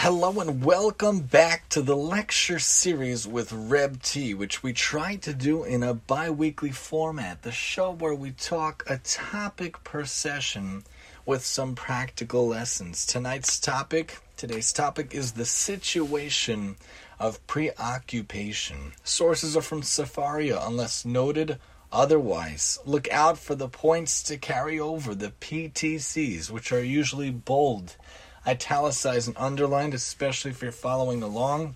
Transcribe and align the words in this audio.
Hello 0.00 0.40
and 0.40 0.62
welcome 0.62 1.20
back 1.20 1.70
to 1.70 1.80
the 1.80 1.96
lecture 1.96 2.58
series 2.58 3.26
with 3.26 3.50
Reb 3.50 4.02
T, 4.02 4.34
which 4.34 4.62
we 4.62 4.74
try 4.74 5.16
to 5.16 5.32
do 5.32 5.64
in 5.64 5.82
a 5.82 5.94
bi 5.94 6.28
weekly 6.28 6.70
format. 6.70 7.42
The 7.42 7.50
show 7.50 7.92
where 7.92 8.14
we 8.14 8.32
talk 8.32 8.84
a 8.86 8.98
topic 8.98 9.82
per 9.84 10.04
session 10.04 10.84
with 11.24 11.46
some 11.46 11.74
practical 11.74 12.46
lessons. 12.46 13.06
Tonight's 13.06 13.58
topic, 13.58 14.18
today's 14.36 14.70
topic 14.70 15.14
is 15.14 15.32
the 15.32 15.46
situation 15.46 16.76
of 17.18 17.44
preoccupation. 17.46 18.92
Sources 19.02 19.56
are 19.56 19.62
from 19.62 19.80
Sefaria, 19.80 20.60
unless 20.64 21.06
noted 21.06 21.58
otherwise. 21.90 22.78
Look 22.84 23.10
out 23.10 23.38
for 23.38 23.54
the 23.54 23.68
points 23.68 24.22
to 24.24 24.36
carry 24.36 24.78
over, 24.78 25.14
the 25.14 25.32
PTCs, 25.40 26.50
which 26.50 26.70
are 26.70 26.84
usually 26.84 27.30
bold 27.30 27.96
italicized 28.46 29.28
and 29.28 29.36
underlined, 29.36 29.94
especially 29.94 30.50
if 30.50 30.62
you're 30.62 30.72
following 30.72 31.22
along 31.22 31.74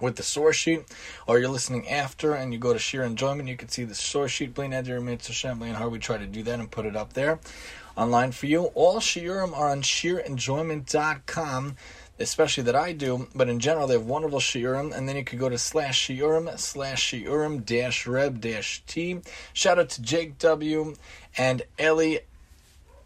with 0.00 0.16
the 0.16 0.22
source 0.22 0.56
sheet, 0.56 0.82
or 1.26 1.38
you're 1.38 1.48
listening 1.48 1.88
after 1.88 2.34
and 2.34 2.52
you 2.52 2.58
go 2.58 2.72
to 2.72 2.78
sheer 2.78 3.04
enjoyment, 3.04 3.48
you 3.48 3.56
can 3.56 3.68
see 3.68 3.84
the 3.84 3.94
source 3.94 4.32
sheet, 4.32 4.52
bli 4.54 4.66
neder, 4.66 5.02
Mitzvah 5.02 5.56
and 5.62 5.76
how 5.76 5.88
we 5.88 5.98
try 5.98 6.18
to 6.18 6.26
do 6.26 6.42
that 6.42 6.58
and 6.58 6.70
put 6.70 6.86
it 6.86 6.96
up 6.96 7.12
there 7.12 7.38
online 7.96 8.32
for 8.32 8.46
you. 8.46 8.64
All 8.74 8.98
shiurim 8.98 9.56
are 9.56 9.70
on 9.70 9.82
sheerenjoyment.com, 9.82 11.76
especially 12.18 12.64
that 12.64 12.74
I 12.76 12.92
do, 12.92 13.28
but 13.34 13.48
in 13.48 13.60
general, 13.60 13.86
they 13.86 13.94
have 13.94 14.06
wonderful 14.06 14.40
shiurim, 14.40 14.92
and 14.94 15.08
then 15.08 15.16
you 15.16 15.24
could 15.24 15.38
go 15.38 15.48
to 15.48 15.58
slash 15.58 16.08
shiurim, 16.08 16.58
slash 16.58 17.12
shiurim, 17.12 17.64
dash 17.64 18.06
reb, 18.06 18.40
dash 18.40 18.82
t. 18.86 19.20
Shout 19.52 19.78
out 19.78 19.90
to 19.90 20.02
Jake 20.02 20.38
W. 20.38 20.94
and 21.36 21.62
Ellie 21.78 22.20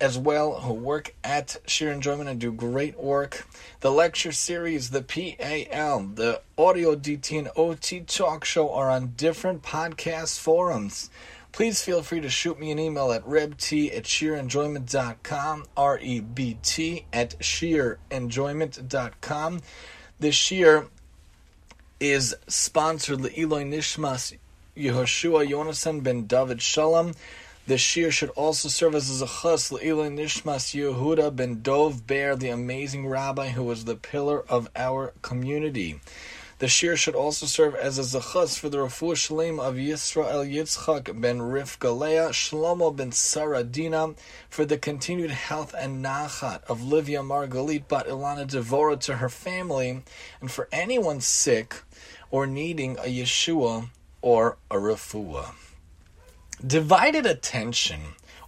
as 0.00 0.18
well 0.18 0.60
who 0.60 0.72
work 0.72 1.14
at 1.24 1.56
Sheer 1.66 1.92
Enjoyment 1.92 2.28
and 2.28 2.40
do 2.40 2.52
great 2.52 2.98
work. 2.98 3.46
The 3.80 3.90
lecture 3.90 4.32
series, 4.32 4.90
the 4.90 5.02
PAL, 5.02 6.00
the 6.14 6.40
Audio 6.56 6.94
DT 6.94 7.38
and 7.38 7.48
OT 7.56 8.00
Talk 8.00 8.44
Show 8.44 8.72
are 8.72 8.90
on 8.90 9.14
different 9.16 9.62
podcast 9.62 10.38
forums. 10.38 11.10
Please 11.52 11.82
feel 11.82 12.02
free 12.02 12.20
to 12.20 12.28
shoot 12.28 12.60
me 12.60 12.70
an 12.70 12.78
email 12.78 13.10
at 13.10 13.24
rebt 13.24 13.96
at 13.96 14.04
sheerenjoyment.com, 14.04 15.64
R 15.76 15.98
E 15.98 16.20
B 16.20 16.58
T 16.62 17.06
at 17.12 17.38
sheerenjoyment.com. 17.40 19.60
This 20.20 20.50
year 20.50 20.86
is 21.98 22.36
sponsored 22.46 23.20
Eloi 23.36 23.64
Nishmas 23.64 24.36
Yehoshua 24.76 25.48
Yonasan 25.48 26.02
ben 26.02 26.26
David 26.26 26.62
Shalom. 26.62 27.14
The 27.68 27.76
shir 27.76 28.10
should 28.10 28.30
also 28.30 28.70
serve 28.70 28.94
as 28.94 29.20
a 29.20 29.26
chus 29.26 29.70
le'ilin 29.70 30.16
nishmas 30.16 30.74
Yehuda 30.74 31.36
ben 31.36 31.60
Dov 31.60 32.06
Ber, 32.06 32.34
the 32.34 32.48
amazing 32.48 33.06
rabbi 33.06 33.50
who 33.50 33.62
was 33.62 33.84
the 33.84 33.94
pillar 33.94 34.42
of 34.48 34.70
our 34.74 35.12
community. 35.20 36.00
The 36.60 36.68
shir 36.68 36.96
should 36.96 37.14
also 37.14 37.44
serve 37.44 37.74
as 37.74 37.98
a 37.98 38.04
zachas 38.04 38.58
for 38.58 38.70
the 38.70 38.78
refuah 38.78 39.16
shalem 39.16 39.60
of 39.60 39.74
Yisrael 39.74 40.50
Yitzchak 40.50 41.20
ben 41.20 41.40
Rivka 41.40 41.94
Leah, 41.94 42.30
Shlomo 42.30 42.96
ben 42.96 43.10
Saradina, 43.10 44.16
for 44.48 44.64
the 44.64 44.78
continued 44.78 45.32
health 45.32 45.74
and 45.78 46.02
nachat 46.02 46.64
of 46.70 46.82
Livia 46.82 47.20
Margalit 47.20 47.86
bat 47.86 48.06
Ilana 48.06 48.46
Devora 48.46 48.98
to 49.00 49.16
her 49.16 49.28
family, 49.28 50.02
and 50.40 50.50
for 50.50 50.70
anyone 50.72 51.20
sick 51.20 51.82
or 52.30 52.46
needing 52.46 52.96
a 52.96 53.14
Yeshua 53.14 53.90
or 54.22 54.56
a 54.70 54.76
refuah. 54.76 55.52
Divided 56.66 57.24
attention 57.24 58.00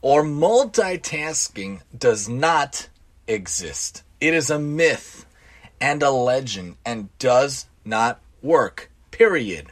or 0.02 0.24
multitasking 0.24 1.82
does 1.96 2.28
not 2.28 2.88
exist. 3.28 4.02
It 4.20 4.34
is 4.34 4.50
a 4.50 4.58
myth 4.58 5.26
and 5.80 6.02
a 6.02 6.10
legend 6.10 6.76
and 6.84 7.16
does 7.20 7.66
not 7.84 8.20
work, 8.42 8.90
period, 9.12 9.68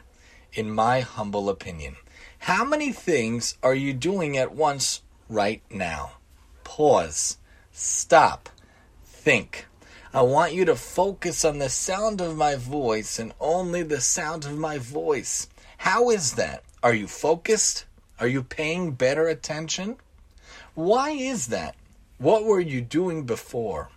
in 0.53 0.71
my 0.71 1.01
humble 1.01 1.49
opinion. 1.49 1.97
How 2.39 2.63
many 2.63 2.93
things 2.93 3.57
are 3.61 3.75
you 3.75 3.91
doing 3.91 4.37
at 4.37 4.55
once 4.55 5.01
right 5.27 5.61
now? 5.69 6.13
Pause, 6.63 7.37
stop, 7.73 8.47
think. 9.03 9.65
I 10.13 10.21
want 10.21 10.53
you 10.53 10.63
to 10.63 10.77
focus 10.77 11.43
on 11.43 11.59
the 11.59 11.69
sound 11.69 12.21
of 12.21 12.37
my 12.37 12.55
voice 12.55 13.19
and 13.19 13.33
only 13.37 13.83
the 13.83 13.99
sound 13.99 14.45
of 14.45 14.57
my 14.57 14.77
voice. 14.77 15.49
How 15.79 16.09
is 16.09 16.35
that? 16.35 16.63
Are 16.81 16.93
you 16.93 17.07
focused? 17.07 17.83
Are 18.19 18.27
you 18.27 18.43
paying 18.43 18.91
better 18.91 19.27
attention? 19.27 19.95
Why 20.75 21.11
is 21.11 21.47
that? 21.47 21.75
What 22.17 22.43
were 22.43 22.59
you 22.59 22.81
doing 22.81 23.23
before? 23.23 23.89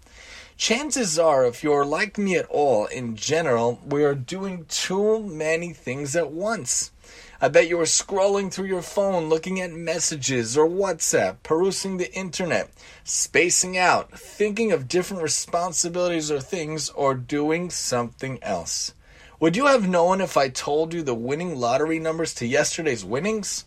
Chances 0.57 1.19
are, 1.19 1.45
if 1.45 1.65
you're 1.65 1.85
like 1.85 2.19
me 2.19 2.37
at 2.37 2.47
all, 2.47 2.87
in 2.87 3.17
general, 3.17 3.81
we 3.85 4.05
are 4.05 4.15
doing 4.15 4.65
too 4.69 5.19
many 5.19 5.73
things 5.73 6.15
at 6.15 6.31
once. 6.31 6.93
I 7.41 7.49
bet 7.49 7.69
you 7.69 7.81
are 7.81 7.85
scrolling 7.85 8.53
through 8.53 8.67
your 8.67 8.83
phone, 8.83 9.29
looking 9.29 9.61
at 9.61 9.73
messages 9.73 10.57
or 10.57 10.69
WhatsApp, 10.69 11.39
perusing 11.43 11.97
the 11.97 12.15
internet, 12.15 12.71
spacing 13.03 13.77
out, 13.77 14.17
thinking 14.17 14.71
of 14.71 14.87
different 14.87 15.25
responsibilities 15.25 16.31
or 16.31 16.41
things, 16.41 16.91
or 16.91 17.15
doing 17.15 17.71
something 17.71 18.39
else. 18.41 18.95
Would 19.41 19.57
you 19.57 19.67
have 19.67 19.89
known 19.89 20.21
if 20.21 20.37
I 20.37 20.49
told 20.49 20.95
you 20.95 21.03
the 21.03 21.13
winning 21.13 21.57
lottery 21.57 21.99
numbers 21.99 22.33
to 22.35 22.47
yesterday's 22.47 23.05
winnings? 23.05 23.65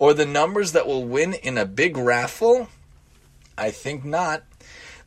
Or 0.00 0.14
the 0.14 0.24
numbers 0.24 0.72
that 0.72 0.86
will 0.86 1.04
win 1.04 1.34
in 1.34 1.58
a 1.58 1.66
big 1.66 1.96
raffle? 1.96 2.68
I 3.56 3.70
think 3.70 4.02
not. 4.02 4.42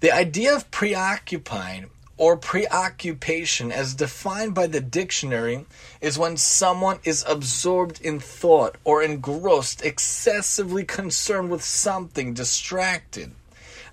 The 0.02 0.12
idea 0.12 0.56
of 0.56 0.70
preoccupied 0.70 1.90
or 2.16 2.38
preoccupation, 2.38 3.72
as 3.72 3.96
defined 3.96 4.54
by 4.54 4.68
the 4.68 4.80
dictionary, 4.80 5.66
is 6.00 6.20
when 6.20 6.38
someone 6.38 7.00
is 7.04 7.26
absorbed 7.28 8.02
in 8.02 8.20
thought 8.20 8.76
or 8.84 9.02
engrossed, 9.02 9.84
excessively 9.84 10.84
concerned 10.84 11.50
with 11.50 11.64
something, 11.64 12.36
distracted. 12.36 13.32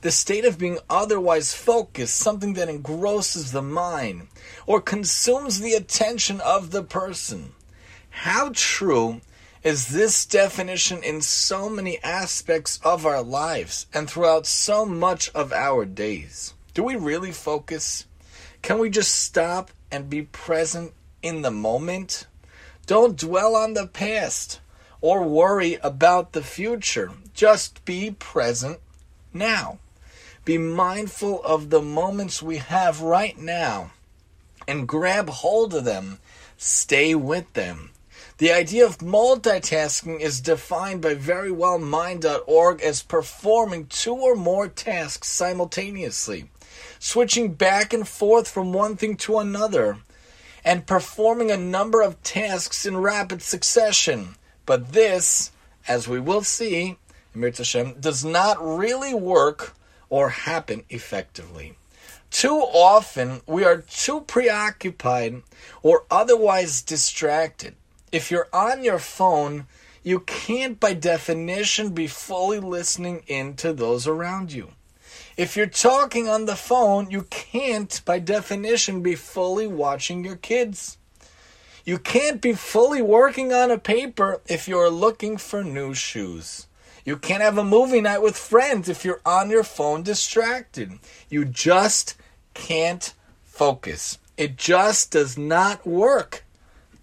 The 0.03 0.11
state 0.11 0.45
of 0.45 0.59
being 0.59 0.81
otherwise 0.91 1.55
focused, 1.55 2.17
something 2.17 2.53
that 2.55 2.69
engrosses 2.69 3.53
the 3.53 3.63
mind 3.63 4.29
or 4.67 4.83
consumes 4.83 5.61
the 5.61 5.73
attention 5.73 6.43
of 6.43 6.73
the 6.73 6.83
person. 6.83 7.55
How 8.11 8.51
true 8.55 9.23
is 9.63 9.89
this 9.89 10.25
definition 10.25 11.03
in 11.03 11.21
so 11.21 11.69
many 11.69 12.03
aspects 12.03 12.81
of 12.83 13.05
our 13.05 13.23
lives 13.23 13.87
and 13.93 14.09
throughout 14.09 14.47
so 14.47 14.87
much 14.87 15.31
of 15.35 15.53
our 15.53 15.85
days. 15.85 16.55
Do 16.73 16.83
we 16.83 16.97
really 16.97 17.33
focus? 17.33 18.07
Can 18.63 18.79
we 18.79 18.89
just 18.89 19.15
stop 19.15 19.71
and 19.91 20.09
be 20.09 20.23
present 20.23 20.93
in 21.23 21.43
the 21.43 21.51
moment? 21.51 22.27
Don't 22.87 23.19
dwell 23.19 23.55
on 23.55 23.75
the 23.75 23.87
past 23.87 24.61
or 25.03 25.25
worry 25.25 25.75
about 25.83 26.33
the 26.33 26.43
future. 26.43 27.13
Just 27.35 27.85
be 27.85 28.13
present 28.13 28.79
now. 29.35 29.79
Be 30.47 30.57
mindful 30.57 31.43
of 31.43 31.69
the 31.69 31.83
moments 31.83 32.43
we 32.43 32.57
have 32.57 33.03
right 33.03 33.37
now 33.37 33.93
and 34.67 34.89
grab 34.89 35.29
hold 35.29 35.75
of 35.75 35.85
them. 35.85 36.19
Stay 36.57 37.15
with 37.15 37.53
them. 37.53 37.90
The 38.41 38.53
idea 38.53 38.87
of 38.87 39.01
multitasking 39.01 40.21
is 40.21 40.41
defined 40.41 41.03
by 41.03 41.15
verywellmind.org 41.15 42.81
as 42.81 43.03
performing 43.03 43.85
two 43.89 44.15
or 44.15 44.35
more 44.35 44.67
tasks 44.67 45.29
simultaneously, 45.29 46.49
switching 46.99 47.53
back 47.53 47.93
and 47.93 48.09
forth 48.09 48.49
from 48.49 48.73
one 48.73 48.97
thing 48.97 49.19
to 49.19 49.41
another, 49.41 49.99
and 50.65 50.87
performing 50.87 51.51
a 51.51 51.59
number 51.59 52.01
of 52.01 52.23
tasks 52.23 52.87
in 52.87 52.97
rapid 52.97 53.43
succession. 53.43 54.37
But 54.65 54.93
this, 54.95 55.51
as 55.87 56.09
we 56.09 56.19
will 56.19 56.43
see, 56.43 56.97
does 57.39 58.25
not 58.25 58.57
really 58.59 59.13
work 59.13 59.75
or 60.09 60.31
happen 60.31 60.85
effectively. 60.89 61.77
Too 62.31 62.57
often, 62.57 63.43
we 63.47 63.65
are 63.65 63.83
too 63.83 64.23
preoccupied 64.23 65.43
or 65.83 66.07
otherwise 66.11 66.81
distracted 66.81 67.75
if 68.13 68.31
you're 68.31 68.49
on 68.53 68.85
your 68.85 68.99
phone, 68.99 69.67
you 70.03 70.21
can't, 70.21 70.81
by 70.81 70.95
definition, 70.95 71.91
be 71.91 72.07
fully 72.07 72.59
listening 72.59 73.23
in 73.27 73.55
to 73.57 73.73
those 73.73 74.07
around 74.07 74.53
you. 74.53 74.71
If 75.37 75.57
you're 75.57 75.67
talking 75.67 76.29
on 76.29 76.47
the 76.47 76.57
phone, 76.57 77.11
you 77.11 77.23
can't, 77.31 78.01
by 78.05 78.19
definition, 78.19 79.03
be 79.03 79.15
fully 79.15 79.67
watching 79.67 80.25
your 80.25 80.37
kids. 80.37 80.99
You 81.85 81.99
can't 81.99 82.41
be 82.41 82.53
fully 82.53 83.01
working 83.01 83.53
on 83.53 83.71
a 83.71 83.79
paper 83.79 84.41
if 84.47 84.69
you're 84.69 84.91
looking 84.91 85.37
for 85.37 85.65
new 85.65 85.95
shoes. 85.95 86.67
You 87.05 87.17
can't 87.17 87.43
have 87.43 87.59
a 87.59 87.65
movie 87.65 88.01
night 88.01 88.23
with 88.23 88.37
friends 88.37 88.89
if 88.89 89.05
you're 89.05 89.23
on 89.25 89.51
your 89.51 89.65
phone 89.65 90.03
distracted. 90.03 90.99
You 91.29 91.45
just 91.45 92.15
can't 92.55 93.15
focus. 93.45 94.19
It 94.37 94.57
just 94.57 95.13
does 95.13 95.39
not 95.39 95.87
work. 95.87 96.45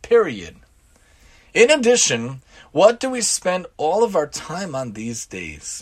Period. 0.02 0.58
In 1.58 1.72
addition, 1.72 2.44
what 2.72 3.00
do 3.00 3.10
we 3.10 3.22
spend 3.22 3.66
all 3.78 4.04
of 4.04 4.16
our 4.16 4.28
time 4.28 4.76
on 4.76 4.94
these 4.94 5.26
days? 5.26 5.82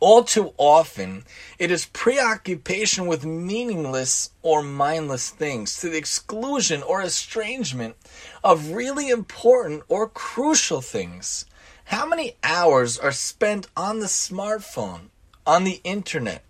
All 0.00 0.24
too 0.24 0.54
often, 0.58 1.22
it 1.56 1.70
is 1.70 1.86
preoccupation 1.92 3.06
with 3.06 3.24
meaningless 3.24 4.30
or 4.42 4.60
mindless 4.60 5.30
things 5.30 5.78
to 5.78 5.88
the 5.88 5.98
exclusion 5.98 6.82
or 6.82 7.00
estrangement 7.00 7.94
of 8.42 8.72
really 8.72 9.08
important 9.08 9.84
or 9.86 10.08
crucial 10.08 10.80
things. 10.80 11.44
How 11.84 12.04
many 12.04 12.34
hours 12.42 12.98
are 12.98 13.12
spent 13.12 13.68
on 13.76 14.00
the 14.00 14.06
smartphone, 14.06 15.10
on 15.46 15.62
the 15.62 15.80
internet, 15.84 16.42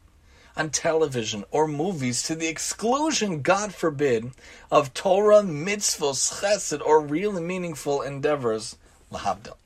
on 0.56 0.70
television 0.70 1.44
or 1.50 1.66
movies 1.66 2.22
to 2.24 2.34
the 2.34 2.48
exclusion, 2.48 3.42
God 3.42 3.74
forbid, 3.74 4.32
of 4.70 4.94
Torah, 4.94 5.42
mitzvahs, 5.42 6.40
chesed, 6.40 6.84
or 6.84 7.00
real 7.00 7.36
and 7.36 7.46
meaningful 7.46 8.02
endeavors, 8.02 8.76
lahavdil. 9.10 9.56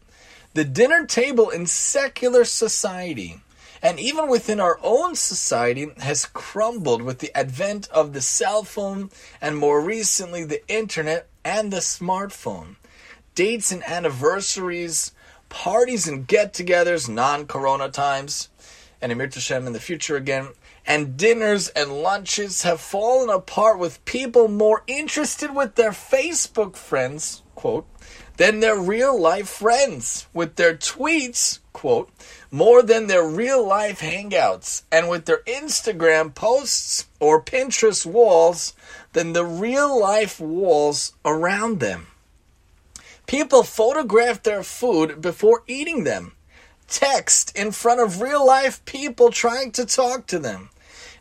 The 0.55 0.65
dinner 0.65 1.05
table 1.05 1.51
in 1.51 1.67
secular 1.67 2.45
society, 2.45 3.41
and 3.83 4.01
even 4.01 4.29
within 4.29 4.59
our 4.59 4.79
own 4.83 5.15
society, 5.15 5.91
has 5.99 6.25
crumbled 6.25 7.03
with 7.03 7.19
the 7.19 7.37
advent 7.37 7.89
of 7.91 8.13
the 8.13 8.23
cell 8.23 8.65
phone 8.65 9.11
and 9.41 9.57
more 9.57 9.81
recently 9.81 10.45
the 10.45 10.67
internet 10.69 11.29
and 11.45 11.73
the 11.73 11.79
smartphone. 11.79 12.77
Dates 13.35 13.71
and 13.71 13.85
anniversaries, 13.85 15.13
parties 15.49 16.09
and 16.09 16.27
get 16.27 16.55
togethers, 16.55 17.09
non 17.09 17.47
corona 17.47 17.91
times, 17.91 18.49
and 19.03 19.13
im 19.13 19.19
yirtzeh 19.19 19.35
Hashem 19.35 19.67
in 19.67 19.73
the 19.73 19.81
future 19.81 20.17
again, 20.17 20.49
and 20.87 21.17
dinners 21.17 21.69
and 21.69 22.03
lunches 22.03 22.63
have 22.63 22.81
fallen 22.81 23.29
apart 23.29 23.79
with 23.79 24.05
people 24.05 24.49
more 24.49 24.83
interested 24.87 25.55
with 25.55 25.75
their 25.75 25.91
Facebook 25.91 26.77
friends, 26.77 27.43
quote, 27.55 27.87
than 28.37 28.61
their 28.61 28.79
real 28.79 29.19
life 29.19 29.49
friends, 29.49 30.27
with 30.33 30.57
their 30.57 30.75
tweets, 30.75 31.59
quote, 31.73 32.11
more 32.51 32.83
than 32.83 33.07
their 33.07 33.27
real 33.27 33.67
life 33.67 34.01
hangouts, 34.01 34.83
and 34.93 35.09
with 35.09 35.25
their 35.25 35.43
Instagram 35.47 36.35
posts 36.35 37.07
or 37.19 37.43
Pinterest 37.43 38.07
walls 38.07 38.75
than 39.13 39.33
the 39.33 39.45
real 39.45 39.99
life 39.99 40.39
walls 40.39 41.15
around 41.25 41.81
them. 41.81 42.07
People 43.27 43.65
photograph 43.65 44.43
their 44.43 44.63
food 44.63 45.21
before 45.21 45.65
eating 45.67 46.05
them, 46.05 46.33
text 46.87 47.57
in 47.59 47.73
front 47.73 48.01
of 48.01 48.21
real 48.21 48.47
life 48.47 48.85
people 48.85 49.31
trying 49.31 49.73
to 49.73 49.85
talk 49.85 50.27
to 50.27 50.39
them, 50.39 50.71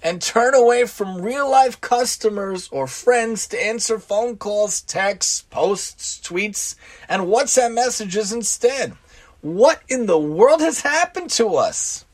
and 0.06 0.22
turn 0.22 0.54
away 0.54 0.86
from 0.86 1.20
real 1.20 1.50
life 1.50 1.82
customers 1.82 2.70
or 2.72 2.86
friends 2.86 3.48
to 3.48 3.60
answer 3.60 3.98
phone 3.98 4.38
calls, 4.38 4.82
texts, 4.82 5.42
posts, 5.50 6.22
tweets, 6.24 6.76
and 7.10 7.24
WhatsApp 7.24 7.74
messages 7.74 8.32
instead. 8.32 8.94
What 9.42 9.82
in 9.88 10.06
the 10.06 10.20
world 10.20 10.62
has 10.62 10.82
happened 10.82 11.32
to 11.32 11.56
us? 11.56 12.06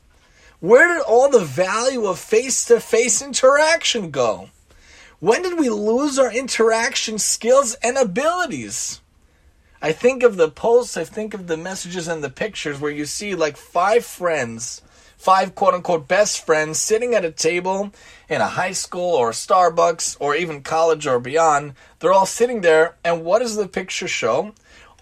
Where 0.60 0.88
did 0.88 1.02
all 1.02 1.28
the 1.28 1.44
value 1.44 2.06
of 2.06 2.18
face 2.18 2.64
to 2.64 2.80
face 2.80 3.20
interaction 3.20 4.10
go? 4.10 4.48
When 5.20 5.42
did 5.42 5.58
we 5.58 5.68
lose 5.68 6.18
our 6.18 6.32
interaction 6.32 7.18
skills 7.18 7.74
and 7.82 7.98
abilities? 7.98 9.02
I 9.82 9.92
think 9.92 10.22
of 10.22 10.38
the 10.38 10.50
posts, 10.50 10.96
I 10.96 11.04
think 11.04 11.34
of 11.34 11.46
the 11.46 11.58
messages 11.58 12.08
and 12.08 12.24
the 12.24 12.30
pictures 12.30 12.80
where 12.80 12.90
you 12.90 13.04
see 13.04 13.34
like 13.34 13.58
five 13.58 14.06
friends, 14.06 14.80
five 15.22 15.54
quote 15.54 15.72
unquote 15.72 16.08
best 16.08 16.44
friends 16.44 16.80
sitting 16.80 17.14
at 17.14 17.24
a 17.24 17.30
table 17.30 17.92
in 18.28 18.40
a 18.40 18.48
high 18.48 18.72
school 18.72 19.14
or 19.14 19.30
Starbucks 19.30 20.16
or 20.18 20.34
even 20.34 20.62
college 20.62 21.06
or 21.06 21.20
beyond. 21.20 21.74
They're 22.00 22.12
all 22.12 22.26
sitting 22.26 22.62
there, 22.62 22.96
and 23.04 23.24
what 23.24 23.38
does 23.38 23.54
the 23.54 23.68
picture 23.68 24.08
show? 24.08 24.52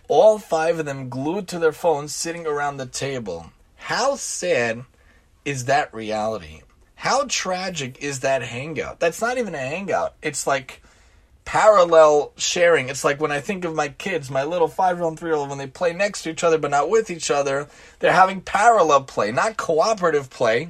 All 0.08 0.38
five 0.38 0.78
of 0.78 0.84
them 0.84 1.08
glued 1.08 1.48
to 1.48 1.58
their 1.58 1.72
phones 1.72 2.14
sitting 2.14 2.46
around 2.46 2.76
the 2.76 2.84
table. 2.84 3.50
How 3.76 4.16
sad 4.16 4.84
is 5.46 5.64
that 5.64 5.94
reality? 5.94 6.60
How 6.96 7.24
tragic 7.26 8.02
is 8.02 8.20
that 8.20 8.42
hangout? 8.42 9.00
That's 9.00 9.22
not 9.22 9.38
even 9.38 9.54
a 9.54 9.58
hangout. 9.58 10.16
It's 10.20 10.46
like 10.46 10.82
parallel 11.50 12.30
sharing. 12.36 12.88
It's 12.88 13.02
like 13.02 13.20
when 13.20 13.32
I 13.32 13.40
think 13.40 13.64
of 13.64 13.74
my 13.74 13.88
kids, 13.88 14.30
my 14.30 14.44
little 14.44 14.68
five 14.68 14.98
year 14.98 15.02
old 15.02 15.14
and 15.14 15.18
three 15.18 15.30
year 15.30 15.36
old, 15.36 15.48
when 15.48 15.58
they 15.58 15.66
play 15.66 15.92
next 15.92 16.22
to 16.22 16.30
each 16.30 16.44
other 16.44 16.58
but 16.58 16.70
not 16.70 16.88
with 16.88 17.10
each 17.10 17.28
other, 17.28 17.66
they're 17.98 18.12
having 18.12 18.40
parallel 18.40 19.02
play, 19.02 19.32
not 19.32 19.56
cooperative 19.56 20.30
play. 20.30 20.68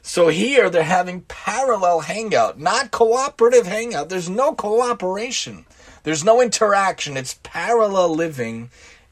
So 0.00 0.28
here 0.28 0.70
they're 0.70 0.82
having 0.82 1.26
parallel 1.28 2.00
hangout, 2.00 2.58
not 2.58 2.90
cooperative 2.90 3.66
hangout. 3.66 4.08
There's 4.08 4.30
no 4.30 4.54
cooperation, 4.54 5.66
there's 6.04 6.24
no 6.24 6.40
interaction. 6.40 7.18
It's 7.18 7.38
parallel 7.42 8.14
living, 8.14 8.70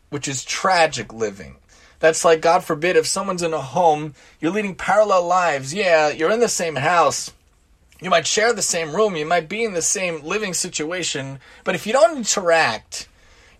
which 0.08 0.26
is 0.26 0.42
tragic 0.42 1.12
living. 1.12 1.56
That's 2.00 2.24
like, 2.24 2.40
God 2.40 2.64
forbid, 2.64 2.96
if 2.96 3.06
someone's 3.06 3.42
in 3.42 3.52
a 3.52 3.60
home, 3.60 4.14
you're 4.40 4.50
leading 4.50 4.76
parallel 4.76 5.26
lives. 5.26 5.74
Yeah, 5.74 6.08
you're 6.08 6.32
in 6.32 6.40
the 6.40 6.48
same 6.48 6.76
house 6.76 7.32
you 8.02 8.10
might 8.10 8.26
share 8.26 8.52
the 8.52 8.62
same 8.62 8.94
room, 8.94 9.14
you 9.14 9.24
might 9.24 9.48
be 9.48 9.62
in 9.62 9.74
the 9.74 9.82
same 9.82 10.22
living 10.24 10.54
situation, 10.54 11.38
but 11.62 11.76
if 11.76 11.86
you 11.86 11.92
don't 11.92 12.16
interact, 12.16 13.08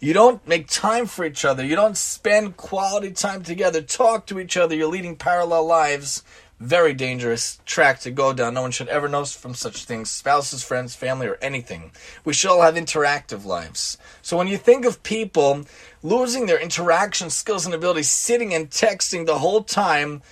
you 0.01 0.13
don't 0.13 0.47
make 0.49 0.67
time 0.67 1.07
for 1.07 1.25
each 1.25 1.45
other, 1.45 1.65
you 1.65 1.77
don't 1.77 1.97
spend 1.97 2.57
quality 2.57 3.13
time 3.13 3.45
together, 3.45 3.81
talk 3.81 4.27
to 4.27 4.41
each 4.41 4.57
other, 4.57 4.75
you're 4.75 4.89
leading 4.89 5.15
parallel 5.17 5.65
lives. 5.65 6.25
Very 6.59 6.95
dangerous 6.95 7.61
track 7.67 7.99
to 8.01 8.13
go 8.13 8.33
down. 8.33 8.55
No 8.55 8.63
one 8.63 8.71
should 8.71 8.87
ever 8.87 9.09
know 9.09 9.25
from 9.25 9.53
such 9.53 9.85
things 9.85 10.11
spouses, 10.11 10.63
friends, 10.63 10.95
family, 10.95 11.27
or 11.27 11.37
anything. 11.43 11.91
We 12.25 12.33
should 12.33 12.53
all 12.53 12.63
have 12.63 12.77
interactive 12.77 13.45
lives. 13.45 13.99
So 14.23 14.37
when 14.37 14.47
you 14.47 14.57
think 14.57 14.85
of 14.85 15.03
people 15.03 15.65
losing 16.05 16.47
their 16.47 16.61
interaction 16.61 17.31
skills 17.31 17.67
and 17.67 17.75
abilities, 17.75 18.11
sitting 18.11 18.55
and 18.55 18.71
texting 18.71 19.27
the 19.27 19.39
whole 19.39 19.65
time, 19.65 20.23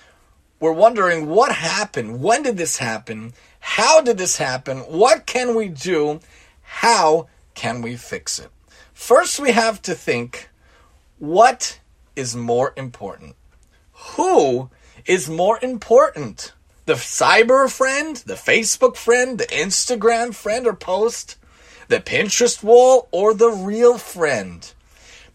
we're 0.60 0.70
wondering 0.70 1.26
what 1.26 1.52
happened? 1.52 2.20
When 2.20 2.44
did 2.44 2.56
this 2.56 2.76
happen? 2.76 3.32
How 3.60 4.00
did 4.00 4.18
this 4.18 4.38
happen? 4.38 4.78
What 4.80 5.26
can 5.26 5.54
we 5.54 5.68
do? 5.68 6.20
How 6.62 7.28
can 7.54 7.82
we 7.82 7.96
fix 7.96 8.38
it? 8.38 8.50
First, 8.92 9.38
we 9.38 9.52
have 9.52 9.80
to 9.82 9.94
think 9.94 10.48
what 11.18 11.80
is 12.16 12.34
more 12.34 12.72
important? 12.76 13.36
Who 14.16 14.70
is 15.06 15.28
more 15.28 15.58
important? 15.62 16.52
The 16.86 16.94
cyber 16.94 17.70
friend, 17.70 18.16
the 18.16 18.34
Facebook 18.34 18.96
friend, 18.96 19.38
the 19.38 19.46
Instagram 19.46 20.34
friend 20.34 20.66
or 20.66 20.74
post, 20.74 21.36
the 21.88 22.00
Pinterest 22.00 22.62
wall, 22.62 23.08
or 23.10 23.34
the 23.34 23.50
real 23.50 23.98
friend? 23.98 24.72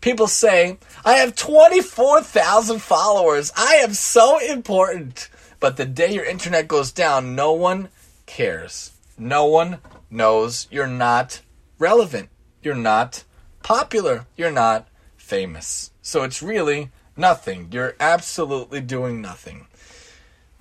People 0.01 0.27
say, 0.27 0.77
I 1.03 1.13
have 1.13 1.35
24,000 1.35 2.79
followers. 2.81 3.51
I 3.55 3.75
am 3.75 3.93
so 3.93 4.39
important. 4.39 5.29
But 5.59 5.77
the 5.77 5.85
day 5.85 6.13
your 6.13 6.25
internet 6.25 6.67
goes 6.67 6.91
down, 6.91 7.35
no 7.35 7.53
one 7.53 7.89
cares. 8.25 8.91
No 9.17 9.45
one 9.45 9.79
knows 10.09 10.67
you're 10.71 10.87
not 10.87 11.41
relevant. 11.79 12.29
You're 12.61 12.75
not 12.75 13.23
popular. 13.63 14.27
You're 14.35 14.51
not 14.51 14.87
famous. 15.17 15.91
So 16.01 16.23
it's 16.23 16.43
really 16.43 16.91
nothing. 17.15 17.69
You're 17.71 17.95
absolutely 17.99 18.81
doing 18.81 19.21
nothing. 19.21 19.67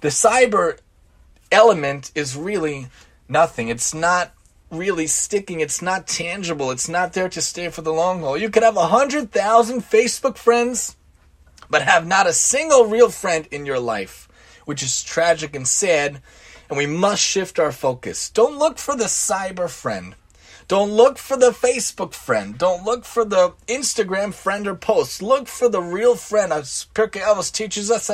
The 0.01 0.09
cyber 0.09 0.79
element 1.51 2.11
is 2.15 2.37
really 2.37 2.89
nothing. 3.29 3.69
It's 3.69 3.95
not 3.95 4.33
really 4.71 5.07
sticking. 5.07 5.61
It's 5.61 5.83
not 5.83 6.07
tangible. 6.07 6.71
It's 6.71 6.89
not 6.89 7.13
there 7.13 7.29
to 7.29 7.41
stay 7.41 7.69
for 7.69 7.83
the 7.83 7.93
long 7.93 8.21
haul. 8.21 8.37
You 8.37 8.51
could 8.51 8.63
have 8.63 8.77
a 8.77 8.89
hundred 8.89 9.33
thousand 9.33 9.83
Facebook 9.83 10.37
friends, 10.37 10.97
but 11.71 11.83
have 11.83 12.07
not 12.07 12.27
a 12.27 12.33
single 12.33 12.87
real 12.87 13.11
friend 13.11 13.49
in 13.51 13.67
your 13.67 13.79
life, 13.79 14.29
which 14.65 14.83
is 14.83 15.03
tragic 15.03 15.55
and 15.55 15.67
sad 15.67 16.21
and 16.69 16.79
we 16.79 16.87
must 16.87 17.23
shift 17.23 17.59
our 17.59 17.73
focus. 17.73 18.31
Don't 18.31 18.59
look 18.59 18.79
for 18.79 18.97
the 18.97 19.05
cyber 19.05 19.69
friend. 19.69 20.15
Don't 20.67 20.93
look 20.93 21.19
for 21.19 21.37
the 21.37 21.51
Facebook 21.51 22.15
friend. 22.15 22.57
Don't 22.57 22.85
look 22.85 23.05
for 23.05 23.25
the 23.25 23.53
Instagram 23.69 24.33
friend 24.33 24.67
or 24.67 24.75
post. 24.75 25.21
Look 25.21 25.47
for 25.47 25.69
the 25.69 25.83
real 25.83 26.17
friend. 26.17 26.53
As 26.53 26.87
Pirkei 26.95 27.21
Avos 27.21 27.53
teaches 27.53 27.91
us, 27.91 28.09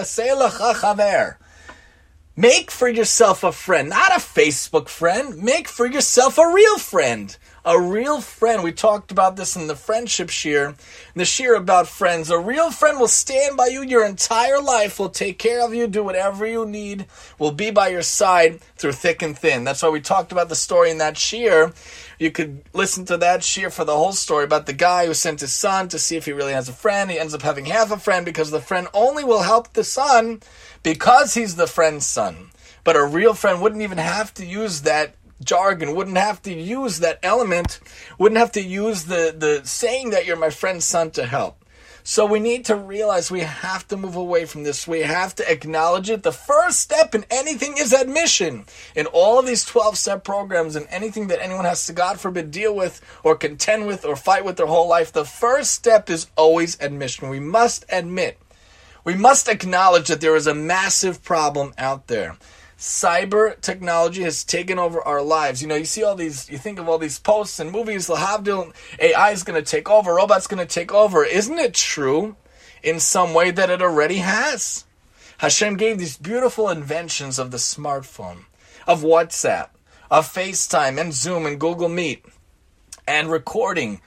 Make 2.36 2.70
for 2.70 2.88
yourself 2.88 3.44
a 3.44 3.52
friend, 3.52 3.90
not 3.90 4.12
a 4.12 4.20
Facebook 4.20 4.88
friend. 4.88 5.36
Make 5.42 5.68
for 5.68 5.86
yourself 5.86 6.38
a 6.38 6.52
real 6.52 6.78
friend 6.78 7.36
a 7.64 7.80
real 7.80 8.20
friend. 8.20 8.62
We 8.62 8.72
talked 8.72 9.10
about 9.10 9.36
this 9.36 9.56
in 9.56 9.66
the 9.66 9.76
friendship 9.76 10.28
shiur, 10.28 10.76
the 11.14 11.24
shiur 11.24 11.56
about 11.56 11.88
friends. 11.88 12.30
A 12.30 12.38
real 12.38 12.70
friend 12.70 12.98
will 12.98 13.08
stand 13.08 13.56
by 13.56 13.66
you 13.66 13.82
your 13.82 14.04
entire 14.04 14.60
life, 14.60 14.98
will 14.98 15.10
take 15.10 15.38
care 15.38 15.64
of 15.64 15.74
you, 15.74 15.86
do 15.86 16.02
whatever 16.02 16.46
you 16.46 16.64
need, 16.64 17.06
will 17.38 17.52
be 17.52 17.70
by 17.70 17.88
your 17.88 18.02
side 18.02 18.60
through 18.76 18.92
thick 18.92 19.22
and 19.22 19.38
thin. 19.38 19.64
That's 19.64 19.82
why 19.82 19.90
we 19.90 20.00
talked 20.00 20.32
about 20.32 20.48
the 20.48 20.54
story 20.54 20.90
in 20.90 20.98
that 20.98 21.14
shiur. 21.14 21.74
You 22.18 22.30
could 22.30 22.62
listen 22.72 23.04
to 23.06 23.16
that 23.18 23.40
shiur 23.40 23.72
for 23.72 23.84
the 23.84 23.96
whole 23.96 24.12
story 24.12 24.44
about 24.44 24.66
the 24.66 24.72
guy 24.72 25.06
who 25.06 25.14
sent 25.14 25.40
his 25.40 25.52
son 25.52 25.88
to 25.88 25.98
see 25.98 26.16
if 26.16 26.26
he 26.26 26.32
really 26.32 26.52
has 26.52 26.68
a 26.68 26.72
friend. 26.72 27.10
He 27.10 27.18
ends 27.18 27.34
up 27.34 27.42
having 27.42 27.66
half 27.66 27.90
a 27.90 27.98
friend 27.98 28.24
because 28.24 28.50
the 28.50 28.60
friend 28.60 28.88
only 28.92 29.24
will 29.24 29.42
help 29.42 29.72
the 29.72 29.84
son 29.84 30.40
because 30.82 31.34
he's 31.34 31.56
the 31.56 31.66
friend's 31.66 32.06
son. 32.06 32.50
But 32.84 32.96
a 32.96 33.04
real 33.04 33.34
friend 33.34 33.60
wouldn't 33.60 33.82
even 33.82 33.98
have 33.98 34.32
to 34.34 34.46
use 34.46 34.82
that 34.82 35.14
jargon, 35.42 35.94
wouldn't 35.94 36.18
have 36.18 36.42
to 36.42 36.52
use 36.52 37.00
that 37.00 37.18
element, 37.22 37.80
wouldn't 38.18 38.38
have 38.38 38.52
to 38.52 38.62
use 38.62 39.04
the, 39.04 39.34
the 39.36 39.62
saying 39.66 40.10
that 40.10 40.26
you're 40.26 40.36
my 40.36 40.50
friend's 40.50 40.84
son 40.84 41.10
to 41.12 41.26
help. 41.26 41.60
So 42.02 42.24
we 42.24 42.40
need 42.40 42.64
to 42.64 42.76
realize 42.76 43.30
we 43.30 43.40
have 43.40 43.86
to 43.88 43.96
move 43.96 44.16
away 44.16 44.46
from 44.46 44.62
this. 44.62 44.88
We 44.88 45.00
have 45.00 45.34
to 45.36 45.50
acknowledge 45.50 46.08
it. 46.08 46.22
The 46.22 46.32
first 46.32 46.80
step 46.80 47.14
in 47.14 47.26
anything 47.30 47.76
is 47.78 47.92
admission. 47.92 48.64
In 48.94 49.06
all 49.06 49.38
of 49.38 49.46
these 49.46 49.64
12 49.64 49.98
step 49.98 50.24
programs 50.24 50.76
and 50.76 50.86
anything 50.90 51.28
that 51.28 51.42
anyone 51.42 51.66
has 51.66 51.86
to, 51.86 51.92
God 51.92 52.18
forbid, 52.18 52.50
deal 52.50 52.74
with 52.74 53.00
or 53.22 53.36
contend 53.36 53.86
with 53.86 54.04
or 54.04 54.16
fight 54.16 54.44
with 54.44 54.56
their 54.56 54.66
whole 54.66 54.88
life, 54.88 55.12
the 55.12 55.26
first 55.26 55.72
step 55.72 56.08
is 56.08 56.28
always 56.36 56.80
admission. 56.80 57.28
We 57.28 57.40
must 57.40 57.84
admit, 57.90 58.38
we 59.04 59.14
must 59.14 59.48
acknowledge 59.48 60.08
that 60.08 60.20
there 60.20 60.36
is 60.36 60.46
a 60.46 60.54
massive 60.54 61.22
problem 61.22 61.74
out 61.76 62.06
there 62.06 62.36
cyber 62.80 63.60
technology 63.60 64.22
has 64.22 64.42
taken 64.42 64.78
over 64.78 65.02
our 65.02 65.20
lives. 65.20 65.60
You 65.60 65.68
know, 65.68 65.76
you 65.76 65.84
see 65.84 66.02
all 66.02 66.14
these, 66.14 66.48
you 66.48 66.56
think 66.56 66.78
of 66.78 66.88
all 66.88 66.96
these 66.96 67.18
posts 67.18 67.60
and 67.60 67.70
movies, 67.70 68.08
Lahavdil, 68.08 68.72
AI 68.98 69.30
is 69.32 69.42
going 69.42 69.62
to 69.62 69.70
take 69.70 69.90
over, 69.90 70.14
robots 70.14 70.46
going 70.46 70.66
to 70.66 70.74
take 70.74 70.90
over. 70.90 71.22
Isn't 71.22 71.58
it 71.58 71.74
true 71.74 72.36
in 72.82 72.98
some 72.98 73.34
way 73.34 73.50
that 73.50 73.68
it 73.68 73.82
already 73.82 74.16
has? 74.16 74.86
Hashem 75.38 75.76
gave 75.76 75.98
these 75.98 76.16
beautiful 76.16 76.70
inventions 76.70 77.38
of 77.38 77.50
the 77.50 77.58
smartphone, 77.58 78.44
of 78.86 79.02
WhatsApp, 79.02 79.68
of 80.10 80.26
FaceTime 80.26 80.98
and 80.98 81.12
Zoom 81.12 81.44
and 81.44 81.60
Google 81.60 81.90
Meet, 81.90 82.24
and 83.06 83.30
recording 83.30 84.00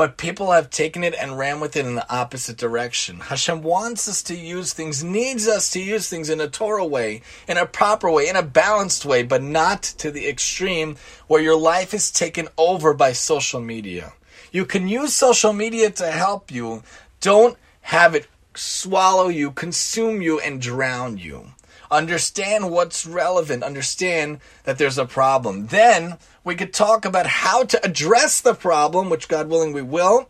but 0.00 0.16
people 0.16 0.52
have 0.52 0.70
taken 0.70 1.04
it 1.04 1.14
and 1.14 1.36
ran 1.36 1.60
with 1.60 1.76
it 1.76 1.84
in 1.84 1.94
the 1.94 2.10
opposite 2.10 2.56
direction. 2.56 3.20
Hashem 3.20 3.62
wants 3.62 4.08
us 4.08 4.22
to 4.22 4.34
use 4.34 4.72
things, 4.72 5.04
needs 5.04 5.46
us 5.46 5.70
to 5.72 5.82
use 5.82 6.08
things 6.08 6.30
in 6.30 6.40
a 6.40 6.48
Torah 6.48 6.86
way, 6.86 7.20
in 7.46 7.58
a 7.58 7.66
proper 7.66 8.10
way, 8.10 8.26
in 8.26 8.34
a 8.34 8.42
balanced 8.42 9.04
way, 9.04 9.22
but 9.22 9.42
not 9.42 9.82
to 9.82 10.10
the 10.10 10.26
extreme 10.26 10.96
where 11.26 11.42
your 11.42 11.54
life 11.54 11.92
is 11.92 12.10
taken 12.10 12.48
over 12.56 12.94
by 12.94 13.12
social 13.12 13.60
media. 13.60 14.14
You 14.50 14.64
can 14.64 14.88
use 14.88 15.12
social 15.12 15.52
media 15.52 15.90
to 15.90 16.10
help 16.10 16.50
you. 16.50 16.82
Don't 17.20 17.58
have 17.82 18.14
it 18.14 18.26
swallow 18.54 19.28
you, 19.28 19.50
consume 19.50 20.22
you, 20.22 20.40
and 20.40 20.62
drown 20.62 21.18
you. 21.18 21.52
Understand 21.90 22.70
what's 22.70 23.04
relevant. 23.04 23.62
Understand 23.62 24.40
that 24.64 24.78
there's 24.78 24.98
a 24.98 25.06
problem. 25.06 25.66
Then 25.66 26.18
we 26.44 26.54
could 26.54 26.72
talk 26.72 27.04
about 27.04 27.26
how 27.26 27.64
to 27.64 27.84
address 27.84 28.40
the 28.40 28.54
problem, 28.54 29.10
which 29.10 29.28
God 29.28 29.48
willing 29.48 29.72
we 29.72 29.82
will. 29.82 30.28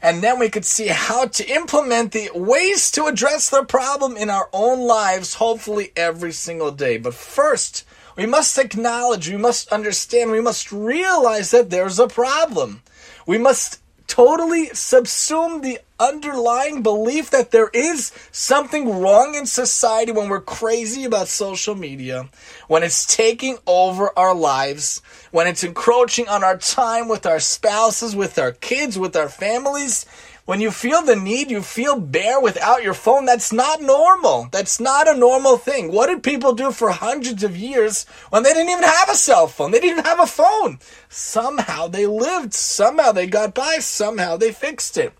And 0.00 0.22
then 0.22 0.38
we 0.38 0.48
could 0.48 0.64
see 0.64 0.88
how 0.88 1.26
to 1.26 1.50
implement 1.50 2.12
the 2.12 2.30
ways 2.34 2.90
to 2.92 3.06
address 3.06 3.50
the 3.50 3.64
problem 3.64 4.16
in 4.16 4.30
our 4.30 4.48
own 4.52 4.86
lives, 4.86 5.34
hopefully 5.34 5.92
every 5.96 6.32
single 6.32 6.70
day. 6.70 6.98
But 6.98 7.14
first, 7.14 7.84
we 8.16 8.26
must 8.26 8.58
acknowledge, 8.58 9.28
we 9.28 9.36
must 9.36 9.72
understand, 9.72 10.30
we 10.30 10.40
must 10.40 10.70
realize 10.70 11.50
that 11.50 11.70
there's 11.70 11.98
a 11.98 12.06
problem. 12.06 12.82
We 13.26 13.38
must 13.38 13.80
totally 14.08 14.68
subsume 14.70 15.62
the 15.62 15.78
underlying 16.00 16.82
belief 16.82 17.30
that 17.30 17.50
there 17.50 17.68
is 17.72 18.10
something 18.32 19.00
wrong 19.00 19.34
in 19.34 19.46
society 19.46 20.10
when 20.10 20.28
we're 20.28 20.40
crazy 20.40 21.04
about 21.04 21.28
social 21.28 21.74
media, 21.74 22.28
when 22.66 22.82
it's 22.82 23.06
taking 23.06 23.58
over 23.66 24.10
our 24.18 24.34
lives, 24.34 25.02
when 25.30 25.46
it's 25.46 25.62
encroaching 25.62 26.28
on 26.28 26.42
our 26.42 26.56
time 26.56 27.08
with 27.08 27.26
our 27.26 27.38
spouses, 27.38 28.16
with 28.16 28.38
our 28.38 28.52
kids, 28.52 28.98
with 28.98 29.14
our 29.14 29.28
families, 29.28 30.06
when 30.48 30.62
you 30.62 30.70
feel 30.70 31.02
the 31.02 31.14
need, 31.14 31.50
you 31.50 31.60
feel 31.60 32.00
bare 32.00 32.40
without 32.40 32.82
your 32.82 32.94
phone, 32.94 33.26
that's 33.26 33.52
not 33.52 33.82
normal. 33.82 34.48
That's 34.50 34.80
not 34.80 35.06
a 35.06 35.14
normal 35.14 35.58
thing. 35.58 35.92
What 35.92 36.06
did 36.06 36.22
people 36.22 36.54
do 36.54 36.72
for 36.72 36.88
hundreds 36.88 37.44
of 37.44 37.54
years 37.54 38.06
when 38.30 38.44
they 38.44 38.54
didn't 38.54 38.70
even 38.70 38.84
have 38.84 39.10
a 39.10 39.14
cell 39.14 39.46
phone? 39.46 39.72
They 39.72 39.78
didn't 39.78 40.06
have 40.06 40.18
a 40.18 40.26
phone. 40.26 40.78
Somehow 41.10 41.88
they 41.88 42.06
lived. 42.06 42.54
Somehow 42.54 43.12
they 43.12 43.26
got 43.26 43.52
by. 43.52 43.76
Somehow 43.80 44.38
they 44.38 44.50
fixed 44.50 44.96
it. 44.96 45.12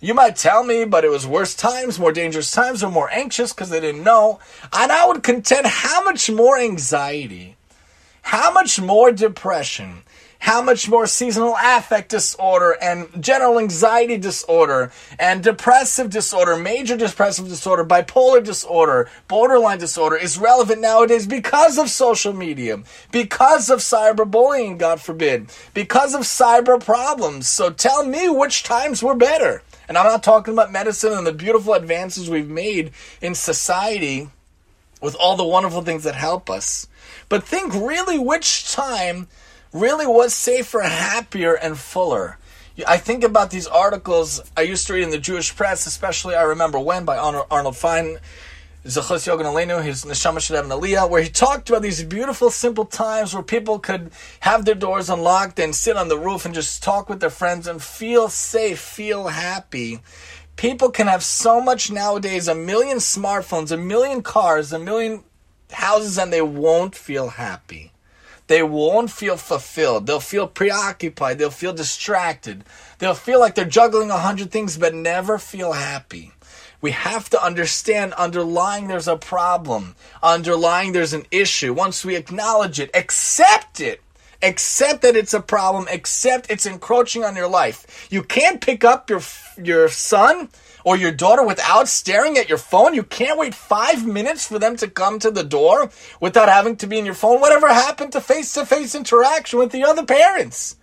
You 0.00 0.14
might 0.14 0.36
tell 0.36 0.62
me, 0.62 0.84
but 0.84 1.04
it 1.04 1.10
was 1.10 1.26
worse 1.26 1.56
times, 1.56 1.98
more 1.98 2.12
dangerous 2.12 2.52
times, 2.52 2.84
or 2.84 2.90
more 2.92 3.10
anxious 3.10 3.52
because 3.52 3.70
they 3.70 3.80
didn't 3.80 4.04
know. 4.04 4.38
And 4.72 4.92
I 4.92 5.04
would 5.04 5.24
contend 5.24 5.66
how 5.66 6.04
much 6.04 6.30
more 6.30 6.60
anxiety, 6.60 7.56
how 8.22 8.52
much 8.52 8.80
more 8.80 9.10
depression, 9.10 10.04
how 10.46 10.62
much 10.62 10.88
more 10.88 11.08
seasonal 11.08 11.56
affect 11.60 12.08
disorder 12.08 12.76
and 12.80 13.08
general 13.20 13.58
anxiety 13.58 14.16
disorder 14.16 14.92
and 15.18 15.42
depressive 15.42 16.08
disorder, 16.08 16.56
major 16.56 16.96
depressive 16.96 17.48
disorder, 17.48 17.84
bipolar 17.84 18.44
disorder, 18.44 19.10
borderline 19.26 19.76
disorder 19.76 20.14
is 20.14 20.38
relevant 20.38 20.80
nowadays 20.80 21.26
because 21.26 21.78
of 21.78 21.90
social 21.90 22.32
media, 22.32 22.80
because 23.10 23.70
of 23.70 23.80
cyberbullying, 23.80 24.78
God 24.78 25.00
forbid, 25.00 25.50
because 25.74 26.14
of 26.14 26.20
cyber 26.20 26.82
problems. 26.82 27.48
So 27.48 27.70
tell 27.70 28.06
me 28.06 28.28
which 28.28 28.62
times 28.62 29.02
were 29.02 29.16
better. 29.16 29.64
And 29.88 29.98
I'm 29.98 30.06
not 30.06 30.22
talking 30.22 30.54
about 30.54 30.70
medicine 30.70 31.12
and 31.12 31.26
the 31.26 31.32
beautiful 31.32 31.74
advances 31.74 32.30
we've 32.30 32.48
made 32.48 32.92
in 33.20 33.34
society 33.34 34.30
with 35.02 35.16
all 35.16 35.36
the 35.36 35.44
wonderful 35.44 35.82
things 35.82 36.04
that 36.04 36.14
help 36.14 36.48
us. 36.48 36.86
But 37.28 37.42
think 37.42 37.74
really 37.74 38.20
which 38.20 38.70
time 38.70 39.26
really 39.80 40.06
was 40.06 40.34
safer, 40.34 40.80
happier, 40.80 41.54
and 41.54 41.78
fuller. 41.78 42.38
I 42.86 42.98
think 42.98 43.24
about 43.24 43.50
these 43.50 43.66
articles 43.66 44.42
I 44.56 44.62
used 44.62 44.86
to 44.86 44.92
read 44.92 45.04
in 45.04 45.10
the 45.10 45.18
Jewish 45.18 45.54
press, 45.56 45.86
especially 45.86 46.34
I 46.34 46.42
remember 46.42 46.78
when 46.78 47.04
by 47.04 47.16
Arnold 47.16 47.76
Fine, 47.76 48.18
Zechuso 48.84 49.36
Yagen 49.36 49.46
Aleinu, 49.46 49.82
his 49.82 50.04
Neshama 50.04 50.40
should 50.40 50.56
have 50.56 50.66
an 50.66 50.70
Aliyah, 50.70 51.08
where 51.08 51.22
he 51.22 51.28
talked 51.28 51.68
about 51.70 51.82
these 51.82 52.04
beautiful, 52.04 52.50
simple 52.50 52.84
times 52.84 53.34
where 53.34 53.42
people 53.42 53.78
could 53.78 54.12
have 54.40 54.64
their 54.64 54.74
doors 54.74 55.08
unlocked 55.10 55.58
and 55.58 55.74
sit 55.74 55.96
on 55.96 56.08
the 56.08 56.18
roof 56.18 56.44
and 56.44 56.54
just 56.54 56.82
talk 56.82 57.08
with 57.08 57.20
their 57.20 57.30
friends 57.30 57.66
and 57.66 57.82
feel 57.82 58.28
safe, 58.28 58.78
feel 58.78 59.28
happy. 59.28 60.00
People 60.56 60.90
can 60.90 61.06
have 61.06 61.24
so 61.24 61.60
much 61.60 61.90
nowadays 61.90 62.46
a 62.46 62.54
million 62.54 62.98
smartphones, 62.98 63.72
a 63.72 63.76
million 63.76 64.22
cars, 64.22 64.72
a 64.72 64.78
million 64.78 65.24
houses, 65.72 66.18
and 66.18 66.32
they 66.32 66.42
won't 66.42 66.94
feel 66.94 67.28
happy. 67.30 67.90
They 68.46 68.62
won't 68.62 69.10
feel 69.10 69.36
fulfilled. 69.36 70.06
They'll 70.06 70.20
feel 70.20 70.46
preoccupied. 70.46 71.38
They'll 71.38 71.50
feel 71.50 71.72
distracted. 71.72 72.64
They'll 72.98 73.14
feel 73.14 73.40
like 73.40 73.54
they're 73.54 73.64
juggling 73.64 74.10
a 74.10 74.18
hundred 74.18 74.50
things 74.50 74.78
but 74.78 74.94
never 74.94 75.38
feel 75.38 75.72
happy. 75.72 76.32
We 76.80 76.92
have 76.92 77.28
to 77.30 77.42
understand 77.42 78.12
underlying 78.14 78.88
there's 78.88 79.08
a 79.08 79.16
problem, 79.16 79.96
underlying 80.22 80.92
there's 80.92 81.14
an 81.14 81.26
issue. 81.30 81.72
Once 81.72 82.04
we 82.04 82.14
acknowledge 82.14 82.78
it, 82.78 82.90
accept 82.94 83.80
it, 83.80 84.02
accept 84.42 85.02
that 85.02 85.16
it's 85.16 85.34
a 85.34 85.40
problem, 85.40 85.88
accept 85.90 86.50
it's 86.50 86.66
encroaching 86.66 87.24
on 87.24 87.34
your 87.34 87.48
life. 87.48 88.06
You 88.10 88.22
can't 88.22 88.60
pick 88.60 88.84
up 88.84 89.10
your 89.10 89.22
your 89.60 89.88
son 89.88 90.50
or 90.86 90.96
your 90.96 91.10
daughter 91.10 91.44
without 91.44 91.88
staring 91.88 92.38
at 92.38 92.48
your 92.48 92.56
phone. 92.56 92.94
You 92.94 93.02
can't 93.02 93.36
wait 93.36 93.56
five 93.56 94.06
minutes 94.06 94.46
for 94.46 94.60
them 94.60 94.76
to 94.76 94.86
come 94.86 95.18
to 95.18 95.32
the 95.32 95.42
door 95.42 95.90
without 96.20 96.48
having 96.48 96.76
to 96.76 96.86
be 96.86 96.96
in 96.96 97.04
your 97.04 97.12
phone. 97.12 97.40
Whatever 97.40 97.66
happened 97.66 98.12
to 98.12 98.20
face 98.20 98.54
to 98.54 98.64
face 98.64 98.94
interaction 98.94 99.58
with 99.58 99.72
the 99.72 99.82
other 99.82 100.04
parents? 100.04 100.76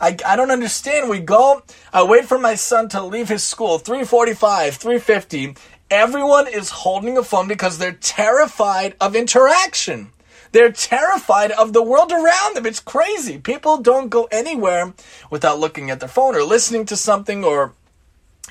I, 0.00 0.16
I 0.26 0.34
don't 0.34 0.50
understand. 0.50 1.08
We 1.08 1.20
go, 1.20 1.62
I 1.92 2.02
wait 2.02 2.24
for 2.24 2.40
my 2.40 2.56
son 2.56 2.88
to 2.88 3.04
leave 3.04 3.28
his 3.28 3.44
school, 3.44 3.78
345, 3.78 4.74
350. 4.74 5.54
Everyone 5.92 6.48
is 6.48 6.70
holding 6.70 7.16
a 7.16 7.22
phone 7.22 7.46
because 7.46 7.78
they're 7.78 7.92
terrified 7.92 8.96
of 9.00 9.14
interaction. 9.14 10.10
They're 10.50 10.72
terrified 10.72 11.52
of 11.52 11.72
the 11.72 11.84
world 11.84 12.10
around 12.10 12.56
them. 12.56 12.66
It's 12.66 12.80
crazy. 12.80 13.38
People 13.38 13.78
don't 13.78 14.08
go 14.08 14.26
anywhere 14.32 14.92
without 15.30 15.60
looking 15.60 15.88
at 15.88 16.00
their 16.00 16.08
phone 16.08 16.34
or 16.34 16.42
listening 16.42 16.84
to 16.86 16.96
something 16.96 17.44
or 17.44 17.74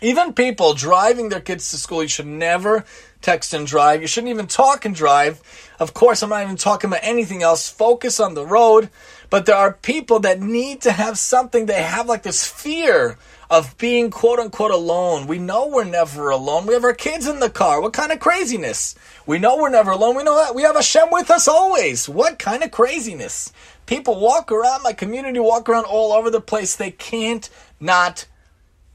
even 0.01 0.33
people 0.33 0.73
driving 0.73 1.29
their 1.29 1.39
kids 1.39 1.69
to 1.71 1.77
school, 1.77 2.01
you 2.01 2.09
should 2.09 2.27
never 2.27 2.85
text 3.21 3.53
and 3.53 3.67
drive. 3.67 4.01
You 4.01 4.07
shouldn't 4.07 4.31
even 4.31 4.47
talk 4.47 4.85
and 4.85 4.95
drive. 4.95 5.41
Of 5.79 5.93
course, 5.93 6.21
I'm 6.21 6.29
not 6.29 6.43
even 6.43 6.55
talking 6.55 6.89
about 6.89 7.01
anything 7.03 7.43
else. 7.43 7.69
Focus 7.69 8.19
on 8.19 8.33
the 8.33 8.45
road. 8.45 8.89
But 9.29 9.45
there 9.45 9.55
are 9.55 9.73
people 9.73 10.19
that 10.21 10.39
need 10.39 10.81
to 10.81 10.91
have 10.91 11.17
something. 11.17 11.65
They 11.65 11.83
have 11.83 12.07
like 12.07 12.23
this 12.23 12.47
fear 12.47 13.17
of 13.49 13.77
being 13.77 14.09
quote 14.09 14.39
unquote 14.39 14.71
alone. 14.71 15.27
We 15.27 15.37
know 15.37 15.67
we're 15.67 15.83
never 15.83 16.29
alone. 16.29 16.65
We 16.65 16.73
have 16.73 16.83
our 16.83 16.93
kids 16.93 17.27
in 17.27 17.39
the 17.39 17.49
car. 17.49 17.81
What 17.81 17.93
kind 17.93 18.11
of 18.11 18.19
craziness? 18.19 18.95
We 19.25 19.39
know 19.39 19.57
we're 19.57 19.69
never 19.69 19.91
alone. 19.91 20.15
We 20.15 20.23
know 20.23 20.35
that 20.35 20.55
we 20.55 20.63
have 20.63 20.75
Hashem 20.75 21.09
with 21.11 21.29
us 21.29 21.47
always. 21.47 22.07
What 22.07 22.39
kind 22.39 22.63
of 22.63 22.71
craziness? 22.71 23.51
People 23.85 24.19
walk 24.19 24.51
around, 24.51 24.83
my 24.83 24.93
community 24.93 25.39
walk 25.39 25.67
around 25.67 25.85
all 25.85 26.13
over 26.13 26.29
the 26.29 26.41
place. 26.41 26.75
They 26.75 26.91
can't 26.91 27.49
not 27.79 28.25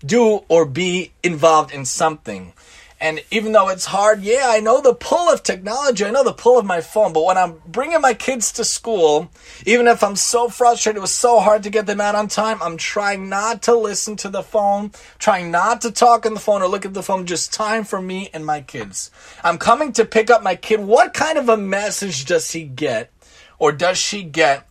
do 0.05 0.45
or 0.49 0.67
be 0.67 1.13
involved 1.23 1.73
in 1.73 1.85
something. 1.85 2.53
And 3.01 3.23
even 3.31 3.53
though 3.53 3.69
it's 3.69 3.85
hard, 3.85 4.23
yeah, 4.23 4.45
I 4.47 4.61
know 4.61 4.81
the 4.81 4.95
pull 4.95 5.29
of 5.29 5.43
technology, 5.43 6.07
I 6.07 6.11
know 6.11 6.25
the 6.25 6.33
pull 6.33 6.59
of 6.59 6.65
my 6.65 6.81
phone, 6.81 7.13
but 7.13 7.25
when 7.25 7.37
I'm 7.37 7.61
bringing 7.67 8.01
my 8.01 8.15
kids 8.15 8.53
to 8.53 8.65
school, 8.65 9.31
even 9.67 9.89
if 9.89 10.03
I'm 10.03 10.17
so 10.17 10.49
frustrated, 10.49 10.97
it 10.97 11.01
was 11.01 11.11
so 11.11 11.39
hard 11.39 11.65
to 11.65 11.71
get 11.71 11.85
them 11.85 12.01
out 12.01 12.15
on 12.15 12.29
time, 12.29 12.63
I'm 12.63 12.79
trying 12.79 13.29
not 13.29 13.63
to 13.65 13.75
listen 13.75 14.17
to 14.17 14.31
the 14.31 14.43
phone, 14.43 14.93
trying 15.19 15.51
not 15.51 15.83
to 15.83 15.91
talk 15.91 16.25
on 16.25 16.33
the 16.33 16.41
phone 16.41 16.63
or 16.63 16.69
look 16.69 16.87
at 16.87 16.95
the 16.95 17.03
phone, 17.03 17.27
just 17.27 17.53
time 17.53 17.85
for 17.85 18.01
me 18.01 18.31
and 18.33 18.47
my 18.47 18.63
kids. 18.63 19.11
I'm 19.43 19.59
coming 19.59 19.93
to 19.95 20.07
pick 20.07 20.31
up 20.31 20.43
my 20.43 20.55
kid. 20.55 20.81
What 20.81 21.13
kind 21.13 21.37
of 21.37 21.51
a 21.51 21.59
message 21.59 22.25
does 22.25 22.53
he 22.53 22.63
get 22.63 23.13
or 23.59 23.73
does 23.73 23.99
she 23.99 24.23
get 24.23 24.67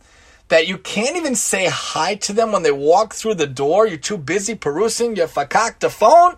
that 0.48 0.68
you 0.68 0.78
can't 0.78 1.16
even 1.16 1.34
say 1.34 1.66
hi 1.66 2.14
to 2.16 2.32
them 2.32 2.52
when 2.52 2.62
they 2.62 2.72
walk 2.72 3.14
through 3.14 3.34
the 3.34 3.46
door. 3.46 3.86
You're 3.86 3.96
too 3.98 4.18
busy 4.18 4.54
perusing 4.54 5.16
your 5.16 5.28
fakakta 5.28 5.90
phone. 5.90 6.36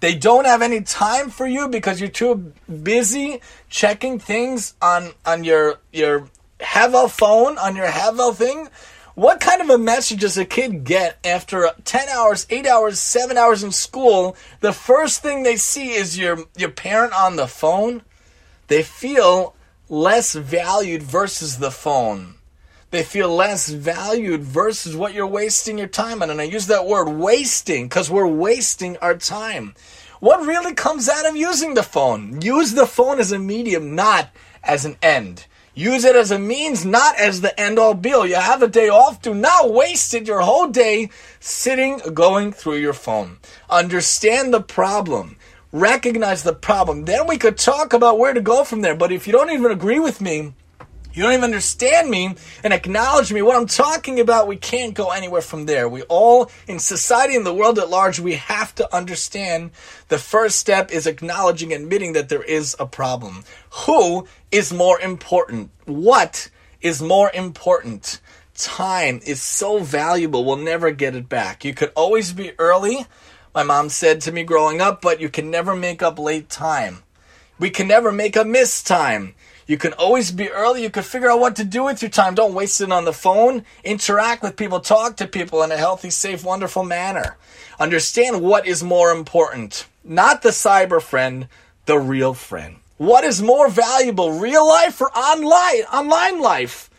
They 0.00 0.14
don't 0.14 0.46
have 0.46 0.62
any 0.62 0.80
time 0.80 1.28
for 1.28 1.46
you 1.46 1.68
because 1.68 2.00
you're 2.00 2.08
too 2.08 2.52
busy 2.82 3.40
checking 3.68 4.18
things 4.18 4.74
on 4.80 5.12
on 5.26 5.44
your 5.44 5.78
your 5.92 6.28
Hevel 6.58 7.10
phone, 7.10 7.58
on 7.58 7.76
your 7.76 7.88
Hevel 7.88 8.34
thing. 8.34 8.68
What 9.14 9.40
kind 9.40 9.60
of 9.60 9.68
a 9.68 9.76
message 9.76 10.20
does 10.20 10.38
a 10.38 10.44
kid 10.44 10.84
get 10.84 11.18
after 11.26 11.70
10 11.84 12.08
hours, 12.08 12.46
8 12.48 12.66
hours, 12.66 13.00
7 13.00 13.36
hours 13.36 13.62
in 13.62 13.72
school? 13.72 14.36
The 14.60 14.72
first 14.72 15.20
thing 15.20 15.42
they 15.42 15.56
see 15.56 15.90
is 15.90 16.16
your 16.16 16.46
your 16.56 16.70
parent 16.70 17.12
on 17.12 17.36
the 17.36 17.46
phone. 17.46 18.02
They 18.68 18.82
feel 18.82 19.54
less 19.90 20.34
valued 20.34 21.02
versus 21.02 21.58
the 21.58 21.70
phone. 21.70 22.36
They 22.90 23.04
feel 23.04 23.34
less 23.34 23.68
valued 23.68 24.42
versus 24.42 24.96
what 24.96 25.14
you're 25.14 25.26
wasting 25.26 25.78
your 25.78 25.86
time 25.86 26.22
on. 26.22 26.30
And 26.30 26.40
I 26.40 26.44
use 26.44 26.66
that 26.66 26.86
word 26.86 27.08
wasting 27.08 27.84
because 27.84 28.10
we're 28.10 28.26
wasting 28.26 28.96
our 28.96 29.16
time. 29.16 29.74
What 30.18 30.44
really 30.44 30.74
comes 30.74 31.08
out 31.08 31.28
of 31.28 31.36
using 31.36 31.74
the 31.74 31.84
phone? 31.84 32.42
Use 32.42 32.74
the 32.74 32.86
phone 32.86 33.20
as 33.20 33.30
a 33.30 33.38
medium, 33.38 33.94
not 33.94 34.30
as 34.64 34.84
an 34.84 34.96
end. 35.00 35.46
Use 35.72 36.04
it 36.04 36.16
as 36.16 36.32
a 36.32 36.38
means, 36.38 36.84
not 36.84 37.16
as 37.16 37.40
the 37.40 37.58
end 37.58 37.78
all 37.78 37.94
be 37.94 38.12
all. 38.12 38.26
You 38.26 38.34
have 38.34 38.60
a 38.60 38.68
day 38.68 38.88
off, 38.88 39.22
do 39.22 39.34
not 39.34 39.72
waste 39.72 40.12
it 40.12 40.26
your 40.26 40.40
whole 40.40 40.66
day 40.66 41.10
sitting, 41.38 41.98
going 42.12 42.52
through 42.52 42.76
your 42.78 42.92
phone. 42.92 43.38
Understand 43.70 44.52
the 44.52 44.60
problem. 44.60 45.36
Recognize 45.72 46.42
the 46.42 46.52
problem. 46.52 47.04
Then 47.04 47.28
we 47.28 47.38
could 47.38 47.56
talk 47.56 47.92
about 47.92 48.18
where 48.18 48.34
to 48.34 48.40
go 48.40 48.64
from 48.64 48.80
there. 48.80 48.96
But 48.96 49.12
if 49.12 49.28
you 49.28 49.32
don't 49.32 49.52
even 49.52 49.70
agree 49.70 50.00
with 50.00 50.20
me, 50.20 50.52
you 51.12 51.22
don't 51.22 51.32
even 51.32 51.44
understand 51.44 52.08
me 52.08 52.34
and 52.62 52.72
acknowledge 52.72 53.32
me, 53.32 53.42
what 53.42 53.56
I'm 53.56 53.66
talking 53.66 54.20
about, 54.20 54.46
we 54.46 54.56
can't 54.56 54.94
go 54.94 55.10
anywhere 55.10 55.42
from 55.42 55.66
there. 55.66 55.88
We 55.88 56.02
all, 56.02 56.50
in 56.68 56.78
society 56.78 57.36
and 57.36 57.44
the 57.44 57.54
world 57.54 57.78
at 57.78 57.90
large, 57.90 58.20
we 58.20 58.34
have 58.34 58.74
to 58.76 58.94
understand 58.94 59.72
the 60.08 60.18
first 60.18 60.58
step 60.58 60.92
is 60.92 61.06
acknowledging, 61.06 61.72
admitting 61.72 62.12
that 62.12 62.28
there 62.28 62.42
is 62.42 62.76
a 62.78 62.86
problem. 62.86 63.44
Who 63.86 64.26
is 64.52 64.72
more 64.72 65.00
important? 65.00 65.70
What 65.84 66.50
is 66.80 67.02
more 67.02 67.30
important? 67.34 68.20
Time 68.54 69.20
is 69.26 69.42
so 69.42 69.78
valuable, 69.80 70.44
we'll 70.44 70.56
never 70.56 70.90
get 70.90 71.16
it 71.16 71.28
back. 71.28 71.64
You 71.64 71.74
could 71.74 71.92
always 71.96 72.32
be 72.32 72.52
early, 72.58 73.06
my 73.54 73.62
mom 73.62 73.88
said 73.88 74.20
to 74.22 74.32
me 74.32 74.44
growing 74.44 74.80
up, 74.80 75.00
but 75.00 75.20
you 75.20 75.28
can 75.28 75.50
never 75.50 75.74
make 75.74 76.02
up 76.02 76.18
late 76.18 76.48
time. 76.48 77.02
We 77.58 77.70
can 77.70 77.88
never 77.88 78.12
make 78.12 78.36
up 78.36 78.46
missed 78.46 78.86
time. 78.86 79.34
You 79.70 79.78
can 79.78 79.92
always 79.92 80.32
be 80.32 80.50
early. 80.50 80.82
You 80.82 80.90
can 80.90 81.04
figure 81.04 81.30
out 81.30 81.38
what 81.38 81.54
to 81.54 81.64
do 81.64 81.84
with 81.84 82.02
your 82.02 82.10
time. 82.10 82.34
Don't 82.34 82.54
waste 82.54 82.80
it 82.80 82.90
on 82.90 83.04
the 83.04 83.12
phone. 83.12 83.64
Interact 83.84 84.42
with 84.42 84.56
people. 84.56 84.80
Talk 84.80 85.16
to 85.18 85.28
people 85.28 85.62
in 85.62 85.70
a 85.70 85.76
healthy, 85.76 86.10
safe, 86.10 86.44
wonderful 86.44 86.82
manner. 86.82 87.36
Understand 87.78 88.42
what 88.42 88.66
is 88.66 88.82
more 88.82 89.12
important. 89.12 89.86
Not 90.02 90.42
the 90.42 90.48
cyber 90.48 91.00
friend, 91.00 91.46
the 91.86 92.00
real 92.00 92.34
friend. 92.34 92.78
What 92.96 93.22
is 93.22 93.40
more 93.40 93.68
valuable, 93.68 94.40
real 94.40 94.66
life 94.66 95.00
or 95.00 95.16
online, 95.16 95.84
online 95.92 96.40
life? 96.40 96.90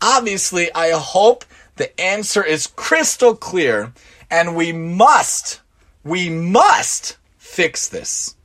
Obviously, 0.00 0.74
I 0.74 0.92
hope 0.92 1.44
the 1.76 2.00
answer 2.00 2.42
is 2.42 2.66
crystal 2.66 3.36
clear 3.36 3.92
and 4.30 4.56
we 4.56 4.72
must, 4.72 5.60
we 6.02 6.30
must 6.30 7.18
fix 7.36 7.90
this. 7.90 8.35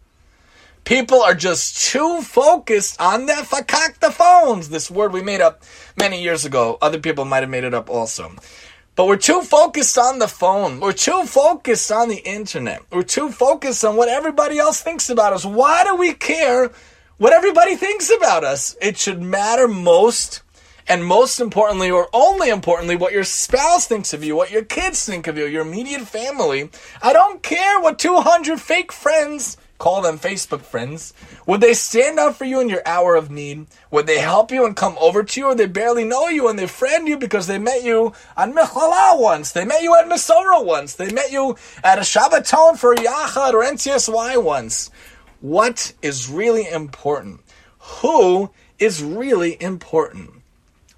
People 0.91 1.21
are 1.21 1.33
just 1.33 1.89
too 1.89 2.21
focused 2.21 2.99
on 2.99 3.25
the 3.25 3.31
fakakta 3.31 4.11
phones. 4.11 4.67
This 4.67 4.91
word 4.91 5.13
we 5.13 5.23
made 5.23 5.39
up 5.39 5.63
many 5.97 6.21
years 6.21 6.43
ago. 6.43 6.77
Other 6.81 6.99
people 6.99 7.23
might 7.23 7.43
have 7.43 7.49
made 7.49 7.63
it 7.63 7.73
up 7.73 7.89
also. 7.89 8.33
But 8.97 9.07
we're 9.07 9.15
too 9.15 9.41
focused 9.41 9.97
on 9.97 10.19
the 10.19 10.27
phone. 10.27 10.81
We're 10.81 10.91
too 10.91 11.23
focused 11.23 11.93
on 11.93 12.09
the 12.09 12.17
internet. 12.17 12.81
We're 12.91 13.03
too 13.03 13.31
focused 13.31 13.85
on 13.85 13.95
what 13.95 14.09
everybody 14.09 14.59
else 14.59 14.81
thinks 14.81 15.09
about 15.09 15.31
us. 15.31 15.45
Why 15.45 15.85
do 15.85 15.95
we 15.95 16.11
care 16.11 16.71
what 17.19 17.31
everybody 17.31 17.77
thinks 17.77 18.11
about 18.11 18.43
us? 18.43 18.75
It 18.81 18.97
should 18.97 19.21
matter 19.21 19.69
most 19.69 20.41
and 20.89 21.05
most 21.05 21.39
importantly, 21.39 21.89
or 21.89 22.09
only 22.11 22.49
importantly, 22.49 22.97
what 22.97 23.13
your 23.13 23.23
spouse 23.23 23.87
thinks 23.87 24.13
of 24.13 24.25
you, 24.25 24.35
what 24.35 24.51
your 24.51 24.65
kids 24.65 25.05
think 25.05 25.27
of 25.27 25.37
you, 25.37 25.45
your 25.45 25.61
immediate 25.61 26.01
family. 26.01 26.69
I 27.01 27.13
don't 27.13 27.41
care 27.41 27.79
what 27.79 27.97
200 27.97 28.59
fake 28.59 28.91
friends 28.91 29.55
call 29.81 30.03
them 30.03 30.19
Facebook 30.19 30.61
friends? 30.61 31.11
Would 31.47 31.59
they 31.59 31.73
stand 31.73 32.19
up 32.19 32.35
for 32.35 32.45
you 32.45 32.59
in 32.59 32.69
your 32.69 32.83
hour 32.85 33.15
of 33.15 33.31
need? 33.31 33.65
Would 33.89 34.05
they 34.05 34.19
help 34.19 34.51
you 34.51 34.63
and 34.63 34.75
come 34.75 34.95
over 35.01 35.23
to 35.23 35.39
you, 35.39 35.47
or 35.47 35.55
they 35.55 35.65
barely 35.65 36.03
know 36.03 36.27
you 36.27 36.47
and 36.47 36.59
they 36.59 36.67
friend 36.67 37.07
you 37.07 37.17
because 37.17 37.47
they 37.47 37.57
met 37.57 37.83
you 37.83 38.13
on 38.37 38.53
Mechala 38.53 39.19
once, 39.19 39.51
they 39.51 39.65
met 39.65 39.81
you 39.81 39.95
at 39.95 40.07
Masora 40.07 40.63
once, 40.63 40.93
they 40.93 41.11
met 41.11 41.31
you 41.31 41.57
at 41.83 41.97
a 41.97 42.01
Shabbaton 42.01 42.77
for 42.77 42.93
Yachad 42.93 43.53
or 43.53 43.63
NCSY 43.63 44.43
once? 44.43 44.91
What 45.39 45.93
is 46.03 46.29
really 46.29 46.69
important? 46.69 47.41
Who 47.79 48.51
is 48.77 49.01
really 49.01 49.59
important? 49.59 50.43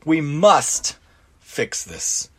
We 0.04 0.20
must 0.20 0.98
fix 1.40 1.86
this. 1.86 2.30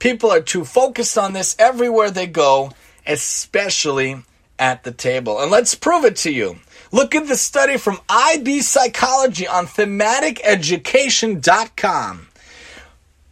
People 0.00 0.32
are 0.32 0.40
too 0.40 0.64
focused 0.64 1.16
on 1.16 1.32
this 1.32 1.54
everywhere 1.60 2.10
they 2.10 2.26
go, 2.26 2.72
especially 3.06 4.24
at 4.60 4.84
the 4.84 4.92
table. 4.92 5.40
And 5.40 5.50
let's 5.50 5.74
prove 5.74 6.04
it 6.04 6.14
to 6.16 6.30
you. 6.30 6.58
Look 6.92 7.14
at 7.14 7.26
the 7.26 7.36
study 7.36 7.78
from 7.78 8.00
IB 8.08 8.60
Psychology 8.60 9.48
on 9.48 9.66
themanticeducation.com. 9.66 12.26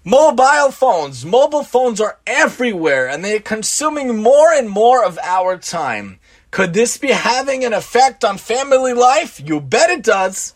Mobile 0.04 0.70
phones. 0.70 1.26
Mobile 1.26 1.64
phones 1.64 2.00
are 2.00 2.18
everywhere 2.26 3.08
and 3.08 3.22
they're 3.22 3.40
consuming 3.40 4.22
more 4.22 4.52
and 4.52 4.70
more 4.70 5.04
of 5.04 5.18
our 5.22 5.58
time. 5.58 6.18
Could 6.50 6.72
this 6.72 6.96
be 6.96 7.08
having 7.08 7.62
an 7.62 7.74
effect 7.74 8.24
on 8.24 8.38
family 8.38 8.94
life? 8.94 9.38
You 9.44 9.60
bet 9.60 9.90
it 9.90 10.02
does. 10.02 10.54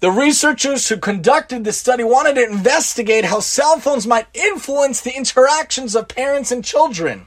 The 0.00 0.10
researchers 0.10 0.88
who 0.88 0.96
conducted 0.96 1.62
the 1.62 1.72
study 1.72 2.02
wanted 2.02 2.34
to 2.34 2.44
investigate 2.44 3.24
how 3.24 3.38
cell 3.38 3.78
phones 3.78 4.06
might 4.06 4.26
influence 4.34 5.00
the 5.00 5.16
interactions 5.16 5.94
of 5.94 6.08
parents 6.08 6.50
and 6.50 6.64
children. 6.64 7.26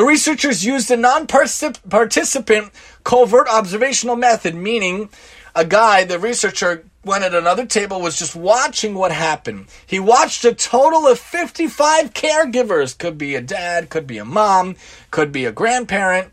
The 0.00 0.06
researchers 0.06 0.64
used 0.64 0.90
a 0.90 0.96
non 0.96 1.26
participant 1.26 2.70
covert 3.04 3.48
observational 3.48 4.16
method, 4.16 4.54
meaning 4.54 5.10
a 5.54 5.66
guy, 5.66 6.04
the 6.04 6.18
researcher, 6.18 6.86
went 7.04 7.22
at 7.22 7.34
another 7.34 7.66
table, 7.66 8.00
was 8.00 8.18
just 8.18 8.34
watching 8.34 8.94
what 8.94 9.12
happened. 9.12 9.66
He 9.86 10.00
watched 10.00 10.42
a 10.46 10.54
total 10.54 11.06
of 11.06 11.18
55 11.18 12.14
caregivers, 12.14 12.96
could 12.96 13.18
be 13.18 13.34
a 13.34 13.42
dad, 13.42 13.90
could 13.90 14.06
be 14.06 14.16
a 14.16 14.24
mom, 14.24 14.76
could 15.10 15.32
be 15.32 15.44
a 15.44 15.52
grandparent, 15.52 16.32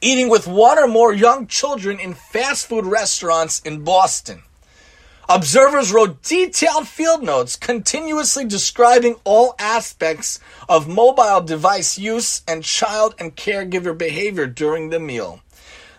eating 0.00 0.30
with 0.30 0.46
one 0.46 0.78
or 0.78 0.88
more 0.88 1.12
young 1.12 1.46
children 1.46 2.00
in 2.00 2.14
fast 2.14 2.68
food 2.68 2.86
restaurants 2.86 3.60
in 3.66 3.84
Boston. 3.84 4.44
Observers 5.30 5.92
wrote 5.92 6.22
detailed 6.22 6.88
field 6.88 7.22
notes 7.22 7.54
continuously 7.54 8.46
describing 8.46 9.16
all 9.24 9.54
aspects 9.58 10.40
of 10.70 10.88
mobile 10.88 11.42
device 11.42 11.98
use 11.98 12.40
and 12.48 12.64
child 12.64 13.14
and 13.18 13.36
caregiver 13.36 13.96
behavior 13.96 14.46
during 14.46 14.88
the 14.88 14.98
meal. 14.98 15.42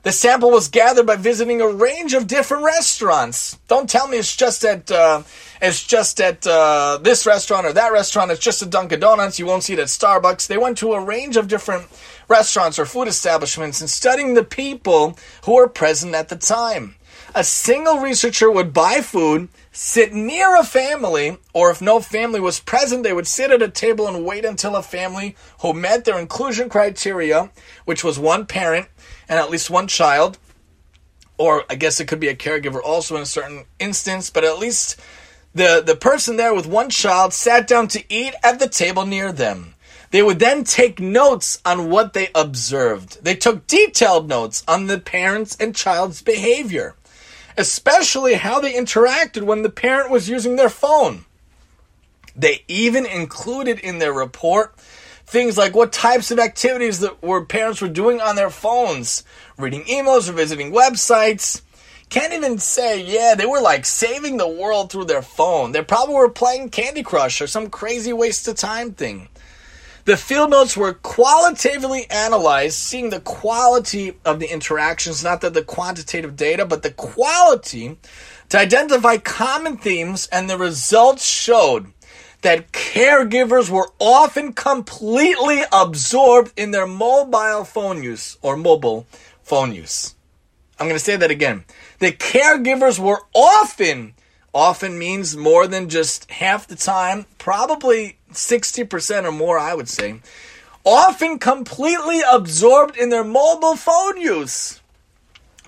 The 0.01 0.11
sample 0.11 0.49
was 0.49 0.67
gathered 0.67 1.05
by 1.05 1.17
visiting 1.17 1.61
a 1.61 1.67
range 1.67 2.15
of 2.15 2.25
different 2.25 2.63
restaurants. 2.63 3.59
Don't 3.67 3.87
tell 3.87 4.07
me 4.07 4.17
it's 4.17 4.35
just 4.35 4.65
at 4.65 4.89
uh, 4.89 5.21
it's 5.61 5.85
just 5.85 6.19
at 6.19 6.47
uh, 6.47 6.97
this 6.99 7.27
restaurant 7.27 7.67
or 7.67 7.73
that 7.73 7.91
restaurant. 7.91 8.31
It's 8.31 8.39
just 8.39 8.63
at 8.63 8.71
Dunkin' 8.71 8.99
Donuts. 8.99 9.37
You 9.37 9.45
won't 9.45 9.61
see 9.61 9.73
it 9.73 9.79
at 9.79 9.87
Starbucks. 9.89 10.47
They 10.47 10.57
went 10.57 10.79
to 10.79 10.93
a 10.93 11.03
range 11.03 11.37
of 11.37 11.47
different 11.47 11.85
restaurants 12.27 12.79
or 12.79 12.85
food 12.87 13.07
establishments 13.07 13.79
and 13.79 13.89
studying 13.91 14.33
the 14.33 14.43
people 14.43 15.19
who 15.43 15.53
were 15.53 15.67
present 15.67 16.15
at 16.15 16.29
the 16.29 16.35
time 16.35 16.95
a 17.35 17.43
single 17.43 17.99
researcher 17.99 18.49
would 18.49 18.73
buy 18.73 19.01
food, 19.01 19.49
sit 19.71 20.13
near 20.13 20.55
a 20.55 20.63
family, 20.63 21.37
or 21.53 21.71
if 21.71 21.81
no 21.81 21.99
family 21.99 22.39
was 22.39 22.59
present, 22.59 23.03
they 23.03 23.13
would 23.13 23.27
sit 23.27 23.51
at 23.51 23.61
a 23.61 23.69
table 23.69 24.07
and 24.07 24.25
wait 24.25 24.45
until 24.45 24.75
a 24.75 24.81
family 24.81 25.35
who 25.61 25.73
met 25.73 26.05
their 26.05 26.19
inclusion 26.19 26.69
criteria, 26.69 27.51
which 27.85 28.03
was 28.03 28.19
one 28.19 28.45
parent 28.45 28.87
and 29.27 29.39
at 29.39 29.49
least 29.49 29.69
one 29.69 29.87
child, 29.87 30.37
or 31.37 31.63
I 31.69 31.75
guess 31.75 31.99
it 31.99 32.07
could 32.07 32.19
be 32.19 32.27
a 32.27 32.35
caregiver 32.35 32.81
also 32.83 33.15
in 33.15 33.21
a 33.21 33.27
certain 33.27 33.65
instance, 33.79 34.29
but 34.29 34.43
at 34.43 34.59
least 34.59 34.99
the, 35.53 35.83
the 35.85 35.95
person 35.95 36.37
there 36.37 36.53
with 36.53 36.67
one 36.67 36.89
child 36.89 37.33
sat 37.33 37.67
down 37.67 37.87
to 37.89 38.03
eat 38.13 38.33
at 38.43 38.59
the 38.59 38.69
table 38.69 39.05
near 39.05 39.31
them. 39.31 39.75
They 40.11 40.23
would 40.23 40.39
then 40.39 40.63
take 40.63 40.99
notes 40.99 41.61
on 41.63 41.91
what 41.91 42.13
they 42.13 42.29
observed. 42.33 43.23
They 43.23 43.35
took 43.35 43.67
detailed 43.67 44.27
notes 44.27 44.63
on 44.67 44.87
the 44.87 44.99
parents 44.99 45.55
and 45.59 45.75
child's 45.75 46.23
behavior 46.23 46.95
especially 47.59 48.35
how 48.35 48.61
they 48.61 48.73
interacted 48.73 49.43
when 49.43 49.63
the 49.63 49.69
parent 49.69 50.09
was 50.09 50.29
using 50.29 50.55
their 50.55 50.69
phone. 50.69 51.25
They 52.33 52.63
even 52.69 53.05
included 53.05 53.79
in 53.79 53.99
their 53.99 54.13
report 54.13 54.73
things 55.25 55.57
like 55.57 55.75
what 55.75 55.91
types 55.91 56.31
of 56.31 56.39
activities 56.39 57.01
that 57.01 57.21
were 57.21 57.45
parents 57.45 57.81
were 57.81 57.89
doing 57.89 58.21
on 58.21 58.37
their 58.37 58.49
phones, 58.49 59.23
reading 59.57 59.83
emails 59.83 60.29
or 60.29 60.31
visiting 60.31 60.71
websites. 60.71 61.61
Can't 62.09 62.33
even 62.33 62.57
say, 62.57 63.03
yeah, 63.03 63.35
they 63.35 63.45
were 63.45 63.61
like 63.61 63.85
saving 63.85 64.37
the 64.37 64.47
world 64.47 64.89
through 64.89 65.05
their 65.05 65.21
phone. 65.21 65.73
They 65.73 65.83
probably 65.83 66.15
were 66.15 66.29
playing 66.29 66.69
Candy 66.69 67.03
Crush 67.03 67.41
or 67.41 67.47
some 67.47 67.69
crazy 67.69 68.13
waste 68.13 68.47
of 68.47 68.55
time 68.55 68.93
thing. 68.93 69.27
The 70.09 70.17
field 70.17 70.49
notes 70.49 70.75
were 70.75 70.93
qualitatively 70.95 72.09
analyzed, 72.09 72.77
seeing 72.77 73.11
the 73.11 73.19
quality 73.19 74.17
of 74.25 74.39
the 74.39 74.51
interactions, 74.51 75.23
not 75.23 75.41
that 75.41 75.53
the 75.53 75.61
quantitative 75.61 76.35
data, 76.35 76.65
but 76.65 76.81
the 76.81 76.89
quality 76.89 77.95
to 78.49 78.57
identify 78.57 79.17
common 79.17 79.77
themes, 79.77 80.27
and 80.31 80.49
the 80.49 80.57
results 80.57 81.23
showed 81.23 81.93
that 82.41 82.71
caregivers 82.71 83.69
were 83.69 83.91
often 83.99 84.53
completely 84.53 85.61
absorbed 85.71 86.53
in 86.57 86.71
their 86.71 86.87
mobile 86.87 87.63
phone 87.63 88.01
use 88.01 88.35
or 88.41 88.57
mobile 88.57 89.05
phone 89.43 89.75
use. 89.75 90.15
I'm 90.79 90.87
going 90.87 90.97
to 90.97 91.05
say 91.05 91.17
that 91.17 91.29
again. 91.29 91.65
The 91.99 92.13
caregivers 92.13 92.97
were 92.97 93.21
often, 93.35 94.15
often 94.53 94.97
means 94.97 95.37
more 95.37 95.67
than 95.67 95.89
just 95.89 96.29
half 96.31 96.67
the 96.67 96.75
time, 96.75 97.25
probably 97.37 98.17
60% 98.31 99.25
or 99.25 99.31
more, 99.31 99.59
I 99.59 99.73
would 99.73 99.89
say, 99.89 100.19
often 100.83 101.39
completely 101.39 102.21
absorbed 102.21 102.97
in 102.97 103.09
their 103.09 103.23
mobile 103.23 103.75
phone 103.75 104.17
use. 104.19 104.81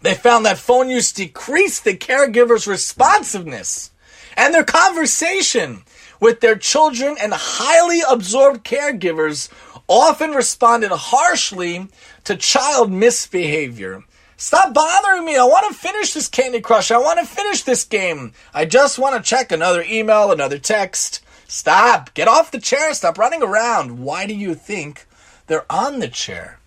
They 0.02 0.16
found 0.16 0.46
that 0.46 0.58
phone 0.58 0.90
use 0.90 1.12
decreased 1.12 1.84
the 1.84 1.96
caregiver's 1.96 2.66
responsiveness 2.66 3.92
and 4.36 4.54
their 4.54 4.64
conversation 4.64 5.84
with 6.20 6.40
their 6.40 6.56
children 6.56 7.18
and 7.22 7.34
highly 7.34 8.02
absorbed 8.10 8.64
caregivers 8.64 9.50
often 9.88 10.32
responded 10.32 10.92
harshly 10.92 11.88
to 12.24 12.36
child 12.36 12.92
misbehavior. 12.92 14.04
Stop 14.42 14.74
bothering 14.74 15.24
me. 15.24 15.38
I 15.38 15.44
want 15.44 15.72
to 15.72 15.80
finish 15.80 16.16
this 16.16 16.28
Candy 16.28 16.62
Crush. 16.62 16.90
I 16.90 16.98
want 16.98 17.20
to 17.20 17.28
finish 17.28 17.62
this 17.62 17.84
game. 17.84 18.34
I 18.56 18.66
just 18.66 18.98
want 18.98 19.16
to 19.16 19.30
check 19.30 19.52
another 19.52 19.86
email, 19.88 20.32
another 20.32 20.58
text. 20.58 21.24
Stop. 21.48 22.12
Get 22.16 22.28
off 22.28 22.50
the 22.50 22.60
chair. 22.60 22.92
Stop 22.96 23.20
running 23.20 23.44
around. 23.44 24.00
Why 24.00 24.26
do 24.26 24.34
you 24.34 24.56
think 24.56 25.06
they're 25.46 25.72
on 25.72 26.00
the 26.00 26.08
chair? 26.08 26.58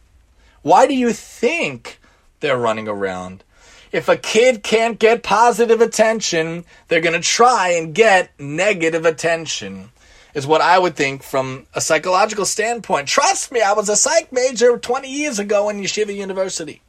Why 0.62 0.87
do 0.87 0.94
you 0.94 1.12
think 1.12 1.98
they're 2.38 2.56
running 2.56 2.87
around? 2.87 3.42
If 3.90 4.08
a 4.08 4.16
kid 4.16 4.62
can't 4.62 5.00
get 5.00 5.24
positive 5.24 5.80
attention, 5.80 6.64
they're 6.87 7.00
going 7.00 7.20
to 7.20 7.28
try 7.28 7.70
and 7.70 7.92
get 7.92 8.30
negative 8.38 9.04
attention, 9.04 9.90
is 10.32 10.46
what 10.46 10.60
I 10.60 10.78
would 10.78 10.94
think 10.94 11.24
from 11.24 11.66
a 11.74 11.80
psychological 11.80 12.44
standpoint. 12.44 13.08
Trust 13.08 13.50
me, 13.50 13.62
I 13.62 13.72
was 13.72 13.88
a 13.88 13.96
psych 13.96 14.30
major 14.30 14.78
20 14.78 15.10
years 15.10 15.40
ago 15.40 15.68
in 15.70 15.80
Yeshiva 15.80 16.14
University. 16.14 16.80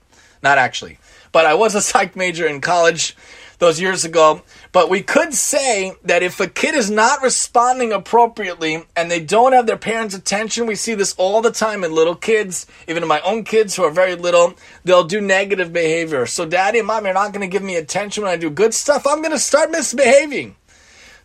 Not 0.46 0.60
actually, 0.60 1.00
but 1.32 1.48
I 1.48 1.56
was 1.56 1.74
a 1.74 1.82
psych 1.90 2.16
major 2.16 2.46
in 2.46 2.62
college 2.62 3.18
those 3.58 3.82
years 3.82 4.06
ago. 4.06 4.44
But 4.72 4.92
we 4.92 5.02
could 5.02 5.34
say 5.34 5.94
that 6.04 6.22
if 6.22 6.40
a 6.40 6.46
kid 6.46 6.76
is 6.76 6.92
not 6.92 7.24
responding 7.24 7.92
appropriately 7.92 8.84
and 8.96 9.10
they 9.10 9.22
don't 9.22 9.54
have 9.54 9.66
their 9.66 9.76
parents' 9.76 10.14
attention, 10.14 10.68
we 10.68 10.76
see 10.76 10.94
this 10.94 11.16
all 11.18 11.42
the 11.42 11.52
time 11.52 11.84
in 11.84 11.96
little 11.96 12.14
kids, 12.14 12.68
even 12.88 13.02
in 13.02 13.10
my 13.10 13.22
own 13.22 13.44
kids 13.44 13.76
who 13.76 13.84
are 13.84 13.90
very 13.90 14.14
little, 14.14 14.54
they'll 14.84 15.04
do 15.04 15.20
negative 15.20 15.74
behavior. 15.74 16.28
So, 16.28 16.46
daddy 16.46 16.78
and 16.78 16.88
mom, 16.88 17.06
you're 17.06 17.16
not 17.16 17.34
going 17.34 17.42
to 17.42 17.52
give 17.52 17.64
me 17.64 17.78
attention 17.78 18.24
when 18.24 18.32
I 18.32 18.38
do 18.38 18.52
good 18.52 18.76
stuff. 18.76 19.08
I'm 19.08 19.24
going 19.24 19.32
to 19.32 19.40
start 19.40 19.72
misbehaving. 19.72 20.56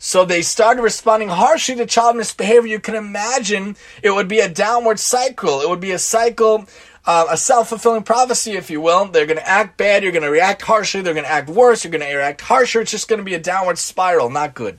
So 0.03 0.25
they 0.25 0.41
started 0.41 0.81
responding 0.81 1.29
harshly 1.29 1.75
to 1.75 1.85
child 1.85 2.17
misbehavior. 2.17 2.71
You 2.71 2.81
can 2.81 2.95
imagine 2.95 3.77
it 4.03 4.11
would 4.11 4.29
be 4.29 4.41
a 4.41 4.49
downward 4.49 4.99
cycle. 4.99 5.61
It 5.61 5.69
would 5.69 5.79
be 5.79 5.93
a 5.93 5.99
cycle 5.99 6.65
uh, 7.07 7.27
a 7.31 7.37
self 7.37 7.69
fulfilling 7.69 8.03
prophecy, 8.03 8.53
if 8.53 8.71
you 8.71 8.81
will. 8.81 9.07
They're 9.07 9.27
going 9.27 9.39
to 9.39 9.49
act 9.49 9.77
bad, 9.77 10.03
you're 10.03 10.13
going 10.13 10.23
to 10.23 10.31
react 10.31 10.63
harshly, 10.63 11.03
they're 11.03 11.15
going 11.15 11.25
to 11.25 11.31
act 11.31 11.49
worse, 11.49 11.85
you're 11.85 11.91
going 11.91 12.03
to 12.03 12.15
react 12.15 12.41
harsher. 12.41 12.81
It's 12.81 12.91
just 12.91 13.09
going 13.09 13.19
to 13.19 13.25
be 13.25 13.35
a 13.35 13.41
downward 13.41 13.79
spiral, 13.79 14.31
not 14.31 14.55
good. 14.55 14.79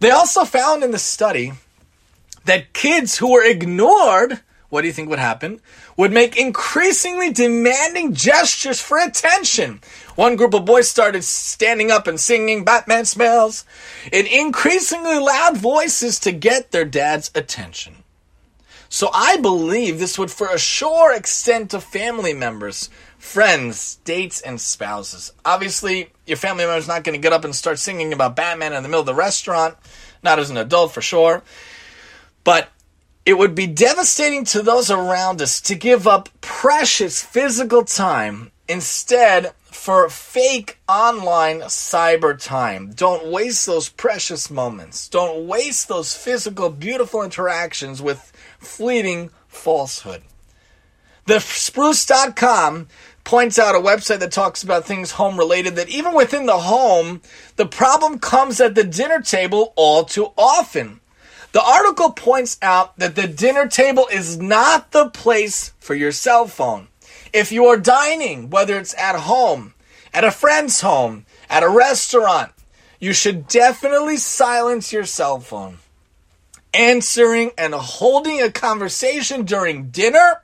They 0.00 0.10
also 0.10 0.44
found 0.44 0.82
in 0.84 0.90
the 0.90 0.98
study 0.98 1.52
that 2.44 2.72
kids 2.72 3.18
who 3.18 3.32
were 3.32 3.44
ignored, 3.44 4.40
what 4.68 4.82
do 4.82 4.86
you 4.86 4.92
think 4.92 5.08
would 5.08 5.18
happen? 5.18 5.60
Would 5.96 6.12
make 6.12 6.36
increasingly 6.36 7.32
demanding 7.32 8.14
gestures 8.14 8.80
for 8.80 8.98
attention. 8.98 9.80
One 10.14 10.36
group 10.36 10.54
of 10.54 10.64
boys 10.64 10.88
started 10.88 11.24
standing 11.24 11.90
up 11.90 12.06
and 12.06 12.20
singing 12.20 12.64
Batman 12.64 13.04
smells 13.04 13.64
in 14.12 14.26
increasingly 14.26 15.18
loud 15.18 15.56
voices 15.56 16.20
to 16.20 16.32
get 16.32 16.70
their 16.70 16.84
dad's 16.84 17.30
attention. 17.34 17.97
So 18.88 19.10
I 19.12 19.36
believe 19.36 19.98
this 19.98 20.18
would 20.18 20.30
for 20.30 20.48
a 20.48 20.58
sure 20.58 21.14
extend 21.14 21.70
to 21.70 21.80
family 21.80 22.32
members, 22.32 22.88
friends, 23.18 23.96
dates, 24.04 24.40
and 24.40 24.60
spouses. 24.60 25.32
Obviously, 25.44 26.10
your 26.26 26.38
family 26.38 26.64
member 26.64 26.78
is 26.78 26.88
not 26.88 27.04
going 27.04 27.18
to 27.18 27.22
get 27.22 27.32
up 27.32 27.44
and 27.44 27.54
start 27.54 27.78
singing 27.78 28.12
about 28.12 28.36
Batman 28.36 28.72
in 28.72 28.82
the 28.82 28.88
middle 28.88 29.00
of 29.00 29.06
the 29.06 29.14
restaurant, 29.14 29.76
not 30.22 30.38
as 30.38 30.50
an 30.50 30.56
adult 30.56 30.92
for 30.92 31.02
sure. 31.02 31.42
But 32.44 32.70
it 33.26 33.36
would 33.36 33.54
be 33.54 33.66
devastating 33.66 34.44
to 34.46 34.62
those 34.62 34.90
around 34.90 35.42
us 35.42 35.60
to 35.62 35.74
give 35.74 36.06
up 36.06 36.30
precious 36.40 37.22
physical 37.22 37.84
time 37.84 38.52
instead 38.68 39.52
for 39.64 40.08
fake 40.08 40.78
online 40.88 41.60
cyber 41.60 42.42
time. 42.42 42.90
Don't 42.94 43.26
waste 43.26 43.66
those 43.66 43.90
precious 43.90 44.50
moments. 44.50 45.08
Don't 45.08 45.46
waste 45.46 45.88
those 45.88 46.14
physical, 46.14 46.70
beautiful 46.70 47.22
interactions 47.22 48.00
with 48.00 48.32
fleeting 48.58 49.30
falsehood. 49.46 50.22
The 51.26 51.40
spruce.com 51.40 52.88
points 53.24 53.58
out 53.58 53.74
a 53.74 53.78
website 53.78 54.20
that 54.20 54.32
talks 54.32 54.62
about 54.62 54.86
things 54.86 55.10
home 55.12 55.36
related 55.36 55.76
that 55.76 55.90
even 55.90 56.14
within 56.14 56.46
the 56.46 56.56
home, 56.56 57.20
the 57.56 57.66
problem 57.66 58.18
comes 58.18 58.60
at 58.60 58.74
the 58.74 58.84
dinner 58.84 59.20
table 59.20 59.74
all 59.76 60.04
too 60.04 60.32
often. 60.38 61.00
The 61.52 61.62
article 61.62 62.12
points 62.12 62.56
out 62.62 62.96
that 62.98 63.14
the 63.14 63.26
dinner 63.26 63.66
table 63.66 64.08
is 64.10 64.38
not 64.38 64.92
the 64.92 65.10
place 65.10 65.74
for 65.78 65.94
your 65.94 66.12
cell 66.12 66.46
phone. 66.46 66.88
If 67.32 67.52
you 67.52 67.66
are 67.66 67.76
dining, 67.76 68.48
whether 68.48 68.78
it's 68.78 68.94
at 68.94 69.16
home, 69.16 69.74
at 70.14 70.24
a 70.24 70.30
friend's 70.30 70.80
home, 70.80 71.26
at 71.50 71.62
a 71.62 71.68
restaurant, 71.68 72.52
you 72.98 73.12
should 73.12 73.48
definitely 73.48 74.16
silence 74.16 74.92
your 74.92 75.04
cell 75.04 75.40
phone 75.40 75.78
answering 76.78 77.50
and 77.58 77.74
holding 77.74 78.40
a 78.40 78.50
conversation 78.50 79.44
during 79.44 79.90
dinner, 79.90 80.40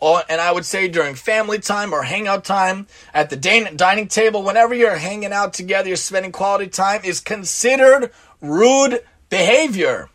or, 0.00 0.22
and 0.28 0.40
I 0.40 0.50
would 0.50 0.64
say 0.64 0.88
during 0.88 1.14
family 1.14 1.58
time 1.58 1.92
or 1.92 2.02
hangout 2.02 2.44
time 2.44 2.86
at 3.12 3.28
the 3.30 3.36
dining 3.36 4.08
table, 4.08 4.42
whenever 4.42 4.74
you're 4.74 4.96
hanging 4.96 5.32
out 5.32 5.52
together, 5.52 5.88
you're 5.88 5.96
spending 5.96 6.32
quality 6.32 6.68
time, 6.68 7.02
is 7.04 7.20
considered 7.20 8.10
rude 8.40 9.04
behavior. 9.28 10.08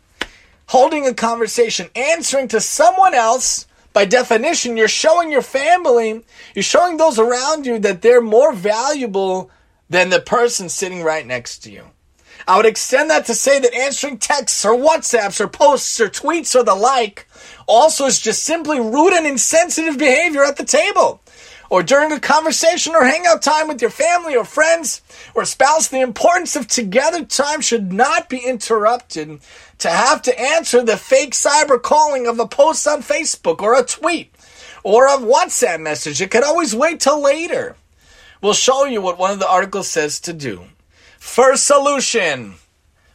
Holding 0.67 1.07
a 1.07 1.13
conversation, 1.13 1.89
answering 1.95 2.47
to 2.49 2.59
someone 2.59 3.13
else, 3.13 3.67
by 3.93 4.05
definition, 4.05 4.77
you're 4.77 4.87
showing 4.87 5.31
your 5.31 5.41
family, 5.41 6.23
you're 6.53 6.63
showing 6.63 6.97
those 6.97 7.17
around 7.17 7.65
you 7.65 7.79
that 7.79 8.01
they're 8.01 8.21
more 8.21 8.53
valuable 8.53 9.49
than 9.89 10.09
the 10.09 10.19
person 10.19 10.69
sitting 10.69 11.03
right 11.03 11.25
next 11.25 11.59
to 11.59 11.71
you. 11.71 11.85
I 12.49 12.57
would 12.57 12.65
extend 12.65 13.11
that 13.11 13.27
to 13.27 13.35
say 13.35 13.59
that 13.59 13.75
answering 13.75 14.17
texts 14.17 14.65
or 14.65 14.73
WhatsApps 14.73 15.39
or 15.39 15.47
posts 15.47 16.01
or 16.01 16.09
tweets 16.09 16.55
or 16.55 16.63
the 16.63 16.73
like 16.73 17.27
also 17.67 18.05
is 18.05 18.19
just 18.19 18.43
simply 18.43 18.79
rude 18.79 19.13
and 19.13 19.27
insensitive 19.27 19.99
behavior 19.99 20.43
at 20.43 20.57
the 20.57 20.65
table. 20.65 21.21
Or 21.69 21.83
during 21.83 22.11
a 22.11 22.19
conversation 22.19 22.95
or 22.95 23.05
hangout 23.05 23.43
time 23.43 23.67
with 23.67 23.83
your 23.83 23.91
family 23.91 24.35
or 24.35 24.45
friends 24.45 25.03
or 25.35 25.45
spouse, 25.45 25.89
the 25.89 26.01
importance 26.01 26.55
of 26.55 26.67
together 26.67 27.23
time 27.23 27.61
should 27.61 27.93
not 27.93 28.29
be 28.29 28.39
interrupted 28.39 29.41
to 29.77 29.89
have 29.91 30.23
to 30.23 30.41
answer 30.41 30.83
the 30.83 30.97
fake 30.97 31.33
cyber 31.33 31.79
calling 31.79 32.25
of 32.25 32.39
a 32.39 32.47
post 32.47 32.87
on 32.87 33.03
Facebook 33.03 33.61
or 33.61 33.77
a 33.77 33.83
tweet 33.83 34.33
or 34.83 35.05
a 35.05 35.17
WhatsApp 35.17 35.81
message. 35.81 36.19
It 36.19 36.31
could 36.31 36.43
always 36.43 36.75
wait 36.75 36.99
till 36.99 37.21
later. 37.21 37.75
We'll 38.41 38.53
show 38.53 38.85
you 38.85 39.03
what 39.03 39.19
one 39.19 39.29
of 39.29 39.37
the 39.37 39.47
articles 39.47 39.87
says 39.87 40.19
to 40.21 40.33
do. 40.33 40.63
First 41.19 41.65
solution. 41.65 42.55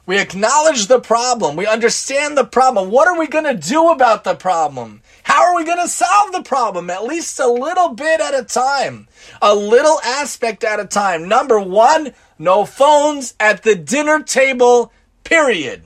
We 0.07 0.19
acknowledge 0.19 0.87
the 0.87 1.01
problem. 1.01 1.57
We 1.57 1.67
understand 1.67 2.37
the 2.37 2.45
problem. 2.45 2.91
What 2.91 3.09
are 3.09 3.19
we 3.19 3.27
going 3.27 3.45
to 3.45 3.55
do 3.55 3.89
about 3.89 4.23
the 4.23 4.35
problem? 4.35 5.01
How 5.23 5.43
are 5.45 5.57
we 5.57 5.65
going 5.65 5.79
to 5.79 5.89
solve 5.89 6.33
the 6.33 6.43
problem? 6.43 6.91
At 6.91 7.05
least 7.05 7.41
a 7.41 7.47
little 7.47 7.89
bit 7.89 8.21
at 8.21 8.35
a 8.35 8.45
time. 8.45 9.09
A 9.41 9.55
little 9.55 9.99
aspect 10.05 10.63
at 10.63 10.79
a 10.79 10.85
time. 10.85 11.27
Number 11.27 11.59
one, 11.59 12.13
no 12.39 12.67
phones 12.67 13.35
at 13.41 13.63
the 13.63 13.75
dinner 13.75 14.23
table, 14.23 14.93
period. 15.25 15.83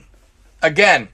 Again, 0.60 1.08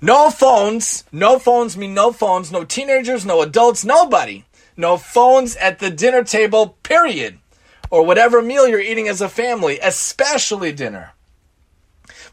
no 0.00 0.30
phones. 0.30 1.04
No 1.12 1.38
phones 1.38 1.76
mean 1.76 1.92
no 1.92 2.12
phones. 2.12 2.50
No 2.50 2.64
teenagers, 2.64 3.26
no 3.26 3.42
adults, 3.42 3.84
nobody. 3.84 4.44
No 4.74 4.96
phones 4.96 5.56
at 5.56 5.78
the 5.78 5.90
dinner 5.90 6.24
table, 6.24 6.78
period 6.82 7.38
or 7.90 8.04
whatever 8.04 8.42
meal 8.42 8.66
you're 8.66 8.80
eating 8.80 9.08
as 9.08 9.20
a 9.20 9.28
family, 9.28 9.78
especially 9.80 10.72
dinner. 10.72 11.12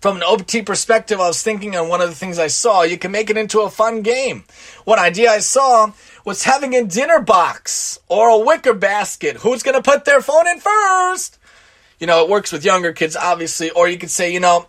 From 0.01 0.17
an 0.17 0.23
OT 0.23 0.61
perspective, 0.61 1.21
I 1.21 1.27
was 1.27 1.41
thinking 1.41 1.75
on 1.75 1.87
one 1.87 2.01
of 2.01 2.09
the 2.09 2.15
things 2.15 2.37
I 2.37 2.47
saw, 2.47 2.81
you 2.81 2.97
can 2.97 3.11
make 3.11 3.29
it 3.29 3.37
into 3.37 3.61
a 3.61 3.69
fun 3.69 4.01
game. 4.01 4.43
One 4.83 4.99
idea 4.99 5.31
I 5.31 5.39
saw 5.39 5.93
was 6.25 6.43
having 6.43 6.75
a 6.75 6.83
dinner 6.83 7.21
box 7.21 7.99
or 8.09 8.29
a 8.29 8.37
wicker 8.37 8.73
basket. 8.73 9.37
Who's 9.37 9.63
going 9.63 9.81
to 9.81 9.91
put 9.91 10.03
their 10.03 10.21
phone 10.21 10.47
in 10.47 10.59
first? 10.59 11.39
You 11.99 12.07
know, 12.07 12.21
it 12.21 12.29
works 12.29 12.51
with 12.51 12.65
younger 12.65 12.91
kids, 12.91 13.15
obviously. 13.15 13.69
Or 13.69 13.87
you 13.87 13.97
could 13.97 14.11
say, 14.11 14.33
you 14.33 14.41
know, 14.41 14.67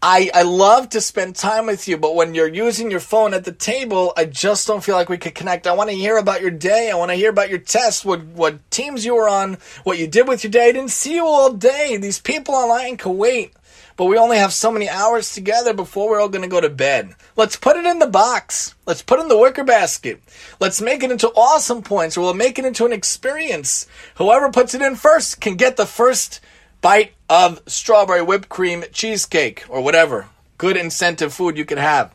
I, 0.00 0.30
I 0.32 0.42
love 0.42 0.90
to 0.90 1.00
spend 1.00 1.34
time 1.34 1.66
with 1.66 1.88
you, 1.88 1.96
but 1.96 2.14
when 2.14 2.32
you're 2.32 2.46
using 2.46 2.88
your 2.88 3.00
phone 3.00 3.34
at 3.34 3.44
the 3.44 3.50
table, 3.50 4.12
I 4.16 4.26
just 4.26 4.64
don't 4.68 4.84
feel 4.84 4.94
like 4.94 5.08
we 5.08 5.18
could 5.18 5.34
connect. 5.34 5.66
I 5.66 5.72
want 5.72 5.90
to 5.90 5.96
hear 5.96 6.18
about 6.18 6.40
your 6.40 6.52
day. 6.52 6.88
I 6.92 6.94
want 6.94 7.10
to 7.10 7.16
hear 7.16 7.30
about 7.30 7.50
your 7.50 7.58
tests, 7.58 8.04
what, 8.04 8.22
what 8.26 8.70
teams 8.70 9.04
you 9.04 9.16
were 9.16 9.28
on, 9.28 9.58
what 9.82 9.98
you 9.98 10.06
did 10.06 10.28
with 10.28 10.44
your 10.44 10.52
day. 10.52 10.68
I 10.68 10.72
didn't 10.72 10.92
see 10.92 11.16
you 11.16 11.26
all 11.26 11.52
day. 11.52 11.96
These 11.96 12.20
people 12.20 12.54
online 12.54 12.96
can 12.96 13.16
wait, 13.16 13.54
but 13.96 14.04
we 14.04 14.16
only 14.16 14.36
have 14.36 14.52
so 14.52 14.70
many 14.70 14.88
hours 14.88 15.34
together 15.34 15.74
before 15.74 16.08
we're 16.08 16.20
all 16.20 16.28
going 16.28 16.42
to 16.42 16.48
go 16.48 16.60
to 16.60 16.70
bed. 16.70 17.16
Let's 17.34 17.56
put 17.56 17.76
it 17.76 17.84
in 17.84 17.98
the 17.98 18.06
box. 18.06 18.76
Let's 18.86 19.02
put 19.02 19.18
it 19.18 19.22
in 19.22 19.28
the 19.28 19.36
wicker 19.36 19.64
basket. 19.64 20.22
Let's 20.60 20.80
make 20.80 21.02
it 21.02 21.10
into 21.10 21.26
awesome 21.30 21.82
points, 21.82 22.16
or 22.16 22.20
we'll 22.20 22.34
make 22.34 22.60
it 22.60 22.64
into 22.64 22.86
an 22.86 22.92
experience. 22.92 23.88
Whoever 24.14 24.52
puts 24.52 24.74
it 24.74 24.82
in 24.82 24.94
first 24.94 25.40
can 25.40 25.56
get 25.56 25.76
the 25.76 25.86
first 25.86 26.38
bite 26.80 27.14
of 27.28 27.60
strawberry 27.66 28.22
whipped 28.22 28.48
cream 28.48 28.84
cheesecake 28.92 29.64
or 29.68 29.80
whatever 29.82 30.28
good 30.58 30.76
incentive 30.76 31.32
food 31.32 31.56
you 31.56 31.64
could 31.64 31.78
have 31.78 32.14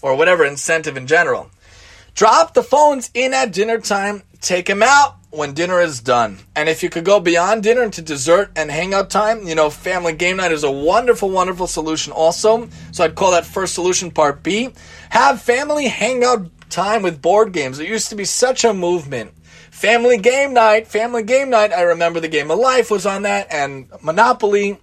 or 0.00 0.16
whatever 0.16 0.44
incentive 0.44 0.96
in 0.96 1.06
general. 1.06 1.50
Drop 2.14 2.54
the 2.54 2.62
phones 2.62 3.10
in 3.14 3.32
at 3.32 3.52
dinner 3.52 3.78
time, 3.78 4.22
take 4.40 4.66
them 4.66 4.82
out 4.82 5.16
when 5.30 5.54
dinner 5.54 5.80
is 5.80 6.00
done. 6.00 6.38
And 6.54 6.68
if 6.68 6.82
you 6.82 6.90
could 6.90 7.04
go 7.04 7.20
beyond 7.20 7.62
dinner 7.62 7.82
into 7.82 8.02
dessert 8.02 8.50
and 8.54 8.70
hangout 8.70 9.08
time, 9.08 9.46
you 9.46 9.54
know, 9.54 9.70
family 9.70 10.12
game 10.12 10.36
night 10.36 10.52
is 10.52 10.64
a 10.64 10.70
wonderful, 10.70 11.30
wonderful 11.30 11.66
solution 11.66 12.12
also. 12.12 12.68
So 12.90 13.04
I'd 13.04 13.14
call 13.14 13.30
that 13.30 13.46
first 13.46 13.74
solution 13.74 14.10
part 14.10 14.42
B. 14.42 14.70
Have 15.10 15.40
family 15.40 15.88
hangout 15.88 16.50
time 16.68 17.02
with 17.02 17.22
board 17.22 17.52
games. 17.52 17.78
It 17.78 17.88
used 17.88 18.10
to 18.10 18.16
be 18.16 18.24
such 18.24 18.64
a 18.64 18.74
movement 18.74 19.32
Family 19.72 20.18
Game 20.18 20.52
Night, 20.52 20.86
Family 20.86 21.22
Game 21.22 21.48
Night. 21.48 21.72
I 21.72 21.80
remember 21.80 22.20
the 22.20 22.28
Game 22.28 22.50
of 22.50 22.58
Life 22.58 22.90
was 22.90 23.06
on 23.06 23.22
that, 23.22 23.48
and 23.50 23.88
Monopoly. 24.02 24.78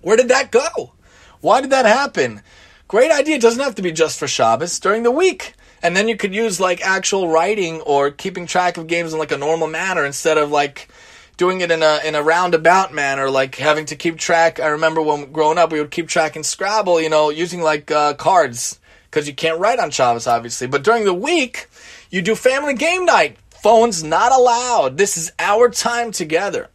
Where 0.00 0.16
did 0.16 0.28
that 0.30 0.50
go? 0.50 0.94
Why 1.42 1.60
did 1.60 1.70
that 1.70 1.84
happen? 1.84 2.40
Great 2.88 3.12
idea. 3.12 3.36
It 3.36 3.42
doesn't 3.42 3.62
have 3.62 3.74
to 3.74 3.82
be 3.82 3.92
just 3.92 4.18
for 4.18 4.26
Shabbos 4.26 4.80
during 4.80 5.02
the 5.02 5.10
week. 5.10 5.52
And 5.82 5.94
then 5.94 6.08
you 6.08 6.16
could 6.16 6.34
use 6.34 6.58
like 6.58 6.80
actual 6.80 7.28
writing 7.28 7.82
or 7.82 8.10
keeping 8.10 8.46
track 8.46 8.78
of 8.78 8.86
games 8.86 9.12
in 9.12 9.18
like 9.18 9.32
a 9.32 9.36
normal 9.36 9.68
manner 9.68 10.04
instead 10.04 10.38
of 10.38 10.50
like 10.50 10.88
doing 11.36 11.60
it 11.60 11.70
in 11.70 11.82
a 11.82 12.00
in 12.02 12.14
a 12.14 12.22
roundabout 12.22 12.94
manner, 12.94 13.30
like 13.30 13.56
having 13.56 13.84
to 13.84 13.96
keep 13.96 14.16
track. 14.16 14.58
I 14.58 14.68
remember 14.68 15.02
when 15.02 15.30
growing 15.30 15.58
up, 15.58 15.70
we 15.70 15.78
would 15.78 15.90
keep 15.90 16.08
track 16.08 16.36
in 16.36 16.42
Scrabble, 16.42 17.02
you 17.02 17.10
know, 17.10 17.28
using 17.28 17.60
like 17.60 17.90
uh, 17.90 18.14
cards 18.14 18.80
because 19.10 19.28
you 19.28 19.34
can't 19.34 19.60
write 19.60 19.78
on 19.78 19.90
Shabbos, 19.90 20.26
obviously. 20.26 20.66
But 20.66 20.84
during 20.84 21.04
the 21.04 21.14
week, 21.14 21.68
you 22.10 22.22
do 22.22 22.34
family 22.34 22.74
game 22.74 23.04
night. 23.04 23.36
Phones 23.66 24.04
not 24.04 24.30
allowed. 24.30 24.96
This 24.96 25.16
is 25.16 25.32
our 25.40 25.68
time 25.68 26.12
together. 26.12 26.70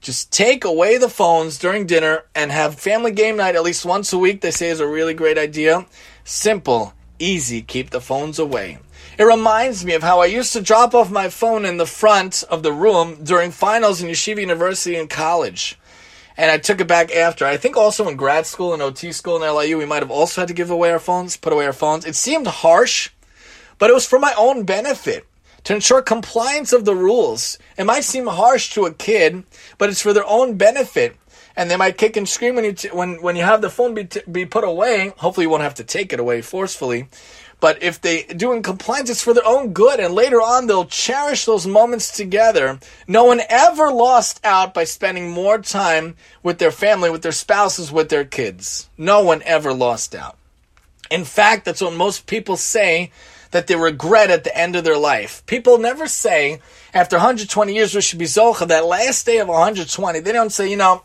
Just 0.00 0.32
take 0.32 0.64
away 0.64 0.96
the 0.96 1.10
phones 1.10 1.58
during 1.58 1.84
dinner 1.84 2.24
and 2.34 2.50
have 2.50 2.80
family 2.80 3.10
game 3.10 3.36
night 3.36 3.56
at 3.56 3.62
least 3.62 3.84
once 3.84 4.10
a 4.14 4.16
week. 4.16 4.40
They 4.40 4.50
say 4.50 4.70
is 4.70 4.80
a 4.80 4.88
really 4.88 5.12
great 5.12 5.36
idea. 5.36 5.84
Simple, 6.24 6.94
easy, 7.18 7.60
keep 7.60 7.90
the 7.90 8.00
phones 8.00 8.38
away. 8.38 8.78
It 9.18 9.24
reminds 9.24 9.84
me 9.84 9.92
of 9.92 10.02
how 10.02 10.20
I 10.20 10.32
used 10.32 10.54
to 10.54 10.62
drop 10.62 10.94
off 10.94 11.10
my 11.10 11.28
phone 11.28 11.66
in 11.66 11.76
the 11.76 11.84
front 11.84 12.42
of 12.44 12.62
the 12.62 12.72
room 12.72 13.22
during 13.22 13.50
finals 13.50 14.00
in 14.00 14.08
Yeshiva 14.08 14.40
University 14.40 14.96
in 14.96 15.08
college. 15.08 15.78
And 16.38 16.50
I 16.50 16.56
took 16.56 16.80
it 16.80 16.88
back 16.88 17.14
after. 17.14 17.44
I 17.44 17.58
think 17.58 17.76
also 17.76 18.08
in 18.08 18.16
grad 18.16 18.46
school 18.46 18.72
and 18.72 18.80
OT 18.80 19.12
school 19.12 19.36
in 19.36 19.54
LIU, 19.54 19.76
we 19.76 19.84
might 19.84 20.02
have 20.02 20.10
also 20.10 20.40
had 20.40 20.48
to 20.48 20.54
give 20.54 20.70
away 20.70 20.90
our 20.90 20.98
phones, 20.98 21.36
put 21.36 21.52
away 21.52 21.66
our 21.66 21.74
phones. 21.74 22.06
It 22.06 22.14
seemed 22.14 22.46
harsh, 22.46 23.10
but 23.76 23.90
it 23.90 23.92
was 23.92 24.06
for 24.06 24.18
my 24.18 24.32
own 24.38 24.64
benefit 24.64 25.27
to 25.68 25.74
ensure 25.74 26.00
compliance 26.00 26.72
of 26.72 26.86
the 26.86 26.94
rules. 26.94 27.58
It 27.76 27.84
might 27.84 28.02
seem 28.02 28.26
harsh 28.26 28.72
to 28.72 28.86
a 28.86 28.94
kid, 28.94 29.44
but 29.76 29.90
it's 29.90 30.00
for 30.00 30.14
their 30.14 30.24
own 30.24 30.56
benefit. 30.56 31.14
And 31.56 31.70
they 31.70 31.76
might 31.76 31.98
kick 31.98 32.16
and 32.16 32.26
scream 32.26 32.54
when 32.54 32.64
you 32.64 32.72
t- 32.72 32.88
when 32.88 33.20
when 33.20 33.36
you 33.36 33.42
have 33.42 33.60
the 33.60 33.68
phone 33.68 33.92
be 33.92 34.04
t- 34.04 34.22
be 34.32 34.46
put 34.46 34.64
away. 34.64 35.12
Hopefully, 35.18 35.44
you 35.44 35.50
won't 35.50 35.62
have 35.62 35.74
to 35.74 35.84
take 35.84 36.14
it 36.14 36.20
away 36.20 36.40
forcefully. 36.40 37.08
But 37.60 37.82
if 37.82 38.00
they 38.00 38.22
do 38.22 38.54
in 38.54 38.62
compliance, 38.62 39.10
it's 39.10 39.22
for 39.22 39.34
their 39.34 39.44
own 39.44 39.74
good, 39.74 40.00
and 40.00 40.14
later 40.14 40.40
on 40.40 40.68
they'll 40.68 40.86
cherish 40.86 41.44
those 41.44 41.66
moments 41.66 42.16
together. 42.16 42.78
No 43.06 43.24
one 43.24 43.42
ever 43.50 43.92
lost 43.92 44.40
out 44.44 44.72
by 44.72 44.84
spending 44.84 45.28
more 45.30 45.58
time 45.58 46.16
with 46.42 46.56
their 46.56 46.70
family, 46.70 47.10
with 47.10 47.20
their 47.20 47.30
spouses, 47.30 47.92
with 47.92 48.08
their 48.08 48.24
kids. 48.24 48.88
No 48.96 49.20
one 49.20 49.42
ever 49.42 49.74
lost 49.74 50.14
out. 50.14 50.38
In 51.10 51.26
fact, 51.26 51.66
that's 51.66 51.82
what 51.82 51.92
most 51.92 52.26
people 52.26 52.56
say 52.56 53.10
that 53.50 53.66
they 53.66 53.76
regret 53.76 54.30
at 54.30 54.44
the 54.44 54.56
end 54.56 54.76
of 54.76 54.84
their 54.84 54.98
life. 54.98 55.44
People 55.46 55.78
never 55.78 56.06
say, 56.06 56.60
after 56.92 57.16
120 57.16 57.74
years, 57.74 57.94
we 57.94 58.00
should 58.00 58.18
be 58.18 58.26
Zocha, 58.26 58.68
that 58.68 58.84
last 58.84 59.26
day 59.26 59.38
of 59.38 59.48
120, 59.48 60.20
they 60.20 60.32
don't 60.32 60.50
say, 60.50 60.70
you 60.70 60.76
know, 60.76 61.02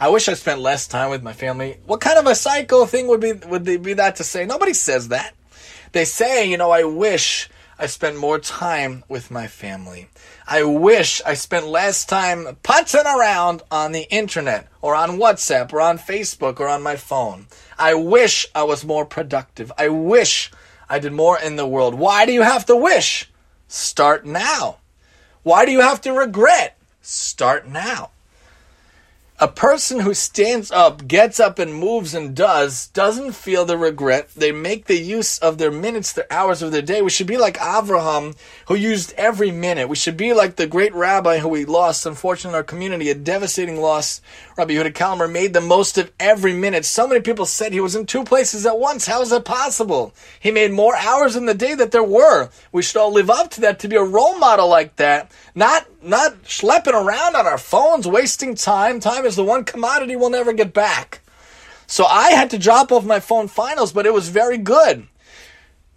I 0.00 0.08
wish 0.10 0.28
I 0.28 0.34
spent 0.34 0.60
less 0.60 0.86
time 0.86 1.10
with 1.10 1.24
my 1.24 1.32
family. 1.32 1.78
What 1.84 2.00
kind 2.00 2.18
of 2.18 2.26
a 2.26 2.34
psycho 2.34 2.86
thing 2.86 3.08
would 3.08 3.20
be 3.20 3.32
would 3.32 3.64
they 3.64 3.78
be 3.78 3.94
that 3.94 4.16
to 4.16 4.24
say? 4.24 4.46
Nobody 4.46 4.72
says 4.72 5.08
that. 5.08 5.34
They 5.90 6.04
say, 6.04 6.48
you 6.48 6.56
know, 6.56 6.70
I 6.70 6.84
wish 6.84 7.48
I 7.80 7.86
spent 7.86 8.16
more 8.16 8.38
time 8.38 9.02
with 9.08 9.30
my 9.30 9.48
family. 9.48 10.08
I 10.46 10.62
wish 10.62 11.20
I 11.26 11.34
spent 11.34 11.66
less 11.66 12.04
time 12.04 12.44
putzing 12.62 13.04
around 13.04 13.62
on 13.70 13.92
the 13.92 14.08
internet 14.10 14.68
or 14.82 14.94
on 14.94 15.18
WhatsApp 15.18 15.72
or 15.72 15.80
on 15.80 15.98
Facebook 15.98 16.60
or 16.60 16.68
on 16.68 16.82
my 16.82 16.96
phone. 16.96 17.46
I 17.78 17.94
wish 17.94 18.46
I 18.54 18.62
was 18.62 18.84
more 18.84 19.04
productive. 19.04 19.72
I 19.78 19.88
wish 19.88 20.50
I 20.88 20.98
did 20.98 21.12
more 21.12 21.38
in 21.38 21.56
the 21.56 21.66
world. 21.66 21.94
Why 21.94 22.24
do 22.26 22.32
you 22.32 22.42
have 22.42 22.66
to 22.66 22.76
wish? 22.76 23.30
Start 23.68 24.24
now. 24.24 24.78
Why 25.42 25.66
do 25.66 25.72
you 25.72 25.80
have 25.80 26.00
to 26.02 26.12
regret? 26.12 26.78
Start 27.02 27.68
now. 27.68 28.10
A 29.40 29.46
person 29.46 30.00
who 30.00 30.14
stands 30.14 30.72
up, 30.72 31.06
gets 31.06 31.38
up, 31.38 31.60
and 31.60 31.72
moves 31.72 32.12
and 32.12 32.34
does 32.34 32.88
doesn't 32.88 33.36
feel 33.36 33.64
the 33.64 33.78
regret. 33.78 34.30
They 34.34 34.50
make 34.50 34.86
the 34.86 34.98
use 34.98 35.38
of 35.38 35.58
their 35.58 35.70
minutes, 35.70 36.12
their 36.12 36.26
hours 36.28 36.60
of 36.60 36.72
their 36.72 36.82
day. 36.82 37.02
We 37.02 37.10
should 37.10 37.28
be 37.28 37.36
like 37.36 37.56
Avraham, 37.58 38.36
who 38.66 38.74
used 38.74 39.12
every 39.12 39.52
minute. 39.52 39.88
We 39.88 39.94
should 39.94 40.16
be 40.16 40.32
like 40.32 40.56
the 40.56 40.66
great 40.66 40.92
rabbi 40.92 41.38
who 41.38 41.50
we 41.50 41.64
lost, 41.66 42.04
unfortunately, 42.04 42.50
in 42.50 42.56
our 42.56 42.64
community, 42.64 43.10
a 43.10 43.14
devastating 43.14 43.80
loss. 43.80 44.20
Rabbi 44.56 44.74
Yehuda 44.74 44.92
Kelemer 44.92 45.30
made 45.30 45.54
the 45.54 45.60
most 45.60 45.98
of 45.98 46.10
every 46.18 46.52
minute. 46.52 46.84
So 46.84 47.06
many 47.06 47.20
people 47.20 47.46
said 47.46 47.72
he 47.72 47.80
was 47.80 47.94
in 47.94 48.06
two 48.06 48.24
places 48.24 48.66
at 48.66 48.80
once. 48.80 49.06
How 49.06 49.22
is 49.22 49.30
that 49.30 49.44
possible? 49.44 50.12
He 50.40 50.50
made 50.50 50.72
more 50.72 50.96
hours 50.96 51.36
in 51.36 51.46
the 51.46 51.54
day 51.54 51.76
that 51.76 51.92
there 51.92 52.02
were. 52.02 52.50
We 52.72 52.82
should 52.82 52.98
all 52.98 53.12
live 53.12 53.30
up 53.30 53.50
to 53.52 53.60
that, 53.60 53.78
to 53.78 53.88
be 53.88 53.94
a 53.94 54.02
role 54.02 54.36
model 54.36 54.66
like 54.66 54.96
that. 54.96 55.30
Not 55.54 55.86
not 56.02 56.44
schlepping 56.44 56.92
around 56.92 57.34
on 57.34 57.46
our 57.46 57.58
phones, 57.58 58.06
wasting 58.06 58.54
time. 58.54 59.00
Time 59.00 59.26
is 59.28 59.36
the 59.36 59.44
one 59.44 59.64
commodity 59.64 60.16
we'll 60.16 60.30
never 60.30 60.52
get 60.52 60.74
back. 60.74 61.20
So 61.86 62.04
I 62.04 62.32
had 62.32 62.50
to 62.50 62.58
drop 62.58 62.90
off 62.90 63.04
my 63.04 63.20
phone 63.20 63.48
finals, 63.48 63.92
but 63.92 64.06
it 64.06 64.12
was 64.12 64.28
very 64.28 64.58
good. 64.58 65.06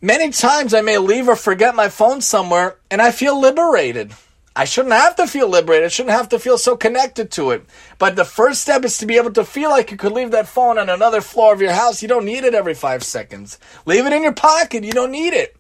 Many 0.02 0.32
times 0.32 0.74
I 0.74 0.82
may 0.82 0.98
leave 0.98 1.28
or 1.28 1.36
forget 1.36 1.76
my 1.76 1.90
phone 1.90 2.22
somewhere, 2.22 2.78
and 2.90 3.02
I 3.02 3.12
feel 3.12 3.40
liberated. 3.40 4.14
I 4.56 4.66
shouldn't 4.66 4.94
have 4.94 5.16
to 5.16 5.28
feel 5.28 5.48
liberated. 5.48 5.86
I 5.86 5.90
shouldn't 5.90 6.16
have 6.16 6.30
to 6.30 6.40
feel 6.40 6.58
so 6.58 6.76
connected 6.76 7.32
to 7.32 7.52
it. 7.52 7.66
But 7.98 8.16
the 8.16 8.26
first 8.26 8.62
step 8.62 8.84
is 8.84 8.98
to 8.98 9.06
be 9.06 9.18
able 9.18 9.32
to 9.34 9.46
feel 9.46 9.70
like 9.70 9.92
you 9.92 9.98
could 9.98 10.12
leave 10.12 10.32
that 10.32 10.48
phone 10.48 10.78
on 10.78 10.90
another 10.90 11.22
floor 11.22 11.54
of 11.54 11.62
your 11.62 11.72
house. 11.72 12.02
You 12.02 12.10
don't 12.10 12.26
need 12.26 12.44
it 12.44 12.54
every 12.54 12.74
five 12.74 13.04
seconds. 13.04 13.60
Leave 13.86 14.06
it 14.06 14.12
in 14.12 14.24
your 14.24 14.34
pocket. 14.34 14.84
You 14.84 14.92
don't 14.92 15.12
need 15.12 15.34
it. 15.34 15.56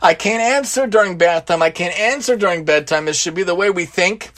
I 0.00 0.14
can't 0.14 0.42
answer 0.42 0.86
during 0.86 1.18
bath 1.18 1.46
time. 1.46 1.62
I 1.62 1.70
can't 1.70 1.98
answer 1.98 2.36
during 2.36 2.64
bedtime. 2.64 3.06
This 3.06 3.20
should 3.20 3.34
be 3.34 3.42
the 3.42 3.54
way 3.54 3.70
we 3.70 3.84
think. 3.84 4.30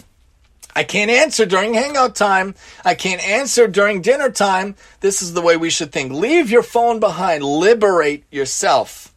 I 0.78 0.84
can't 0.84 1.10
answer 1.10 1.44
during 1.44 1.74
hangout 1.74 2.14
time. 2.14 2.54
I 2.84 2.94
can't 2.94 3.20
answer 3.26 3.66
during 3.66 4.00
dinner 4.00 4.30
time. 4.30 4.76
This 5.00 5.22
is 5.22 5.34
the 5.34 5.42
way 5.42 5.56
we 5.56 5.70
should 5.70 5.90
think. 5.90 6.12
Leave 6.12 6.52
your 6.52 6.62
phone 6.62 7.00
behind. 7.00 7.42
Liberate 7.42 8.22
yourself. 8.30 9.12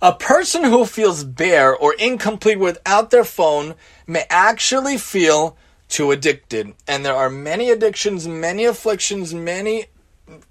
A 0.00 0.12
person 0.12 0.62
who 0.62 0.84
feels 0.84 1.24
bare 1.24 1.76
or 1.76 1.94
incomplete 1.94 2.60
without 2.60 3.10
their 3.10 3.24
phone 3.24 3.74
may 4.06 4.26
actually 4.30 4.96
feel 4.96 5.56
too 5.88 6.12
addicted. 6.12 6.72
And 6.86 7.04
there 7.04 7.16
are 7.16 7.30
many 7.30 7.70
addictions, 7.70 8.28
many 8.28 8.64
afflictions, 8.64 9.34
many 9.34 9.86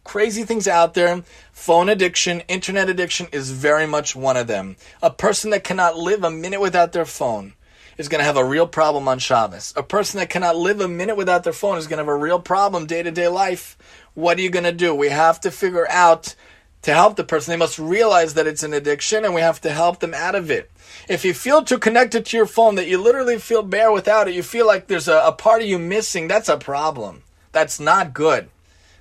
crazy 0.04 0.43
things 0.43 0.67
out 0.67 0.95
there. 0.95 1.24
Phone 1.54 1.88
addiction, 1.88 2.41
internet 2.50 2.89
addiction 2.89 3.28
is 3.32 3.52
very 3.52 3.88
much 3.88 4.17
one 4.17 4.36
of 4.36 4.48
them. 4.48 4.76
A 5.02 5.12
person 5.12 5.52
that 5.52 5.63
cannot 5.63 5.95
live 5.95 6.26
a 6.26 6.30
minute 6.30 6.60
without 6.60 6.91
their 6.91 7.06
phone 7.06 7.54
is 7.97 8.10
going 8.10 8.19
to 8.19 8.25
have 8.25 8.38
a 8.38 8.45
real 8.45 8.67
problem 8.67 9.08
on 9.08 9.19
Shabbos. 9.19 9.73
A 9.75 9.84
person 9.84 10.19
that 10.19 10.29
cannot 10.29 10.55
live 10.55 10.81
a 10.81 10.88
minute 10.88 11.17
without 11.17 11.43
their 11.43 11.53
phone 11.53 11.77
is 11.77 11.88
going 11.88 11.97
to 11.97 12.03
have 12.03 12.08
a 12.08 12.15
real 12.15 12.39
problem 12.39 12.86
day 12.86 13.03
to 13.03 13.12
day 13.12 13.27
life. 13.27 13.77
What 14.13 14.38
are 14.38 14.41
you 14.41 14.49
going 14.49 14.65
to 14.65 14.71
do? 14.71 14.93
We 14.93 15.10
have 15.10 15.39
to 15.41 15.51
figure 15.51 15.88
out 15.89 16.36
to 16.81 16.93
help 16.93 17.15
the 17.15 17.23
person. 17.23 17.51
They 17.51 17.58
must 17.58 17.79
realize 17.79 18.36
that 18.36 18.47
it's 18.47 18.63
an 18.63 18.73
addiction 18.73 19.25
and 19.25 19.34
we 19.34 19.41
have 19.41 19.60
to 19.62 19.71
help 19.71 19.99
them 19.99 20.13
out 20.13 20.36
of 20.36 20.51
it. 20.51 20.69
If 21.10 21.25
you 21.25 21.34
feel 21.34 21.63
too 21.63 21.79
connected 21.79 22.25
to 22.25 22.38
your 22.38 22.45
phone 22.45 22.75
that 22.75 22.88
you 22.88 23.01
literally 23.01 23.39
feel 23.39 23.63
bare 23.63 23.91
without 23.91 24.27
it, 24.27 24.36
you 24.36 24.43
feel 24.43 24.67
like 24.67 24.88
there's 24.88 25.08
a, 25.08 25.17
a 25.25 25.31
part 25.31 25.62
of 25.62 25.67
you 25.67 25.79
missing, 25.79 26.27
that's 26.27 26.49
a 26.49 26.58
problem. 26.58 27.23
That's 27.51 27.79
not 27.79 28.13
good. 28.13 28.49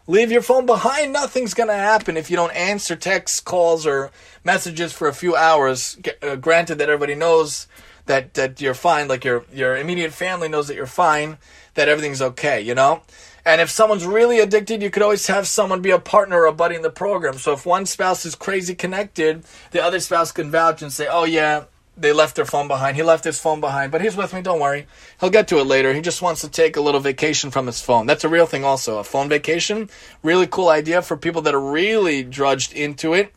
Leave 0.06 0.30
your 0.30 0.42
phone 0.42 0.66
behind. 0.66 1.12
Nothing's 1.12 1.54
going 1.54 1.68
to 1.68 1.74
happen 1.74 2.16
if 2.16 2.30
you 2.30 2.36
don't 2.36 2.54
answer 2.54 2.94
texts, 2.94 3.40
calls, 3.40 3.86
or 3.86 4.10
messages 4.44 4.92
for 4.92 5.08
a 5.08 5.14
few 5.14 5.34
hours. 5.34 5.98
Uh, 6.22 6.36
granted 6.36 6.76
that 6.76 6.90
everybody 6.90 7.14
knows 7.14 7.66
that, 8.06 8.34
that 8.34 8.60
you're 8.60 8.74
fine, 8.74 9.08
like 9.08 9.24
your, 9.24 9.44
your 9.52 9.76
immediate 9.76 10.12
family 10.12 10.48
knows 10.48 10.68
that 10.68 10.74
you're 10.74 10.86
fine, 10.86 11.38
that 11.74 11.88
everything's 11.88 12.22
okay, 12.22 12.60
you 12.60 12.74
know? 12.74 13.02
And 13.46 13.60
if 13.60 13.70
someone's 13.70 14.06
really 14.06 14.40
addicted, 14.40 14.82
you 14.82 14.90
could 14.90 15.02
always 15.02 15.26
have 15.26 15.46
someone 15.46 15.82
be 15.82 15.90
a 15.90 15.98
partner 15.98 16.40
or 16.42 16.46
a 16.46 16.52
buddy 16.52 16.76
in 16.76 16.82
the 16.82 16.90
program. 16.90 17.36
So 17.36 17.52
if 17.52 17.66
one 17.66 17.84
spouse 17.84 18.24
is 18.24 18.34
crazy 18.34 18.74
connected, 18.74 19.44
the 19.70 19.82
other 19.82 20.00
spouse 20.00 20.32
can 20.32 20.50
vouch 20.50 20.80
and 20.80 20.90
say, 20.92 21.06
oh, 21.10 21.24
yeah, 21.24 21.64
they 21.96 22.12
left 22.12 22.36
their 22.36 22.46
phone 22.46 22.68
behind. 22.68 22.96
He 22.96 23.02
left 23.02 23.24
his 23.24 23.38
phone 23.38 23.60
behind, 23.60 23.92
but 23.92 24.00
he's 24.00 24.16
with 24.16 24.32
me. 24.32 24.40
Don't 24.40 24.60
worry. 24.60 24.86
He'll 25.20 25.30
get 25.30 25.48
to 25.48 25.58
it 25.58 25.64
later. 25.64 25.92
He 25.92 26.00
just 26.00 26.22
wants 26.22 26.40
to 26.40 26.48
take 26.48 26.76
a 26.76 26.80
little 26.80 27.00
vacation 27.00 27.50
from 27.50 27.66
his 27.66 27.80
phone. 27.82 28.06
That's 28.06 28.24
a 28.24 28.28
real 28.28 28.46
thing, 28.46 28.64
also. 28.64 28.98
A 28.98 29.04
phone 29.04 29.28
vacation. 29.28 29.90
Really 30.22 30.46
cool 30.46 30.70
idea 30.70 31.02
for 31.02 31.16
people 31.16 31.42
that 31.42 31.54
are 31.54 31.60
really 31.60 32.22
drudged 32.22 32.72
into 32.72 33.12
it 33.12 33.32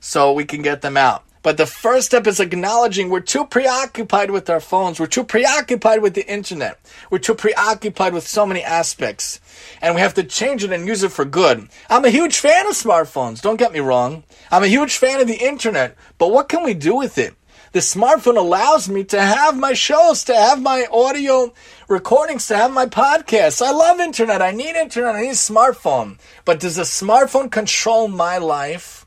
so 0.00 0.32
we 0.32 0.44
can 0.44 0.62
get 0.62 0.82
them 0.82 0.96
out. 0.96 1.24
But 1.42 1.56
the 1.56 1.66
first 1.66 2.06
step 2.08 2.26
is 2.26 2.40
acknowledging 2.40 3.08
we're 3.08 3.20
too 3.20 3.46
preoccupied 3.46 4.30
with 4.30 4.50
our 4.50 4.60
phones. 4.60 4.98
We're 4.98 5.06
too 5.06 5.24
preoccupied 5.24 6.02
with 6.02 6.14
the 6.14 6.26
internet. 6.26 6.78
We're 7.10 7.18
too 7.18 7.34
preoccupied 7.34 8.12
with 8.12 8.26
so 8.26 8.44
many 8.44 8.62
aspects. 8.62 9.40
And 9.80 9.94
we 9.94 10.00
have 10.00 10.14
to 10.14 10.24
change 10.24 10.64
it 10.64 10.72
and 10.72 10.86
use 10.86 11.02
it 11.02 11.12
for 11.12 11.24
good. 11.24 11.68
I'm 11.88 12.04
a 12.04 12.10
huge 12.10 12.38
fan 12.38 12.66
of 12.66 12.72
smartphones. 12.72 13.40
Don't 13.40 13.58
get 13.58 13.72
me 13.72 13.80
wrong. 13.80 14.24
I'm 14.50 14.64
a 14.64 14.68
huge 14.68 14.96
fan 14.96 15.20
of 15.20 15.28
the 15.28 15.36
internet. 15.36 15.96
But 16.18 16.32
what 16.32 16.48
can 16.48 16.64
we 16.64 16.74
do 16.74 16.96
with 16.96 17.18
it? 17.18 17.34
The 17.72 17.80
smartphone 17.80 18.38
allows 18.38 18.88
me 18.88 19.04
to 19.04 19.20
have 19.20 19.56
my 19.58 19.74
shows, 19.74 20.24
to 20.24 20.34
have 20.34 20.62
my 20.62 20.86
audio 20.90 21.52
recordings, 21.86 22.46
to 22.48 22.56
have 22.56 22.72
my 22.72 22.86
podcasts. 22.86 23.60
I 23.60 23.72
love 23.72 24.00
internet. 24.00 24.40
I 24.40 24.52
need 24.52 24.74
internet. 24.74 25.14
I 25.14 25.22
need 25.22 25.28
a 25.28 25.32
smartphone. 25.32 26.18
But 26.44 26.60
does 26.60 26.76
the 26.76 26.82
smartphone 26.82 27.50
control 27.50 28.08
my 28.08 28.38
life? 28.38 28.97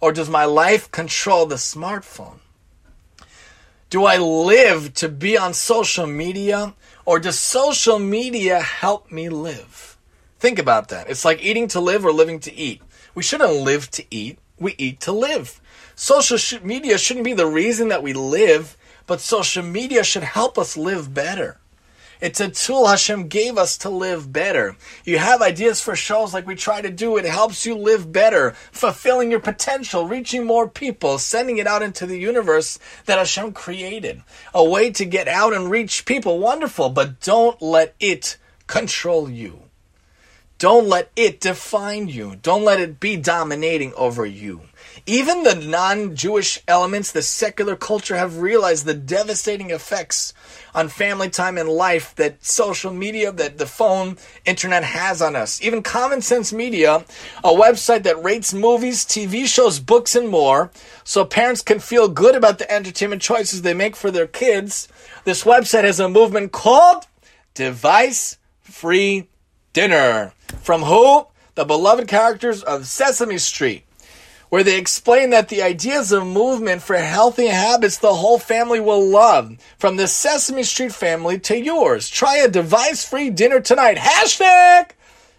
Or 0.00 0.12
does 0.12 0.30
my 0.30 0.44
life 0.44 0.90
control 0.90 1.46
the 1.46 1.56
smartphone? 1.56 2.38
Do 3.90 4.04
I 4.04 4.18
live 4.18 4.94
to 4.94 5.08
be 5.08 5.36
on 5.36 5.54
social 5.54 6.06
media? 6.06 6.74
Or 7.04 7.18
does 7.18 7.38
social 7.38 7.98
media 7.98 8.60
help 8.60 9.10
me 9.10 9.28
live? 9.28 9.96
Think 10.38 10.58
about 10.58 10.88
that. 10.88 11.08
It's 11.08 11.24
like 11.24 11.42
eating 11.42 11.68
to 11.68 11.80
live 11.80 12.04
or 12.04 12.12
living 12.12 12.38
to 12.40 12.54
eat. 12.54 12.82
We 13.14 13.22
shouldn't 13.22 13.52
live 13.52 13.90
to 13.92 14.04
eat. 14.10 14.38
We 14.58 14.74
eat 14.78 15.00
to 15.00 15.12
live. 15.12 15.60
Social 15.96 16.36
sh- 16.36 16.60
media 16.62 16.98
shouldn't 16.98 17.24
be 17.24 17.32
the 17.32 17.46
reason 17.46 17.88
that 17.88 18.02
we 18.02 18.12
live, 18.12 18.76
but 19.06 19.20
social 19.20 19.64
media 19.64 20.04
should 20.04 20.22
help 20.22 20.58
us 20.58 20.76
live 20.76 21.12
better. 21.14 21.58
It's 22.20 22.40
a 22.40 22.48
tool 22.48 22.86
Hashem 22.86 23.28
gave 23.28 23.56
us 23.56 23.78
to 23.78 23.90
live 23.90 24.32
better. 24.32 24.76
You 25.04 25.18
have 25.18 25.40
ideas 25.40 25.80
for 25.80 25.94
shows 25.94 26.34
like 26.34 26.46
we 26.46 26.56
try 26.56 26.80
to 26.80 26.90
do. 26.90 27.16
It 27.16 27.24
helps 27.24 27.64
you 27.64 27.76
live 27.76 28.10
better, 28.10 28.52
fulfilling 28.72 29.30
your 29.30 29.40
potential, 29.40 30.06
reaching 30.06 30.44
more 30.44 30.68
people, 30.68 31.18
sending 31.18 31.58
it 31.58 31.66
out 31.68 31.82
into 31.82 32.06
the 32.06 32.18
universe 32.18 32.78
that 33.06 33.18
Hashem 33.18 33.52
created. 33.52 34.22
A 34.52 34.64
way 34.64 34.90
to 34.90 35.04
get 35.04 35.28
out 35.28 35.52
and 35.52 35.70
reach 35.70 36.04
people. 36.06 36.40
Wonderful, 36.40 36.90
but 36.90 37.20
don't 37.20 37.60
let 37.62 37.94
it 38.00 38.36
control 38.66 39.30
you. 39.30 39.62
Don't 40.58 40.88
let 40.88 41.12
it 41.14 41.40
define 41.40 42.08
you. 42.08 42.34
Don't 42.42 42.64
let 42.64 42.80
it 42.80 42.98
be 42.98 43.16
dominating 43.16 43.94
over 43.94 44.26
you. 44.26 44.62
Even 45.06 45.42
the 45.42 45.54
non 45.54 46.14
Jewish 46.14 46.60
elements, 46.66 47.12
the 47.12 47.22
secular 47.22 47.76
culture, 47.76 48.16
have 48.16 48.38
realized 48.38 48.84
the 48.84 48.94
devastating 48.94 49.70
effects 49.70 50.32
on 50.74 50.88
family 50.88 51.28
time 51.30 51.58
and 51.58 51.68
life 51.68 52.14
that 52.16 52.44
social 52.44 52.92
media, 52.92 53.32
that 53.32 53.58
the 53.58 53.66
phone, 53.66 54.16
internet 54.44 54.84
has 54.84 55.20
on 55.22 55.36
us. 55.36 55.60
Even 55.62 55.82
Common 55.82 56.20
Sense 56.20 56.52
Media, 56.52 57.04
a 57.44 57.50
website 57.50 58.02
that 58.04 58.22
rates 58.22 58.52
movies, 58.54 59.04
TV 59.04 59.46
shows, 59.46 59.80
books, 59.80 60.14
and 60.14 60.28
more, 60.28 60.70
so 61.04 61.24
parents 61.24 61.62
can 61.62 61.78
feel 61.78 62.08
good 62.08 62.34
about 62.34 62.58
the 62.58 62.70
entertainment 62.70 63.22
choices 63.22 63.62
they 63.62 63.74
make 63.74 63.96
for 63.96 64.10
their 64.10 64.26
kids. 64.26 64.88
This 65.24 65.44
website 65.44 65.84
has 65.84 66.00
a 66.00 66.08
movement 66.08 66.52
called 66.52 67.06
Device 67.54 68.38
Free 68.60 69.28
Dinner. 69.72 70.32
From 70.60 70.82
who? 70.82 71.26
The 71.54 71.64
beloved 71.64 72.06
characters 72.06 72.62
of 72.62 72.86
Sesame 72.86 73.38
Street 73.38 73.87
where 74.48 74.64
they 74.64 74.78
explain 74.78 75.30
that 75.30 75.48
the 75.48 75.62
ideas 75.62 76.12
of 76.12 76.26
movement 76.26 76.82
for 76.82 76.96
healthy 76.96 77.48
habits 77.48 77.98
the 77.98 78.14
whole 78.14 78.38
family 78.38 78.80
will 78.80 79.04
love. 79.04 79.56
From 79.78 79.96
the 79.96 80.06
Sesame 80.06 80.62
Street 80.62 80.92
family 80.92 81.38
to 81.40 81.58
yours. 81.58 82.08
Try 82.08 82.36
a 82.38 82.48
device 82.48 83.04
free 83.04 83.30
dinner 83.30 83.60
tonight. 83.60 83.96
Hashtag! 83.96 84.90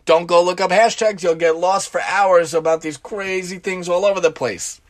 Don't 0.06 0.26
go 0.26 0.44
look 0.44 0.60
up 0.60 0.72
hashtags, 0.72 1.22
you'll 1.22 1.36
get 1.36 1.56
lost 1.56 1.90
for 1.90 2.02
hours 2.02 2.56
about 2.56 2.82
these 2.82 2.98
crazy 2.98 3.60
things 3.60 3.88
all 3.88 4.06
over 4.06 4.20
the 4.20 4.32
place. 4.32 4.82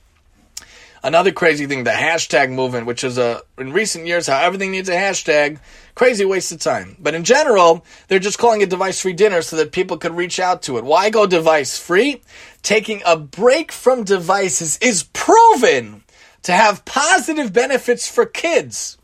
Another 1.01 1.31
crazy 1.31 1.65
thing, 1.65 1.85
the 1.85 1.91
hashtag 1.91 2.51
movement, 2.51 2.85
which 2.85 3.05
is 3.05 3.17
a 3.17 3.41
in 3.57 3.71
recent 3.71 4.05
years 4.05 4.27
how 4.27 4.41
everything 4.41 4.71
needs 4.71 4.89
a 4.89 4.93
hashtag, 4.93 5.59
crazy 5.95 6.25
waste 6.25 6.51
of 6.51 6.59
time. 6.59 6.97
But 6.99 7.15
in 7.15 7.23
general, 7.23 7.85
they're 8.07 8.19
just 8.19 8.37
calling 8.37 8.59
it 8.61 8.69
device 8.69 9.01
free 9.01 9.13
dinner 9.13 9.41
so 9.41 9.55
that 9.55 9.71
people 9.71 9.97
could 9.97 10.15
reach 10.17 10.39
out 10.39 10.61
to 10.63 10.77
it. 10.77 10.83
Why 10.83 11.09
go 11.09 11.25
device 11.25 11.77
free? 11.77 12.21
Taking 12.63 13.01
a 13.05 13.15
break 13.15 13.71
from 13.71 14.03
devices 14.03 14.77
is 14.81 15.03
proven 15.03 16.03
to 16.43 16.51
have 16.51 16.83
positive 16.83 17.53
benefits 17.53 18.09
for 18.09 18.25
kids. 18.25 18.97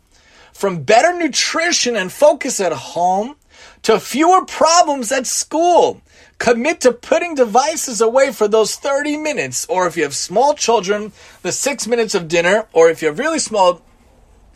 From 0.53 0.84
better 0.84 1.17
nutrition 1.17 1.95
and 1.95 2.12
focus 2.12 2.60
at 2.60 2.73
home 2.73 3.36
to 3.84 3.99
fewer 3.99 4.45
problems 4.45 5.12
at 5.12 5.27
school 5.27 6.01
Commit 6.38 6.82
to 6.82 6.91
putting 6.91 7.36
devices 7.36 8.02
away 8.02 8.32
for 8.32 8.48
those 8.48 8.76
30 8.76 9.17
minutes, 9.17 9.65
or 9.67 9.88
if 9.88 9.95
you 9.95 10.04
have 10.04 10.15
small 10.15 10.54
children, 10.54 11.13
the 11.43 11.52
six 11.52 11.88
minutes 11.88 12.13
of 12.13 12.28
dinner, 12.28 12.67
or 12.74 12.89
if 12.89 13.02
you 13.02 13.08
have 13.08 13.19
really 13.19 13.39
small 13.39 13.82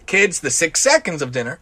kids, 0.05 0.41
the 0.41 0.49
six 0.49 0.81
seconds 0.81 1.21
of 1.21 1.31
dinner. 1.31 1.59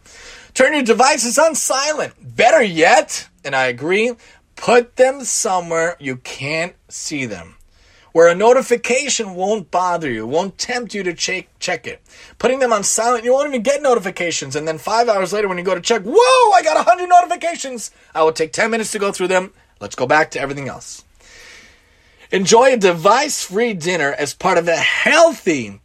Turn 0.54 0.72
your 0.72 0.82
devices 0.82 1.38
on 1.38 1.54
silent. 1.54 2.14
Better 2.36 2.62
yet, 2.62 3.28
and 3.44 3.54
I 3.54 3.66
agree, 3.66 4.14
put 4.56 4.96
them 4.96 5.22
somewhere 5.22 5.96
you 6.00 6.16
can't 6.16 6.74
see 6.88 7.26
them. 7.26 7.54
Where 8.12 8.26
a 8.26 8.34
notification 8.34 9.34
won't 9.34 9.70
bother 9.70 10.10
you, 10.10 10.26
won't 10.26 10.58
tempt 10.58 10.94
you 10.94 11.04
to 11.04 11.14
check, 11.14 11.46
check 11.60 11.86
it. 11.86 12.02
Putting 12.38 12.58
them 12.58 12.72
on 12.72 12.82
silent, 12.82 13.22
you 13.22 13.32
won't 13.32 13.48
even 13.48 13.62
get 13.62 13.82
notifications. 13.82 14.56
And 14.56 14.66
then 14.66 14.78
five 14.78 15.08
hours 15.08 15.32
later, 15.32 15.46
when 15.46 15.58
you 15.58 15.64
go 15.64 15.74
to 15.74 15.80
check, 15.80 16.02
whoa, 16.02 16.52
I 16.52 16.62
got 16.64 16.74
100 16.84 17.06
notifications. 17.06 17.92
I 18.14 18.24
will 18.24 18.32
take 18.32 18.52
10 18.52 18.70
minutes 18.70 18.90
to 18.92 18.98
go 18.98 19.12
through 19.12 19.28
them. 19.28 19.52
Let's 19.80 19.94
go 19.94 20.06
back 20.06 20.30
to 20.32 20.40
everything 20.40 20.68
else. 20.68 21.04
Enjoy 22.30 22.72
a 22.72 22.76
device 22.76 23.44
free 23.44 23.72
dinner 23.72 24.12
as 24.12 24.34
part 24.34 24.58
of 24.58 24.68
a 24.68 24.76
healthy 24.76 25.80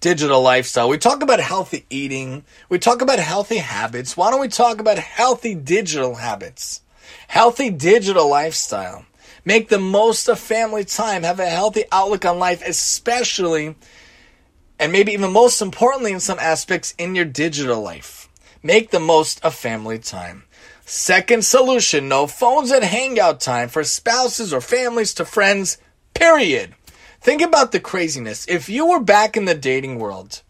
digital 0.00 0.42
lifestyle. 0.42 0.88
We 0.88 0.98
talk 0.98 1.22
about 1.22 1.40
healthy 1.40 1.86
eating, 1.90 2.44
we 2.68 2.78
talk 2.78 3.02
about 3.02 3.18
healthy 3.18 3.58
habits. 3.58 4.16
Why 4.16 4.30
don't 4.30 4.40
we 4.40 4.48
talk 4.48 4.80
about 4.80 4.98
healthy 4.98 5.54
digital 5.54 6.16
habits? 6.16 6.82
Healthy 7.28 7.70
digital 7.70 8.28
lifestyle. 8.28 9.06
Make 9.44 9.68
the 9.68 9.78
most 9.78 10.28
of 10.28 10.38
family 10.38 10.84
time. 10.84 11.24
Have 11.24 11.40
a 11.40 11.46
healthy 11.46 11.84
outlook 11.90 12.24
on 12.24 12.38
life, 12.38 12.62
especially 12.66 13.74
and 14.78 14.90
maybe 14.90 15.12
even 15.12 15.32
most 15.32 15.62
importantly 15.62 16.12
in 16.12 16.20
some 16.20 16.38
aspects 16.40 16.92
in 16.98 17.14
your 17.14 17.24
digital 17.24 17.80
life. 17.80 18.28
Make 18.64 18.90
the 18.90 19.00
most 19.00 19.44
of 19.44 19.54
family 19.54 19.98
time. 19.98 20.42
Second 20.94 21.42
solution 21.42 22.06
no 22.06 22.26
phones 22.26 22.70
at 22.70 22.82
hangout 22.82 23.40
time 23.40 23.70
for 23.70 23.82
spouses 23.82 24.52
or 24.52 24.60
families 24.60 25.14
to 25.14 25.24
friends, 25.24 25.78
period. 26.12 26.74
Think 27.18 27.40
about 27.40 27.72
the 27.72 27.80
craziness. 27.80 28.46
If 28.46 28.68
you 28.68 28.86
were 28.86 29.00
back 29.00 29.34
in 29.34 29.46
the 29.46 29.54
dating 29.54 29.98
world, 29.98 30.42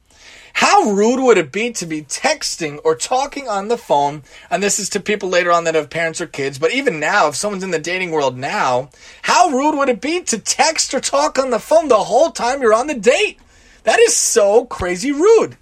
how 0.54 0.90
rude 0.90 1.22
would 1.22 1.38
it 1.38 1.52
be 1.52 1.70
to 1.74 1.86
be 1.86 2.02
texting 2.02 2.80
or 2.82 2.96
talking 2.96 3.48
on 3.48 3.68
the 3.68 3.78
phone? 3.78 4.24
And 4.50 4.60
this 4.60 4.80
is 4.80 4.88
to 4.90 5.00
people 5.00 5.28
later 5.28 5.52
on 5.52 5.62
that 5.62 5.76
have 5.76 5.90
parents 5.90 6.20
or 6.20 6.26
kids, 6.26 6.58
but 6.58 6.72
even 6.72 6.98
now, 6.98 7.28
if 7.28 7.36
someone's 7.36 7.62
in 7.62 7.70
the 7.70 7.78
dating 7.78 8.10
world 8.10 8.36
now, 8.36 8.90
how 9.22 9.50
rude 9.50 9.76
would 9.76 9.90
it 9.90 10.00
be 10.00 10.22
to 10.22 10.38
text 10.40 10.92
or 10.92 10.98
talk 10.98 11.38
on 11.38 11.50
the 11.50 11.60
phone 11.60 11.86
the 11.86 11.94
whole 11.94 12.32
time 12.32 12.60
you're 12.60 12.74
on 12.74 12.88
the 12.88 12.94
date? 12.94 13.38
That 13.84 14.00
is 14.00 14.16
so 14.16 14.64
crazy 14.64 15.12
rude. 15.12 15.56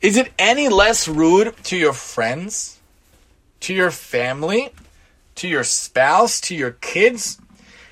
Is 0.00 0.16
it 0.16 0.32
any 0.36 0.68
less 0.68 1.06
rude 1.06 1.54
to 1.62 1.76
your 1.76 1.92
friends? 1.92 2.79
To 3.60 3.74
your 3.74 3.90
family, 3.90 4.70
to 5.36 5.48
your 5.48 5.64
spouse, 5.64 6.40
to 6.42 6.54
your 6.54 6.72
kids? 6.72 7.40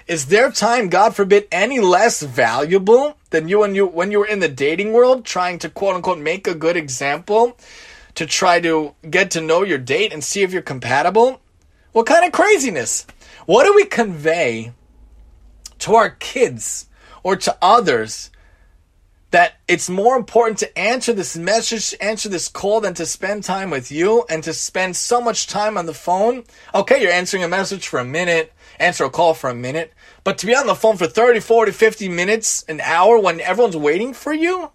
Is 0.07 0.27
their 0.27 0.51
time, 0.51 0.89
God 0.89 1.15
forbid, 1.15 1.47
any 1.53 1.81
less 1.81 2.23
valuable 2.23 3.19
than 3.31 3.49
you 3.49 3.61
when 3.61 3.75
you 3.75 3.87
when 3.87 4.11
you 4.11 4.21
were 4.21 4.27
in 4.27 4.41
the 4.41 4.49
dating 4.49 4.93
world 4.93 5.25
trying 5.25 5.59
to 5.59 5.69
quote 5.69 5.97
unquote 5.97 6.19
make 6.19 6.47
a 6.47 6.55
good 6.55 6.77
example 6.77 7.59
to 8.15 8.25
try 8.25 8.59
to 8.61 8.95
get 9.11 9.31
to 9.33 9.41
know 9.41 9.63
your 9.63 9.79
date 9.79 10.13
and 10.13 10.25
see 10.25 10.43
if 10.43 10.53
you're 10.53 10.63
compatible? 10.63 11.41
What 11.93 12.07
kind 12.07 12.25
of 12.25 12.33
craziness? 12.33 13.07
What 13.45 13.64
do 13.64 13.75
we 13.75 13.85
convey 13.85 14.73
to 15.81 15.95
our 15.95 16.11
kids 16.11 16.87
or 17.23 17.37
to 17.37 17.57
others 17.61 18.31
that 19.31 19.55
it's 19.66 19.91
more 19.91 20.16
important 20.16 20.59
to 20.59 20.79
answer 20.79 21.12
this 21.12 21.37
message, 21.37 21.95
answer 22.01 22.29
this 22.29 22.49
call 22.49 22.81
than 22.81 22.95
to 22.95 23.05
spend 23.05 23.45
time 23.45 23.70
with 23.70 23.93
you 23.93 24.24
and 24.31 24.43
to 24.45 24.55
spend 24.55 24.97
so 24.97 25.20
much 25.20 25.47
time 25.47 25.76
on 25.76 25.87
the 25.87 25.95
phone. 25.95 26.45
Okay, 26.74 27.03
you're 27.03 27.12
answering 27.12 27.45
a 27.45 27.49
message 27.49 27.89
for 27.89 27.99
a 27.99 28.05
minute, 28.05 28.53
answer 28.79 29.05
a 29.05 29.11
call 29.11 29.35
for 29.35 29.51
a 29.51 29.55
minute, 29.55 29.93
but 30.24 30.39
to 30.39 30.47
be 30.47 30.55
on 30.55 30.66
the 30.66 30.74
phone 30.74 30.97
for 30.97 31.07
30, 31.07 31.41
40, 31.41 31.72
50 31.72 32.09
minutes, 32.09 32.64
an 32.68 32.81
hour 32.81 33.18
when 33.18 33.41
everyone's 33.41 33.76
waiting 33.76 34.14
for 34.14 34.33
you, 34.33 34.70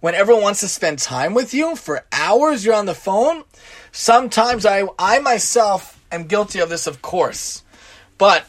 when 0.00 0.14
everyone 0.14 0.42
wants 0.42 0.60
to 0.60 0.68
spend 0.68 1.00
time 1.00 1.34
with 1.34 1.52
you 1.52 1.74
for 1.74 2.04
hours, 2.12 2.64
you're 2.64 2.74
on 2.74 2.86
the 2.86 2.94
phone. 2.94 3.42
Sometimes 3.90 4.64
I, 4.64 4.84
I 4.98 5.18
myself 5.18 6.00
am 6.12 6.24
guilty 6.24 6.60
of 6.60 6.68
this, 6.68 6.86
of 6.86 7.02
course. 7.02 7.64
But 8.18 8.46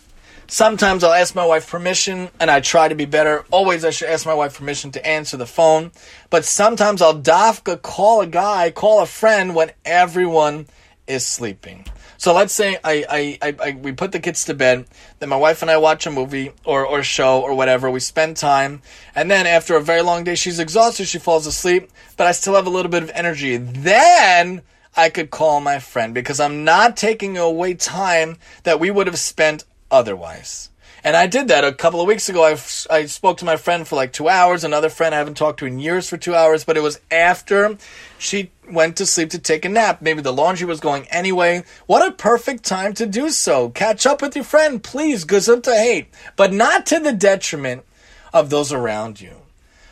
sometimes 0.47 1.03
I'll 1.03 1.13
ask 1.13 1.35
my 1.35 1.45
wife 1.45 1.69
permission 1.69 2.29
and 2.39 2.49
I 2.49 2.59
try 2.59 2.87
to 2.87 2.95
be 2.95 3.05
better. 3.05 3.45
Always 3.51 3.85
I 3.85 3.89
should 3.89 4.09
ask 4.09 4.25
my 4.25 4.33
wife 4.33 4.57
permission 4.57 4.91
to 4.91 5.05
answer 5.05 5.37
the 5.37 5.45
phone. 5.45 5.91
But 6.29 6.45
sometimes 6.45 7.01
I'll 7.01 7.19
dafka 7.19 7.81
call 7.81 8.21
a 8.21 8.27
guy, 8.27 8.71
call 8.71 9.01
a 9.01 9.05
friend 9.05 9.55
when 9.55 9.71
everyone 9.85 10.67
is 11.07 11.25
sleeping. 11.25 11.85
So 12.19 12.33
let's 12.33 12.53
say 12.53 12.77
I, 12.83 13.05
I, 13.09 13.37
I, 13.41 13.55
I, 13.63 13.71
we 13.73 13.91
put 13.91 14.11
the 14.11 14.19
kids 14.19 14.45
to 14.45 14.55
bed, 14.55 14.87
then 15.19 15.29
my 15.29 15.35
wife 15.35 15.61
and 15.61 15.69
I 15.69 15.77
watch 15.77 16.07
a 16.07 16.11
movie 16.11 16.51
or, 16.65 16.85
or 16.85 17.03
show 17.03 17.41
or 17.41 17.53
whatever. 17.53 17.91
We 17.91 17.99
spend 17.99 18.37
time, 18.37 18.81
and 19.13 19.29
then 19.29 19.45
after 19.45 19.75
a 19.75 19.81
very 19.81 20.01
long 20.01 20.23
day, 20.23 20.33
she's 20.33 20.57
exhausted. 20.57 21.05
She 21.05 21.19
falls 21.19 21.45
asleep, 21.45 21.91
but 22.17 22.25
I 22.25 22.31
still 22.31 22.55
have 22.55 22.65
a 22.65 22.71
little 22.71 22.89
bit 22.89 23.03
of 23.03 23.11
energy. 23.13 23.57
Then 23.57 24.63
I 24.95 25.09
could 25.09 25.29
call 25.29 25.61
my 25.61 25.77
friend 25.77 26.15
because 26.15 26.39
I'm 26.39 26.63
not 26.63 26.97
taking 26.97 27.37
away 27.37 27.75
time 27.75 28.37
that 28.63 28.79
we 28.79 28.89
would 28.89 29.05
have 29.05 29.19
spent 29.19 29.63
otherwise. 29.91 30.69
And 31.03 31.15
I 31.15 31.27
did 31.27 31.47
that 31.47 31.63
a 31.63 31.71
couple 31.71 32.01
of 32.01 32.07
weeks 32.07 32.27
ago. 32.27 32.43
I, 32.43 32.57
I 32.89 33.05
spoke 33.05 33.37
to 33.37 33.45
my 33.45 33.55
friend 33.55 33.87
for 33.87 33.95
like 33.95 34.11
two 34.11 34.27
hours. 34.27 34.63
Another 34.63 34.89
friend 34.89 35.13
I 35.13 35.19
haven't 35.19 35.37
talked 35.37 35.59
to 35.59 35.65
in 35.65 35.79
years 35.79 36.09
for 36.09 36.17
two 36.17 36.35
hours, 36.35 36.63
but 36.63 36.75
it 36.75 36.81
was 36.81 36.99
after 37.11 37.77
she 38.17 38.51
went 38.69 38.97
to 38.97 39.05
sleep 39.05 39.29
to 39.29 39.39
take 39.39 39.63
a 39.63 39.69
nap. 39.69 40.01
Maybe 40.01 40.21
the 40.21 40.33
laundry 40.33 40.67
was 40.67 40.79
going 40.79 41.07
anyway. 41.07 41.63
What 41.85 42.07
a 42.07 42.11
perfect 42.11 42.65
time 42.65 42.93
to 42.95 43.05
do 43.05 43.29
so. 43.29 43.69
Catch 43.69 44.05
up 44.05 44.21
with 44.21 44.35
your 44.35 44.43
friend, 44.43 44.83
please. 44.83 45.23
to 45.23 45.61
hate, 45.65 46.07
but 46.35 46.51
not 46.51 46.85
to 46.87 46.99
the 46.99 47.13
detriment 47.13 47.85
of 48.33 48.49
those 48.49 48.73
around 48.73 49.21
you. 49.21 49.46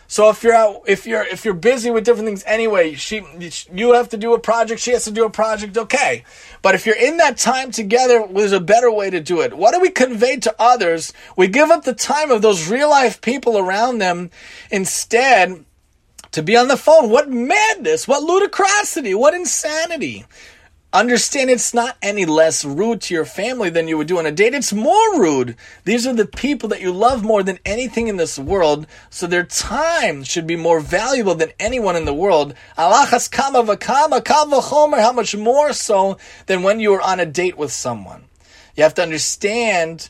So 0.08 0.30
if 0.30 0.44
you're 0.44 0.54
out, 0.54 0.84
if 0.88 1.08
you're 1.08 1.24
if 1.24 1.46
you're 1.46 1.54
busy 1.54 1.90
with 1.90 2.06
different 2.06 2.28
things 2.28 2.44
anyway, 2.46 2.94
she 2.94 3.24
you 3.74 3.94
have 3.94 4.10
to 4.10 4.18
do 4.18 4.34
a 4.34 4.40
project, 4.40 4.82
she 4.82 4.92
has 4.92 5.06
to 5.06 5.12
do 5.12 5.26
a 5.26 5.30
project, 5.30 5.78
okay. 5.78 6.24
But 6.62 6.76
if 6.76 6.86
you're 6.86 6.96
in 6.96 7.18
that 7.18 7.38
time 7.38 7.72
together, 7.72 8.28
there's 8.32 8.52
a 8.52 8.60
better 8.60 8.92
way 8.92 9.10
to 9.10 9.20
do 9.20 9.42
it. 9.42 9.54
What 9.56 9.74
do 9.74 9.80
we 9.80 9.90
convey 9.90 10.38
to 10.38 10.56
others? 10.60 11.14
We 11.36 11.48
give 11.48 11.72
up 11.72 11.84
the 11.84 11.94
time 11.94 12.32
of 12.32 12.42
those 12.42 12.70
real 12.70 12.90
life 12.90 13.22
people 13.22 13.58
around 13.58 13.98
them 13.98 14.30
instead 14.72 15.66
to 16.32 16.44
be 16.44 16.56
on 16.56 16.68
the 16.68 16.78
phone. 16.78 17.10
What 17.10 17.30
madness, 17.30 18.08
what 18.08 18.24
ludicrosity, 18.28 19.16
what 19.18 19.34
insanity. 19.34 20.26
Understand 20.96 21.50
it's 21.50 21.74
not 21.74 21.98
any 22.02 22.24
less 22.24 22.64
rude 22.64 23.02
to 23.02 23.14
your 23.14 23.26
family 23.26 23.70
than 23.70 23.90
you 23.90 23.98
would 23.98 24.08
do 24.08 24.18
on 24.18 24.26
a 24.26 24.32
date. 24.32 24.54
It's 24.54 24.72
more 24.72 25.20
rude. 25.20 25.58
These 25.84 26.08
are 26.08 26.14
the 26.14 26.26
people 26.26 26.70
that 26.70 26.80
you 26.80 26.94
love 26.94 27.22
more 27.22 27.44
than 27.44 27.60
anything 27.66 28.08
in 28.08 28.16
this 28.16 28.40
world, 28.40 28.88
so 29.10 29.28
their 29.28 29.44
time 29.44 30.24
should 30.24 30.48
be 30.48 30.56
more 30.56 30.80
valuable 30.80 31.36
than 31.36 31.52
anyone 31.60 31.98
in 31.98 32.06
the 32.06 32.14
world. 32.14 32.54
Alachas 32.78 33.30
kama 33.30 33.64
v'kama, 33.64 34.24
kal 34.24 34.48
v'chomer, 34.48 35.02
how 35.02 35.12
much 35.12 35.36
more 35.36 35.74
so 35.74 36.18
than 36.46 36.64
when 36.64 36.80
you 36.80 36.94
are 36.94 37.02
on 37.02 37.20
a 37.20 37.26
date 37.26 37.58
with 37.58 37.74
someone. 37.74 38.24
You 38.78 38.84
have 38.84 38.94
to 38.94 39.04
understand 39.04 40.10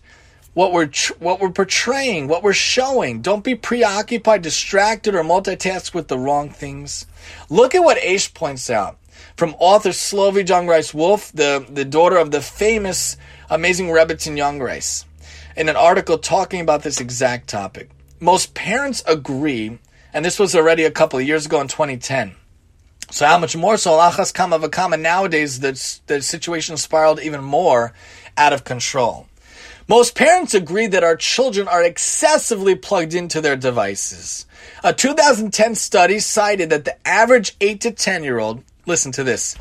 what 0.54 0.72
we're 0.72 0.92
what 1.18 1.40
we're 1.40 1.50
portraying, 1.50 2.28
what 2.28 2.44
we're 2.44 2.54
showing. 2.54 3.24
Don't 3.24 3.44
be 3.44 3.56
preoccupied, 3.56 4.44
distracted, 4.44 5.16
or 5.16 5.24
multitask 5.24 5.96
with 5.96 6.10
the 6.10 6.20
wrong 6.20 6.52
things. 6.52 7.08
Look 7.50 7.74
at 7.74 7.84
what 7.84 7.98
Aish 7.98 8.36
points 8.36 8.70
out 8.70 9.00
from 9.36 9.56
author 9.60 9.90
Slovi 9.90 10.46
Jungreis 10.46 10.94
Wolf, 10.94 11.32
the, 11.34 11.66
the 11.70 11.86
daughter 11.86 12.18
of 12.18 12.32
the 12.32 12.42
famous, 12.42 13.18
amazing 13.50 13.88
Rebbetzin 13.88 14.38
Jungreis, 14.38 15.06
in 15.58 15.70
an 15.70 15.76
article 15.76 16.18
talking 16.18 16.62
about 16.62 16.84
this 16.84 17.00
exact 17.02 17.50
topic. 17.50 17.90
Most 18.20 18.54
parents 18.54 19.04
agree, 19.06 19.78
and 20.14 20.24
this 20.24 20.40
was 20.40 20.56
already 20.56 20.84
a 20.84 20.92
couple 20.92 21.20
of 21.20 21.28
years 21.28 21.46
ago 21.46 21.60
in 21.60 21.68
2010. 21.68 22.36
So 23.12 23.26
how 23.26 23.38
much 23.38 23.56
more 23.56 23.78
so 23.78 23.92
Achas 23.92 24.34
Kama 24.34 24.58
Vakama 24.60 25.00
nowadays 25.00 25.60
the, 25.60 25.72
the 26.08 26.22
situation 26.22 26.76
spiraled 26.78 27.20
even 27.20 27.44
more 27.44 27.94
out 28.38 28.54
of 28.54 28.64
control. 28.64 29.28
Most 29.88 30.16
parents 30.16 30.56
agree 30.56 30.88
that 30.88 31.04
our 31.04 31.16
children 31.16 31.68
are 31.68 31.84
excessively 31.84 32.74
plugged 32.74 33.14
into 33.14 33.40
their 33.40 33.56
devices. 33.56 34.48
A 34.84 34.94
2010 34.94 35.76
study 35.76 36.18
cited 36.18 36.72
that 36.72 36.86
the 36.86 37.08
average 37.08 37.56
8 37.62 37.82
to 37.82 37.92
10 37.92 38.24
year 38.24 38.40
old 38.40 38.64
listen 38.86 39.12
to 39.14 39.24
this, 39.24 39.56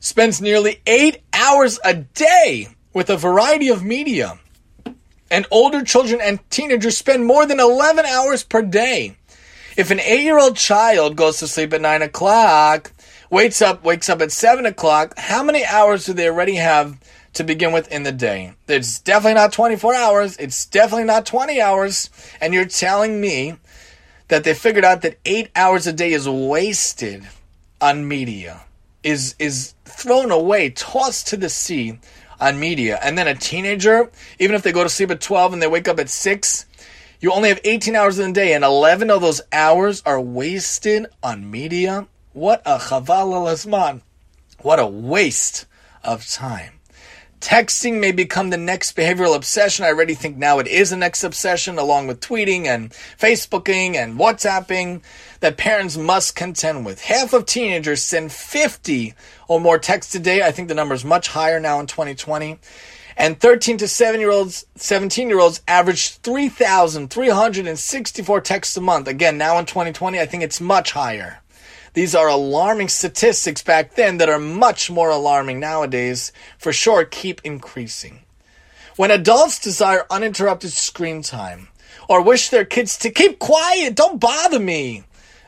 spends 0.00 0.40
nearly 0.40 0.80
eight 0.86 1.22
hours 1.32 1.78
a 1.84 1.94
day 1.94 2.68
with 2.92 3.10
a 3.10 3.16
variety 3.16 3.68
of 3.68 3.84
media. 3.84 4.38
And 5.30 5.46
older 5.50 5.84
children 5.84 6.20
and 6.22 6.40
teenagers 6.50 6.96
spend 6.96 7.26
more 7.26 7.46
than 7.46 7.60
11 7.60 8.06
hours 8.06 8.42
per 8.42 8.62
day. 8.62 9.16
If 9.76 9.90
an 9.90 10.00
eight 10.00 10.22
year 10.22 10.38
old 10.38 10.56
child 10.56 11.16
goes 11.16 11.38
to 11.38 11.46
sleep 11.46 11.72
at 11.72 11.80
9 11.80 12.02
o'clock, 12.02 12.92
wakes 13.30 13.60
up, 13.60 13.84
wakes 13.84 14.08
up 14.08 14.22
at 14.22 14.32
7 14.32 14.64
o'clock, 14.66 15.14
how 15.18 15.42
many 15.42 15.64
hours 15.64 16.06
do 16.06 16.14
they 16.14 16.28
already 16.28 16.56
have 16.56 16.98
to 17.34 17.44
begin 17.44 17.72
with 17.72 17.92
in 17.92 18.02
the 18.02 18.12
day? 18.12 18.54
It's 18.66 19.00
definitely 19.00 19.34
not 19.34 19.52
24 19.52 19.94
hours. 19.94 20.36
It's 20.38 20.64
definitely 20.66 21.04
not 21.04 21.26
20 21.26 21.60
hours. 21.60 22.10
And 22.40 22.54
you're 22.54 22.64
telling 22.64 23.20
me 23.20 23.54
that 24.28 24.44
they 24.44 24.54
figured 24.54 24.84
out 24.84 25.02
that 25.02 25.18
eight 25.24 25.50
hours 25.54 25.86
a 25.86 25.92
day 25.92 26.12
is 26.12 26.28
wasted 26.28 27.28
on 27.80 28.08
media 28.08 28.62
is 29.08 29.34
is 29.38 29.74
thrown 29.84 30.30
away, 30.30 30.70
tossed 30.70 31.28
to 31.28 31.36
the 31.36 31.48
sea 31.48 31.98
on 32.40 32.60
media. 32.60 32.98
And 33.02 33.18
then 33.18 33.28
a 33.28 33.34
teenager, 33.34 34.10
even 34.38 34.54
if 34.54 34.62
they 34.62 34.72
go 34.72 34.82
to 34.82 34.88
sleep 34.88 35.10
at 35.10 35.20
12 35.20 35.54
and 35.54 35.62
they 35.62 35.66
wake 35.66 35.88
up 35.88 35.98
at 35.98 36.08
6, 36.08 36.66
you 37.20 37.32
only 37.32 37.48
have 37.48 37.60
18 37.64 37.96
hours 37.96 38.18
in 38.18 38.32
the 38.32 38.40
day, 38.40 38.52
and 38.52 38.64
11 38.64 39.10
of 39.10 39.20
those 39.20 39.40
hours 39.52 40.02
are 40.06 40.20
wasted 40.20 41.06
on 41.22 41.50
media. 41.50 42.06
What 42.32 42.62
a 42.64 42.78
chaval 42.78 43.34
al 43.34 44.00
What 44.62 44.78
a 44.78 44.86
waste 44.86 45.66
of 46.04 46.28
time. 46.28 46.74
Texting 47.40 48.00
may 48.00 48.10
become 48.10 48.50
the 48.50 48.56
next 48.56 48.96
behavioral 48.96 49.36
obsession. 49.36 49.84
I 49.84 49.88
already 49.88 50.14
think 50.14 50.36
now 50.36 50.58
it 50.58 50.66
is 50.66 50.90
the 50.90 50.96
next 50.96 51.22
obsession, 51.22 51.78
along 51.78 52.08
with 52.08 52.20
tweeting 52.20 52.66
and 52.66 52.90
Facebooking 52.90 53.94
and 53.94 54.18
WhatsApping, 54.18 55.02
that 55.40 55.56
parents 55.56 55.96
must 55.96 56.36
contend 56.36 56.84
with. 56.84 57.00
Half 57.02 57.32
of 57.32 57.46
teenagers 57.46 58.02
send 58.02 58.32
50 58.32 59.14
or 59.46 59.60
more 59.60 59.78
texts 59.78 60.12
a 60.14 60.18
day. 60.18 60.42
I 60.42 60.50
think 60.50 60.66
the 60.68 60.74
number 60.74 60.94
is 60.94 61.04
much 61.04 61.28
higher 61.28 61.60
now 61.60 61.78
in 61.80 61.86
2020. 61.86 62.58
And 63.16 63.40
13 63.40 63.78
to 63.78 63.88
7 63.88 64.20
year 64.20 64.30
olds, 64.30 64.66
17 64.76 65.28
year 65.28 65.40
olds 65.40 65.62
average 65.66 66.18
3,364 66.18 68.40
texts 68.40 68.76
a 68.76 68.80
month. 68.80 69.08
Again, 69.08 69.38
now 69.38 69.58
in 69.58 69.66
2020, 69.66 70.20
I 70.20 70.26
think 70.26 70.44
it's 70.44 70.60
much 70.60 70.92
higher. 70.92 71.40
These 71.94 72.14
are 72.14 72.28
alarming 72.28 72.88
statistics 72.88 73.62
back 73.62 73.96
then 73.96 74.18
that 74.18 74.28
are 74.28 74.38
much 74.38 74.88
more 74.90 75.10
alarming 75.10 75.58
nowadays, 75.58 76.32
for 76.58 76.72
sure, 76.72 77.04
keep 77.04 77.40
increasing. 77.44 78.20
When 78.94 79.10
adults 79.10 79.58
desire 79.58 80.06
uninterrupted 80.10 80.70
screen 80.70 81.22
time, 81.22 81.66
or 82.08 82.22
wish 82.22 82.48
their 82.48 82.64
kids 82.64 82.96
to 82.98 83.10
keep 83.10 83.38
quiet, 83.38 83.94
don't 83.94 84.20
bother 84.20 84.58
me, 84.58 85.04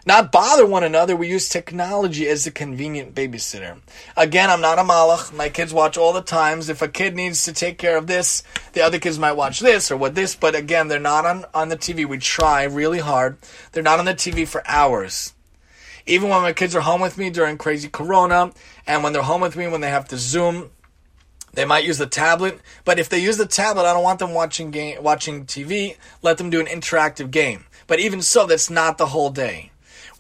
not 0.07 0.32
bother 0.32 0.64
one 0.64 0.82
another, 0.82 1.14
we 1.14 1.28
use 1.28 1.48
technology 1.48 2.26
as 2.26 2.46
a 2.46 2.51
convenient 2.51 3.14
babysitter. 3.14 3.78
Again, 4.16 4.48
I'm 4.48 4.61
not 4.61 4.78
a 4.78 4.82
malach. 4.82 5.32
My 5.32 5.48
kids 5.48 5.74
watch 5.74 5.98
all 5.98 6.12
the 6.12 6.22
times. 6.22 6.68
If 6.68 6.80
a 6.80 6.88
kid 6.88 7.14
needs 7.14 7.44
to 7.44 7.53
take 7.53 7.76
care 7.76 7.96
of 7.96 8.07
this, 8.07 8.42
the 8.72 8.80
other 8.80 8.98
kids 8.98 9.18
might 9.18 9.32
watch 9.32 9.61
this 9.61 9.90
or 9.90 9.96
what 9.96 10.14
this, 10.14 10.34
but 10.34 10.55
again, 10.55 10.88
they're 10.88 10.98
not 10.98 11.26
on, 11.26 11.44
on 11.53 11.68
the 11.68 11.76
TV. 11.76 12.07
We 12.07 12.18
try 12.18 12.64
really 12.64 13.01
hard. 13.01 13.36
They're 13.72 13.82
not 13.82 13.98
on 13.98 14.07
the 14.07 14.14
TV 14.14 14.48
for 14.48 14.62
hours. 14.66 15.34
Even 16.07 16.30
when 16.30 16.42
my 16.42 16.53
kids 16.53 16.74
are 16.74 16.80
home 16.80 17.01
with 17.01 17.18
me 17.18 17.28
during 17.28 17.59
crazy 17.59 17.88
corona, 17.88 18.53
and 18.86 19.05
when 19.05 19.12
they're 19.12 19.22
home 19.22 19.42
with 19.42 19.57
me 19.57 19.68
when 19.68 19.82
they 19.82 19.90
have 19.90 20.09
to 20.09 20.16
Zoom, 20.16 20.70
they 21.53 21.64
might 21.64 21.84
use 21.84 21.98
the 21.98 22.07
tablet, 22.07 22.61
but 22.84 22.98
if 22.98 23.09
they 23.09 23.18
use 23.18 23.36
the 23.36 23.46
tablet, 23.46 23.84
I 23.84 23.92
don't 23.92 24.05
want 24.05 24.20
them 24.20 24.34
watching 24.34 24.70
game, 24.70 25.03
watching 25.03 25.46
TV. 25.46 25.96
Let 26.22 26.38
them 26.38 26.48
do 26.48 26.61
an 26.61 26.66
interactive 26.66 27.30
game. 27.30 27.66
But 27.86 27.98
even 27.98 28.22
so, 28.22 28.46
that's 28.46 28.70
not 28.70 28.98
the 28.98 29.07
whole 29.07 29.30
day. 29.30 29.69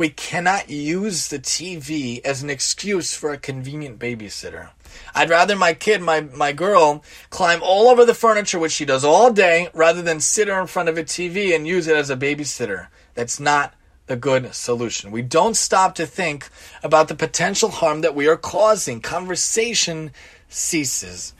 We 0.00 0.08
cannot 0.08 0.70
use 0.70 1.28
the 1.28 1.38
TV 1.38 2.24
as 2.24 2.42
an 2.42 2.48
excuse 2.48 3.12
for 3.12 3.32
a 3.32 3.36
convenient 3.36 3.98
babysitter. 3.98 4.70
I'd 5.14 5.28
rather 5.28 5.54
my 5.54 5.74
kid, 5.74 6.00
my, 6.00 6.22
my 6.22 6.52
girl, 6.52 7.04
climb 7.28 7.60
all 7.62 7.86
over 7.86 8.06
the 8.06 8.14
furniture, 8.14 8.58
which 8.58 8.72
she 8.72 8.86
does 8.86 9.04
all 9.04 9.30
day, 9.30 9.68
rather 9.74 10.00
than 10.00 10.20
sit 10.20 10.48
her 10.48 10.58
in 10.58 10.68
front 10.68 10.88
of 10.88 10.96
a 10.96 11.04
TV 11.04 11.54
and 11.54 11.68
use 11.68 11.86
it 11.86 11.96
as 11.96 12.08
a 12.08 12.16
babysitter. 12.16 12.86
That's 13.12 13.38
not 13.38 13.74
the 14.06 14.16
good 14.16 14.54
solution. 14.54 15.10
We 15.10 15.20
don't 15.20 15.54
stop 15.54 15.94
to 15.96 16.06
think 16.06 16.48
about 16.82 17.08
the 17.08 17.14
potential 17.14 17.68
harm 17.68 18.00
that 18.00 18.14
we 18.14 18.26
are 18.26 18.38
causing. 18.38 19.02
Conversation 19.02 20.12
ceases. 20.48 21.34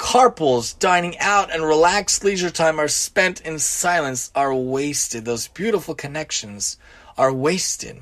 Carpools, 0.00 0.72
dining 0.72 1.16
out, 1.18 1.52
and 1.52 1.62
relaxed 1.62 2.24
leisure 2.24 2.50
time 2.50 2.80
are 2.80 2.88
spent 2.88 3.42
in 3.42 3.58
silence, 3.58 4.32
are 4.34 4.52
wasted. 4.52 5.26
Those 5.26 5.46
beautiful 5.48 5.94
connections 5.94 6.78
are 7.18 7.30
wasted. 7.30 8.00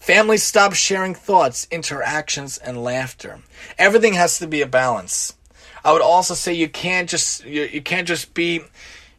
Families 0.00 0.42
stop 0.42 0.74
sharing 0.74 1.14
thoughts, 1.14 1.68
interactions, 1.70 2.58
and 2.58 2.82
laughter. 2.82 3.38
Everything 3.78 4.14
has 4.14 4.40
to 4.40 4.48
be 4.48 4.60
a 4.60 4.66
balance. 4.66 5.34
I 5.84 5.92
would 5.92 6.02
also 6.02 6.34
say 6.34 6.52
you 6.52 6.68
can't 6.68 7.08
just 7.08 7.44
you, 7.44 7.62
you 7.62 7.80
can't 7.80 8.08
just 8.08 8.34
be 8.34 8.62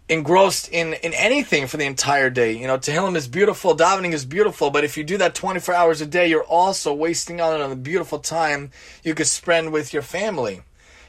engrossed 0.09 0.68
in, 0.68 0.93
in 0.95 1.14
anything 1.14 1.66
for 1.66 1.78
the 1.78 1.86
entire 1.86 2.30
day. 2.30 2.51
You 2.51 2.68
know, 2.68 2.78
Tehillim 2.78 3.16
is 3.16 3.30
beautiful, 3.30 3.76
davening 3.76 4.12
is 4.12 4.26
beautiful, 4.26 4.70
but 4.70 4.84
if 4.84 4.97
you 4.97 5.05
do 5.05 5.18
that 5.20 5.34
24 5.34 5.74
hours 5.74 6.01
a 6.01 6.05
day, 6.05 6.28
you're 6.28 6.43
also 6.43 6.93
wasting 6.93 7.39
out 7.39 7.59
on 7.59 7.70
the 7.70 7.76
beautiful 7.78 8.20
time 8.20 8.70
you 9.01 9.16
could 9.16 9.28
spend 9.28 9.72
with 9.72 9.93
your 9.93 10.03
family. 10.03 10.62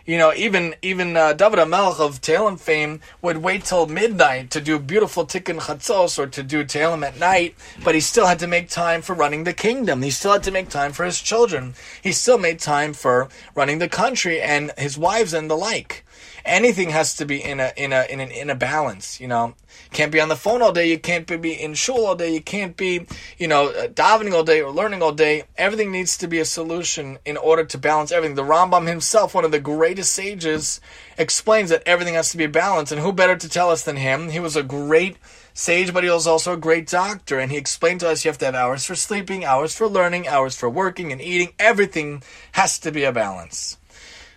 You 0.05 0.19
know, 0.19 0.33
even 0.35 0.75
even 0.83 1.17
uh, 1.17 1.33
David 1.33 1.61
HaMelech 1.61 2.01
of 2.01 2.21
Tehillim 2.21 2.59
fame 2.59 3.01
would 3.21 3.39
wait 3.39 3.65
till 3.65 3.87
midnight 3.87 4.51
to 4.51 4.61
do 4.61 4.79
beautiful 4.79 5.25
Tikkun 5.25 5.61
Chatzos 5.61 6.19
or 6.19 6.27
to 6.27 6.43
do 6.43 6.65
Tehillim 6.65 7.07
at 7.07 7.21
night, 7.21 7.55
but 7.85 7.95
he 7.95 8.01
still 8.01 8.27
had 8.27 8.41
to 8.41 8.49
make 8.49 8.69
time 8.69 9.01
for 9.01 9.15
running 9.15 9.45
the 9.45 9.53
kingdom. 9.53 10.03
He 10.03 10.11
still 10.11 10.33
had 10.33 10.43
to 10.45 10.51
make 10.51 10.69
time 10.69 10.93
for 10.93 11.05
his 11.05 11.21
children. 11.21 11.75
He 12.03 12.11
still 12.13 12.39
made 12.39 12.59
time 12.59 12.95
for 12.95 13.29
running 13.55 13.79
the 13.79 13.89
country 13.89 14.41
and 14.41 14.73
his 14.77 14.99
wives 14.99 15.33
and 15.33 15.49
the 15.49 15.57
like 15.57 16.05
anything 16.45 16.91
has 16.91 17.15
to 17.17 17.25
be 17.25 17.43
in 17.43 17.61
a 17.61 17.73
in 17.77 17.93
a 17.93 18.05
in 18.11 18.21
an 18.21 18.31
in 18.31 18.51
a 18.51 18.55
balance. 18.55 19.21
You 19.21 19.29
know, 19.29 19.55
can't 19.93 20.13
be 20.13 20.21
on 20.21 20.29
the 20.29 20.37
phone 20.37 20.63
all 20.63 20.73
day. 20.73 20.89
You 20.89 20.99
can't 20.99 21.27
be 21.27 21.53
in 21.53 21.75
shul 21.75 22.07
all 22.07 22.15
day. 22.15 22.33
You 22.33 22.41
can't 22.41 22.77
be 22.77 23.07
you 23.39 23.49
know 23.49 23.69
uh, 23.69 23.89
davening 23.89 24.33
all 24.33 24.45
day 24.45 24.61
or 24.61 24.71
learning 24.71 25.03
all 25.03 25.13
day. 25.13 25.45
Everything 25.57 25.93
needs 25.93 26.17
to 26.19 26.29
be 26.29 26.39
a 26.39 26.45
solution 26.45 27.19
in 27.25 27.37
order 27.37 27.65
to 27.65 27.79
balance 27.79 28.13
everything. 28.13 28.37
The 28.37 28.43
Rambam 28.43 28.89
himself, 28.89 29.35
one 29.35 29.45
of 29.45 29.53
the 29.53 29.61
greatest 29.61 30.15
sages, 30.15 30.81
explains 31.19 31.71
that 31.71 31.83
everything 31.87 32.15
has 32.15 32.31
to 32.31 32.37
be 32.37 32.47
balanced. 32.47 32.93
And 32.93 33.01
who 33.01 33.13
better 33.13 33.37
to 33.37 33.49
tell 33.49 33.71
us 33.71 33.83
than 33.83 33.97
him? 33.97 34.31
He 34.31 34.41
was 34.41 34.57
a 34.57 34.63
great 34.63 35.17
sage, 35.55 35.93
but 35.93 36.05
he 36.05 36.11
was 36.11 36.27
also 36.27 36.55
a 36.55 36.57
great 36.57 36.87
doctor. 36.87 37.39
And 37.39 37.53
he 37.53 37.59
explained 37.59 38.01
to 38.01 38.09
us 38.09 38.25
you 38.25 38.31
have 38.31 38.39
to 38.39 38.47
have 38.47 38.55
hours 38.55 38.85
for 38.85 38.95
sleeping, 38.95 39.45
hours 39.45 39.75
for 39.77 39.87
learning, 39.87 40.29
hours 40.29 40.57
for 40.57 40.69
working 40.69 41.13
and 41.13 41.21
eating. 41.21 41.53
Everything 41.59 42.23
has 42.53 42.79
to 42.81 42.91
be 42.91 43.05
a 43.05 43.13
balance 43.13 43.77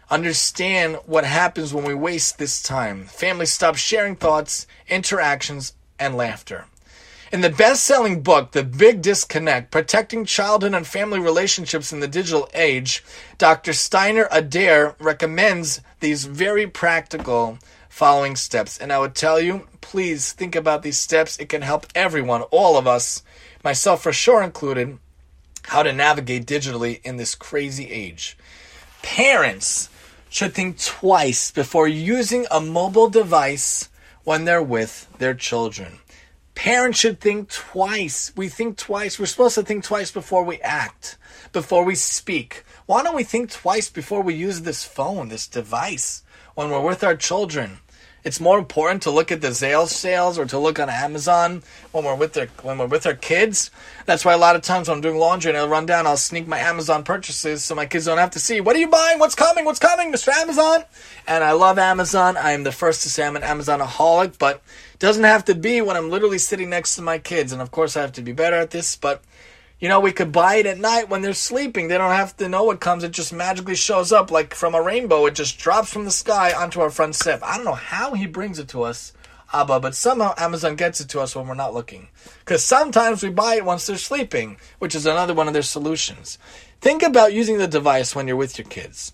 understand 0.10 0.98
what 1.06 1.26
happens 1.26 1.74
when 1.74 1.84
we 1.84 1.94
waste 1.94 2.38
this 2.38 2.62
time. 2.62 3.06
Families 3.06 3.54
stop 3.54 3.76
sharing 3.76 4.16
thoughts, 4.16 4.68
interactions, 4.88 5.74
and 6.00 6.16
laughter. 6.16 6.66
In 7.32 7.42
the 7.42 7.50
best 7.50 7.84
selling 7.84 8.22
book, 8.22 8.52
The 8.52 8.64
Big 8.64 9.02
Disconnect 9.02 9.72
Protecting 9.72 10.26
Childhood 10.26 10.74
and 10.74 10.86
Family 10.86 11.20
Relationships 11.20 11.92
in 11.92 12.00
the 12.00 12.08
Digital 12.08 12.48
Age, 12.54 13.04
Dr. 13.38 13.74
Steiner 13.74 14.28
Adair 14.32 14.96
recommends 15.00 15.82
these 16.00 16.26
very 16.26 16.68
practical 16.68 17.58
following 17.90 18.36
steps. 18.36 18.78
And 18.78 18.94
I 18.94 19.00
would 19.00 19.16
tell 19.16 19.40
you, 19.40 19.68
please 19.82 20.34
think 20.34 20.56
about 20.56 20.84
these 20.84 21.00
steps. 21.00 21.38
It 21.38 21.50
can 21.50 21.62
help 21.62 21.88
everyone, 21.96 22.44
all 22.52 22.78
of 22.78 22.88
us, 22.88 23.24
myself 23.64 24.04
for 24.04 24.14
sure 24.14 24.44
included, 24.44 25.00
how 25.64 25.82
to 25.82 25.92
navigate 25.92 26.46
digitally 26.46 27.02
in 27.04 27.18
this 27.18 27.36
crazy 27.36 27.90
age. 27.90 28.38
Parents, 29.02 29.90
should 30.36 30.54
think 30.54 30.78
twice 30.78 31.50
before 31.50 31.88
using 31.88 32.46
a 32.52 32.60
mobile 32.60 33.10
device 33.10 33.88
when 34.26 34.44
they're 34.44 34.62
with 34.62 35.08
their 35.18 35.34
children. 35.34 36.00
Parents 36.56 37.00
should 37.00 37.22
think 37.22 37.50
twice. 37.50 38.34
We 38.36 38.50
think 38.50 38.76
twice. 38.76 39.18
We're 39.18 39.28
supposed 39.28 39.56
to 39.56 39.64
think 39.64 39.86
twice 39.86 40.12
before 40.12 40.44
we 40.44 40.60
act, 40.60 41.18
before 41.54 41.86
we 41.86 41.96
speak. 41.96 42.66
Why 42.86 43.02
don't 43.02 43.16
we 43.16 43.24
think 43.24 43.50
twice 43.50 43.90
before 43.90 44.22
we 44.22 44.34
use 44.34 44.64
this 44.64 44.84
phone, 44.84 45.30
this 45.30 45.48
device, 45.48 46.24
when 46.54 46.70
we're 46.70 46.82
with 46.82 47.02
our 47.02 47.16
children? 47.16 47.78
It's 48.26 48.40
more 48.40 48.58
important 48.58 49.04
to 49.04 49.12
look 49.12 49.32
at 49.32 49.42
the 49.42 49.50
Zales 49.50 49.90
sales 49.90 50.40
or 50.40 50.46
to 50.48 50.58
look 50.58 50.80
on 50.80 50.90
Amazon 50.90 51.62
when 51.92 52.04
we're 52.04 52.16
with 52.16 52.34
their 52.34 52.48
when 52.64 52.80
we're 52.80 52.88
with 52.88 53.06
our 53.06 53.14
kids. 53.14 53.70
That's 54.08 54.26
why 54.26 54.34
a 54.34 54.38
lot 54.38 54.56
of 54.56 54.64
times 54.64 54.90
when 54.90 54.98
I'm 54.98 55.02
doing 55.02 55.20
laundry 55.20 55.52
and 55.52 55.58
I'll 55.58 55.70
run 55.70 55.86
down, 55.86 56.08
I'll 56.08 56.18
sneak 56.18 56.48
my 56.48 56.58
Amazon 56.58 57.04
purchases 57.04 57.64
so 57.64 57.76
my 57.76 57.86
kids 57.86 58.06
don't 58.06 58.18
have 58.18 58.32
to 58.32 58.40
see 58.40 58.60
what 58.62 58.76
are 58.76 58.80
you 58.80 58.90
buying, 58.90 59.20
what's 59.20 59.36
coming, 59.36 59.64
what's 59.64 59.78
coming, 59.78 60.12
Mr. 60.12 60.30
Amazon. 60.30 60.84
And 61.28 61.44
I 61.44 61.52
love 61.52 61.78
Amazon. 61.78 62.36
I 62.36 62.54
am 62.54 62.64
the 62.64 62.72
first 62.72 63.04
to 63.04 63.10
say 63.12 63.28
I'm 63.28 63.36
an 63.36 63.44
Amazonaholic, 63.44 64.40
but 64.40 64.64
doesn't 64.98 65.24
have 65.24 65.46
to 65.46 65.54
be 65.54 65.82
when 65.82 65.96
I'm 65.96 66.10
literally 66.10 66.40
sitting 66.40 66.72
next 66.72 66.96
to 66.96 67.04
my 67.04 67.20
kids. 67.20 67.52
And 67.52 67.62
of 67.62 67.70
course, 67.70 67.96
I 67.96 68.02
have 68.02 68.14
to 68.14 68.24
be 68.24 68.32
better 68.32 68.56
at 68.56 68.72
this, 68.72 68.96
but 68.96 69.22
you 69.80 69.90
know, 69.90 70.00
we 70.00 70.14
could 70.14 70.32
buy 70.32 70.56
it 70.56 70.66
at 70.66 70.80
night 70.80 71.10
when 71.10 71.22
they're 71.22 71.34
sleeping. 71.34 71.88
They 71.88 71.98
don't 71.98 72.12
have 72.12 72.36
to 72.38 72.48
know 72.48 72.64
what 72.64 72.80
comes. 72.80 73.04
It 73.04 73.12
just 73.12 73.34
magically 73.34 73.76
shows 73.76 74.12
up 74.12 74.32
like 74.32 74.54
from 74.54 74.74
a 74.74 74.82
rainbow. 74.82 75.26
It 75.26 75.36
just 75.36 75.58
drops 75.60 75.92
from 75.92 76.06
the 76.06 76.12
sky 76.12 76.54
onto 76.54 76.80
our 76.80 76.90
front 76.90 77.16
step. 77.16 77.42
I 77.44 77.58
don't 77.58 77.66
know 77.66 77.74
how 77.74 78.14
he 78.14 78.26
brings 78.26 78.58
it 78.58 78.70
to 78.70 78.84
us, 78.84 79.12
Abba, 79.52 79.82
but 79.82 79.94
somehow 79.94 80.34
Amazon 80.38 80.76
gets 80.76 81.02
it 81.02 81.10
to 81.10 81.20
us 81.20 81.36
when 81.36 81.48
we're 81.48 81.56
not 81.56 81.74
looking. 81.74 82.08
Because 82.40 82.64
sometimes 82.64 83.22
we 83.22 83.30
buy 83.30 83.56
it 83.56 83.66
once 83.66 83.86
they're 83.86 83.98
sleeping, 83.98 84.58
which 84.80 84.96
is 84.96 85.06
another 85.06 85.34
one 85.34 85.48
of 85.48 85.54
their 85.54 85.62
solutions. 85.62 86.38
Think 86.80 87.04
about 87.04 87.34
using 87.34 87.58
the 87.58 87.68
device 87.68 88.16
when 88.16 88.28
you're 88.28 88.38
with 88.38 88.58
your 88.58 88.68
kids. 88.68 89.12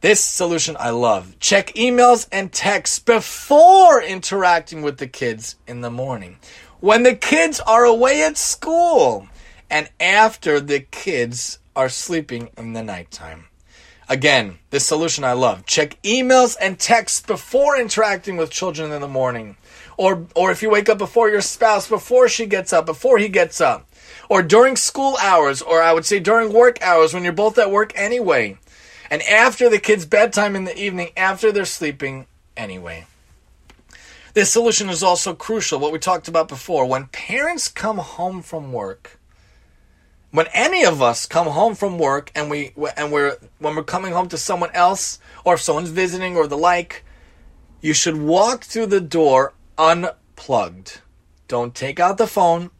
This 0.00 0.20
solution 0.20 0.76
I 0.78 0.90
love. 0.90 1.38
Check 1.40 1.74
emails 1.74 2.28
and 2.30 2.52
texts 2.52 2.98
before 2.98 4.02
interacting 4.02 4.82
with 4.82 4.98
the 4.98 5.06
kids 5.06 5.56
in 5.66 5.80
the 5.80 5.90
morning. 5.90 6.38
When 6.80 7.04
the 7.04 7.14
kids 7.14 7.60
are 7.60 7.84
away 7.84 8.24
at 8.24 8.36
school 8.36 9.28
and 9.72 9.88
after 9.98 10.60
the 10.60 10.80
kids 10.80 11.58
are 11.74 11.88
sleeping 11.88 12.50
in 12.58 12.74
the 12.74 12.82
nighttime. 12.82 13.46
Again, 14.06 14.58
this 14.68 14.84
solution 14.84 15.24
I 15.24 15.32
love. 15.32 15.64
Check 15.64 16.00
emails 16.02 16.56
and 16.60 16.78
texts 16.78 17.22
before 17.22 17.80
interacting 17.80 18.36
with 18.36 18.50
children 18.50 18.92
in 18.92 19.00
the 19.00 19.08
morning. 19.08 19.56
Or, 19.96 20.26
or 20.36 20.50
if 20.50 20.62
you 20.62 20.68
wake 20.68 20.90
up 20.90 20.98
before 20.98 21.30
your 21.30 21.40
spouse, 21.40 21.88
before 21.88 22.28
she 22.28 22.44
gets 22.44 22.74
up, 22.74 22.84
before 22.84 23.16
he 23.16 23.28
gets 23.28 23.62
up. 23.62 23.88
Or 24.28 24.42
during 24.42 24.76
school 24.76 25.16
hours, 25.22 25.62
or 25.62 25.80
I 25.80 25.94
would 25.94 26.04
say 26.04 26.20
during 26.20 26.52
work 26.52 26.82
hours 26.82 27.14
when 27.14 27.24
you're 27.24 27.32
both 27.32 27.56
at 27.56 27.70
work 27.70 27.92
anyway. 27.96 28.58
And 29.10 29.22
after 29.22 29.70
the 29.70 29.78
kids' 29.78 30.04
bedtime 30.04 30.54
in 30.54 30.64
the 30.64 30.78
evening, 30.78 31.12
after 31.16 31.50
they're 31.50 31.64
sleeping 31.64 32.26
anyway. 32.58 33.06
This 34.34 34.50
solution 34.50 34.90
is 34.90 35.02
also 35.02 35.34
crucial, 35.34 35.78
what 35.78 35.92
we 35.92 35.98
talked 35.98 36.28
about 36.28 36.48
before. 36.48 36.84
When 36.84 37.06
parents 37.06 37.68
come 37.68 37.98
home 37.98 38.42
from 38.42 38.72
work, 38.72 39.18
when 40.32 40.46
any 40.52 40.84
of 40.84 41.00
us 41.00 41.26
come 41.26 41.46
home 41.46 41.74
from 41.74 41.98
work 41.98 42.32
and 42.34 42.50
we 42.50 42.72
and 42.96 43.12
we're 43.12 43.36
when 43.58 43.76
we're 43.76 43.84
coming 43.84 44.12
home 44.12 44.28
to 44.28 44.38
someone 44.38 44.70
else 44.72 45.20
or 45.44 45.54
if 45.54 45.60
someone's 45.60 45.90
visiting 45.90 46.36
or 46.36 46.48
the 46.48 46.56
like 46.56 47.04
you 47.80 47.92
should 47.92 48.16
walk 48.16 48.64
through 48.64 48.86
the 48.86 49.00
door 49.00 49.52
unplugged. 49.78 51.00
Don't 51.48 51.74
take 51.74 52.00
out 52.00 52.16
the 52.16 52.26
phone. 52.26 52.70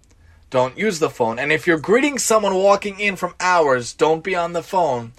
Don't 0.48 0.78
use 0.78 0.98
the 0.98 1.11
phone. 1.11 1.38
And 1.38 1.50
if 1.50 1.66
you're 1.66 1.78
greeting 1.78 2.18
someone 2.18 2.55
walking 2.55 2.98
in 2.98 3.16
from 3.16 3.34
hours 3.38 3.92
don't 3.92 4.24
be 4.24 4.34
on 4.34 4.55
the 4.55 4.62
phone 4.62 5.12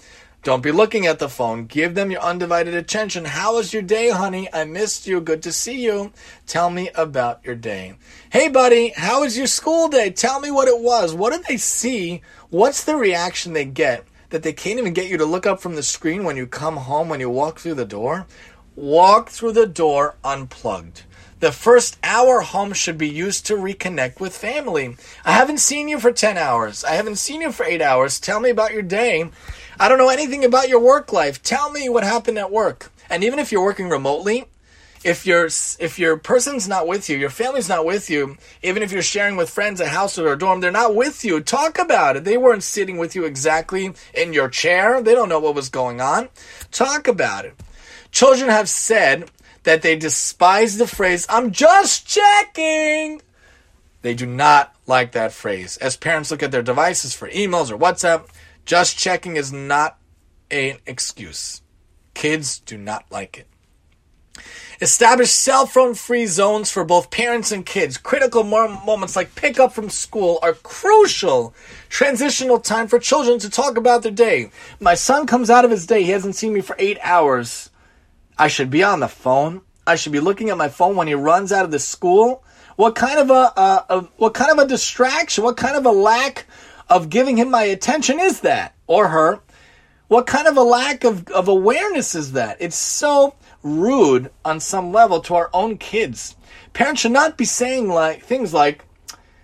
don't 0.44 0.62
be 0.62 0.72
looking 0.72 1.06
at 1.06 1.18
the 1.18 1.30
phone. 1.30 1.64
Give 1.64 1.94
them 1.94 2.10
your 2.10 2.20
undivided 2.20 2.74
attention. 2.74 3.24
How 3.24 3.54
was 3.54 3.72
your 3.72 3.80
day, 3.80 4.10
honey? 4.10 4.46
I 4.52 4.64
missed 4.64 5.06
you. 5.06 5.22
Good 5.22 5.42
to 5.44 5.52
see 5.52 5.82
you. 5.82 6.12
Tell 6.46 6.68
me 6.68 6.90
about 6.94 7.42
your 7.46 7.54
day. 7.54 7.94
Hey, 8.28 8.50
buddy, 8.50 8.90
how 8.94 9.22
was 9.22 9.38
your 9.38 9.46
school 9.46 9.88
day? 9.88 10.10
Tell 10.10 10.40
me 10.40 10.50
what 10.50 10.68
it 10.68 10.78
was. 10.78 11.14
What 11.14 11.32
did 11.32 11.46
they 11.48 11.56
see? 11.56 12.20
What's 12.50 12.84
the 12.84 12.94
reaction 12.94 13.54
they 13.54 13.64
get 13.64 14.04
that 14.28 14.42
they 14.42 14.52
can't 14.52 14.78
even 14.78 14.92
get 14.92 15.08
you 15.08 15.16
to 15.16 15.24
look 15.24 15.46
up 15.46 15.60
from 15.60 15.76
the 15.76 15.82
screen 15.82 16.24
when 16.24 16.36
you 16.36 16.46
come 16.46 16.76
home, 16.76 17.08
when 17.08 17.20
you 17.20 17.30
walk 17.30 17.58
through 17.58 17.74
the 17.74 17.86
door? 17.86 18.26
Walk 18.76 19.30
through 19.30 19.52
the 19.52 19.66
door 19.66 20.16
unplugged. 20.22 21.04
The 21.40 21.52
first 21.52 21.98
hour 22.02 22.40
home 22.40 22.72
should 22.74 22.96
be 22.98 23.08
used 23.08 23.46
to 23.46 23.56
reconnect 23.56 24.20
with 24.20 24.36
family. 24.36 24.96
I 25.24 25.32
haven't 25.32 25.58
seen 25.58 25.88
you 25.88 25.98
for 25.98 26.12
10 26.12 26.36
hours. 26.36 26.84
I 26.84 26.92
haven't 26.92 27.16
seen 27.16 27.40
you 27.40 27.50
for 27.52 27.64
8 27.64 27.82
hours. 27.82 28.20
Tell 28.20 28.40
me 28.40 28.50
about 28.50 28.72
your 28.72 28.82
day. 28.82 29.30
I 29.78 29.88
don't 29.88 29.98
know 29.98 30.08
anything 30.08 30.44
about 30.44 30.68
your 30.68 30.80
work 30.80 31.12
life. 31.12 31.42
Tell 31.42 31.70
me 31.70 31.88
what 31.88 32.04
happened 32.04 32.38
at 32.38 32.50
work. 32.52 32.92
And 33.10 33.24
even 33.24 33.38
if 33.38 33.50
you're 33.50 33.64
working 33.64 33.88
remotely, 33.88 34.46
if 35.04 35.26
your 35.26 35.46
if 35.46 35.98
your 35.98 36.16
person's 36.16 36.66
not 36.66 36.86
with 36.86 37.10
you, 37.10 37.16
your 37.16 37.30
family's 37.30 37.68
not 37.68 37.84
with 37.84 38.08
you, 38.08 38.38
even 38.62 38.82
if 38.82 38.90
you're 38.90 39.02
sharing 39.02 39.36
with 39.36 39.50
friends 39.50 39.80
a 39.80 39.88
house 39.88 40.18
or 40.18 40.32
a 40.32 40.38
dorm, 40.38 40.60
they're 40.60 40.70
not 40.70 40.94
with 40.94 41.24
you. 41.24 41.40
Talk 41.40 41.78
about 41.78 42.16
it. 42.16 42.24
They 42.24 42.38
weren't 42.38 42.62
sitting 42.62 42.96
with 42.96 43.14
you 43.14 43.24
exactly 43.24 43.92
in 44.14 44.32
your 44.32 44.48
chair. 44.48 45.02
They 45.02 45.14
don't 45.14 45.28
know 45.28 45.40
what 45.40 45.54
was 45.54 45.68
going 45.68 46.00
on. 46.00 46.30
Talk 46.70 47.06
about 47.06 47.44
it. 47.44 47.54
Children 48.10 48.48
have 48.48 48.68
said 48.68 49.30
that 49.64 49.82
they 49.82 49.96
despise 49.96 50.78
the 50.78 50.86
phrase 50.86 51.26
"I'm 51.28 51.50
just 51.52 52.06
checking." 52.06 53.20
They 54.00 54.14
do 54.14 54.26
not 54.26 54.74
like 54.86 55.12
that 55.12 55.32
phrase. 55.32 55.76
As 55.78 55.96
parents 55.96 56.30
look 56.30 56.42
at 56.42 56.50
their 56.50 56.62
devices 56.62 57.14
for 57.14 57.28
emails 57.30 57.70
or 57.70 57.78
WhatsApp, 57.78 58.26
just 58.64 58.98
checking 58.98 59.36
is 59.36 59.52
not 59.52 59.98
an 60.50 60.78
excuse. 60.86 61.62
Kids 62.14 62.58
do 62.60 62.78
not 62.78 63.04
like 63.10 63.38
it. 63.38 63.46
Establish 64.80 65.30
cell 65.30 65.66
phone 65.66 65.94
free 65.94 66.26
zones 66.26 66.70
for 66.70 66.84
both 66.84 67.10
parents 67.10 67.52
and 67.52 67.64
kids. 67.64 67.96
Critical 67.96 68.42
moments 68.42 69.14
like 69.14 69.34
pickup 69.34 69.72
from 69.72 69.88
school 69.88 70.38
are 70.42 70.54
crucial. 70.54 71.54
Transitional 71.88 72.58
time 72.58 72.88
for 72.88 72.98
children 72.98 73.38
to 73.38 73.48
talk 73.48 73.76
about 73.76 74.02
their 74.02 74.12
day. 74.12 74.50
My 74.80 74.94
son 74.94 75.26
comes 75.26 75.50
out 75.50 75.64
of 75.64 75.70
his 75.70 75.86
day. 75.86 76.02
He 76.02 76.10
hasn't 76.10 76.34
seen 76.34 76.52
me 76.52 76.60
for 76.60 76.76
eight 76.78 76.98
hours. 77.02 77.70
I 78.36 78.48
should 78.48 78.70
be 78.70 78.82
on 78.82 79.00
the 79.00 79.08
phone. 79.08 79.62
I 79.86 79.96
should 79.96 80.12
be 80.12 80.20
looking 80.20 80.50
at 80.50 80.58
my 80.58 80.68
phone 80.68 80.96
when 80.96 81.06
he 81.06 81.14
runs 81.14 81.52
out 81.52 81.64
of 81.64 81.70
the 81.70 81.78
school. 81.78 82.42
What 82.76 82.96
kind 82.96 83.20
of 83.20 83.30
a, 83.30 83.52
a, 83.60 83.84
a 83.88 84.00
what 84.16 84.34
kind 84.34 84.50
of 84.50 84.58
a 84.58 84.66
distraction? 84.66 85.44
What 85.44 85.56
kind 85.56 85.76
of 85.76 85.86
a 85.86 85.92
lack 85.92 86.46
of 86.88 87.10
giving 87.10 87.36
him 87.36 87.50
my 87.50 87.64
attention 87.64 88.20
is 88.20 88.40
that? 88.40 88.74
Or 88.86 89.08
her? 89.08 89.40
What 90.08 90.26
kind 90.26 90.46
of 90.46 90.56
a 90.56 90.62
lack 90.62 91.04
of, 91.04 91.28
of 91.28 91.48
awareness 91.48 92.14
is 92.14 92.32
that? 92.32 92.58
It's 92.60 92.76
so 92.76 93.34
rude 93.62 94.30
on 94.44 94.60
some 94.60 94.92
level 94.92 95.20
to 95.20 95.34
our 95.34 95.50
own 95.52 95.78
kids. 95.78 96.36
Parents 96.72 97.00
should 97.00 97.12
not 97.12 97.38
be 97.38 97.44
saying 97.44 97.88
like 97.88 98.22
things 98.22 98.52
like, 98.52 98.84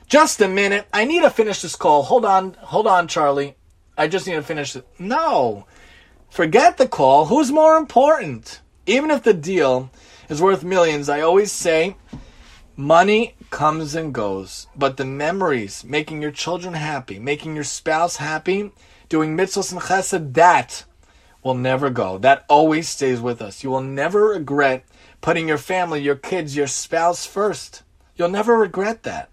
just 0.06 0.40
a 0.40 0.48
minute, 0.48 0.86
I 0.92 1.04
need 1.04 1.22
to 1.22 1.30
finish 1.30 1.62
this 1.62 1.76
call. 1.76 2.02
Hold 2.02 2.24
on, 2.24 2.54
hold 2.60 2.86
on, 2.86 3.08
Charlie. 3.08 3.56
I 3.96 4.08
just 4.08 4.26
need 4.26 4.34
to 4.34 4.42
finish 4.42 4.74
it. 4.76 4.86
No. 4.98 5.66
Forget 6.30 6.76
the 6.76 6.88
call. 6.88 7.26
Who's 7.26 7.52
more 7.52 7.76
important? 7.76 8.60
Even 8.86 9.10
if 9.10 9.22
the 9.22 9.34
deal 9.34 9.90
is 10.28 10.42
worth 10.42 10.64
millions, 10.64 11.08
I 11.08 11.20
always 11.20 11.52
say 11.52 11.96
money 12.76 13.34
comes 13.50 13.94
and 13.94 14.14
goes. 14.14 14.66
But 14.76 14.96
the 14.96 15.04
memories, 15.04 15.84
making 15.84 16.22
your 16.22 16.30
children 16.30 16.74
happy, 16.74 17.18
making 17.18 17.54
your 17.54 17.64
spouse 17.64 18.16
happy, 18.16 18.72
doing 19.08 19.36
mitzvahs 19.36 19.72
and 19.72 19.80
chesed, 19.80 20.34
that 20.34 20.84
will 21.42 21.54
never 21.54 21.90
go. 21.90 22.18
That 22.18 22.44
always 22.48 22.88
stays 22.88 23.20
with 23.20 23.40
us. 23.42 23.64
You 23.64 23.70
will 23.70 23.82
never 23.82 24.28
regret 24.28 24.84
putting 25.20 25.48
your 25.48 25.58
family, 25.58 26.00
your 26.00 26.16
kids, 26.16 26.56
your 26.56 26.66
spouse 26.66 27.26
first. 27.26 27.82
You'll 28.16 28.28
never 28.28 28.56
regret 28.56 29.02
that. 29.04 29.30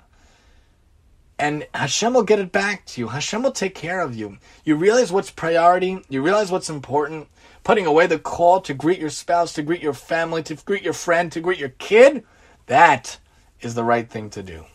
And 1.39 1.67
Hashem 1.73 2.13
will 2.13 2.23
get 2.23 2.39
it 2.39 2.51
back 2.51 2.85
to 2.87 3.01
you. 3.01 3.09
Hashem 3.09 3.43
will 3.43 3.51
take 3.51 3.75
care 3.75 4.01
of 4.01 4.15
you. 4.15 4.37
You 4.63 4.75
realize 4.75 5.11
what's 5.11 5.29
priority. 5.29 6.01
You 6.09 6.23
realize 6.23 6.51
what's 6.51 6.69
important. 6.69 7.27
Putting 7.63 7.85
away 7.85 8.07
the 8.07 8.17
call 8.17 8.59
to 8.61 8.73
greet 8.73 8.99
your 8.99 9.11
spouse, 9.11 9.53
to 9.53 9.61
greet 9.61 9.81
your 9.81 9.93
family, 9.93 10.41
to 10.43 10.55
greet 10.55 10.83
your 10.83 10.93
friend, 10.93 11.31
to 11.31 11.41
greet 11.41 11.59
your 11.59 11.69
kid. 11.69 12.23
That 12.65 13.19
is 13.61 13.75
the 13.75 13.83
right 13.83 14.09
thing 14.09 14.29
to 14.31 14.43
do. 14.43 14.65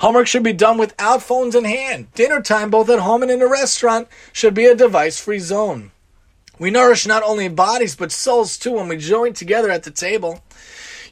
Homework 0.00 0.26
should 0.26 0.42
be 0.42 0.52
done 0.52 0.78
without 0.78 1.22
phones 1.22 1.54
in 1.54 1.64
hand. 1.64 2.12
Dinner 2.14 2.42
time, 2.42 2.70
both 2.70 2.90
at 2.90 2.98
home 2.98 3.22
and 3.22 3.30
in 3.30 3.40
a 3.40 3.46
restaurant, 3.46 4.08
should 4.32 4.52
be 4.54 4.66
a 4.66 4.74
device 4.74 5.20
free 5.20 5.38
zone. 5.38 5.92
We 6.58 6.70
nourish 6.70 7.06
not 7.06 7.22
only 7.22 7.48
bodies 7.48 7.96
but 7.96 8.12
souls 8.12 8.58
too 8.58 8.72
when 8.72 8.88
we 8.88 8.96
join 8.96 9.32
together 9.32 9.70
at 9.70 9.84
the 9.84 9.90
table. 9.90 10.42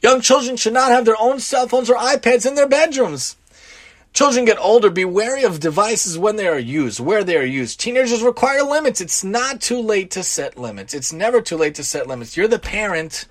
Young 0.01 0.21
children 0.21 0.57
should 0.57 0.73
not 0.73 0.91
have 0.91 1.05
their 1.05 1.19
own 1.19 1.39
cell 1.39 1.67
phones 1.67 1.89
or 1.89 1.95
iPads 1.95 2.45
in 2.45 2.55
their 2.55 2.67
bedrooms. 2.67 3.37
Children 4.13 4.45
get 4.45 4.59
older, 4.59 4.89
be 4.89 5.05
wary 5.05 5.43
of 5.43 5.61
devices 5.61 6.17
when 6.17 6.35
they 6.35 6.47
are 6.47 6.59
used, 6.59 6.99
where 6.99 7.23
they 7.23 7.37
are 7.37 7.45
used. 7.45 7.79
Teenagers 7.79 8.21
require 8.21 8.61
limits. 8.61 8.99
It's 8.99 9.23
not 9.23 9.61
too 9.61 9.79
late 9.79 10.11
to 10.11 10.23
set 10.23 10.57
limits. 10.57 10.93
It's 10.93 11.13
never 11.13 11.39
too 11.39 11.55
late 11.55 11.75
to 11.75 11.83
set 11.83 12.07
limits. 12.07 12.35
You're 12.35 12.49
the 12.49 12.59
parent. 12.59 13.25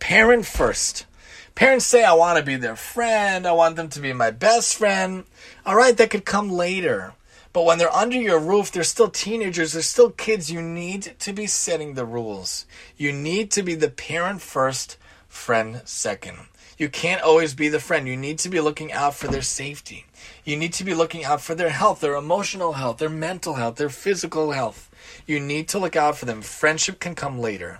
Parent 0.00 0.44
first. 0.44 1.06
Parents 1.54 1.86
say, 1.86 2.02
I 2.02 2.14
want 2.14 2.38
to 2.38 2.44
be 2.44 2.56
their 2.56 2.74
friend. 2.74 3.46
I 3.46 3.52
want 3.52 3.76
them 3.76 3.88
to 3.90 4.00
be 4.00 4.12
my 4.12 4.32
best 4.32 4.74
friend. 4.74 5.24
All 5.64 5.76
right, 5.76 5.96
that 5.96 6.10
could 6.10 6.24
come 6.24 6.50
later. 6.50 7.14
But 7.52 7.64
when 7.64 7.78
they're 7.78 7.94
under 7.94 8.16
your 8.16 8.40
roof, 8.40 8.72
they're 8.72 8.82
still 8.82 9.08
teenagers, 9.08 9.72
they're 9.72 9.82
still 9.82 10.10
kids. 10.10 10.50
You 10.50 10.60
need 10.60 11.14
to 11.20 11.32
be 11.32 11.46
setting 11.46 11.94
the 11.94 12.04
rules. 12.04 12.66
You 12.96 13.12
need 13.12 13.52
to 13.52 13.62
be 13.62 13.76
the 13.76 13.88
parent 13.88 14.42
first, 14.42 14.96
friend 15.28 15.80
second. 15.84 16.38
You 16.76 16.88
can't 16.88 17.22
always 17.22 17.54
be 17.54 17.68
the 17.68 17.78
friend. 17.78 18.08
You 18.08 18.16
need 18.16 18.40
to 18.40 18.48
be 18.48 18.60
looking 18.60 18.92
out 18.92 19.14
for 19.14 19.28
their 19.28 19.42
safety. 19.42 20.06
You 20.44 20.56
need 20.56 20.72
to 20.72 20.84
be 20.84 20.94
looking 20.94 21.24
out 21.24 21.40
for 21.40 21.54
their 21.54 21.70
health, 21.70 22.00
their 22.00 22.16
emotional 22.16 22.72
health, 22.72 22.98
their 22.98 23.08
mental 23.08 23.54
health, 23.54 23.76
their 23.76 23.88
physical 23.88 24.50
health. 24.50 24.90
You 25.24 25.38
need 25.38 25.68
to 25.68 25.78
look 25.78 25.94
out 25.94 26.18
for 26.18 26.24
them. 26.24 26.42
Friendship 26.42 26.98
can 26.98 27.14
come 27.14 27.38
later. 27.38 27.78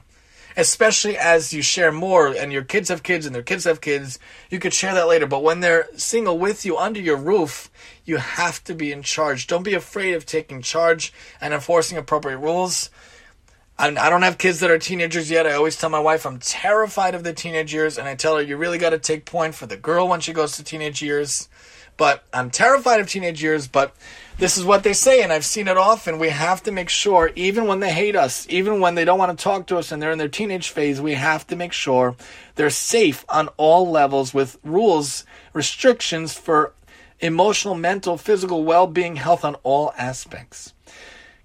Especially 0.56 1.16
as 1.18 1.52
you 1.52 1.62
share 1.62 1.90
more 1.90 2.28
and 2.28 2.52
your 2.52 2.62
kids 2.62 2.88
have 2.88 3.02
kids 3.02 3.26
and 3.26 3.34
their 3.34 3.42
kids 3.42 3.64
have 3.64 3.80
kids, 3.80 4.18
you 4.50 4.58
could 4.60 4.72
share 4.72 4.94
that 4.94 5.08
later. 5.08 5.26
But 5.26 5.42
when 5.42 5.60
they're 5.60 5.88
single 5.96 6.38
with 6.38 6.64
you 6.64 6.78
under 6.78 7.00
your 7.00 7.16
roof, 7.16 7.70
you 8.04 8.18
have 8.18 8.62
to 8.64 8.74
be 8.74 8.92
in 8.92 9.02
charge. 9.02 9.46
Don't 9.46 9.64
be 9.64 9.74
afraid 9.74 10.14
of 10.14 10.26
taking 10.26 10.62
charge 10.62 11.12
and 11.40 11.52
enforcing 11.52 11.98
appropriate 11.98 12.38
rules. 12.38 12.90
I 13.76 13.90
don't 13.90 14.22
have 14.22 14.38
kids 14.38 14.60
that 14.60 14.70
are 14.70 14.78
teenagers 14.78 15.28
yet. 15.28 15.48
I 15.48 15.54
always 15.54 15.76
tell 15.76 15.90
my 15.90 15.98
wife 15.98 16.24
I'm 16.24 16.38
terrified 16.38 17.16
of 17.16 17.24
the 17.24 17.32
teenage 17.32 17.74
years, 17.74 17.98
and 17.98 18.06
I 18.06 18.14
tell 18.14 18.36
her 18.36 18.42
you 18.42 18.56
really 18.56 18.78
got 18.78 18.90
to 18.90 19.00
take 19.00 19.24
point 19.24 19.56
for 19.56 19.66
the 19.66 19.76
girl 19.76 20.06
when 20.06 20.20
she 20.20 20.32
goes 20.32 20.56
to 20.56 20.62
teenage 20.62 21.02
years. 21.02 21.48
But 21.96 22.22
I'm 22.32 22.50
terrified 22.50 23.00
of 23.00 23.08
teenage 23.08 23.42
years, 23.42 23.66
but 23.66 23.92
this 24.38 24.58
is 24.58 24.64
what 24.64 24.82
they 24.82 24.92
say, 24.92 25.22
and 25.22 25.32
I've 25.32 25.44
seen 25.44 25.68
it 25.68 25.76
often. 25.76 26.18
We 26.18 26.30
have 26.30 26.62
to 26.64 26.72
make 26.72 26.88
sure, 26.88 27.30
even 27.36 27.66
when 27.66 27.80
they 27.80 27.92
hate 27.92 28.16
us, 28.16 28.46
even 28.50 28.80
when 28.80 28.94
they 28.94 29.04
don't 29.04 29.18
want 29.18 29.36
to 29.36 29.42
talk 29.42 29.66
to 29.68 29.76
us 29.76 29.92
and 29.92 30.02
they're 30.02 30.10
in 30.10 30.18
their 30.18 30.28
teenage 30.28 30.70
phase, 30.70 31.00
we 31.00 31.14
have 31.14 31.46
to 31.46 31.56
make 31.56 31.72
sure 31.72 32.16
they're 32.56 32.70
safe 32.70 33.24
on 33.28 33.48
all 33.56 33.88
levels 33.88 34.34
with 34.34 34.58
rules, 34.64 35.24
restrictions 35.52 36.34
for 36.34 36.72
emotional, 37.20 37.74
mental, 37.74 38.18
physical 38.18 38.64
well 38.64 38.88
being, 38.88 39.16
health 39.16 39.44
on 39.44 39.54
all 39.62 39.92
aspects. 39.96 40.74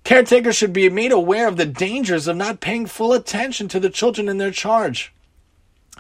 Caretakers 0.04 0.56
should 0.56 0.74
be 0.74 0.90
made 0.90 1.12
aware 1.12 1.48
of 1.48 1.58
the 1.58 1.66
dangers 1.66 2.28
of 2.28 2.36
not 2.36 2.60
paying 2.60 2.88
full 2.88 3.14
attention 3.14 3.68
to 3.68 3.80
the 3.80 3.92
children 3.92 4.28
in 4.28 4.40
their 4.40 4.52
charge. 4.52 5.14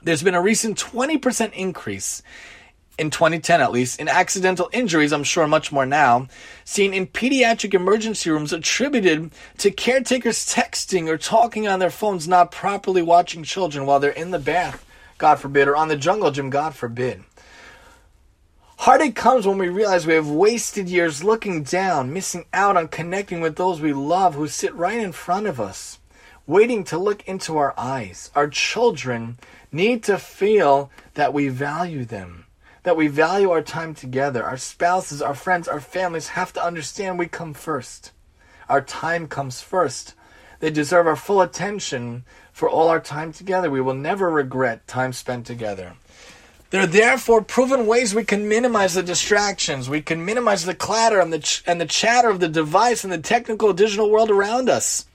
There's 0.01 0.23
been 0.23 0.33
a 0.33 0.41
recent 0.41 0.79
20% 0.79 1.53
increase 1.53 2.23
in 2.99 3.09
2010 3.09 3.61
at 3.61 3.71
least, 3.71 3.99
in 3.99 4.07
accidental 4.09 4.69
injuries, 4.73 5.13
I'm 5.13 5.23
sure 5.23 5.47
much 5.47 5.71
more 5.71 5.85
now, 5.85 6.27
seen 6.65 6.93
in 6.93 7.07
pediatric 7.07 7.73
emergency 7.73 8.29
rooms 8.29 8.51
attributed 8.51 9.31
to 9.59 9.71
caretakers 9.71 10.45
texting 10.53 11.07
or 11.07 11.17
talking 11.17 11.67
on 11.67 11.79
their 11.79 11.89
phones, 11.89 12.27
not 12.27 12.51
properly 12.51 13.01
watching 13.01 13.43
children 13.43 13.85
while 13.85 13.99
they're 13.99 14.11
in 14.11 14.31
the 14.31 14.39
bath, 14.39 14.85
God 15.17 15.35
forbid, 15.35 15.67
or 15.67 15.75
on 15.75 15.87
the 15.87 15.95
jungle 15.95 16.31
gym, 16.31 16.49
God 16.49 16.75
forbid. 16.75 17.23
Heartache 18.79 19.15
comes 19.15 19.45
when 19.45 19.57
we 19.57 19.69
realize 19.69 20.05
we 20.05 20.13
have 20.13 20.29
wasted 20.29 20.87
years 20.87 21.23
looking 21.23 21.63
down, 21.63 22.13
missing 22.13 22.45
out 22.53 22.77
on 22.77 22.87
connecting 22.87 23.41
with 23.41 23.55
those 23.55 23.81
we 23.81 23.93
love 23.93 24.35
who 24.35 24.47
sit 24.47 24.73
right 24.73 24.99
in 24.99 25.11
front 25.11 25.47
of 25.47 25.59
us, 25.59 25.99
waiting 26.47 26.83
to 26.85 26.97
look 26.97 27.25
into 27.27 27.57
our 27.57 27.73
eyes. 27.77 28.31
Our 28.35 28.47
children 28.47 29.37
need 29.71 30.03
to 30.03 30.17
feel 30.17 30.91
that 31.15 31.33
we 31.33 31.49
value 31.49 32.05
them 32.05 32.45
that 32.83 32.97
we 32.97 33.07
value 33.07 33.51
our 33.51 33.61
time 33.61 33.93
together. 33.93 34.43
Our 34.43 34.57
spouses, 34.57 35.21
our 35.21 35.35
friends, 35.35 35.67
our 35.67 35.81
families 35.81 36.29
have 36.29 36.53
to 36.53 36.63
understand 36.63 37.19
we 37.19 37.27
come 37.27 37.53
first. 37.53 38.11
Our 38.67 38.81
time 38.81 39.27
comes 39.27 39.61
first. 39.61 40.13
They 40.59 40.69
deserve 40.69 41.07
our 41.07 41.15
full 41.15 41.41
attention 41.41 42.23
for 42.51 42.69
all 42.69 42.89
our 42.89 42.99
time 42.99 43.31
together. 43.31 43.69
We 43.69 43.81
will 43.81 43.93
never 43.93 44.29
regret 44.29 44.87
time 44.87 45.13
spent 45.13 45.45
together. 45.45 45.95
There 46.69 46.83
are 46.83 46.87
therefore 46.87 47.41
proven 47.41 47.87
ways 47.87 48.13
we 48.13 48.23
can 48.23 48.47
minimize 48.47 48.93
the 48.93 49.01
distractions. 49.01 49.89
We 49.89 50.01
can 50.01 50.23
minimize 50.23 50.65
the 50.65 50.75
clatter 50.75 51.19
and 51.19 51.33
the, 51.33 51.39
ch- 51.39 51.63
and 51.65 51.81
the 51.81 51.85
chatter 51.85 52.29
of 52.29 52.39
the 52.39 52.47
device 52.47 53.03
and 53.03 53.11
the 53.11 53.17
technical 53.17 53.73
digital 53.73 54.11
world 54.11 54.29
around 54.29 54.69
us. 54.69 55.05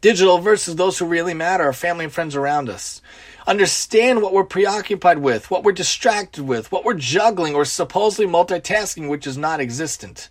Digital 0.00 0.38
versus 0.38 0.76
those 0.76 0.98
who 0.98 1.04
really 1.04 1.34
matter, 1.34 1.64
our 1.64 1.72
family 1.72 2.04
and 2.04 2.14
friends 2.14 2.34
around 2.34 2.70
us 2.70 3.02
understand 3.48 4.20
what 4.20 4.34
we're 4.34 4.44
preoccupied 4.44 5.18
with, 5.18 5.50
what 5.50 5.64
we're 5.64 5.72
distracted 5.72 6.42
with, 6.42 6.70
what 6.70 6.84
we're 6.84 6.94
juggling 6.94 7.54
or 7.54 7.64
supposedly 7.64 8.30
multitasking, 8.30 9.08
which 9.08 9.26
is 9.26 9.38
not 9.38 9.58
existent. 9.58 10.28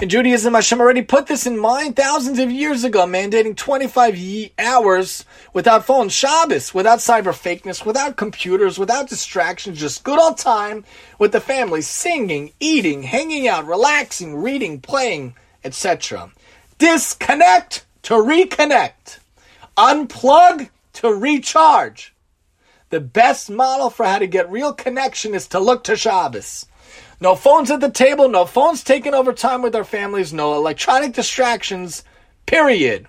In 0.00 0.08
Judaism, 0.08 0.54
Hashem 0.54 0.80
already 0.80 1.02
put 1.02 1.28
this 1.28 1.46
in 1.46 1.56
mind 1.56 1.94
thousands 1.94 2.40
of 2.40 2.50
years 2.50 2.82
ago, 2.82 3.06
mandating 3.06 3.56
25 3.56 4.50
hours 4.58 5.24
without 5.52 5.84
phones, 5.84 6.12
Shabbos, 6.12 6.74
without 6.74 6.98
cyber 6.98 7.32
fakeness, 7.32 7.86
without 7.86 8.16
computers, 8.16 8.80
without 8.80 9.08
distractions, 9.08 9.78
just 9.78 10.02
good 10.02 10.18
old 10.18 10.38
time 10.38 10.84
with 11.20 11.30
the 11.30 11.40
family, 11.40 11.82
singing, 11.82 12.52
eating, 12.58 13.04
hanging 13.04 13.46
out, 13.46 13.64
relaxing, 13.64 14.34
reading, 14.34 14.80
playing, 14.80 15.36
etc. 15.62 16.32
Disconnect 16.78 17.86
to 18.02 18.14
reconnect. 18.14 19.20
Unplug 19.76 20.68
to 20.94 21.08
recharge. 21.14 22.12
The 22.92 23.00
best 23.00 23.48
model 23.48 23.88
for 23.88 24.04
how 24.04 24.18
to 24.18 24.26
get 24.26 24.50
real 24.50 24.74
connection 24.74 25.34
is 25.34 25.48
to 25.48 25.58
look 25.58 25.82
to 25.84 25.96
Shabbos. 25.96 26.66
No 27.22 27.34
phones 27.34 27.70
at 27.70 27.80
the 27.80 27.90
table, 27.90 28.28
no 28.28 28.44
phones 28.44 28.84
taking 28.84 29.14
over 29.14 29.32
time 29.32 29.62
with 29.62 29.74
our 29.74 29.82
families, 29.82 30.30
no 30.30 30.52
electronic 30.56 31.14
distractions, 31.14 32.04
period. 32.44 33.06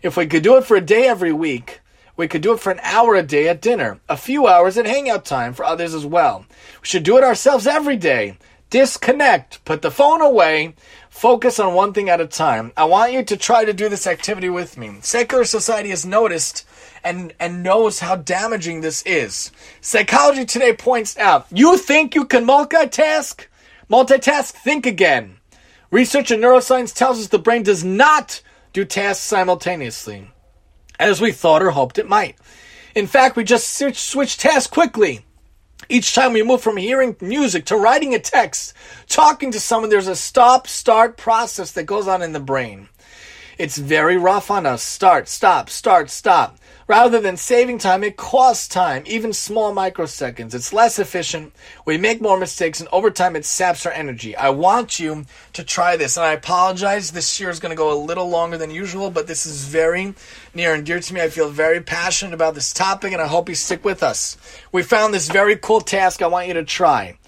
If 0.00 0.16
we 0.16 0.28
could 0.28 0.44
do 0.44 0.56
it 0.58 0.64
for 0.64 0.76
a 0.76 0.80
day 0.80 1.08
every 1.08 1.32
week, 1.32 1.80
we 2.16 2.28
could 2.28 2.40
do 2.40 2.52
it 2.52 2.60
for 2.60 2.70
an 2.70 2.78
hour 2.84 3.16
a 3.16 3.22
day 3.24 3.48
at 3.48 3.60
dinner, 3.60 3.98
a 4.08 4.16
few 4.16 4.46
hours 4.46 4.78
at 4.78 4.86
hangout 4.86 5.24
time 5.24 5.54
for 5.54 5.64
others 5.64 5.92
as 5.92 6.06
well. 6.06 6.46
We 6.80 6.86
should 6.86 7.02
do 7.02 7.18
it 7.18 7.24
ourselves 7.24 7.66
every 7.66 7.96
day. 7.96 8.38
Disconnect, 8.70 9.64
put 9.64 9.82
the 9.82 9.90
phone 9.90 10.22
away, 10.22 10.74
focus 11.10 11.58
on 11.58 11.74
one 11.74 11.92
thing 11.92 12.08
at 12.08 12.20
a 12.20 12.28
time. 12.28 12.72
I 12.76 12.84
want 12.84 13.12
you 13.12 13.24
to 13.24 13.36
try 13.36 13.64
to 13.64 13.72
do 13.72 13.88
this 13.88 14.06
activity 14.06 14.50
with 14.50 14.78
me. 14.78 14.98
Secular 15.00 15.44
society 15.44 15.90
has 15.90 16.06
noticed 16.06 16.64
and, 17.06 17.32
and 17.38 17.62
knows 17.62 18.00
how 18.00 18.16
damaging 18.16 18.80
this 18.80 19.02
is. 19.02 19.52
Psychology 19.80 20.44
Today 20.44 20.72
points 20.72 21.16
out 21.16 21.46
you 21.52 21.78
think 21.78 22.16
you 22.16 22.24
can 22.24 22.44
multitask? 22.44 23.46
Multitask, 23.88 24.50
think 24.50 24.86
again. 24.86 25.36
Research 25.92 26.32
in 26.32 26.40
neuroscience 26.40 26.92
tells 26.92 27.20
us 27.20 27.28
the 27.28 27.38
brain 27.38 27.62
does 27.62 27.84
not 27.84 28.42
do 28.72 28.84
tasks 28.84 29.24
simultaneously, 29.24 30.32
as 30.98 31.20
we 31.20 31.30
thought 31.30 31.62
or 31.62 31.70
hoped 31.70 31.98
it 31.98 32.08
might. 32.08 32.36
In 32.96 33.06
fact, 33.06 33.36
we 33.36 33.44
just 33.44 33.78
switch, 33.78 34.00
switch 34.00 34.36
tasks 34.36 34.66
quickly. 34.66 35.24
Each 35.88 36.12
time 36.12 36.32
we 36.32 36.42
move 36.42 36.60
from 36.60 36.76
hearing 36.76 37.14
music 37.20 37.66
to 37.66 37.76
writing 37.76 38.14
a 38.14 38.18
text, 38.18 38.74
talking 39.08 39.52
to 39.52 39.60
someone, 39.60 39.90
there's 39.90 40.08
a 40.08 40.16
stop 40.16 40.66
start 40.66 41.16
process 41.16 41.70
that 41.72 41.84
goes 41.84 42.08
on 42.08 42.22
in 42.22 42.32
the 42.32 42.40
brain. 42.40 42.88
It's 43.58 43.78
very 43.78 44.16
rough 44.16 44.50
on 44.50 44.66
us. 44.66 44.82
Start, 44.82 45.28
stop, 45.28 45.70
start, 45.70 46.10
stop. 46.10 46.58
Rather 46.88 47.20
than 47.20 47.36
saving 47.36 47.78
time, 47.78 48.04
it 48.04 48.16
costs 48.16 48.68
time, 48.68 49.02
even 49.06 49.32
small 49.32 49.74
microseconds. 49.74 50.54
It's 50.54 50.72
less 50.72 51.00
efficient. 51.00 51.52
We 51.84 51.98
make 51.98 52.20
more 52.20 52.38
mistakes, 52.38 52.78
and 52.78 52.88
over 52.92 53.10
time, 53.10 53.34
it 53.34 53.44
saps 53.44 53.84
our 53.86 53.92
energy. 53.92 54.36
I 54.36 54.50
want 54.50 55.00
you 55.00 55.26
to 55.54 55.64
try 55.64 55.96
this, 55.96 56.16
and 56.16 56.24
I 56.24 56.32
apologize. 56.32 57.10
This 57.10 57.40
year 57.40 57.50
is 57.50 57.58
going 57.58 57.70
to 57.70 57.76
go 57.76 57.92
a 57.92 57.98
little 57.98 58.28
longer 58.28 58.56
than 58.56 58.70
usual, 58.70 59.10
but 59.10 59.26
this 59.26 59.46
is 59.46 59.64
very 59.64 60.14
near 60.54 60.74
and 60.74 60.86
dear 60.86 61.00
to 61.00 61.12
me. 61.12 61.20
I 61.20 61.28
feel 61.28 61.50
very 61.50 61.80
passionate 61.80 62.34
about 62.34 62.54
this 62.54 62.72
topic, 62.72 63.12
and 63.12 63.20
I 63.20 63.26
hope 63.26 63.48
you 63.48 63.56
stick 63.56 63.84
with 63.84 64.04
us. 64.04 64.36
We 64.70 64.84
found 64.84 65.12
this 65.12 65.28
very 65.28 65.56
cool 65.56 65.80
task 65.80 66.22
I 66.22 66.28
want 66.28 66.46
you 66.46 66.54
to 66.54 66.64
try. 66.64 67.18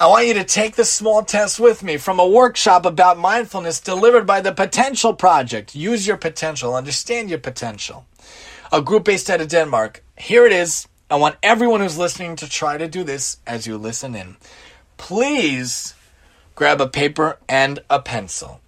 I 0.00 0.06
want 0.06 0.28
you 0.28 0.34
to 0.34 0.44
take 0.44 0.76
this 0.76 0.90
small 0.90 1.22
test 1.22 1.60
with 1.60 1.82
me 1.82 1.98
from 1.98 2.18
a 2.18 2.26
workshop 2.26 2.86
about 2.86 3.18
mindfulness 3.18 3.80
delivered 3.80 4.26
by 4.26 4.40
the 4.40 4.52
Potential 4.52 5.12
Project. 5.12 5.74
Use 5.74 6.06
your 6.06 6.16
potential, 6.16 6.74
understand 6.74 7.28
your 7.28 7.38
potential 7.38 8.06
a 8.72 8.80
group 8.80 9.04
based 9.04 9.28
out 9.28 9.42
of 9.42 9.48
Denmark. 9.48 10.02
Here 10.16 10.46
it 10.46 10.52
is. 10.52 10.88
I 11.10 11.16
want 11.16 11.36
everyone 11.42 11.82
who's 11.82 11.98
listening 11.98 12.36
to 12.36 12.48
try 12.48 12.78
to 12.78 12.88
do 12.88 13.04
this 13.04 13.36
as 13.46 13.66
you 13.66 13.76
listen 13.76 14.14
in. 14.14 14.36
Please 14.96 15.94
grab 16.54 16.80
a 16.80 16.88
paper 16.88 17.38
and 17.48 17.80
a 17.90 18.00
pencil. 18.00 18.62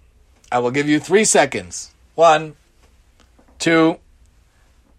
I 0.51 0.59
will 0.59 0.69
give 0.69 0.87
you 0.87 0.99
three 0.99 1.25
seconds. 1.25 1.91
One, 2.13 2.55
two, 3.57 3.97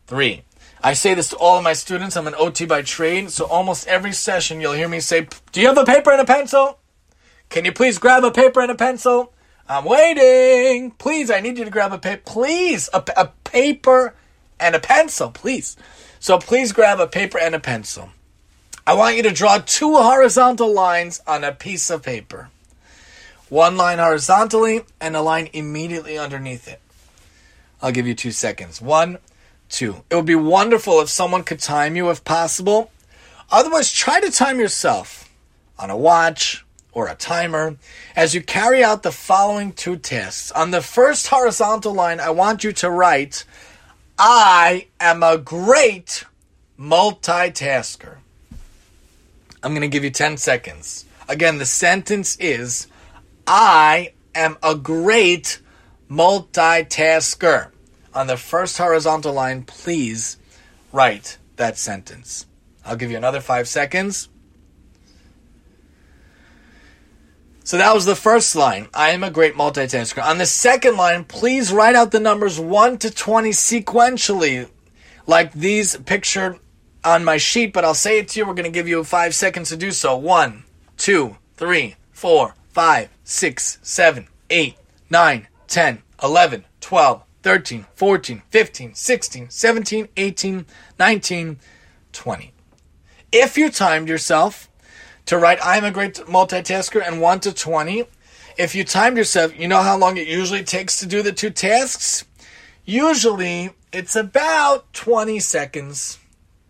three. 0.09 0.42
I 0.82 0.92
say 0.92 1.14
this 1.14 1.30
to 1.30 1.36
all 1.36 1.59
of 1.59 1.64
my 1.64 1.72
students. 1.72 2.16
I'm 2.16 2.26
an 2.26 2.34
OT 2.36 2.66
by 2.66 2.82
trade, 2.82 3.30
so 3.30 3.46
almost 3.46 3.86
every 3.86 4.12
session 4.12 4.61
you'll 4.61 4.72
hear 4.72 4.88
me 4.88 4.98
say, 4.98 5.28
Do 5.52 5.61
you 5.61 5.68
have 5.68 5.78
a 5.78 5.84
paper 5.84 6.11
and 6.11 6.20
a 6.20 6.24
pencil? 6.24 6.78
Can 7.48 7.64
you 7.64 7.72
please 7.72 7.98
grab 7.98 8.24
a 8.24 8.32
paper 8.32 8.61
and 8.61 8.72
a 8.72 8.74
pencil? 8.74 9.32
I'm 9.68 9.84
waiting. 9.84 10.90
Please, 10.92 11.30
I 11.30 11.40
need 11.40 11.59
you 11.59 11.64
to 11.64 11.70
grab 11.70 11.92
a 11.92 11.98
paper. 11.98 12.22
Please, 12.24 12.90
a, 12.92 13.02
a 13.16 13.28
paper 13.44 14.14
and 14.59 14.74
a 14.74 14.80
pencil, 14.80 15.30
please. 15.30 15.76
So 16.18 16.38
please 16.38 16.72
grab 16.72 17.00
a 17.00 17.07
paper 17.07 17.38
and 17.38 17.54
a 17.54 17.61
pencil. 17.61 18.11
I 18.86 18.94
want 18.94 19.16
you 19.16 19.22
to 19.24 19.32
draw 19.32 19.59
two 19.59 19.96
horizontal 19.96 20.72
lines 20.72 21.20
on 21.26 21.44
a 21.44 21.52
piece 21.52 21.90
of 21.90 22.02
paper. 22.02 22.50
One 23.48 23.76
line 23.76 23.98
horizontally 23.98 24.82
and 25.00 25.16
a 25.16 25.22
line 25.22 25.48
immediately 25.52 26.18
underneath 26.18 26.68
it. 26.68 26.80
I'll 27.82 27.92
give 27.92 28.07
you 28.07 28.14
two 28.14 28.32
seconds. 28.32 28.80
One, 28.80 29.18
two. 29.68 30.02
It 30.11 30.16
would 30.16 30.26
be 30.26 30.34
wonderful 30.34 31.00
if 31.00 31.09
someone 31.09 31.44
could 31.44 31.61
time 31.61 31.96
you 31.96 32.11
if 32.11 32.24
possible. 32.24 32.90
Otherwise, 33.50 33.92
try 33.92 34.20
to 34.20 34.30
time 34.30 34.59
yourself 34.59 35.30
on 35.78 35.90
a 35.90 35.96
watch 35.96 36.64
or 36.92 37.09
a 37.09 37.14
timer 37.14 37.76
as 38.16 38.34
you 38.34 38.42
carry 38.42 38.82
out 38.82 39.02
the 39.02 39.12
following 39.12 39.72
two 39.72 39.96
tasks. 39.96 40.50
On 40.52 40.70
the 40.70 40.80
first 40.80 41.28
horizontal 41.28 41.92
line, 41.92 42.20
I 42.20 42.30
want 42.30 42.64
you 42.64 42.72
to 42.72 42.90
write 42.90 43.44
I 44.19 44.87
am 44.99 45.23
a 45.23 45.37
great 45.37 46.25
multitasker. 46.79 48.17
I'm 49.62 49.73
going 49.73 49.83
to 49.83 49.89
give 49.89 50.05
you 50.05 50.11
10 50.11 50.39
seconds. 50.39 51.05
Again, 51.29 51.59
the 51.59 51.67
sentence 51.67 52.37
is 52.41 52.87
I 53.47 54.12
am 54.35 54.57
a 54.62 54.75
great 54.75 55.61
multitasker. 56.11 57.71
On 58.14 58.27
the 58.27 58.39
first 58.39 58.79
horizontal 58.79 59.35
line, 59.35 59.64
please 59.64 60.39
write 60.93 61.37
that 61.57 61.77
sentence. 61.77 62.47
I'll 62.87 62.97
give 62.97 63.11
you 63.11 63.19
another 63.19 63.41
five 63.41 63.69
seconds. 63.69 64.31
So 67.67 67.79
that 67.79 67.97
was 67.97 68.05
the 68.05 68.14
first 68.14 68.55
line. 68.55 68.87
I 68.95 69.11
am 69.11 69.25
a 69.25 69.31
great 69.31 69.57
multitasker. 69.57 70.25
On 70.25 70.39
the 70.39 70.47
second 70.47 70.97
line, 70.97 71.25
please 71.25 71.73
write 71.73 71.97
out 71.97 72.12
the 72.12 72.21
numbers 72.21 72.61
1 72.61 72.99
to 72.99 73.11
20 73.11 73.51
sequentially, 73.51 74.71
like 75.27 75.53
these 75.53 75.97
pictured 75.97 76.61
on 77.03 77.25
my 77.25 77.39
sheet, 77.39 77.73
but 77.73 77.85
I'll 77.85 77.93
say 77.93 78.21
it 78.21 78.29
to 78.29 78.39
you. 78.39 78.47
We're 78.47 78.55
going 78.55 78.67
to 78.67 78.71
give 78.71 78.87
you 78.87 79.03
five 79.03 79.35
seconds 79.35 79.71
to 79.71 79.77
do 79.77 79.91
so. 79.91 80.17
1, 80.17 80.62
2, 80.97 81.37
3, 81.57 81.97
4, 82.12 82.55
5, 82.69 83.09
6, 83.25 83.79
7, 83.83 84.29
8, 84.49 84.77
9, 85.11 85.49
10, 85.67 86.03
11, 86.23 86.64
12, 86.81 87.23
13, 87.43 87.87
14, 87.97 88.43
15, 88.49 88.95
16, 88.95 89.51
17, 89.51 90.09
18, 90.17 90.67
19, 91.01 91.59
20. 92.12 92.53
If 93.33 93.59
you 93.59 93.71
timed 93.71 94.09
yourself, 94.09 94.71
to 95.27 95.39
write 95.39 95.59
I'm 95.62 95.85
a 95.85 95.91
great 95.91 96.14
multitasker 96.14 97.07
and 97.07 97.20
1 97.20 97.41
to 97.41 97.53
20. 97.53 98.05
If 98.57 98.74
you 98.74 98.85
timed 98.85 99.18
yourself, 99.18 99.59
you 99.59 99.68
know 99.68 99.83
how 99.83 99.99
long 99.99 100.16
it 100.16 100.27
usually 100.27 100.64
takes 100.64 100.99
to 101.01 101.07
do 101.07 101.22
the 101.22 101.33
two 101.33 101.51
tasks? 101.51 102.24
Usually 102.85 103.70
it's 103.93 104.16
about 104.16 104.93
20 104.95 105.41
seconds, 105.41 106.18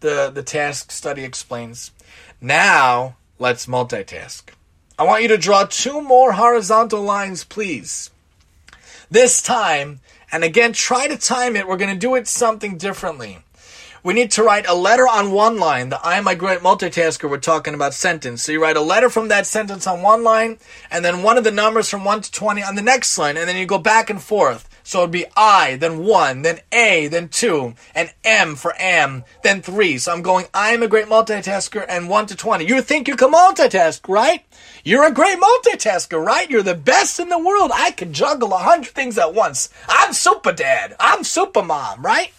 the, 0.01 0.31
the 0.31 0.43
task 0.43 0.91
study 0.91 1.23
explains. 1.23 1.93
Now 2.41 3.17
let's 3.39 3.67
multitask. 3.67 4.45
I 4.99 5.05
want 5.05 5.23
you 5.23 5.29
to 5.29 5.39
draw 5.39 5.65
two 5.65 6.01
more 6.01 6.33
horizontal 6.33 7.03
lines, 7.03 7.45
please. 7.45 8.11
This 9.11 9.43
time, 9.43 10.01
and 10.33 10.43
again, 10.43 10.73
try 10.73 11.07
to 11.07 11.17
time 11.17 11.55
it. 11.55 11.69
We're 11.69 11.77
going 11.77 11.95
to 11.95 12.01
do 12.01 12.15
it 12.15 12.27
something 12.27 12.79
differently 12.79 13.39
we 14.07 14.15
need 14.15 14.31
to 14.31 14.45
write 14.45 14.69
a 14.69 14.73
letter 14.73 15.03
on 15.03 15.33
one 15.33 15.59
line. 15.59 15.89
The 15.89 15.99
I 16.01 16.17
am 16.17 16.29
a 16.29 16.37
great 16.37 16.61
multitasker 16.61 17.29
we're 17.29 17.39
talking 17.39 17.75
about 17.75 17.93
sentence. 17.93 18.45
So 18.45 18.53
you 18.53 18.63
write 18.63 18.77
a 18.77 18.81
letter 18.81 19.11
from 19.11 19.27
that 19.29 19.49
sentence 19.49 19.85
on 19.85 20.01
one 20.01 20.23
line, 20.23 20.59
and 20.93 21.05
then 21.05 21.25
one 21.25 21.37
of 21.37 21.43
the 21.43 21.51
numbers 21.51 21.91
from 21.91 22.05
1 22.05 22.21
to 22.21 22.31
20 22.31 22.63
on 22.63 22.77
the 22.77 22.83
next 22.83 23.19
line, 23.19 23.37
and 23.37 23.49
then 23.49 23.57
you 23.57 23.67
go 23.67 23.79
back 23.79 24.09
and 24.09 24.23
forth. 24.23 24.69
So 24.85 25.01
it'd 25.01 25.11
be 25.11 25.27
I, 25.37 25.75
then 25.75 26.05
1, 26.05 26.43
then 26.43 26.61
A, 26.71 27.09
then 27.09 27.29
2, 27.29 27.75
and 27.97 28.15
M 28.23 28.55
for 28.55 28.75
am, 28.79 29.25
then 29.43 29.61
3. 29.61 29.99
So 29.99 30.13
I'm 30.13 30.23
going, 30.23 30.47
I 30.55 30.71
am 30.71 30.85
a 30.85 30.89
great 30.89 31.07
multitasker, 31.07 31.85
and 31.89 32.09
1 32.09 32.27
to 32.27 32.37
20. 32.37 32.65
You 32.65 32.83
think 32.83 33.09
you 33.09 33.17
can 33.17 33.33
multitask, 33.33 34.09
right? 34.09 34.45
You're 34.85 35.09
a 35.09 35.13
great 35.13 35.41
multitasker, 35.41 36.25
right? 36.25 36.49
You're 36.49 36.63
the 36.63 36.77
best 36.77 37.19
in 37.19 37.29
the 37.29 37.41
world. 37.41 37.73
I 37.75 37.91
can 37.91 38.13
juggle 38.13 38.53
a 38.53 38.59
hundred 38.59 38.91
things 38.91 39.19
at 39.19 39.35
once. 39.35 39.69
I'm 39.89 40.13
super 40.13 40.53
dad. 40.53 40.95
I'm 41.01 41.25
super 41.25 41.65
mom, 41.65 42.03
right? 42.03 42.31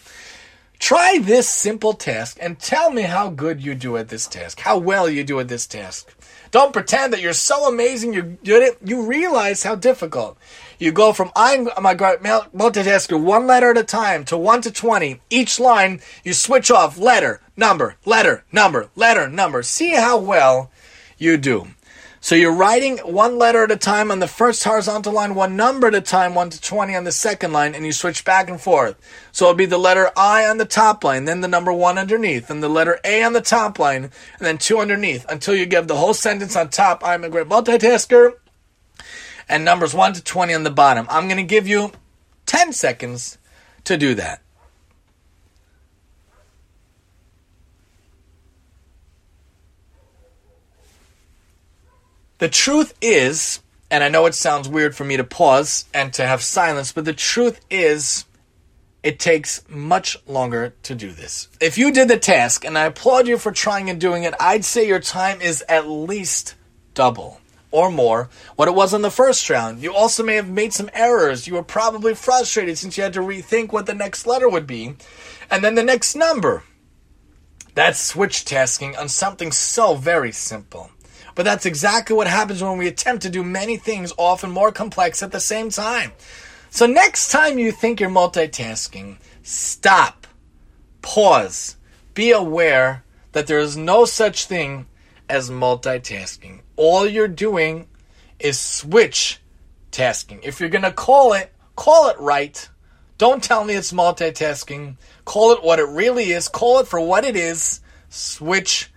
Try 0.78 1.18
this 1.18 1.48
simple 1.48 1.92
task 1.92 2.38
and 2.40 2.58
tell 2.58 2.90
me 2.90 3.02
how 3.02 3.30
good 3.30 3.60
you 3.60 3.74
do 3.74 3.96
at 3.96 4.08
this 4.08 4.26
task, 4.26 4.60
how 4.60 4.78
well 4.78 5.08
you 5.10 5.24
do 5.24 5.40
at 5.40 5.48
this 5.48 5.66
task. 5.66 6.14
Don't 6.50 6.72
pretend 6.72 7.12
that 7.12 7.20
you're 7.20 7.32
so 7.32 7.68
amazing 7.68 8.14
you 8.14 8.38
did 8.42 8.62
it. 8.62 8.78
You 8.82 9.02
realize 9.02 9.64
how 9.64 9.74
difficult. 9.74 10.38
You 10.78 10.92
go 10.92 11.12
from 11.12 11.32
I'm 11.34 11.64
my 11.80 11.94
multitasker 11.94 13.20
one 13.20 13.46
letter 13.46 13.70
at 13.70 13.78
a 13.78 13.84
time 13.84 14.24
to 14.26 14.38
1 14.38 14.62
to 14.62 14.70
20. 14.70 15.20
Each 15.28 15.58
line 15.58 16.00
you 16.24 16.32
switch 16.32 16.70
off 16.70 16.96
letter, 16.96 17.40
number, 17.56 17.96
letter, 18.04 18.44
number, 18.52 18.88
letter, 18.94 19.28
number. 19.28 19.62
See 19.62 19.94
how 19.94 20.18
well 20.18 20.70
you 21.18 21.36
do. 21.36 21.66
So 22.20 22.34
you're 22.34 22.52
writing 22.52 22.98
one 22.98 23.38
letter 23.38 23.62
at 23.62 23.70
a 23.70 23.76
time 23.76 24.10
on 24.10 24.18
the 24.18 24.26
first 24.26 24.64
horizontal 24.64 25.12
line, 25.12 25.36
one 25.36 25.54
number 25.54 25.86
at 25.86 25.94
a 25.94 26.00
time, 26.00 26.34
1 26.34 26.50
to 26.50 26.60
20 26.60 26.96
on 26.96 27.04
the 27.04 27.12
second 27.12 27.52
line, 27.52 27.74
and 27.74 27.86
you 27.86 27.92
switch 27.92 28.24
back 28.24 28.48
and 28.48 28.60
forth. 28.60 28.96
So 29.30 29.44
it'll 29.44 29.54
be 29.54 29.66
the 29.66 29.78
letter 29.78 30.10
I 30.16 30.46
on 30.46 30.58
the 30.58 30.64
top 30.64 31.04
line, 31.04 31.26
then 31.26 31.42
the 31.42 31.48
number 31.48 31.72
1 31.72 31.96
underneath, 31.96 32.50
and 32.50 32.60
the 32.60 32.68
letter 32.68 32.98
A 33.04 33.22
on 33.22 33.34
the 33.34 33.40
top 33.40 33.78
line, 33.78 34.04
and 34.04 34.12
then 34.40 34.58
2 34.58 34.80
underneath, 34.80 35.26
until 35.28 35.54
you 35.54 35.64
give 35.64 35.86
the 35.86 35.96
whole 35.96 36.14
sentence 36.14 36.56
on 36.56 36.70
top, 36.70 37.04
I'm 37.04 37.22
a 37.22 37.28
great 37.28 37.48
multitasker, 37.48 38.32
and 39.48 39.64
numbers 39.64 39.94
1 39.94 40.14
to 40.14 40.22
20 40.22 40.54
on 40.54 40.64
the 40.64 40.70
bottom. 40.70 41.06
I'm 41.08 41.28
going 41.28 41.36
to 41.36 41.44
give 41.44 41.68
you 41.68 41.92
10 42.46 42.72
seconds 42.72 43.38
to 43.84 43.96
do 43.96 44.14
that. 44.14 44.42
The 52.38 52.48
truth 52.48 52.94
is, 53.00 53.60
and 53.90 54.04
I 54.04 54.08
know 54.08 54.26
it 54.26 54.34
sounds 54.34 54.68
weird 54.68 54.94
for 54.94 55.04
me 55.04 55.16
to 55.16 55.24
pause 55.24 55.86
and 55.92 56.12
to 56.14 56.26
have 56.26 56.42
silence, 56.42 56.92
but 56.92 57.04
the 57.04 57.12
truth 57.12 57.60
is, 57.68 58.24
it 59.02 59.18
takes 59.18 59.62
much 59.68 60.16
longer 60.26 60.74
to 60.84 60.94
do 60.94 61.10
this. 61.10 61.48
If 61.60 61.78
you 61.78 61.92
did 61.92 62.08
the 62.08 62.18
task, 62.18 62.64
and 62.64 62.78
I 62.78 62.84
applaud 62.84 63.26
you 63.26 63.38
for 63.38 63.52
trying 63.52 63.90
and 63.90 64.00
doing 64.00 64.22
it, 64.22 64.34
I'd 64.38 64.64
say 64.64 64.86
your 64.86 65.00
time 65.00 65.40
is 65.40 65.64
at 65.68 65.88
least 65.88 66.54
double 66.94 67.40
or 67.70 67.90
more 67.90 68.28
what 68.56 68.68
it 68.68 68.74
was 68.74 68.94
on 68.94 69.02
the 69.02 69.10
first 69.10 69.48
round. 69.50 69.82
You 69.82 69.94
also 69.94 70.22
may 70.22 70.36
have 70.36 70.48
made 70.48 70.72
some 70.72 70.90
errors. 70.94 71.46
You 71.46 71.54
were 71.54 71.62
probably 71.62 72.14
frustrated 72.14 72.78
since 72.78 72.96
you 72.96 73.02
had 73.02 73.12
to 73.14 73.20
rethink 73.20 73.72
what 73.72 73.86
the 73.86 73.94
next 73.94 74.26
letter 74.26 74.48
would 74.48 74.66
be, 74.66 74.94
and 75.50 75.62
then 75.64 75.74
the 75.74 75.82
next 75.82 76.14
number. 76.14 76.62
That's 77.74 78.00
switch 78.00 78.44
tasking 78.44 78.96
on 78.96 79.08
something 79.08 79.52
so 79.52 79.94
very 79.94 80.32
simple. 80.32 80.90
But 81.38 81.44
that's 81.44 81.66
exactly 81.66 82.16
what 82.16 82.26
happens 82.26 82.60
when 82.60 82.78
we 82.78 82.88
attempt 82.88 83.22
to 83.22 83.30
do 83.30 83.44
many 83.44 83.76
things, 83.76 84.12
often 84.18 84.50
more 84.50 84.72
complex 84.72 85.22
at 85.22 85.30
the 85.30 85.38
same 85.38 85.70
time. 85.70 86.10
So 86.70 86.86
next 86.86 87.30
time 87.30 87.60
you 87.60 87.70
think 87.70 88.00
you're 88.00 88.10
multitasking, 88.10 89.18
stop, 89.44 90.26
pause, 91.00 91.76
be 92.14 92.32
aware 92.32 93.04
that 93.30 93.46
there 93.46 93.60
is 93.60 93.76
no 93.76 94.04
such 94.04 94.46
thing 94.46 94.86
as 95.28 95.48
multitasking. 95.48 96.62
All 96.74 97.06
you're 97.06 97.28
doing 97.28 97.86
is 98.40 98.58
switch 98.58 99.38
tasking. 99.92 100.40
If 100.42 100.58
you're 100.58 100.68
going 100.68 100.82
to 100.82 100.90
call 100.90 101.34
it, 101.34 101.52
Call 101.78 102.08
it 102.08 102.18
right. 102.18 102.68
Don't 103.18 103.40
tell 103.40 103.62
me 103.62 103.74
it's 103.74 103.92
multitasking. 103.92 104.96
Call 105.24 105.52
it 105.52 105.62
what 105.62 105.78
it 105.78 105.86
really 105.86 106.32
is. 106.32 106.48
Call 106.48 106.80
it 106.80 106.88
for 106.88 106.98
what 106.98 107.24
it 107.24 107.36
is. 107.36 107.80
Switch 108.08 108.90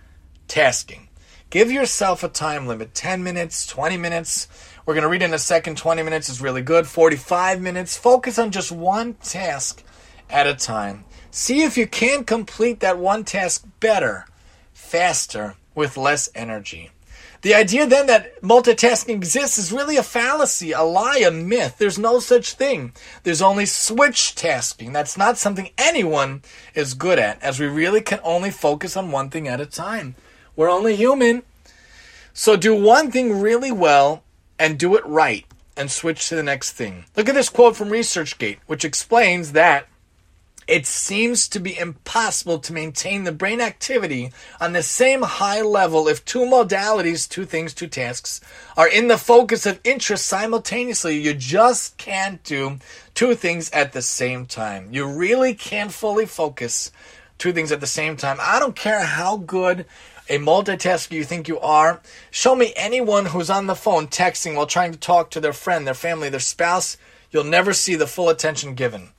tasking. 0.48 1.06
Give 1.52 1.70
yourself 1.70 2.24
a 2.24 2.30
time 2.30 2.66
limit 2.66 2.94
10 2.94 3.22
minutes, 3.22 3.66
20 3.66 3.98
minutes. 3.98 4.48
We're 4.86 4.94
going 4.94 5.02
to 5.02 5.08
read 5.10 5.20
in 5.20 5.34
a 5.34 5.38
second. 5.38 5.76
20 5.76 6.02
minutes 6.02 6.30
is 6.30 6.40
really 6.40 6.62
good. 6.62 6.86
45 6.86 7.60
minutes. 7.60 7.94
Focus 7.94 8.38
on 8.38 8.52
just 8.52 8.72
one 8.72 9.12
task 9.22 9.82
at 10.30 10.46
a 10.46 10.54
time. 10.54 11.04
See 11.30 11.60
if 11.60 11.76
you 11.76 11.86
can 11.86 12.24
complete 12.24 12.80
that 12.80 12.96
one 12.96 13.24
task 13.24 13.66
better, 13.80 14.24
faster, 14.72 15.56
with 15.74 15.98
less 15.98 16.30
energy. 16.34 16.90
The 17.42 17.54
idea 17.54 17.86
then 17.86 18.06
that 18.06 18.40
multitasking 18.40 19.10
exists 19.10 19.58
is 19.58 19.74
really 19.74 19.98
a 19.98 20.02
fallacy, 20.02 20.72
a 20.72 20.80
lie, 20.80 21.18
a 21.18 21.30
myth. 21.30 21.76
There's 21.76 21.98
no 21.98 22.18
such 22.18 22.54
thing. 22.54 22.94
There's 23.24 23.42
only 23.42 23.66
switch 23.66 24.34
tasking. 24.34 24.94
That's 24.94 25.18
not 25.18 25.36
something 25.36 25.68
anyone 25.76 26.40
is 26.74 26.94
good 26.94 27.18
at, 27.18 27.42
as 27.42 27.60
we 27.60 27.66
really 27.66 28.00
can 28.00 28.20
only 28.22 28.50
focus 28.50 28.96
on 28.96 29.10
one 29.10 29.28
thing 29.28 29.48
at 29.48 29.60
a 29.60 29.66
time. 29.66 30.14
We're 30.56 30.70
only 30.70 30.96
human. 30.96 31.42
So 32.32 32.56
do 32.56 32.74
one 32.74 33.10
thing 33.10 33.40
really 33.40 33.72
well 33.72 34.22
and 34.58 34.78
do 34.78 34.96
it 34.96 35.04
right 35.06 35.44
and 35.76 35.90
switch 35.90 36.28
to 36.28 36.36
the 36.36 36.42
next 36.42 36.72
thing. 36.72 37.04
Look 37.16 37.28
at 37.28 37.34
this 37.34 37.48
quote 37.48 37.76
from 37.76 37.88
ResearchGate, 37.88 38.58
which 38.66 38.84
explains 38.84 39.52
that 39.52 39.88
it 40.68 40.86
seems 40.86 41.48
to 41.48 41.58
be 41.58 41.76
impossible 41.76 42.58
to 42.60 42.72
maintain 42.72 43.24
the 43.24 43.32
brain 43.32 43.60
activity 43.60 44.32
on 44.60 44.72
the 44.72 44.82
same 44.82 45.22
high 45.22 45.60
level 45.60 46.06
if 46.06 46.24
two 46.24 46.40
modalities, 46.40 47.28
two 47.28 47.44
things, 47.44 47.74
two 47.74 47.88
tasks, 47.88 48.40
are 48.76 48.88
in 48.88 49.08
the 49.08 49.18
focus 49.18 49.66
of 49.66 49.80
interest 49.82 50.26
simultaneously. 50.26 51.18
You 51.20 51.34
just 51.34 51.96
can't 51.96 52.42
do 52.44 52.78
two 53.14 53.34
things 53.34 53.70
at 53.70 53.92
the 53.92 54.02
same 54.02 54.46
time. 54.46 54.88
You 54.92 55.06
really 55.06 55.54
can't 55.54 55.92
fully 55.92 56.26
focus 56.26 56.92
two 57.38 57.52
things 57.52 57.72
at 57.72 57.80
the 57.80 57.86
same 57.86 58.16
time. 58.16 58.38
I 58.40 58.60
don't 58.60 58.76
care 58.76 59.04
how 59.04 59.38
good 59.38 59.84
a 60.32 60.38
multitasker 60.38 61.12
you 61.12 61.24
think 61.24 61.46
you 61.46 61.60
are. 61.60 62.00
Show 62.30 62.56
me 62.56 62.72
anyone 62.74 63.26
who's 63.26 63.50
on 63.50 63.66
the 63.66 63.74
phone 63.74 64.06
texting 64.06 64.56
while 64.56 64.66
trying 64.66 64.90
to 64.92 64.98
talk 64.98 65.30
to 65.30 65.40
their 65.40 65.52
friend, 65.52 65.86
their 65.86 65.92
family, 65.92 66.30
their 66.30 66.40
spouse. 66.40 66.96
You'll 67.30 67.44
never 67.44 67.74
see 67.74 67.96
the 67.96 68.06
full 68.06 68.30
attention 68.30 68.74
given. 68.74 69.10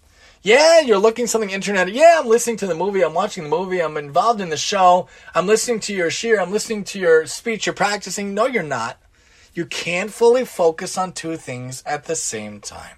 Yeah, 0.42 0.80
you're 0.80 0.98
looking 0.98 1.28
something 1.28 1.52
internet. 1.52 1.94
Yeah, 1.94 2.16
I'm 2.18 2.28
listening 2.28 2.58
to 2.58 2.68
the 2.68 2.74
movie. 2.74 3.04
I'm 3.04 3.14
watching 3.14 3.44
the 3.44 3.50
movie. 3.50 3.80
I'm 3.80 3.96
involved 3.96 4.42
in 4.42 4.50
the 4.50 4.58
show. 4.58 5.08
I'm 5.36 5.46
listening 5.46 5.82
to 5.82 5.94
your 5.94 6.10
shiur. 6.10 6.42
I'm 6.42 6.52
listening 6.52 6.84
to 6.86 7.00
your 7.00 7.28
speech. 7.28 7.68
You're 7.68 7.76
practicing. 7.76 8.34
No, 8.34 8.48
you're 8.48 8.64
not. 8.64 9.00
You 9.54 9.68
can't 9.68 10.12
fully 10.12 10.46
focus 10.46 10.98
on 10.98 11.14
two 11.14 11.38
things 11.38 11.84
at 11.86 12.06
the 12.06 12.16
same 12.16 12.60
time. 12.60 12.98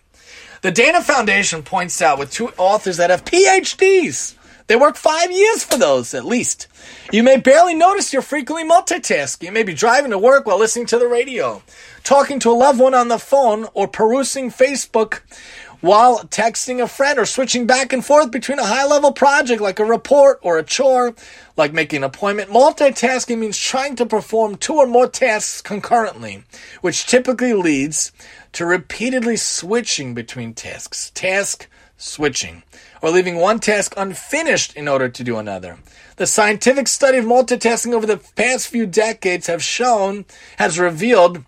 The 0.61 0.71
Dana 0.71 1.01
Foundation 1.01 1.63
points 1.63 2.01
out 2.01 2.17
with 2.17 2.31
two 2.31 2.47
authors 2.57 2.95
that 2.95 3.09
have 3.09 3.25
PhDs. 3.25 4.35
They 4.67 4.75
work 4.75 4.95
five 4.95 5.31
years 5.31 5.63
for 5.63 5.77
those, 5.77 6.13
at 6.13 6.25
least. 6.25 6.67
You 7.11 7.21
may 7.21 7.37
barely 7.37 7.75
notice 7.75 8.11
you're 8.11 8.21
frequently 8.21 8.67
multitasking. 8.67 9.43
You 9.43 9.51
may 9.51 9.63
be 9.63 9.73
driving 9.73 10.11
to 10.11 10.17
work 10.17 10.47
while 10.47 10.57
listening 10.57 10.87
to 10.87 10.97
the 10.97 11.07
radio, 11.07 11.61
talking 12.03 12.39
to 12.39 12.51
a 12.51 12.53
loved 12.53 12.79
one 12.79 12.95
on 12.95 13.07
the 13.07 13.19
phone, 13.19 13.67
or 13.73 13.87
perusing 13.87 14.49
Facebook 14.49 15.21
while 15.81 16.19
texting 16.23 16.81
a 16.81 16.87
friend 16.87 17.19
or 17.19 17.25
switching 17.25 17.67
back 17.67 17.93
and 17.93 18.03
forth 18.03 18.31
between 18.31 18.57
a 18.57 18.65
high 18.65 18.87
level 18.87 19.11
project 19.11 19.61
like 19.61 19.77
a 19.77 19.85
report 19.85 20.39
or 20.41 20.57
a 20.57 20.63
chore, 20.63 21.13
like 21.57 21.73
making 21.73 21.97
an 21.97 22.03
appointment. 22.03 22.49
Multitasking 22.49 23.37
means 23.37 23.57
trying 23.57 23.95
to 23.95 24.05
perform 24.05 24.55
two 24.55 24.73
or 24.73 24.87
more 24.87 25.07
tasks 25.07 25.61
concurrently, 25.61 26.43
which 26.81 27.05
typically 27.05 27.53
leads 27.53 28.11
to 28.53 28.65
repeatedly 28.65 29.37
switching 29.37 30.15
between 30.15 30.55
tasks. 30.55 31.11
Task 31.13 31.67
switching, 31.97 32.63
or 33.05 33.11
leaving 33.11 33.35
one 33.35 33.59
task 33.59 33.93
unfinished 33.97 34.75
in 34.75 34.87
order 34.87 35.07
to 35.07 35.23
do 35.23 35.37
another. 35.37 35.77
The 36.15 36.25
scientific 36.25 36.87
study 36.87 37.19
of 37.19 37.25
multitasking 37.25 37.93
over 37.93 38.07
the 38.07 38.17
past 38.17 38.67
few 38.67 38.87
decades 38.87 39.45
have 39.45 39.61
shown, 39.61 40.25
has 40.57 40.79
revealed 40.79 41.45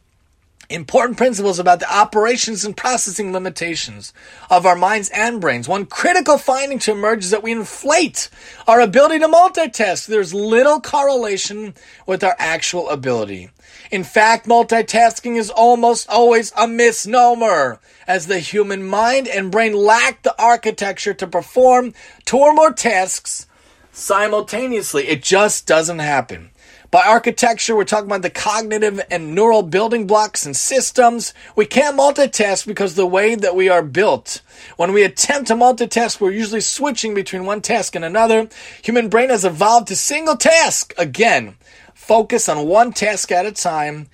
important 0.70 1.18
principles 1.18 1.58
about 1.58 1.80
the 1.80 1.92
operations 1.92 2.64
and 2.64 2.78
processing 2.78 3.34
limitations 3.34 4.14
of 4.52 4.68
our 4.68 4.76
minds 4.76 5.10
and 5.10 5.42
brains. 5.42 5.68
One 5.68 5.88
critical 5.88 6.38
finding 6.38 6.78
to 6.80 6.92
emerge 6.92 7.24
is 7.24 7.32
that 7.32 7.42
we 7.42 7.54
inflate 7.54 8.30
our 8.68 8.80
ability 8.80 9.18
to 9.18 9.28
multitask. 9.28 10.06
There's 10.06 10.36
little 10.36 10.80
correlation 10.80 11.74
with 12.06 12.24
our 12.24 12.36
actual 12.38 12.88
ability. 12.90 13.50
In 13.90 14.04
fact, 14.04 14.46
multitasking 14.46 15.38
is 15.38 15.50
almost 15.50 16.08
always 16.08 16.52
a 16.56 16.68
misnomer, 16.68 17.80
as 18.08 18.28
the 18.28 18.40
human 18.40 18.84
mind 18.88 19.28
and 19.28 19.52
brain 19.52 19.74
lack 19.74 20.24
the 20.24 20.42
architecture 20.42 21.14
to 21.14 21.28
perform 21.28 21.94
two 22.26 22.38
or 22.38 22.54
more 22.54 22.72
tasks 22.72 23.48
simultaneously. 23.92 25.08
It 25.08 25.22
just 25.22 25.68
doesn't 25.68 26.00
happen. 26.00 26.52
By 26.90 27.04
architecture, 27.06 27.76
we're 27.76 27.84
talking 27.84 28.06
about 28.06 28.22
the 28.22 28.30
cognitive 28.30 29.02
and 29.12 29.36
neural 29.36 29.62
building 29.62 30.08
blocks 30.08 30.46
and 30.46 30.56
systems. 30.56 31.34
We 31.54 31.66
can't 31.66 31.98
multitask 31.98 32.66
because 32.66 32.96
the 32.96 33.06
way 33.06 33.36
that 33.36 33.58
we 33.58 33.68
are 33.68 33.84
built. 33.84 34.42
When 34.78 34.94
we 34.94 35.04
attempt 35.04 35.50
to 35.50 35.56
multitask, 35.56 36.22
we're 36.22 36.32
usually 36.32 36.62
switching 36.62 37.14
between 37.14 37.46
one 37.46 37.62
task 37.62 37.96
and 37.96 38.06
another. 38.06 38.48
Human 38.84 39.10
brain 39.10 39.30
has 39.30 39.44
evolved 39.44 39.90
to 39.90 39.98
single 39.98 40.38
task. 40.38 40.94
Again, 40.98 41.56
focus 41.94 42.48
on 42.48 42.66
one 42.66 42.94
task 42.94 43.34
at 43.34 43.46
a 43.46 43.52
time 43.52 44.08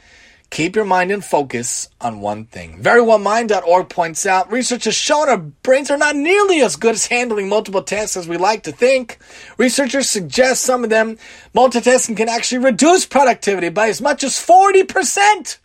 Keep 0.53 0.75
your 0.75 0.85
mind 0.85 1.11
in 1.11 1.21
focus 1.21 1.89
on 1.99 2.21
one 2.21 2.45
thing. 2.45 2.79
VeryWellMind.org 2.79 3.89
points 3.89 4.23
out 4.27 4.51
research 4.51 4.83
has 4.83 4.93
shown 4.93 5.27
our 5.27 5.39
brains 5.39 5.89
are 5.89 5.97
not 5.97 6.15
nearly 6.15 6.61
as 6.61 6.75
good 6.75 6.93
as 6.93 7.07
handling 7.07 7.49
multiple 7.49 7.81
tasks 7.81 8.15
as 8.15 8.27
we 8.27 8.37
like 8.37 8.61
to 8.61 8.71
think. 8.71 9.17
Researchers 9.57 10.07
suggest 10.07 10.61
some 10.61 10.83
of 10.83 10.91
them 10.91 11.17
multitasking 11.55 12.15
can 12.15 12.29
actually 12.29 12.63
reduce 12.63 13.07
productivity 13.07 13.69
by 13.69 13.87
as 13.87 13.99
much 13.99 14.23
as 14.23 14.33
40%. 14.33 15.57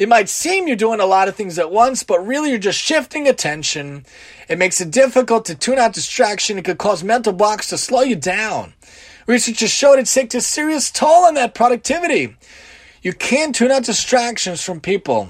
It 0.00 0.08
might 0.08 0.28
seem 0.28 0.66
you're 0.66 0.74
doing 0.74 0.98
a 0.98 1.06
lot 1.06 1.28
of 1.28 1.36
things 1.36 1.56
at 1.56 1.70
once, 1.70 2.02
but 2.02 2.26
really 2.26 2.50
you're 2.50 2.58
just 2.58 2.80
shifting 2.80 3.28
attention. 3.28 4.04
It 4.48 4.58
makes 4.58 4.80
it 4.80 4.90
difficult 4.90 5.44
to 5.44 5.54
tune 5.54 5.78
out 5.78 5.94
distraction. 5.94 6.58
It 6.58 6.64
could 6.64 6.78
cause 6.78 7.04
mental 7.04 7.32
blocks 7.32 7.68
to 7.68 7.78
slow 7.78 8.02
you 8.02 8.16
down. 8.16 8.74
Researchers 9.28 9.70
showed 9.70 10.00
it 10.00 10.06
takes 10.06 10.34
a 10.34 10.40
serious 10.40 10.90
toll 10.90 11.24
on 11.24 11.34
that 11.34 11.54
productivity. 11.54 12.34
You 13.04 13.12
can 13.12 13.52
tune 13.52 13.70
out 13.70 13.84
distractions 13.84 14.62
from 14.62 14.80
people 14.80 15.28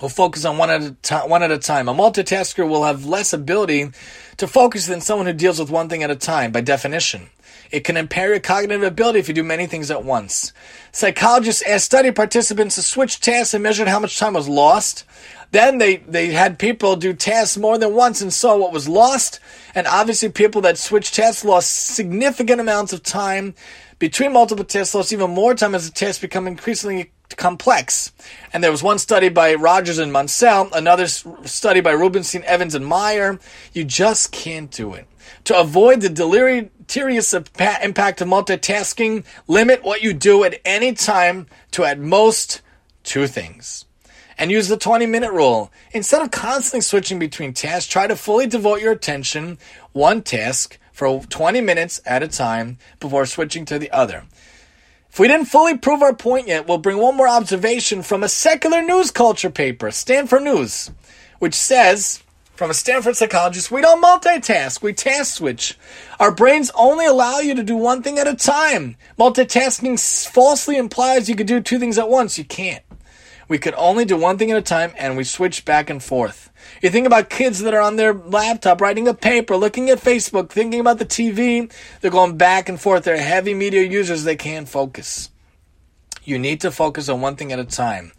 who 0.00 0.08
focus 0.08 0.44
on 0.44 0.58
one 0.58 0.70
at 0.70 0.82
a 0.82 0.90
time. 0.90 1.30
One 1.30 1.44
at 1.44 1.52
a 1.52 1.58
time. 1.58 1.88
A 1.88 1.94
multitasker 1.94 2.68
will 2.68 2.82
have 2.82 3.06
less 3.06 3.32
ability 3.32 3.92
to 4.38 4.48
focus 4.48 4.86
than 4.86 5.00
someone 5.00 5.28
who 5.28 5.32
deals 5.32 5.60
with 5.60 5.70
one 5.70 5.88
thing 5.88 6.02
at 6.02 6.10
a 6.10 6.16
time. 6.16 6.50
By 6.50 6.62
definition, 6.62 7.30
it 7.70 7.84
can 7.84 7.96
impair 7.96 8.30
your 8.30 8.40
cognitive 8.40 8.82
ability 8.82 9.20
if 9.20 9.28
you 9.28 9.34
do 9.34 9.44
many 9.44 9.68
things 9.68 9.92
at 9.92 10.04
once. 10.04 10.52
Psychologists 10.90 11.62
asked 11.62 11.84
study 11.84 12.10
participants 12.10 12.74
to 12.74 12.82
switch 12.82 13.20
tasks 13.20 13.54
and 13.54 13.62
measured 13.62 13.86
how 13.86 14.00
much 14.00 14.18
time 14.18 14.34
was 14.34 14.48
lost. 14.48 15.04
Then 15.52 15.78
they, 15.78 15.96
they 15.96 16.28
had 16.28 16.58
people 16.58 16.96
do 16.96 17.12
tasks 17.12 17.56
more 17.56 17.76
than 17.76 17.94
once 17.94 18.20
and 18.20 18.32
saw 18.32 18.56
what 18.56 18.72
was 18.72 18.88
lost. 18.88 19.40
And 19.74 19.86
obviously, 19.86 20.28
people 20.28 20.60
that 20.62 20.78
switched 20.78 21.14
tasks 21.14 21.44
lost 21.44 21.72
significant 21.72 22.60
amounts 22.60 22.92
of 22.92 23.02
time 23.02 23.54
between 23.98 24.32
multiple 24.32 24.64
tests 24.64 24.94
lost 24.94 25.12
even 25.12 25.30
more 25.30 25.54
time 25.54 25.74
as 25.74 25.88
the 25.88 25.94
tests 25.94 26.20
become 26.20 26.46
increasingly 26.46 27.12
complex. 27.36 28.12
And 28.52 28.62
there 28.62 28.70
was 28.70 28.82
one 28.82 28.98
study 28.98 29.28
by 29.28 29.54
Rogers 29.54 29.98
and 29.98 30.12
Monsell, 30.12 30.70
another 30.72 31.06
study 31.06 31.80
by 31.80 31.92
Rubinstein, 31.92 32.42
Evans, 32.44 32.74
and 32.74 32.86
Meyer. 32.86 33.38
You 33.72 33.84
just 33.84 34.32
can't 34.32 34.70
do 34.70 34.94
it. 34.94 35.06
To 35.44 35.58
avoid 35.58 36.00
the 36.00 36.08
deleterious 36.08 37.32
impact 37.34 38.20
of 38.20 38.28
multitasking, 38.28 39.24
limit 39.46 39.84
what 39.84 40.02
you 40.02 40.12
do 40.12 40.44
at 40.44 40.60
any 40.64 40.92
time 40.92 41.46
to 41.72 41.84
at 41.84 41.98
most 41.98 42.62
two 43.04 43.26
things. 43.26 43.84
And 44.40 44.50
use 44.50 44.68
the 44.68 44.78
20 44.78 45.04
minute 45.04 45.32
rule. 45.32 45.70
Instead 45.92 46.22
of 46.22 46.30
constantly 46.30 46.80
switching 46.80 47.18
between 47.18 47.52
tasks, 47.52 47.86
try 47.86 48.06
to 48.06 48.16
fully 48.16 48.46
devote 48.46 48.80
your 48.80 48.92
attention 48.92 49.58
one 49.92 50.22
task 50.22 50.78
for 50.92 51.20
20 51.20 51.60
minutes 51.60 52.00
at 52.06 52.22
a 52.22 52.28
time 52.28 52.78
before 53.00 53.26
switching 53.26 53.66
to 53.66 53.78
the 53.78 53.90
other. 53.90 54.24
If 55.10 55.18
we 55.18 55.28
didn't 55.28 55.46
fully 55.46 55.76
prove 55.76 56.00
our 56.00 56.14
point 56.14 56.48
yet, 56.48 56.66
we'll 56.66 56.78
bring 56.78 56.96
one 56.96 57.16
more 57.16 57.28
observation 57.28 58.02
from 58.02 58.22
a 58.22 58.28
secular 58.30 58.80
news 58.80 59.10
culture 59.10 59.50
paper, 59.50 59.90
Stanford 59.90 60.44
News, 60.44 60.90
which 61.38 61.54
says, 61.54 62.22
from 62.54 62.70
a 62.70 62.74
Stanford 62.74 63.16
psychologist, 63.16 63.70
we 63.70 63.80
don't 63.80 64.02
multitask, 64.02 64.82
we 64.82 64.92
task 64.92 65.34
switch. 65.34 65.76
Our 66.18 66.30
brains 66.30 66.70
only 66.74 67.04
allow 67.06 67.40
you 67.40 67.54
to 67.56 67.62
do 67.62 67.76
one 67.76 68.02
thing 68.02 68.18
at 68.18 68.28
a 68.28 68.34
time. 68.34 68.96
Multitasking 69.18 70.30
falsely 70.30 70.78
implies 70.78 71.28
you 71.28 71.36
could 71.36 71.46
do 71.46 71.60
two 71.60 71.78
things 71.78 71.98
at 71.98 72.08
once. 72.08 72.38
You 72.38 72.44
can't. 72.44 72.84
We 73.50 73.58
could 73.58 73.74
only 73.76 74.04
do 74.04 74.16
one 74.16 74.38
thing 74.38 74.52
at 74.52 74.56
a 74.56 74.62
time 74.62 74.92
and 74.96 75.16
we 75.16 75.24
switched 75.24 75.64
back 75.64 75.90
and 75.90 76.00
forth. 76.00 76.52
You 76.80 76.88
think 76.88 77.04
about 77.04 77.30
kids 77.30 77.58
that 77.58 77.74
are 77.74 77.80
on 77.80 77.96
their 77.96 78.14
laptop 78.14 78.80
writing 78.80 79.08
a 79.08 79.12
paper, 79.12 79.56
looking 79.56 79.90
at 79.90 79.98
Facebook, 79.98 80.50
thinking 80.50 80.78
about 80.78 81.00
the 81.00 81.04
TV. 81.04 81.68
They're 82.00 82.12
going 82.12 82.36
back 82.36 82.68
and 82.68 82.80
forth. 82.80 83.02
They're 83.02 83.16
heavy 83.20 83.54
media 83.54 83.82
users. 83.82 84.22
They 84.22 84.36
can't 84.36 84.68
focus. 84.68 85.30
You 86.22 86.38
need 86.38 86.60
to 86.60 86.70
focus 86.70 87.08
on 87.08 87.22
one 87.22 87.34
thing 87.34 87.50
at 87.50 87.58
a 87.58 87.64
time. 87.64 88.12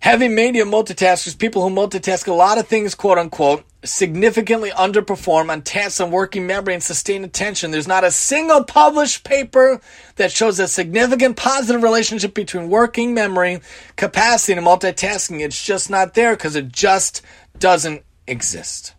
Heavy 0.00 0.28
media 0.28 0.64
multitaskers, 0.64 1.36
people 1.36 1.68
who 1.68 1.74
multitask 1.74 2.28
a 2.28 2.32
lot 2.32 2.56
of 2.56 2.68
things, 2.68 2.94
quote 2.94 3.18
unquote, 3.18 3.64
significantly 3.84 4.70
underperform 4.70 5.50
on 5.50 5.62
tasks 5.62 6.00
on 6.00 6.12
working 6.12 6.46
memory 6.46 6.74
and 6.74 6.82
sustained 6.82 7.24
attention. 7.24 7.72
There's 7.72 7.88
not 7.88 8.04
a 8.04 8.12
single 8.12 8.62
published 8.62 9.24
paper 9.24 9.80
that 10.14 10.30
shows 10.30 10.60
a 10.60 10.68
significant 10.68 11.36
positive 11.36 11.82
relationship 11.82 12.32
between 12.32 12.68
working 12.68 13.12
memory 13.12 13.60
capacity 13.96 14.52
and 14.52 14.64
multitasking. 14.64 15.40
It's 15.40 15.64
just 15.64 15.90
not 15.90 16.14
there 16.14 16.34
because 16.36 16.54
it 16.54 16.70
just 16.70 17.22
doesn't 17.58 18.04
exist. 18.28 18.94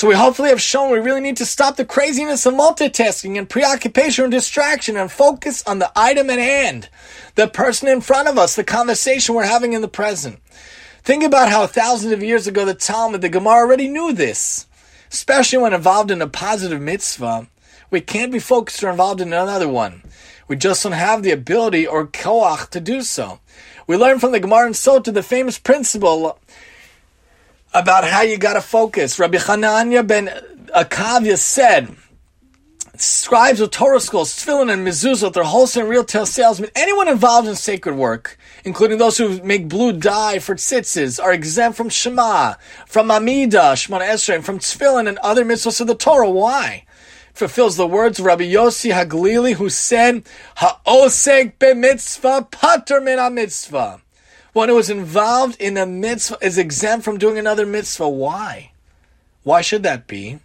So 0.00 0.08
we 0.08 0.14
hopefully 0.14 0.48
have 0.48 0.62
shown 0.62 0.90
we 0.90 0.98
really 0.98 1.20
need 1.20 1.36
to 1.36 1.44
stop 1.44 1.76
the 1.76 1.84
craziness 1.84 2.46
of 2.46 2.54
multitasking 2.54 3.36
and 3.36 3.46
preoccupation 3.46 4.24
and 4.24 4.32
distraction 4.32 4.96
and 4.96 5.12
focus 5.12 5.62
on 5.66 5.78
the 5.78 5.92
item 5.94 6.30
at 6.30 6.38
hand, 6.38 6.88
the 7.34 7.46
person 7.46 7.86
in 7.86 8.00
front 8.00 8.26
of 8.26 8.38
us, 8.38 8.56
the 8.56 8.64
conversation 8.64 9.34
we're 9.34 9.44
having 9.44 9.74
in 9.74 9.82
the 9.82 9.88
present. 9.88 10.40
Think 11.02 11.22
about 11.22 11.50
how 11.50 11.66
thousands 11.66 12.14
of 12.14 12.22
years 12.22 12.46
ago 12.46 12.64
the 12.64 12.72
Talmud, 12.72 13.20
the 13.20 13.28
Gemara 13.28 13.56
already 13.56 13.88
knew 13.88 14.14
this. 14.14 14.66
Especially 15.12 15.58
when 15.58 15.74
involved 15.74 16.10
in 16.10 16.22
a 16.22 16.26
positive 16.26 16.80
mitzvah, 16.80 17.48
we 17.90 18.00
can't 18.00 18.32
be 18.32 18.38
focused 18.38 18.82
or 18.82 18.88
involved 18.88 19.20
in 19.20 19.34
another 19.34 19.68
one. 19.68 20.02
We 20.48 20.56
just 20.56 20.82
don't 20.82 20.92
have 20.92 21.22
the 21.22 21.32
ability 21.32 21.86
or 21.86 22.06
koach 22.06 22.70
to 22.70 22.80
do 22.80 23.02
so. 23.02 23.40
We 23.86 23.98
learn 23.98 24.18
from 24.18 24.32
the 24.32 24.40
Gemara 24.40 24.64
and 24.64 24.74
Sota 24.74 25.12
the 25.12 25.22
famous 25.22 25.58
principle 25.58 26.38
about 27.72 28.04
how 28.04 28.22
you 28.22 28.36
got 28.36 28.54
to 28.54 28.60
focus. 28.60 29.18
Rabbi 29.18 29.38
Hanania 29.38 30.06
ben 30.06 30.28
Akavia 30.74 31.38
said, 31.38 31.96
scribes 32.96 33.60
of 33.60 33.70
Torah 33.70 34.00
schools, 34.00 34.32
tefillin 34.34 34.70
and 34.70 34.86
mezuzot, 34.86 35.32
they're 35.32 35.42
wholesale 35.42 35.82
and 35.82 35.90
retail 35.90 36.26
salesmen, 36.26 36.70
anyone 36.74 37.08
involved 37.08 37.48
in 37.48 37.56
sacred 37.56 37.94
work, 37.94 38.36
including 38.64 38.98
those 38.98 39.16
who 39.16 39.42
make 39.42 39.68
blue 39.68 39.92
dye 39.92 40.38
for 40.38 40.54
tzitzis, 40.54 41.22
are 41.22 41.32
exempt 41.32 41.76
from 41.76 41.88
Shema, 41.88 42.54
from 42.86 43.10
Amida, 43.10 43.72
Shemona 43.74 44.06
Esrei, 44.06 44.36
and 44.36 44.44
from 44.44 44.58
tefillin 44.58 45.08
and 45.08 45.18
other 45.18 45.44
mitzvahs 45.44 45.80
of 45.80 45.86
the 45.86 45.94
Torah. 45.94 46.30
Why? 46.30 46.84
Fulfills 47.32 47.76
the 47.76 47.86
words 47.86 48.18
of 48.18 48.26
Rabbi 48.26 48.44
Yossi 48.44 48.92
Haglili, 48.92 49.54
who 49.54 49.70
said, 49.70 50.28
"Ha'osek 50.56 51.54
mitzvah 51.76 52.48
pater 52.50 53.00
min 53.00 53.34
mitzvah." 53.34 54.02
One 54.52 54.68
who 54.68 54.78
is 54.78 54.90
involved 54.90 55.60
in 55.60 55.76
a 55.76 55.86
mitzvah 55.86 56.38
is 56.42 56.58
exempt 56.58 57.04
from 57.04 57.18
doing 57.18 57.38
another 57.38 57.64
mitzvah. 57.64 58.08
Why? 58.08 58.72
Why 59.44 59.60
should 59.60 59.84
that 59.84 60.08
be? 60.08 60.40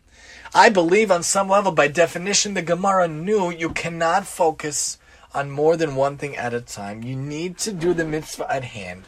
I 0.54 0.70
believe 0.70 1.10
on 1.10 1.24
some 1.24 1.50
level, 1.50 1.72
by 1.72 1.88
definition, 1.88 2.54
the 2.54 2.62
Gemara 2.62 3.08
knew 3.08 3.50
you 3.50 3.70
cannot 3.72 4.28
focus 4.28 5.00
on 5.34 5.50
more 5.50 5.76
than 5.76 5.96
one 5.96 6.18
thing 6.18 6.36
at 6.38 6.54
a 6.54 6.62
time. 6.62 7.04
You 7.04 7.16
need 7.16 7.58
to 7.60 7.74
do 7.74 7.96
the 7.96 8.06
mitzvah 8.06 8.54
at 8.54 8.64
hand. 8.64 9.06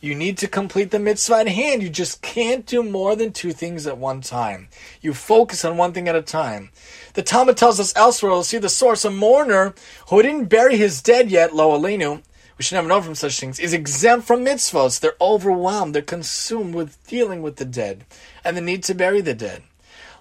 You 0.00 0.16
need 0.16 0.36
to 0.38 0.48
complete 0.48 0.90
the 0.90 0.98
mitzvah 0.98 1.36
at 1.36 1.48
hand. 1.48 1.82
You 1.82 1.88
just 1.88 2.20
can't 2.20 2.66
do 2.66 2.82
more 2.82 3.14
than 3.14 3.32
two 3.32 3.52
things 3.52 3.86
at 3.86 3.98
one 3.98 4.20
time. 4.20 4.68
You 5.00 5.14
focus 5.14 5.64
on 5.64 5.76
one 5.76 5.92
thing 5.92 6.08
at 6.08 6.16
a 6.16 6.22
time. 6.22 6.70
The 7.14 7.22
Talmud 7.22 7.56
tells 7.56 7.78
us 7.78 7.94
elsewhere, 7.94 8.32
we'll 8.32 8.42
see 8.42 8.58
the 8.58 8.68
source, 8.68 9.04
a 9.04 9.10
mourner 9.10 9.74
who 10.08 10.22
didn't 10.22 10.46
bury 10.46 10.76
his 10.76 11.00
dead 11.00 11.30
yet, 11.30 11.54
lo 11.54 11.78
alenu, 11.78 12.22
we 12.60 12.64
should 12.64 12.74
never 12.74 12.88
know 12.88 13.00
from 13.00 13.14
such 13.14 13.40
things, 13.40 13.58
is 13.58 13.72
exempt 13.72 14.26
from 14.26 14.44
mitzvahs. 14.44 15.00
They're 15.00 15.14
overwhelmed, 15.18 15.94
they're 15.94 16.02
consumed 16.02 16.74
with 16.74 17.02
dealing 17.06 17.40
with 17.40 17.56
the 17.56 17.64
dead 17.64 18.04
and 18.44 18.54
the 18.54 18.60
need 18.60 18.82
to 18.82 18.94
bury 18.94 19.22
the 19.22 19.32
dead. 19.32 19.62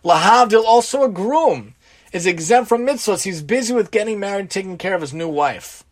Lahavdil, 0.06 0.64
also 0.64 1.04
a 1.04 1.10
groom, 1.10 1.76
is 2.14 2.26
exempt 2.26 2.70
from 2.70 2.86
mitzvahs. 2.86 3.24
He's 3.24 3.42
busy 3.42 3.74
with 3.74 3.92
getting 3.92 4.22
married, 4.22 4.50
taking 4.50 4.78
care 4.78 4.96
of 4.96 5.02
his 5.02 5.14
new 5.14 5.28
wife. 5.28 5.84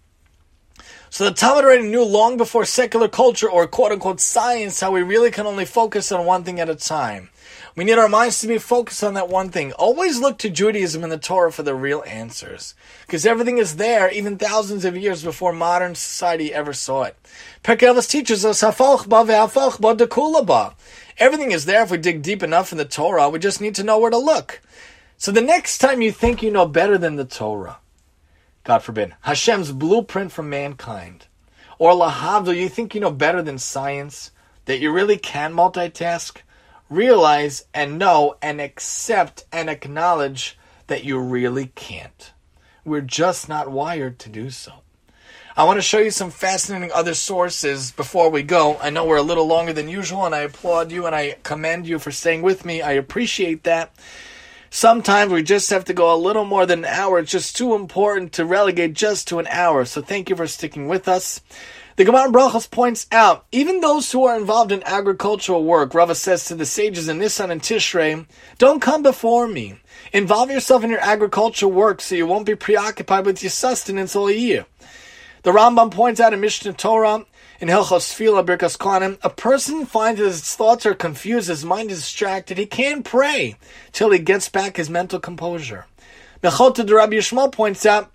So 1.10 1.26
the 1.26 1.32
Talmud 1.32 1.66
already 1.66 1.90
knew 1.90 2.06
long 2.06 2.38
before 2.38 2.64
secular 2.64 3.10
culture 3.10 3.52
or 3.52 3.68
quote 3.68 3.92
unquote 3.92 4.22
science 4.22 4.80
how 4.80 4.92
we 4.92 5.02
really 5.02 5.32
can 5.32 5.48
only 5.48 5.66
focus 5.66 6.14
on 6.14 6.26
one 6.26 6.46
thing 6.46 6.62
at 6.62 6.70
a 6.70 6.76
time. 6.76 7.30
We 7.78 7.84
need 7.84 8.00
our 8.00 8.10
minds 8.10 8.42
to 8.42 8.48
be 8.48 8.58
focused 8.58 9.04
on 9.04 9.14
that 9.14 9.30
one 9.30 9.50
thing. 9.50 9.72
Always 9.74 10.20
look 10.20 10.40
to 10.40 10.50
Judaism 10.50 11.04
and 11.04 11.12
the 11.12 11.18
Torah 11.20 11.52
for 11.52 11.62
the 11.62 11.76
real 11.76 12.04
answers. 12.08 12.74
Because 13.06 13.24
everything 13.24 13.60
is 13.60 13.76
there 13.76 14.12
even 14.12 14.36
thousands 14.40 14.84
of 14.84 14.98
years 14.98 15.24
before 15.24 15.54
modern 15.54 15.94
society 15.94 16.52
ever 16.52 16.74
saw 16.74 17.04
it. 17.04 17.16
Perkelis 17.64 18.10
teaches 18.10 18.44
us 18.44 18.64
Everything 21.20 21.52
is 21.52 21.66
there 21.66 21.84
if 21.84 21.92
we 21.92 21.98
dig 22.00 22.24
deep 22.24 22.42
enough 22.42 22.72
in 22.72 22.80
the 22.80 22.86
Torah. 22.86 23.30
We 23.30 23.38
just 23.38 23.62
need 23.62 23.76
to 23.76 23.84
know 23.84 24.00
where 24.00 24.10
to 24.10 24.18
look. 24.18 24.60
So 25.18 25.32
the 25.32 25.42
next 25.42 25.78
time 25.78 26.02
you 26.02 26.12
think 26.12 26.42
you 26.42 26.50
know 26.50 26.66
better 26.66 26.98
than 26.98 27.16
the 27.16 27.26
Torah, 27.26 27.78
God 28.64 28.80
forbid, 28.80 29.14
Hashem's 29.22 29.72
blueprint 29.72 30.32
for 30.32 30.42
mankind, 30.42 31.28
or 31.78 31.92
Lahavdil, 31.92 32.58
you 32.58 32.70
think 32.70 32.96
you 32.96 33.02
know 33.02 33.12
better 33.12 33.44
than 33.44 33.60
science, 33.60 34.32
that 34.66 34.80
you 34.80 34.92
really 34.92 35.18
can 35.18 35.54
multitask, 35.54 36.38
realize 36.90 37.66
and 37.74 38.00
know 38.00 38.36
and 38.42 38.62
accept 38.62 39.46
and 39.52 39.70
acknowledge 39.70 40.58
that 40.88 41.04
you 41.04 41.20
really 41.20 41.68
can't. 41.76 42.34
We're 42.86 43.02
just 43.02 43.50
not 43.50 43.72
wired 43.72 44.20
to 44.20 44.30
do 44.30 44.50
so. 44.50 44.74
I 45.58 45.64
want 45.64 45.78
to 45.78 45.82
show 45.82 45.98
you 45.98 46.12
some 46.12 46.30
fascinating 46.30 46.92
other 46.94 47.16
sources 47.16 47.90
before 47.92 48.30
we 48.30 48.44
go. 48.44 48.78
I 48.78 48.92
know 48.92 49.06
we're 49.06 49.18
a 49.18 49.24
little 49.24 49.48
longer 49.48 49.74
than 49.74 49.90
usual, 49.90 50.24
and 50.24 50.36
I 50.36 50.42
applaud 50.42 50.92
you 50.92 51.08
and 51.08 51.16
I 51.16 51.38
commend 51.42 51.88
you 51.88 51.98
for 51.98 52.12
staying 52.12 52.44
with 52.44 52.64
me. 52.64 52.84
I 52.84 52.92
appreciate 52.92 53.64
that. 53.64 53.92
Sometimes 54.70 55.32
we 55.32 55.42
just 55.42 55.72
have 55.72 55.86
to 55.86 55.94
go 55.94 56.14
a 56.14 56.16
little 56.16 56.46
more 56.46 56.68
than 56.68 56.86
an 56.86 56.92
hour. 56.94 57.18
It's 57.18 57.32
just 57.32 57.58
too 57.58 57.74
important 57.74 58.34
to 58.34 58.46
relegate 58.46 58.94
just 58.94 59.28
to 59.30 59.40
an 59.40 59.48
hour. 59.48 59.84
So 59.86 60.02
thank 60.02 60.30
you 60.30 60.36
for 60.36 60.46
sticking 60.46 60.88
with 60.88 61.08
us. 61.08 61.42
The 61.98 62.06
Gemara 62.06 62.30
Brachos 62.30 62.70
points 62.70 63.08
out, 63.12 63.48
even 63.52 63.80
those 63.80 64.12
who 64.12 64.24
are 64.26 64.38
involved 64.38 64.72
in 64.72 64.84
agricultural 64.84 65.64
work, 65.64 65.96
Rava 65.96 66.14
says 66.14 66.46
to 66.46 66.54
the 66.54 66.64
sages 66.64 67.10
in 67.10 67.18
Nisan 67.18 67.50
and 67.50 67.60
Tishrei, 67.60 68.28
don't 68.60 68.80
come 68.80 69.02
before 69.02 69.48
me. 69.48 69.80
Involve 70.14 70.52
yourself 70.52 70.84
in 70.84 70.92
your 70.92 71.00
agricultural 71.00 71.72
work 71.72 72.02
so 72.02 72.14
you 72.14 72.28
won't 72.28 72.46
be 72.46 72.54
preoccupied 72.54 73.26
with 73.26 73.42
your 73.42 73.50
sustenance 73.50 74.16
all 74.16 74.30
year. 74.30 74.68
The 75.42 75.52
Rambam 75.52 75.90
points 75.90 76.20
out 76.20 76.36
in 76.36 76.40
Mishnah 76.40 76.74
Torah, 76.74 77.26
in 77.60 77.68
Hilchos 77.68 78.14
Tefillah 78.14 78.46
Birkas 78.46 78.78
Kohanim, 78.78 79.18
a 79.24 79.32
person 79.32 79.88
finds 79.88 80.20
his 80.20 80.56
thoughts 80.56 80.86
are 80.86 80.94
confused, 80.94 81.48
his 81.48 81.66
mind 81.66 81.90
is 81.90 82.02
distracted, 82.02 82.60
he 82.60 82.68
can't 82.68 83.06
pray 83.06 83.58
till 83.92 84.12
he 84.12 84.20
gets 84.20 84.50
back 84.50 84.78
his 84.78 84.88
mental 84.88 85.20
composure. 85.20 85.88
Mechilta 86.44 86.86
de 86.86 86.94
Rabbi 86.94 87.16
Yishmael 87.16 87.52
points 87.52 87.88
out, 87.88 88.12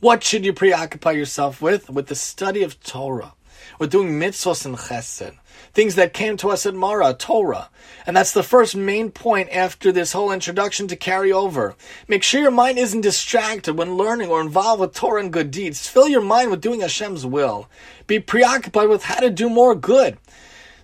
what 0.00 0.22
should 0.22 0.44
you 0.44 0.52
preoccupy 0.52 1.12
yourself 1.12 1.62
with? 1.62 1.88
With 1.88 2.08
the 2.08 2.14
study 2.14 2.62
of 2.62 2.82
Torah. 2.82 3.34
With 3.78 3.90
doing 3.90 4.18
mitzvahs 4.20 4.66
and 4.66 4.76
chesed. 4.76 5.34
Things 5.72 5.94
that 5.94 6.12
came 6.12 6.36
to 6.36 6.50
us 6.50 6.66
at 6.66 6.74
Mara, 6.74 7.14
Torah. 7.14 7.70
And 8.06 8.16
that's 8.16 8.32
the 8.32 8.42
first 8.42 8.76
main 8.76 9.10
point 9.10 9.48
after 9.50 9.90
this 9.90 10.12
whole 10.12 10.30
introduction 10.30 10.86
to 10.88 10.96
carry 10.96 11.32
over. 11.32 11.74
Make 12.06 12.22
sure 12.22 12.40
your 12.40 12.50
mind 12.50 12.78
isn't 12.78 13.00
distracted 13.00 13.74
when 13.74 13.96
learning 13.96 14.28
or 14.28 14.40
involved 14.40 14.80
with 14.80 14.94
Torah 14.94 15.22
and 15.22 15.32
good 15.32 15.50
deeds. 15.50 15.88
Fill 15.88 16.08
your 16.08 16.20
mind 16.20 16.50
with 16.50 16.60
doing 16.60 16.80
Hashem's 16.80 17.24
will. 17.24 17.68
Be 18.06 18.20
preoccupied 18.20 18.88
with 18.88 19.04
how 19.04 19.20
to 19.20 19.30
do 19.30 19.48
more 19.48 19.74
good. 19.74 20.18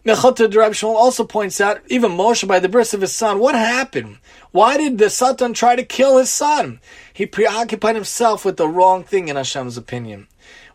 Mechilta 0.04 0.54
Rab 0.56 0.72
Shmuel 0.72 0.94
also 0.94 1.24
points 1.24 1.60
out, 1.60 1.82
even 1.88 2.12
Moshe 2.12 2.48
by 2.48 2.58
the 2.58 2.70
birth 2.70 2.94
of 2.94 3.02
his 3.02 3.12
son, 3.12 3.38
what 3.38 3.54
happened? 3.54 4.18
Why 4.50 4.78
did 4.78 4.96
the 4.96 5.10
Satan 5.10 5.52
try 5.52 5.76
to 5.76 5.82
kill 5.82 6.16
his 6.16 6.30
son? 6.30 6.80
He 7.12 7.26
preoccupied 7.26 7.96
himself 7.96 8.44
with 8.44 8.56
the 8.56 8.66
wrong 8.66 9.04
thing 9.04 9.28
in 9.28 9.36
Hashem's 9.36 9.76
opinion, 9.76 10.26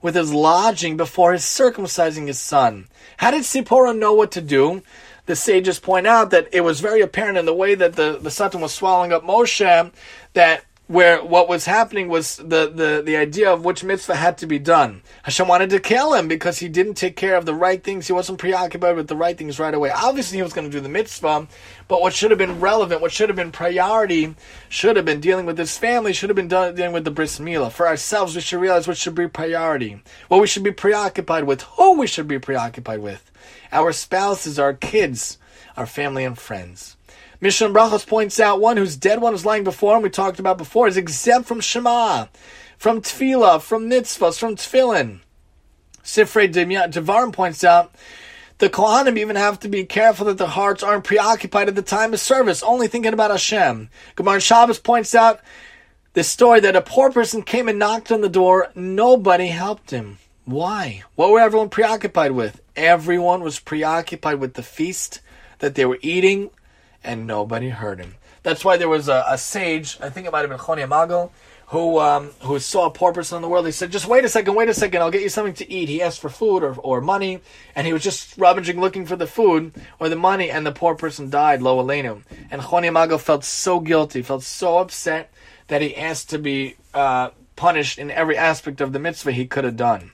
with 0.02 0.14
his 0.14 0.32
lodging 0.32 0.96
before 0.96 1.34
his 1.34 1.42
circumcising 1.42 2.28
his 2.28 2.40
son. 2.40 2.88
How 3.18 3.32
did 3.32 3.42
Sipporah 3.44 3.98
know 3.98 4.14
what 4.14 4.32
to 4.34 4.42
do? 4.42 4.84
The 5.26 5.36
sages 5.36 5.80
point 5.80 6.06
out 6.06 6.30
that 6.30 6.48
it 6.52 6.62
was 6.62 6.80
very 6.80 7.02
apparent 7.02 7.40
in 7.40 7.46
the 7.46 7.54
way 7.54 7.74
that 7.74 7.96
the, 7.96 8.20
the 8.22 8.30
Satan 8.30 8.62
was 8.62 8.74
swallowing 8.74 9.12
up 9.12 9.24
Moshe 9.24 9.92
that 10.34 10.65
where 10.88 11.24
what 11.24 11.50
was 11.50 11.66
happening 11.66 12.10
was 12.10 12.38
the, 12.38 12.70
the, 12.70 13.02
the 13.04 13.18
idea 13.18 13.52
of 13.52 13.66
which 13.66 13.84
mitzvah 13.84 14.16
had 14.16 14.38
to 14.38 14.46
be 14.46 14.60
done. 14.60 15.02
Hashem 15.24 15.48
wanted 15.48 15.72
to 15.72 15.80
kill 15.80 16.14
him 16.14 16.28
because 16.28 16.60
he 16.60 16.70
didn't 16.70 16.94
take 16.94 17.16
care 17.16 17.36
of 17.36 17.46
the 17.48 17.56
right 17.56 17.84
things. 17.84 18.06
He 18.06 18.14
wasn't 18.14 18.38
preoccupied 18.38 18.96
with 18.96 19.08
the 19.08 19.16
right 19.16 19.36
things 19.36 19.58
right 19.58 19.74
away. 19.74 19.90
Obviously, 19.90 20.38
he 20.38 20.44
was 20.44 20.54
going 20.54 20.70
to 20.70 20.72
do 20.72 20.82
the 20.82 20.90
mitzvah, 20.90 21.48
but 21.88 22.02
what 22.02 22.14
should 22.14 22.30
have 22.30 22.38
been 22.38 22.60
relevant, 22.60 23.02
what 23.02 23.12
should 23.12 23.30
have 23.30 23.36
been 23.36 23.52
priority, 23.52 24.36
should 24.70 24.96
have 24.96 25.06
been 25.06 25.20
dealing 25.20 25.48
with 25.48 25.58
his 25.58 25.76
family, 25.76 26.14
should 26.14 26.30
have 26.30 26.36
been 26.36 26.48
done, 26.48 26.76
dealing 26.76 26.94
with 26.94 27.04
the 27.04 27.12
bris 27.12 27.40
milah. 27.40 27.72
For 27.72 27.88
ourselves, 27.88 28.36
we 28.36 28.42
should 28.42 28.62
realize 28.62 28.88
what 28.88 28.98
should 28.98 29.16
be 29.16 29.28
priority, 29.28 30.04
what 30.28 30.40
we 30.40 30.48
should 30.48 30.64
be 30.64 30.72
preoccupied 30.72 31.46
with, 31.46 31.64
who 31.64 31.98
we 31.98 32.06
should 32.06 32.28
be 32.28 32.38
preoccupied 32.38 33.00
with. 33.00 33.32
Our 33.72 33.92
spouses, 33.92 34.60
our 34.60 34.74
kids, 34.74 35.40
our 35.76 35.88
family 35.88 36.24
and 36.24 36.38
friends. 36.38 36.95
Mishnah 37.42 37.70
Brachos 37.70 38.08
points 38.08 38.40
out 38.40 38.62
one 38.62 38.78
whose 38.78 38.96
dead 38.96 39.22
one 39.22 39.34
is 39.34 39.46
lying 39.46 39.64
before 39.64 39.96
him, 39.96 40.04
we 40.04 40.10
talked 40.10 40.40
about 40.40 40.58
before, 40.58 40.88
is 40.88 40.98
exempt 40.98 41.48
from 41.48 41.60
Shema, 41.60 42.28
from 42.78 43.02
Tefillah, 43.02 43.62
from 43.62 43.90
mitzvahs, 43.90 44.40
from 44.40 44.56
Tefillin. 44.56 45.20
Sifrei 46.04 46.52
Devarim 46.52 47.34
points 47.34 47.64
out 47.64 47.94
the 48.60 48.70
Kohanim 48.70 49.18
even 49.18 49.36
have 49.36 49.60
to 49.62 49.68
be 49.68 49.84
careful 49.84 50.28
that 50.28 50.38
their 50.38 50.48
hearts 50.48 50.82
aren't 50.82 51.04
preoccupied 51.04 51.68
at 51.68 51.76
the 51.76 51.82
time 51.82 52.14
of 52.14 52.20
service, 52.20 52.64
only 52.64 52.88
thinking 52.88 53.12
about 53.12 53.32
Hashem. 53.32 53.90
Gemara 54.16 54.40
Shabbos 54.40 54.80
points 54.80 55.14
out 55.14 55.42
the 56.14 56.24
story 56.24 56.62
that 56.62 56.78
a 56.78 56.82
poor 56.82 57.12
person 57.12 57.42
came 57.42 57.68
and 57.68 57.78
knocked 57.78 58.12
on 58.12 58.22
the 58.22 58.30
door, 58.30 58.72
nobody 58.76 59.48
helped 59.48 59.92
him. 59.92 60.20
Why? 60.46 61.04
What 61.16 61.32
were 61.32 61.40
everyone 61.42 61.70
preoccupied 61.70 62.32
with? 62.32 62.62
Everyone 62.76 63.42
was 63.42 63.60
preoccupied 63.60 64.40
with 64.40 64.54
the 64.54 64.64
feast 64.64 65.20
that 65.60 65.76
they 65.76 65.86
were 65.86 66.00
eating, 66.02 66.52
and 67.06 67.28
nobody 67.28 67.70
heard 67.70 68.00
him. 68.00 68.16
That's 68.44 68.64
why 68.64 68.78
there 68.78 68.90
was 68.90 69.08
a, 69.08 69.26
a 69.28 69.38
sage, 69.38 69.98
I 70.02 70.10
think 70.10 70.28
it 70.28 70.32
might 70.32 70.42
have 70.42 70.50
been 70.50 70.60
Choni 70.60 70.88
Amago, 70.88 71.32
who 71.68 72.00
um, 72.00 72.30
who 72.42 72.60
saw 72.60 72.86
a 72.86 72.92
poor 72.92 73.12
person 73.12 73.38
in 73.38 73.42
the 73.42 73.50
world. 73.50 73.66
He 73.66 73.72
said, 73.72 73.92
"Just 73.92 74.08
wait 74.08 74.24
a 74.24 74.30
second, 74.30 74.54
wait 74.54 74.70
a 74.70 74.74
second. 74.74 75.02
I'll 75.02 75.10
get 75.10 75.24
you 75.24 75.30
something 75.30 75.56
to 75.56 75.72
eat." 75.72 75.90
He 75.90 76.02
asked 76.02 76.20
for 76.20 76.30
food 76.30 76.64
or, 76.64 76.76
or 76.76 77.02
money, 77.02 77.42
and 77.76 77.88
he 77.88 77.94
was 77.94 78.04
just 78.04 78.38
rummaging, 78.38 78.80
looking 78.80 79.06
for 79.08 79.16
the 79.16 79.26
food 79.26 79.74
or 80.00 80.10
the 80.10 80.16
money, 80.16 80.52
and 80.52 80.66
the 80.66 80.72
poor 80.72 80.94
person 80.96 81.30
died. 81.30 81.62
Lo 81.62 81.84
alenu. 81.84 82.22
And 82.52 82.62
Choni 82.62 82.88
Amago 82.88 83.20
felt 83.20 83.44
so 83.44 83.80
guilty, 83.80 84.22
felt 84.22 84.44
so 84.44 84.78
upset 84.78 85.32
that 85.68 85.82
he 85.82 85.96
asked 85.96 86.30
to 86.30 86.38
be 86.38 86.76
uh, 86.94 87.30
punished 87.56 87.98
in 87.98 88.12
every 88.12 88.38
aspect 88.38 88.80
of 88.80 88.94
the 88.94 89.00
mitzvah 89.00 89.32
he 89.32 89.48
could 89.48 89.64
have 89.64 89.78
done. 89.78 90.12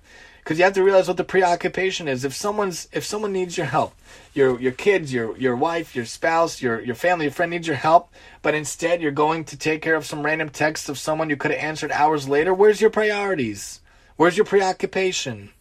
Because 0.51 0.59
you 0.59 0.65
have 0.65 0.73
to 0.73 0.83
realize 0.83 1.07
what 1.07 1.15
the 1.15 1.23
preoccupation 1.23 2.09
is. 2.09 2.25
If 2.25 2.35
someone's 2.35 2.89
if 2.91 3.05
someone 3.05 3.31
needs 3.31 3.55
your 3.55 3.67
help, 3.67 3.95
your 4.33 4.59
your 4.59 4.73
kids, 4.73 5.13
your 5.13 5.37
your 5.37 5.55
wife, 5.55 5.95
your 5.95 6.03
spouse, 6.03 6.61
your 6.61 6.81
your 6.81 6.93
family, 6.93 7.23
your 7.23 7.31
friend 7.31 7.51
needs 7.51 7.67
your 7.67 7.77
help, 7.77 8.09
but 8.41 8.53
instead 8.53 9.01
you're 9.01 9.11
going 9.11 9.45
to 9.45 9.55
take 9.55 9.81
care 9.81 9.95
of 9.95 10.05
some 10.05 10.23
random 10.23 10.49
text 10.49 10.89
of 10.89 10.97
someone 10.97 11.29
you 11.29 11.37
could 11.37 11.51
have 11.51 11.59
answered 11.61 11.89
hours 11.93 12.27
later, 12.27 12.53
where's 12.53 12.81
your 12.81 12.89
priorities? 12.89 13.79
Where's 14.17 14.35
your 14.35 14.45
preoccupation? 14.45 15.51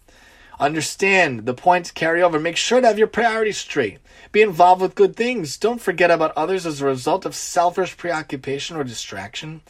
Understand 0.58 1.46
the 1.46 1.54
points 1.54 1.92
carry 1.92 2.20
over. 2.20 2.40
Make 2.40 2.56
sure 2.56 2.80
to 2.80 2.86
have 2.88 2.98
your 2.98 3.06
priorities 3.06 3.58
straight. 3.58 3.98
Be 4.32 4.42
involved 4.42 4.82
with 4.82 4.96
good 4.96 5.14
things. 5.14 5.56
Don't 5.56 5.80
forget 5.80 6.10
about 6.10 6.36
others 6.36 6.66
as 6.66 6.80
a 6.80 6.86
result 6.86 7.24
of 7.24 7.36
selfish 7.36 7.96
preoccupation 7.96 8.76
or 8.76 8.82
distraction. 8.82 9.60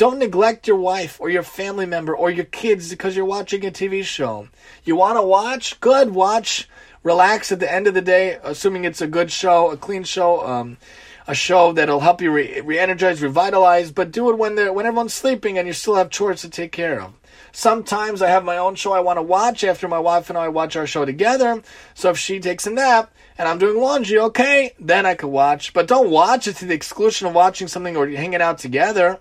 Don't 0.00 0.18
neglect 0.18 0.66
your 0.66 0.78
wife 0.78 1.20
or 1.20 1.28
your 1.28 1.42
family 1.42 1.84
member 1.84 2.16
or 2.16 2.30
your 2.30 2.46
kids 2.46 2.88
because 2.88 3.14
you're 3.14 3.26
watching 3.26 3.66
a 3.66 3.70
TV 3.70 4.02
show. 4.02 4.48
You 4.82 4.96
want 4.96 5.18
to 5.18 5.22
watch? 5.22 5.78
Good, 5.78 6.14
watch. 6.14 6.70
Relax 7.02 7.52
at 7.52 7.60
the 7.60 7.70
end 7.70 7.86
of 7.86 7.92
the 7.92 8.00
day, 8.00 8.38
assuming 8.42 8.86
it's 8.86 9.02
a 9.02 9.06
good 9.06 9.30
show, 9.30 9.70
a 9.70 9.76
clean 9.76 10.04
show, 10.04 10.46
um, 10.46 10.78
a 11.26 11.34
show 11.34 11.72
that'll 11.72 12.00
help 12.00 12.22
you 12.22 12.32
re 12.32 12.78
energize, 12.78 13.20
revitalize, 13.20 13.92
but 13.92 14.10
do 14.10 14.30
it 14.30 14.38
when, 14.38 14.54
they're, 14.54 14.72
when 14.72 14.86
everyone's 14.86 15.12
sleeping 15.12 15.58
and 15.58 15.68
you 15.68 15.74
still 15.74 15.96
have 15.96 16.08
chores 16.08 16.40
to 16.40 16.48
take 16.48 16.72
care 16.72 16.98
of. 16.98 17.12
Sometimes 17.52 18.22
I 18.22 18.28
have 18.28 18.42
my 18.42 18.56
own 18.56 18.76
show 18.76 18.92
I 18.92 19.00
want 19.00 19.18
to 19.18 19.22
watch 19.22 19.64
after 19.64 19.86
my 19.86 19.98
wife 19.98 20.30
and 20.30 20.38
I 20.38 20.48
watch 20.48 20.76
our 20.76 20.86
show 20.86 21.04
together. 21.04 21.62
So 21.92 22.08
if 22.08 22.16
she 22.16 22.40
takes 22.40 22.66
a 22.66 22.70
nap 22.70 23.12
and 23.36 23.46
I'm 23.46 23.58
doing 23.58 23.78
laundry, 23.78 24.18
okay, 24.18 24.72
then 24.80 25.04
I 25.04 25.14
could 25.14 25.28
watch. 25.28 25.74
But 25.74 25.88
don't 25.88 26.08
watch 26.08 26.46
it 26.46 26.56
to 26.56 26.64
the 26.64 26.72
exclusion 26.72 27.26
of 27.26 27.34
watching 27.34 27.68
something 27.68 27.98
or 27.98 28.08
hanging 28.08 28.40
out 28.40 28.56
together. 28.56 29.20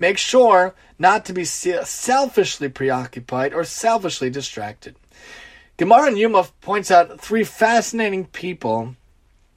Make 0.00 0.18
sure 0.18 0.74
not 0.98 1.26
to 1.26 1.32
be 1.32 1.44
selfishly 1.44 2.68
preoccupied 2.70 3.54
or 3.54 3.64
selfishly 3.64 4.30
distracted. 4.30 4.96
Gemara 5.76 6.10
Yoma 6.10 6.50
points 6.60 6.90
out 6.90 7.20
three 7.20 7.44
fascinating 7.44 8.26
people 8.26 8.96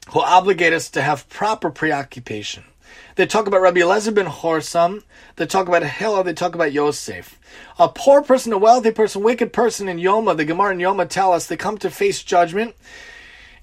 who 0.09 0.21
obligate 0.21 0.73
us 0.73 0.89
to 0.91 1.01
have 1.01 1.29
proper 1.29 1.69
preoccupation. 1.69 2.65
They 3.15 3.25
talk 3.25 3.47
about 3.47 3.61
Rabbi 3.61 3.81
Eliezer 3.81 4.11
ben 4.11 4.25
Horsam. 4.25 5.03
They 5.37 5.45
talk 5.45 5.67
about 5.67 5.83
Hillel. 5.83 6.23
They 6.23 6.33
talk 6.33 6.55
about 6.55 6.73
Yosef. 6.73 7.39
A 7.79 7.87
poor 7.87 8.21
person, 8.21 8.51
a 8.53 8.57
wealthy 8.57 8.91
person, 8.91 9.23
wicked 9.23 9.53
person 9.53 9.87
in 9.87 9.97
Yoma, 9.97 10.35
the 10.35 10.45
Gemara 10.45 10.71
and 10.71 10.81
Yoma 10.81 11.07
tell 11.07 11.31
us 11.31 11.47
they 11.47 11.57
come 11.57 11.77
to 11.79 11.89
face 11.89 12.21
judgment. 12.21 12.75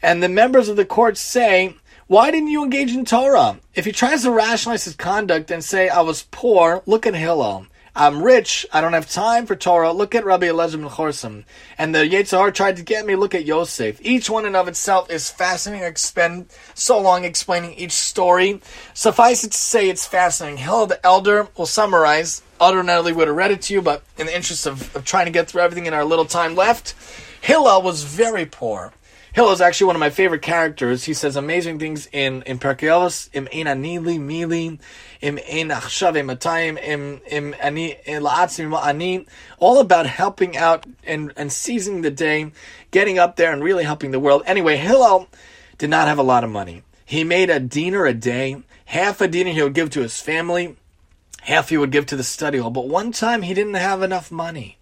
And 0.03 0.23
the 0.23 0.29
members 0.29 0.69
of 0.69 0.77
the 0.77 0.85
court 0.87 1.19
say, 1.19 1.75
why 2.11 2.33
didn't 2.33 2.49
you 2.49 2.65
engage 2.65 2.93
in 2.93 3.05
Torah? 3.05 3.61
If 3.73 3.85
he 3.85 3.93
tries 3.93 4.25
to 4.25 4.33
rationalize 4.33 4.85
his 4.85 4.97
conduct 4.97 5.49
and 5.53 5.63
say, 5.63 5.89
I 5.89 6.01
was 6.01 6.27
poor, 6.33 6.83
look 6.85 7.07
at 7.07 7.15
Hillel. 7.15 7.69
I'm 7.95 8.21
rich, 8.21 8.67
I 8.73 8.81
don't 8.81 8.95
have 8.95 9.09
time 9.09 9.47
for 9.47 9.55
Torah, 9.55 9.93
look 9.93 10.17
at 10.17 10.25
Rabbi 10.25 10.49
Eliezer 10.49 10.79
ben 10.79 10.89
Chorsim. 10.89 11.45
And 11.79 11.95
the 11.95 12.01
Yetzer 12.01 12.37
Hara 12.37 12.51
tried 12.51 12.79
to 12.79 12.83
get 12.83 13.07
me, 13.07 13.15
look 13.15 13.37
at 13.37 13.45
Yosef. 13.45 14.01
Each 14.03 14.29
one 14.29 14.45
in 14.45 14.57
of 14.57 14.67
itself 14.67 15.09
is 15.09 15.31
fascinating. 15.31 15.87
I 15.87 15.93
spend 15.95 16.47
so 16.75 16.99
long 16.99 17.23
explaining 17.23 17.75
each 17.75 17.93
story. 17.93 18.61
Suffice 18.93 19.45
it 19.45 19.53
to 19.53 19.57
say, 19.57 19.89
it's 19.89 20.05
fascinating. 20.05 20.59
Hillel 20.59 20.87
the 20.87 21.07
Elder 21.07 21.47
will 21.57 21.65
summarize. 21.65 22.43
Ordinarily 22.61 23.13
would 23.13 23.29
have 23.29 23.37
read 23.37 23.53
it 23.53 23.63
to 23.63 23.75
you, 23.75 23.83
but 23.83 24.03
in 24.19 24.27
the 24.27 24.35
interest 24.35 24.67
of, 24.67 24.97
of 24.97 25.05
trying 25.05 25.27
to 25.27 25.33
get 25.33 25.47
through 25.47 25.63
everything 25.63 25.87
in 25.87 25.95
our 25.95 26.05
little 26.05 26.27
time 26.27 26.57
left, 26.57 26.97
Hillel 27.41 27.83
was 27.83 28.03
very 28.03 28.47
poor. 28.47 28.93
Hill 29.33 29.53
is 29.53 29.61
actually 29.61 29.87
one 29.87 29.97
of 29.97 30.01
my 30.01 30.11
favorite 30.11 30.43
characters. 30.43 31.05
He 31.05 31.15
says 31.15 31.37
amazing 31.37 31.79
things 31.79 32.09
in 32.13 32.43
in 32.43 32.59
Pirkei 32.59 32.89
Avos, 32.89 33.29
im 33.33 33.47
ein 33.53 33.67
anili 33.67 34.19
mili, 34.19 34.81
im 35.21 35.39
ein 35.39 35.69
achshav 35.69 36.15
matayim, 36.15 36.83
im 36.83 37.21
im 37.31 37.55
ani 37.63 37.97
la'atzim 38.07 38.77
ani, 38.77 39.27
all 39.59 39.79
about 39.79 40.07
helping 40.07 40.57
out 40.57 40.85
and 41.07 41.33
and 41.37 41.53
seizing 41.53 42.03
the 42.03 42.11
day, 42.11 42.51
getting 42.91 43.21
up 43.21 43.37
there 43.37 43.53
and 43.53 43.63
really 43.63 43.85
helping 43.85 44.11
the 44.11 44.19
world. 44.19 44.43
Anyway, 44.47 44.77
Hillel 44.77 45.29
did 45.79 45.91
not 45.91 46.09
have 46.09 46.19
a 46.19 46.25
lot 46.25 46.43
of 46.43 46.51
money. 46.51 46.83
He 47.05 47.23
made 47.23 47.51
a 47.51 47.61
dinar 47.61 48.07
a 48.07 48.15
day. 48.15 48.63
Half 48.87 49.21
a 49.21 49.29
dinar 49.29 49.53
he 49.53 49.63
would 49.63 49.75
give 49.75 49.91
to 49.91 50.01
his 50.01 50.21
family, 50.21 50.77
half 51.43 51.69
he 51.69 51.77
would 51.77 51.93
give 51.93 52.07
to 52.07 52.17
the 52.17 52.25
study 52.25 52.59
hall. 52.59 52.71
But 52.71 52.89
one 52.89 53.13
time 53.13 53.43
he 53.43 53.55
didn't 53.55 53.75
have 53.75 54.03
enough 54.03 54.33
money. 54.33 54.79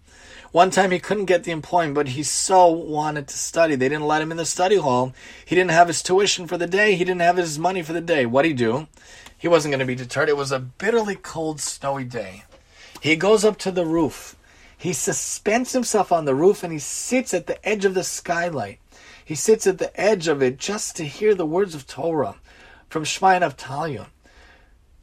One 0.51 0.71
time 0.71 0.89
he 0.89 0.99
couldn't 0.99 1.25
get 1.25 1.43
the 1.43 1.51
employment, 1.51 1.93
but 1.93 2.09
he 2.09 2.23
so 2.23 2.67
wanted 2.67 3.27
to 3.27 3.37
study. 3.37 3.75
They 3.75 3.89
didn't 3.89 4.07
let 4.07 4.21
him 4.21 4.31
in 4.31 4.37
the 4.37 4.45
study 4.45 4.77
hall. 4.77 5.13
He 5.45 5.55
didn't 5.55 5.71
have 5.71 5.87
his 5.87 6.01
tuition 6.01 6.47
for 6.47 6.57
the 6.57 6.65
day. 6.65 6.95
He 6.95 7.03
didn't 7.03 7.21
have 7.21 7.37
his 7.37 7.59
money 7.59 7.83
for 7.83 7.93
the 7.93 8.01
day. 8.01 8.25
What'd 8.25 8.49
he 8.49 8.55
do? 8.55 8.87
He 9.37 9.47
wasn't 9.47 9.73
going 9.73 9.79
to 9.79 9.85
be 9.85 9.95
deterred. 9.95 10.27
It 10.27 10.37
was 10.37 10.51
a 10.51 10.59
bitterly 10.59 11.15
cold, 11.15 11.61
snowy 11.61 12.03
day. 12.03 12.45
He 12.99 13.15
goes 13.15 13.45
up 13.45 13.57
to 13.59 13.71
the 13.71 13.85
roof. 13.85 14.35
He 14.75 14.91
suspends 14.91 15.73
himself 15.73 16.11
on 16.11 16.25
the 16.25 16.33
roof 16.33 16.63
and 16.63 16.73
he 16.73 16.79
sits 16.79 17.33
at 17.33 17.47
the 17.47 17.63
edge 17.67 17.85
of 17.85 17.93
the 17.93 18.03
skylight. 18.03 18.79
He 19.23 19.35
sits 19.35 19.67
at 19.67 19.77
the 19.77 19.97
edge 19.99 20.27
of 20.27 20.41
it 20.41 20.57
just 20.57 20.95
to 20.95 21.05
hear 21.05 21.35
the 21.35 21.45
words 21.45 21.75
of 21.75 21.85
Torah 21.85 22.35
from 22.89 23.03
Shmaya 23.03 23.41
Avtalion. 23.41 24.07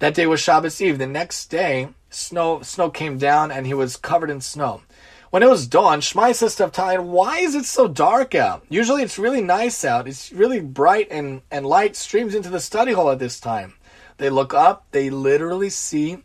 That 0.00 0.14
day 0.14 0.26
was 0.26 0.40
Shabbos 0.40 0.80
Eve. 0.80 0.98
The 0.98 1.06
next 1.06 1.46
day, 1.46 1.88
snow 2.10 2.60
snow 2.62 2.90
came 2.90 3.16
down 3.16 3.50
and 3.50 3.66
he 3.66 3.74
was 3.74 3.96
covered 3.96 4.30
in 4.30 4.40
snow. 4.40 4.82
When 5.30 5.42
it 5.42 5.50
was 5.50 5.66
dawn, 5.66 6.00
Shmai 6.00 6.34
says 6.34 6.54
to 6.56 6.68
Avtalion, 6.68 7.06
Why 7.06 7.38
is 7.38 7.54
it 7.54 7.64
so 7.64 7.88
dark 7.88 8.34
out? 8.34 8.64
Usually 8.68 9.02
it's 9.02 9.18
really 9.18 9.42
nice 9.42 9.84
out. 9.84 10.06
It's 10.06 10.32
really 10.32 10.60
bright 10.60 11.08
and, 11.10 11.42
and 11.50 11.66
light 11.66 11.96
streams 11.96 12.34
into 12.34 12.48
the 12.48 12.60
study 12.60 12.92
hall 12.92 13.10
at 13.10 13.18
this 13.18 13.40
time. 13.40 13.74
They 14.18 14.30
look 14.30 14.54
up, 14.54 14.86
they 14.92 15.10
literally 15.10 15.68
see 15.68 16.22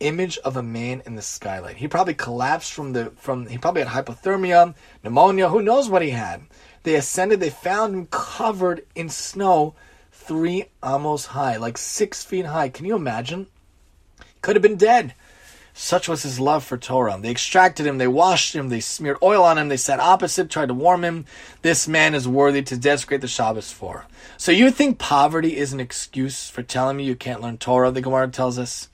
image 0.00 0.38
of 0.38 0.56
a 0.56 0.62
man 0.62 1.02
in 1.06 1.14
the 1.14 1.22
skylight. 1.22 1.76
He 1.76 1.88
probably 1.88 2.14
collapsed 2.14 2.72
from 2.72 2.92
the 2.92 3.12
from 3.16 3.46
he 3.46 3.58
probably 3.58 3.82
had 3.82 4.04
hypothermia, 4.04 4.74
pneumonia, 5.02 5.48
who 5.48 5.62
knows 5.62 5.88
what 5.88 6.02
he 6.02 6.10
had. 6.10 6.42
They 6.82 6.96
ascended, 6.96 7.40
they 7.40 7.50
found 7.50 7.94
him 7.94 8.06
covered 8.06 8.84
in 8.94 9.08
snow 9.08 9.74
three 10.12 10.66
amos 10.84 11.26
high, 11.26 11.56
like 11.56 11.78
six 11.78 12.24
feet 12.24 12.46
high. 12.46 12.68
Can 12.68 12.86
you 12.86 12.96
imagine? 12.96 13.46
Could 14.42 14.56
have 14.56 14.62
been 14.62 14.76
dead. 14.76 15.14
Such 15.76 16.08
was 16.08 16.22
his 16.22 16.38
love 16.38 16.62
for 16.62 16.78
Torah. 16.78 17.18
They 17.20 17.32
extracted 17.32 17.84
him, 17.84 17.98
they 17.98 18.06
washed 18.06 18.54
him, 18.54 18.68
they 18.68 18.78
smeared 18.78 19.16
oil 19.20 19.42
on 19.42 19.58
him, 19.58 19.68
they 19.68 19.76
sat 19.76 19.98
opposite, 19.98 20.48
tried 20.48 20.68
to 20.68 20.74
warm 20.74 21.02
him. 21.02 21.26
This 21.62 21.88
man 21.88 22.14
is 22.14 22.28
worthy 22.28 22.62
to 22.62 22.76
desecrate 22.76 23.20
the 23.20 23.26
Shabbos 23.26 23.72
for. 23.72 24.06
So 24.36 24.52
you 24.52 24.70
think 24.70 25.00
poverty 25.00 25.56
is 25.56 25.72
an 25.72 25.80
excuse 25.80 26.48
for 26.48 26.62
telling 26.62 26.96
me 26.96 27.04
you 27.04 27.16
can't 27.16 27.40
learn 27.40 27.58
Torah, 27.58 27.90
the 27.90 28.00
Gemara 28.00 28.28
tells 28.28 28.56
us? 28.56 28.88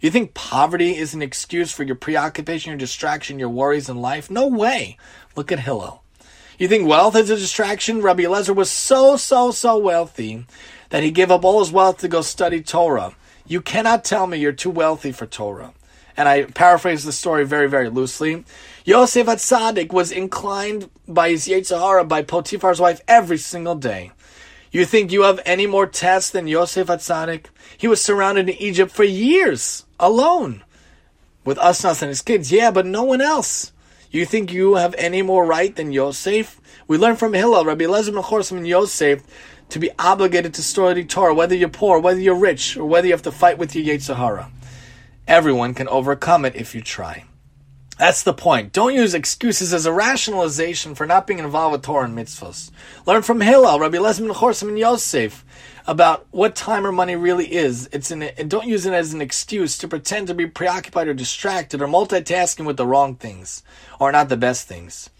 You 0.00 0.10
think 0.10 0.34
poverty 0.34 0.96
is 0.96 1.14
an 1.14 1.22
excuse 1.22 1.70
for 1.70 1.84
your 1.84 1.94
preoccupation, 1.94 2.70
your 2.70 2.78
distraction, 2.78 3.38
your 3.38 3.48
worries 3.48 3.88
in 3.88 4.02
life? 4.02 4.28
No 4.28 4.48
way. 4.48 4.98
Look 5.36 5.52
at 5.52 5.60
Hillel. 5.60 6.02
You 6.58 6.66
think 6.66 6.88
wealth 6.88 7.14
is 7.14 7.30
a 7.30 7.36
distraction? 7.36 8.02
Rabbi 8.02 8.24
Eliezer 8.24 8.52
was 8.52 8.72
so, 8.72 9.16
so, 9.16 9.52
so 9.52 9.78
wealthy 9.78 10.46
that 10.90 11.04
he 11.04 11.12
gave 11.12 11.30
up 11.30 11.44
all 11.44 11.60
his 11.60 11.70
wealth 11.70 11.98
to 11.98 12.08
go 12.08 12.22
study 12.22 12.60
Torah. 12.60 13.14
You 13.46 13.60
cannot 13.60 14.04
tell 14.04 14.26
me 14.26 14.38
you're 14.38 14.52
too 14.52 14.70
wealthy 14.70 15.12
for 15.12 15.26
Torah 15.26 15.72
and 16.16 16.28
I 16.28 16.44
paraphrase 16.44 17.04
the 17.04 17.12
story 17.12 17.44
very, 17.44 17.68
very 17.68 17.88
loosely. 17.88 18.44
Yosef 18.84 19.26
HaTzadik 19.26 19.92
was 19.92 20.12
inclined 20.12 20.90
by 21.08 21.30
his 21.30 21.48
Yetzer 21.48 22.06
by 22.06 22.22
Potiphar's 22.22 22.80
wife, 22.80 23.00
every 23.08 23.38
single 23.38 23.74
day. 23.74 24.12
You 24.70 24.84
think 24.84 25.12
you 25.12 25.22
have 25.22 25.40
any 25.46 25.66
more 25.66 25.86
tests 25.86 26.30
than 26.30 26.48
Yosef 26.48 26.88
HaTzadik? 26.88 27.46
He 27.76 27.88
was 27.88 28.02
surrounded 28.02 28.48
in 28.48 28.56
Egypt 28.56 28.92
for 28.92 29.04
years, 29.04 29.84
alone, 30.00 30.64
with 31.44 31.58
Asnas 31.58 32.02
and 32.02 32.08
his 32.08 32.22
kids. 32.22 32.50
Yeah, 32.50 32.70
but 32.70 32.86
no 32.86 33.04
one 33.04 33.20
else. 33.20 33.72
You 34.10 34.24
think 34.26 34.52
you 34.52 34.74
have 34.76 34.94
any 34.96 35.22
more 35.22 35.44
right 35.44 35.74
than 35.74 35.92
Yosef? 35.92 36.60
We 36.86 36.98
learn 36.98 37.16
from 37.16 37.32
Hillel, 37.32 37.64
Rabbi 37.64 37.84
Eliezer 37.84 38.12
Mechorsim 38.12 38.58
and 38.58 38.68
Yosef, 38.68 39.22
to 39.70 39.78
be 39.78 39.90
obligated 39.98 40.54
to 40.54 40.62
study 40.62 41.04
Torah, 41.04 41.34
whether 41.34 41.54
you're 41.54 41.68
poor, 41.68 41.98
whether 41.98 42.20
you're 42.20 42.34
rich, 42.34 42.76
or 42.76 42.84
whether 42.84 43.06
you 43.06 43.12
have 43.12 43.22
to 43.22 43.32
fight 43.32 43.58
with 43.58 43.74
your 43.74 43.96
Yetzer 43.96 44.16
Hara. 44.16 44.50
Everyone 45.26 45.72
can 45.72 45.88
overcome 45.88 46.44
it 46.44 46.54
if 46.54 46.74
you 46.74 46.82
try. 46.82 47.24
That's 47.98 48.24
the 48.24 48.34
point. 48.34 48.72
Don't 48.72 48.92
use 48.92 49.14
excuses 49.14 49.72
as 49.72 49.86
a 49.86 49.92
rationalization 49.92 50.94
for 50.94 51.06
not 51.06 51.26
being 51.26 51.38
involved 51.38 51.72
with 51.72 51.82
Torah 51.82 52.04
and 52.04 52.18
mitzvahs. 52.18 52.70
Learn 53.06 53.22
from 53.22 53.40
Hillel, 53.40 53.78
Rabbi 53.78 53.96
Lesman 53.98 54.34
Chorsim, 54.34 54.68
and 54.68 54.78
Yosef. 54.78 55.44
about 55.86 56.26
what 56.30 56.54
time 56.54 56.86
or 56.86 56.92
money 56.92 57.16
really 57.16 57.52
is. 57.52 57.88
It's 57.92 58.10
an, 58.10 58.22
and 58.22 58.50
don't 58.50 58.66
use 58.66 58.84
it 58.84 58.92
as 58.92 59.12
an 59.14 59.20
excuse 59.20 59.78
to 59.78 59.88
pretend 59.88 60.26
to 60.26 60.34
be 60.34 60.46
preoccupied 60.46 61.08
or 61.08 61.14
distracted 61.14 61.82
or 61.82 61.86
multitasking 61.86 62.66
with 62.66 62.76
the 62.76 62.86
wrong 62.86 63.16
things 63.16 63.62
or 64.00 64.10
not 64.10 64.28
the 64.28 64.36
best 64.36 64.66
things. 64.66 65.10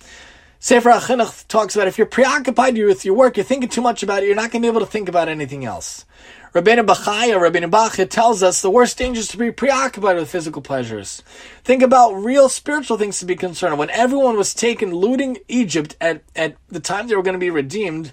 Sefer 0.59 0.91
HaChinuch 0.91 1.47
talks 1.47 1.77
about 1.77 1.89
if 1.89 1.99
you're 1.99 2.07
preoccupied 2.07 2.79
with 2.79 3.05
your 3.05 3.15
work, 3.15 3.37
you're 3.37 3.45
thinking 3.45 3.69
too 3.69 3.83
much 3.83 4.03
about 4.03 4.23
it, 4.23 4.27
you're 4.27 4.35
not 4.35 4.51
going 4.51 4.63
to 4.63 4.67
be 4.67 4.71
able 4.71 4.81
to 4.81 4.87
think 4.91 5.11
about 5.11 5.29
anything 5.29 5.65
else. 5.65 6.07
Rabbeinu 6.55 6.87
Bachaya, 6.87 7.35
Rabbeinu 7.35 7.69
Bachya 7.69 8.09
tells 8.09 8.41
us 8.41 8.63
the 8.63 8.71
worst 8.71 8.97
danger 8.97 9.19
is 9.19 9.27
to 9.27 9.37
be 9.37 9.51
preoccupied 9.51 10.15
with 10.15 10.31
physical 10.31 10.63
pleasures. 10.63 11.21
Think 11.65 11.83
about 11.83 12.13
real 12.13 12.49
spiritual 12.49 12.97
things 12.97 13.19
to 13.19 13.27
be 13.27 13.35
concerned. 13.35 13.77
When 13.77 13.91
everyone 13.91 14.37
was 14.37 14.55
taken 14.55 14.95
looting 14.95 15.39
Egypt 15.49 15.97
at, 16.01 16.23
at 16.37 16.55
the 16.69 16.79
time 16.79 17.09
they 17.09 17.17
were 17.17 17.25
going 17.25 17.35
to 17.35 17.41
be 17.41 17.51
redeemed, 17.51 18.13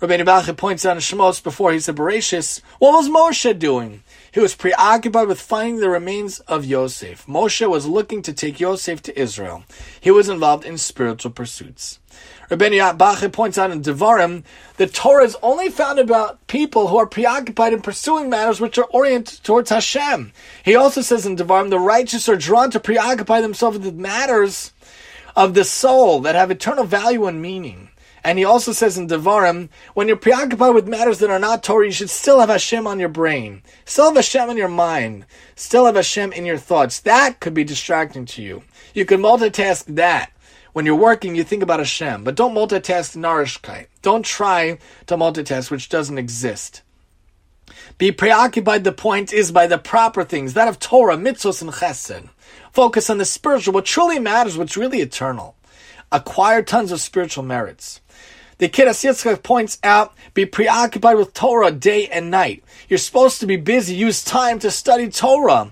Rabbeinu 0.00 0.24
Bachya 0.24 0.56
points 0.56 0.86
out 0.86 0.96
in 0.96 1.02
Shemos 1.02 1.42
before 1.42 1.70
he 1.70 1.80
said 1.80 1.96
Bereshis, 1.96 2.62
what 2.78 2.92
was 2.92 3.10
Moshe 3.10 3.58
doing? 3.58 4.02
He 4.32 4.40
was 4.40 4.54
preoccupied 4.54 5.28
with 5.28 5.38
finding 5.38 5.80
the 5.80 5.90
remains 5.90 6.40
of 6.40 6.64
Yosef. 6.64 7.26
Moshe 7.26 7.68
was 7.68 7.86
looking 7.86 8.22
to 8.22 8.32
take 8.32 8.58
Yosef 8.58 9.02
to 9.02 9.20
Israel. 9.20 9.64
He 10.00 10.10
was 10.10 10.30
involved 10.30 10.64
in 10.64 10.78
spiritual 10.78 11.32
pursuits. 11.32 11.98
Rabbeinu 12.50 12.96
Bachya 12.98 13.32
points 13.32 13.56
out 13.56 13.70
in 13.70 13.82
Devarim, 13.82 14.42
the 14.76 14.86
Torah 14.86 15.24
is 15.24 15.36
only 15.42 15.70
found 15.70 15.98
about 15.98 16.46
people 16.46 16.88
who 16.88 16.98
are 16.98 17.06
preoccupied 17.06 17.72
in 17.72 17.80
pursuing 17.80 18.28
matters 18.28 18.60
which 18.60 18.78
are 18.78 18.84
oriented 18.86 19.42
towards 19.42 19.70
Hashem. 19.70 20.32
He 20.64 20.74
also 20.74 21.00
says 21.00 21.24
in 21.24 21.36
Devarim, 21.36 21.70
the 21.70 21.78
righteous 21.78 22.28
are 22.28 22.36
drawn 22.36 22.70
to 22.72 22.80
preoccupy 22.80 23.40
themselves 23.40 23.78
with 23.78 23.94
matters 23.94 24.72
of 25.34 25.54
the 25.54 25.64
soul 25.64 26.20
that 26.20 26.34
have 26.34 26.50
eternal 26.50 26.84
value 26.84 27.26
and 27.26 27.40
meaning. 27.40 27.88
And 28.24 28.38
he 28.38 28.44
also 28.44 28.72
says 28.72 28.98
in 28.98 29.08
Devarim, 29.08 29.68
when 29.94 30.06
you're 30.06 30.16
preoccupied 30.16 30.74
with 30.74 30.86
matters 30.86 31.18
that 31.18 31.30
are 31.30 31.40
not 31.40 31.64
Torah, 31.64 31.86
you 31.86 31.92
should 31.92 32.10
still 32.10 32.38
have 32.38 32.50
Hashem 32.50 32.86
on 32.86 33.00
your 33.00 33.08
brain, 33.08 33.62
still 33.84 34.06
have 34.06 34.16
Hashem 34.16 34.48
in 34.50 34.56
your 34.56 34.68
mind, 34.68 35.26
still 35.56 35.86
have 35.86 35.96
Hashem 35.96 36.32
in 36.32 36.44
your 36.44 36.58
thoughts. 36.58 37.00
That 37.00 37.40
could 37.40 37.54
be 37.54 37.64
distracting 37.64 38.24
to 38.26 38.42
you. 38.42 38.62
You 38.94 39.04
can 39.04 39.20
multitask 39.20 39.86
that. 39.96 40.30
When 40.72 40.86
you're 40.86 40.96
working, 40.96 41.34
you 41.34 41.44
think 41.44 41.62
about 41.62 41.80
Hashem, 41.80 42.24
but 42.24 42.34
don't 42.34 42.54
multitask 42.54 43.16
narishkeit. 43.16 43.86
Don't 44.00 44.24
try 44.24 44.78
to 45.06 45.16
multitask 45.16 45.70
which 45.70 45.90
doesn't 45.90 46.16
exist. 46.16 46.82
Be 47.98 48.10
preoccupied, 48.10 48.84
the 48.84 48.92
point 48.92 49.32
is, 49.32 49.52
by 49.52 49.66
the 49.66 49.78
proper 49.78 50.24
things, 50.24 50.54
that 50.54 50.68
of 50.68 50.78
Torah, 50.78 51.16
mitzvos, 51.16 51.60
and 51.60 51.70
chesed. 51.70 52.28
Focus 52.72 53.10
on 53.10 53.18
the 53.18 53.24
spiritual, 53.24 53.74
what 53.74 53.84
truly 53.84 54.18
matters, 54.18 54.56
what's 54.56 54.76
really 54.76 55.00
eternal. 55.00 55.56
Acquire 56.10 56.62
tons 56.62 56.90
of 56.90 57.00
spiritual 57.00 57.44
merits. 57.44 58.00
The 58.58 58.68
Kiddush 58.68 59.04
Yitzchak 59.04 59.42
points 59.42 59.78
out, 59.82 60.14
be 60.34 60.46
preoccupied 60.46 61.16
with 61.16 61.34
Torah 61.34 61.70
day 61.70 62.08
and 62.08 62.30
night. 62.30 62.62
You're 62.88 62.98
supposed 62.98 63.40
to 63.40 63.46
be 63.46 63.56
busy. 63.56 63.94
Use 63.94 64.24
time 64.24 64.58
to 64.60 64.70
study 64.70 65.10
Torah. 65.10 65.70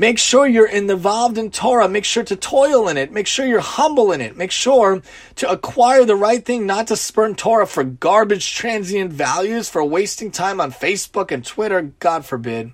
Make 0.00 0.18
sure 0.18 0.46
you're 0.46 0.66
involved 0.66 1.36
in 1.36 1.50
Torah. 1.50 1.86
Make 1.86 2.06
sure 2.06 2.22
to 2.24 2.34
toil 2.34 2.88
in 2.88 2.96
it. 2.96 3.12
Make 3.12 3.26
sure 3.26 3.44
you're 3.44 3.60
humble 3.60 4.12
in 4.12 4.22
it. 4.22 4.34
Make 4.34 4.50
sure 4.50 5.02
to 5.36 5.50
acquire 5.50 6.06
the 6.06 6.16
right 6.16 6.42
thing, 6.42 6.64
not 6.64 6.86
to 6.86 6.96
spurn 6.96 7.34
Torah 7.34 7.66
for 7.66 7.84
garbage, 7.84 8.54
transient 8.54 9.12
values, 9.12 9.68
for 9.68 9.84
wasting 9.84 10.30
time 10.30 10.58
on 10.58 10.72
Facebook 10.72 11.30
and 11.30 11.44
Twitter. 11.44 11.92
God 11.98 12.24
forbid. 12.24 12.72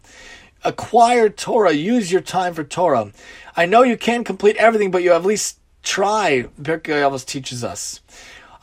Acquire 0.62 1.28
Torah. 1.28 1.72
Use 1.72 2.12
your 2.12 2.20
time 2.20 2.54
for 2.54 2.62
Torah. 2.62 3.10
I 3.56 3.66
know 3.66 3.82
you 3.82 3.96
can't 3.96 4.24
complete 4.24 4.56
everything, 4.58 4.92
but 4.92 5.02
you 5.02 5.12
at 5.12 5.24
least 5.24 5.58
try. 5.82 6.44
Pirkei 6.62 7.02
Avos 7.02 7.26
teaches 7.26 7.64
us. 7.64 8.02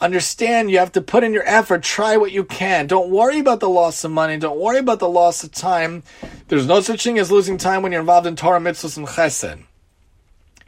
Understand 0.03 0.69
you 0.69 0.79
have 0.79 0.91
to 0.91 1.01
put 1.01 1.23
in 1.23 1.31
your 1.31 1.47
effort, 1.47 1.81
try 1.81 2.17
what 2.17 2.33
you 2.33 2.43
can. 2.43 2.87
Don't 2.87 3.09
worry 3.09 3.39
about 3.39 3.61
the 3.61 3.69
loss 3.69 4.03
of 4.03 4.11
money, 4.11 4.35
don't 4.35 4.59
worry 4.59 4.79
about 4.79 4.99
the 4.99 5.07
loss 5.07 5.45
of 5.45 5.53
time. 5.53 6.03
There's 6.49 6.67
no 6.67 6.81
such 6.81 7.05
thing 7.05 7.17
as 7.19 7.31
losing 7.31 7.57
time 7.57 7.81
when 7.81 7.93
you're 7.93 8.01
involved 8.01 8.27
in 8.27 8.35
Torah, 8.35 8.59
mitzvahs, 8.59 8.97
and 8.97 9.07
chesed. 9.07 9.63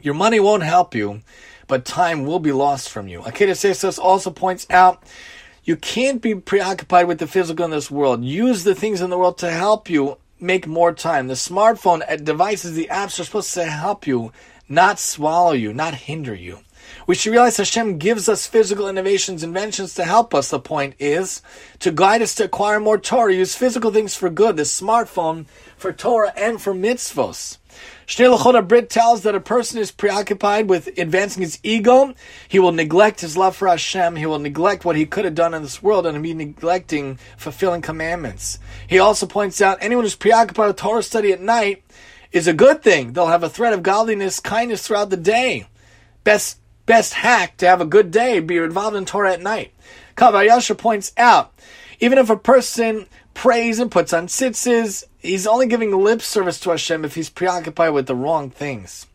Your 0.00 0.14
money 0.14 0.40
won't 0.40 0.62
help 0.62 0.94
you, 0.94 1.20
but 1.66 1.84
time 1.84 2.24
will 2.24 2.38
be 2.38 2.50
lost 2.50 2.88
from 2.88 3.08
you. 3.08 3.20
Akedah 3.20 3.50
Sesos 3.50 3.98
also 3.98 4.30
points 4.30 4.66
out 4.70 5.02
you 5.64 5.76
can't 5.76 6.22
be 6.22 6.34
preoccupied 6.34 7.06
with 7.06 7.18
the 7.18 7.26
physical 7.26 7.66
in 7.66 7.70
this 7.70 7.90
world. 7.90 8.24
Use 8.24 8.64
the 8.64 8.74
things 8.74 9.02
in 9.02 9.10
the 9.10 9.18
world 9.18 9.36
to 9.38 9.50
help 9.50 9.90
you 9.90 10.16
make 10.40 10.66
more 10.66 10.94
time. 10.94 11.26
The 11.26 11.34
smartphone 11.34 12.00
uh, 12.10 12.16
devices, 12.16 12.72
the 12.72 12.88
apps 12.90 13.20
are 13.20 13.24
supposed 13.24 13.52
to 13.52 13.66
help 13.66 14.06
you, 14.06 14.32
not 14.66 14.98
swallow 14.98 15.52
you, 15.52 15.74
not 15.74 15.94
hinder 15.94 16.34
you. 16.34 16.60
We 17.06 17.14
should 17.14 17.32
realize 17.32 17.56
Hashem 17.56 17.98
gives 17.98 18.28
us 18.28 18.46
physical 18.46 18.88
innovations, 18.88 19.42
inventions 19.42 19.94
to 19.94 20.04
help 20.04 20.34
us. 20.34 20.50
The 20.50 20.60
point 20.60 20.94
is 20.98 21.42
to 21.80 21.90
guide 21.90 22.22
us 22.22 22.34
to 22.36 22.44
acquire 22.44 22.80
more 22.80 22.98
Torah, 22.98 23.34
use 23.34 23.54
physical 23.54 23.90
things 23.90 24.14
for 24.14 24.30
good, 24.30 24.56
the 24.56 24.62
smartphone 24.62 25.46
for 25.76 25.92
Torah 25.92 26.32
and 26.36 26.60
for 26.60 26.74
mitzvos. 26.74 27.58
Shnei 28.06 28.34
Luchot 28.34 28.68
Brit 28.68 28.88
tells 28.88 29.22
that 29.22 29.34
a 29.34 29.40
person 29.40 29.78
is 29.78 29.90
preoccupied 29.90 30.68
with 30.68 30.88
advancing 30.98 31.42
his 31.42 31.58
ego. 31.62 32.14
He 32.48 32.58
will 32.58 32.72
neglect 32.72 33.20
his 33.20 33.36
love 33.36 33.56
for 33.56 33.68
Hashem. 33.68 34.16
He 34.16 34.26
will 34.26 34.38
neglect 34.38 34.84
what 34.84 34.96
he 34.96 35.06
could 35.06 35.24
have 35.24 35.34
done 35.34 35.54
in 35.54 35.62
this 35.62 35.82
world 35.82 36.06
and 36.06 36.22
be 36.22 36.32
neglecting 36.32 37.18
fulfilling 37.36 37.82
commandments. 37.82 38.58
He 38.86 38.98
also 38.98 39.26
points 39.26 39.60
out 39.60 39.78
anyone 39.80 40.04
who's 40.04 40.14
preoccupied 40.14 40.68
with 40.68 40.76
Torah 40.76 41.02
study 41.02 41.32
at 41.32 41.40
night 41.40 41.82
is 42.32 42.46
a 42.46 42.52
good 42.52 42.82
thing. 42.82 43.12
They'll 43.12 43.26
have 43.26 43.42
a 43.42 43.50
thread 43.50 43.72
of 43.72 43.82
godliness, 43.82 44.40
kindness 44.40 44.86
throughout 44.86 45.10
the 45.10 45.16
day. 45.16 45.66
Best 46.24 46.58
best 46.86 47.14
hack 47.14 47.56
to 47.58 47.66
have 47.66 47.80
a 47.80 47.86
good 47.86 48.10
day, 48.10 48.40
be 48.40 48.56
involved 48.56 48.96
in 48.96 49.04
Torah 49.04 49.32
at 49.32 49.42
night. 49.42 49.72
Kav 50.16 50.32
HaYashar 50.32 50.78
points 50.78 51.12
out, 51.16 51.52
even 52.00 52.18
if 52.18 52.30
a 52.30 52.36
person 52.36 53.06
prays 53.34 53.78
and 53.78 53.90
puts 53.90 54.12
on 54.12 54.28
tzitzis, 54.28 55.04
he's 55.18 55.46
only 55.46 55.66
giving 55.66 55.96
lip 55.96 56.22
service 56.22 56.58
to 56.60 56.70
Hashem 56.70 57.04
if 57.04 57.14
he's 57.14 57.28
preoccupied 57.28 57.92
with 57.92 58.06
the 58.06 58.14
wrong 58.14 58.50
things. 58.50 59.06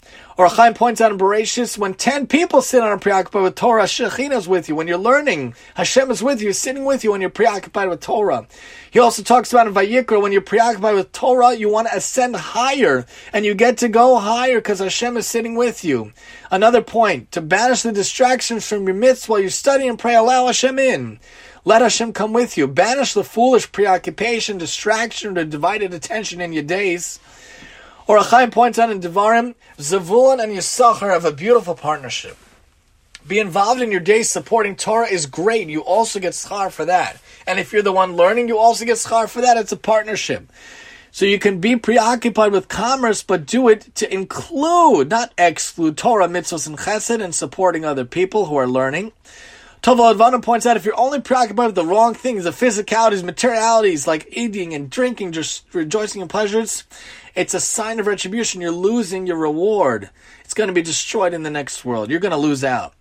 Or 0.41 0.47
Chaim 0.47 0.73
points 0.73 0.99
out 1.01 1.11
in 1.11 1.19
Bereshis, 1.19 1.77
when 1.77 1.93
ten 1.93 2.25
people 2.25 2.63
sit 2.63 2.81
on 2.81 2.91
a 2.91 2.97
preoccupied 2.97 3.43
with 3.43 3.53
Torah, 3.53 3.83
Shekhinah 3.83 4.37
is 4.37 4.47
with 4.47 4.67
you. 4.67 4.75
When 4.75 4.87
you're 4.87 4.97
learning, 4.97 5.53
Hashem 5.75 6.09
is 6.09 6.23
with 6.23 6.41
you, 6.41 6.51
sitting 6.51 6.83
with 6.83 7.03
you 7.03 7.11
when 7.11 7.21
you're 7.21 7.29
preoccupied 7.29 7.89
with 7.89 7.99
Torah. 7.99 8.47
He 8.89 8.97
also 8.97 9.21
talks 9.21 9.53
about 9.53 9.67
in 9.67 9.75
Vayikra, 9.75 10.19
when 10.19 10.31
you're 10.31 10.41
preoccupied 10.41 10.95
with 10.95 11.11
Torah, 11.11 11.53
you 11.53 11.69
want 11.69 11.89
to 11.89 11.95
ascend 11.95 12.35
higher, 12.35 13.05
and 13.31 13.45
you 13.45 13.53
get 13.53 13.77
to 13.77 13.87
go 13.87 14.17
higher 14.17 14.55
because 14.55 14.79
Hashem 14.79 15.15
is 15.15 15.27
sitting 15.27 15.53
with 15.53 15.85
you. 15.85 16.11
Another 16.49 16.81
point, 16.81 17.31
to 17.33 17.41
banish 17.41 17.83
the 17.83 17.91
distractions 17.91 18.67
from 18.67 18.87
your 18.87 18.95
midst 18.95 19.29
while 19.29 19.39
you 19.39 19.49
study 19.49 19.87
and 19.87 19.99
pray, 19.99 20.15
allow 20.15 20.47
Hashem 20.47 20.79
in. 20.79 21.19
Let 21.65 21.83
Hashem 21.83 22.13
come 22.13 22.33
with 22.33 22.57
you. 22.57 22.67
Banish 22.67 23.13
the 23.13 23.23
foolish 23.23 23.71
preoccupation, 23.71 24.57
distraction, 24.57 25.37
or 25.37 25.45
divided 25.45 25.93
attention 25.93 26.41
in 26.41 26.51
your 26.51 26.63
days. 26.63 27.19
Or 28.11 28.47
points 28.49 28.77
out 28.77 28.89
in 28.89 28.99
Devarim, 28.99 29.55
Zavulun 29.77 30.43
and 30.43 30.51
Yisachar 30.51 31.13
have 31.13 31.23
a 31.23 31.31
beautiful 31.31 31.75
partnership. 31.75 32.35
Be 33.25 33.39
involved 33.39 33.81
in 33.81 33.89
your 33.89 34.01
day 34.01 34.23
supporting 34.23 34.75
Torah 34.75 35.07
is 35.07 35.27
great. 35.27 35.69
You 35.69 35.79
also 35.79 36.19
get 36.19 36.33
schar 36.33 36.69
for 36.69 36.83
that. 36.83 37.21
And 37.47 37.57
if 37.57 37.71
you're 37.71 37.81
the 37.81 37.93
one 37.93 38.17
learning, 38.17 38.49
you 38.49 38.57
also 38.57 38.83
get 38.83 38.97
schar 38.97 39.29
for 39.29 39.39
that. 39.39 39.55
It's 39.55 39.71
a 39.71 39.77
partnership. 39.77 40.51
So 41.11 41.23
you 41.23 41.39
can 41.39 41.61
be 41.61 41.77
preoccupied 41.77 42.51
with 42.51 42.67
commerce, 42.67 43.23
but 43.23 43.45
do 43.45 43.69
it 43.69 43.95
to 43.95 44.13
include, 44.13 45.09
not 45.09 45.33
exclude 45.37 45.95
Torah, 45.95 46.27
mitzvahs, 46.27 46.67
and 46.67 46.77
chesed, 46.77 47.23
and 47.23 47.33
supporting 47.33 47.85
other 47.85 48.03
people 48.03 48.47
who 48.47 48.57
are 48.57 48.67
learning. 48.67 49.13
Toval 49.81 50.13
Advanim 50.13 50.43
points 50.43 50.65
out 50.65 50.77
if 50.77 50.83
you're 50.83 50.99
only 50.99 51.21
preoccupied 51.21 51.67
with 51.67 51.75
the 51.75 51.85
wrong 51.85 52.13
things, 52.13 52.43
the 52.43 52.51
physicalities, 52.51 53.23
materialities 53.23 54.05
like 54.05 54.27
eating 54.31 54.73
and 54.73 54.89
drinking, 54.89 55.31
just 55.31 55.63
rejoicing 55.73 56.21
in 56.21 56.27
pleasures, 56.27 56.83
it's 57.35 57.53
a 57.53 57.59
sign 57.59 57.99
of 57.99 58.07
retribution. 58.07 58.61
You're 58.61 58.71
losing 58.71 59.27
your 59.27 59.37
reward. 59.37 60.09
It's 60.43 60.53
going 60.53 60.67
to 60.67 60.73
be 60.73 60.81
destroyed 60.81 61.33
in 61.33 61.43
the 61.43 61.49
next 61.49 61.85
world. 61.85 62.09
You're 62.09 62.19
going 62.19 62.31
to 62.31 62.37
lose 62.37 62.63
out. 62.63 62.93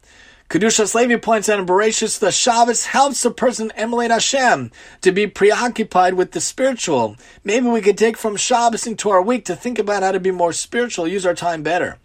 Kedushas 0.51 0.97
Levi 0.97 1.16
points 1.16 1.48
out 1.48 1.61
in 1.61 1.66
Bereshis, 1.66 2.19
the 2.19 2.32
Shabbos 2.32 2.86
helps 2.86 3.24
a 3.24 3.31
person 3.31 3.70
emulate 3.77 4.11
Hashem, 4.11 4.73
to 5.01 5.12
be 5.12 5.28
preoccupied 5.28 6.15
with 6.15 6.32
the 6.32 6.40
spiritual. 6.40 7.16
Maybe 7.44 7.69
we 7.69 7.81
could 7.81 7.97
take 7.97 8.16
from 8.16 8.35
Shabbos 8.35 8.85
into 8.85 9.11
our 9.11 9.23
week 9.23 9.44
to 9.44 9.55
think 9.55 9.78
about 9.78 10.02
how 10.02 10.11
to 10.11 10.19
be 10.19 10.32
more 10.32 10.52
spiritual, 10.52 11.07
use 11.07 11.24
our 11.24 11.36
time 11.36 11.62
better. 11.62 11.98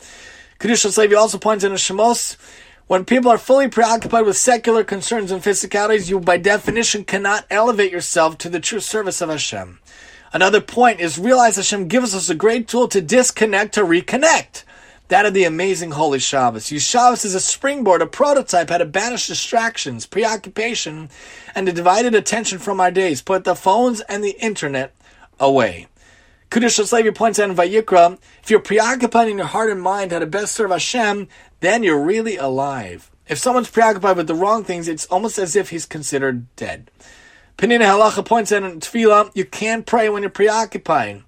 Kedushas 0.60 0.95
Levi 0.95 1.15
also 1.15 1.39
points 1.39 1.65
out 1.65 1.72
in 1.72 1.77
Shemos, 1.77 2.38
when 2.85 3.03
people 3.03 3.31
are 3.31 3.39
fully 3.39 3.68
preoccupied 3.68 4.27
with 4.27 4.38
secular 4.38 4.84
concerns 4.84 5.31
and 5.31 5.41
physicalities, 5.41 6.07
you 6.07 6.19
by 6.19 6.38
definition 6.38 7.03
cannot 7.03 7.47
elevate 7.49 7.91
yourself 7.91 8.38
to 8.38 8.49
the 8.49 8.60
true 8.60 8.80
service 8.80 9.22
of 9.22 9.30
Hashem. 9.30 9.80
Another 10.36 10.60
point 10.60 10.99
is 10.99 11.18
realize 11.18 11.56
Hashem 11.56 11.88
gives 11.88 12.14
us 12.14 12.28
a 12.28 12.36
great 12.36 12.68
tool 12.68 12.90
to 12.90 12.99
disconnect 12.99 13.76
to 13.76 13.84
reconnect. 13.84 14.66
That 15.07 15.26
of 15.26 15.34
the 15.34 15.45
amazing 15.45 15.91
Holy 15.91 16.20
Shabbos. 16.20 16.74
Use 16.74 16.84
Shabbos 16.84 17.24
as 17.24 17.36
a 17.36 17.40
springboard, 17.40 18.02
a 18.02 18.06
prototype 18.06 18.70
how 18.70 18.80
to 18.80 18.86
banish 18.86 19.28
distractions, 19.28 20.06
preoccupation, 20.06 21.10
and 21.56 21.66
the 21.66 21.72
divided 21.72 22.16
attention 22.16 22.60
from 22.60 22.82
our 22.82 22.91
days. 22.91 23.22
Put 23.22 23.45
the 23.45 23.56
phones 23.56 24.02
and 24.02 24.26
the 24.26 24.36
internet 24.44 24.94
away. 25.40 25.88
Kudush 26.52 26.91
Levi 26.91 27.12
points 27.12 27.40
out 27.40 27.49
in 27.49 27.56
Vayikra, 27.56 28.20
if 28.44 28.49
you're 28.49 28.60
preoccupied 28.60 29.30
in 29.30 29.38
your 29.38 29.48
heart 29.48 29.72
and 29.72 29.82
mind 29.82 30.12
how 30.12 30.20
to 30.20 30.26
best 30.26 30.53
serve 30.53 30.72
Hashem, 30.72 31.30
then 31.62 31.82
you're 31.82 32.03
really 32.03 32.36
alive. 32.36 33.10
If 33.30 33.38
someone's 33.38 33.72
preoccupied 33.72 34.18
with 34.18 34.28
the 34.28 34.36
wrong 34.36 34.66
things, 34.66 34.90
it's 34.90 35.06
almost 35.06 35.40
as 35.40 35.56
if 35.56 35.70
he's 35.70 35.86
considered 35.86 36.53
dead. 36.57 36.91
Peninei 37.57 37.86
Halacha 37.86 38.26
points 38.26 38.52
out 38.52 38.64
in 38.64 38.82
Tefillah, 38.82 39.32
you 39.34 39.45
can't 39.45 39.86
pray 39.86 40.10
when 40.10 40.23
you're 40.23 40.30
preoccupied. 40.30 41.23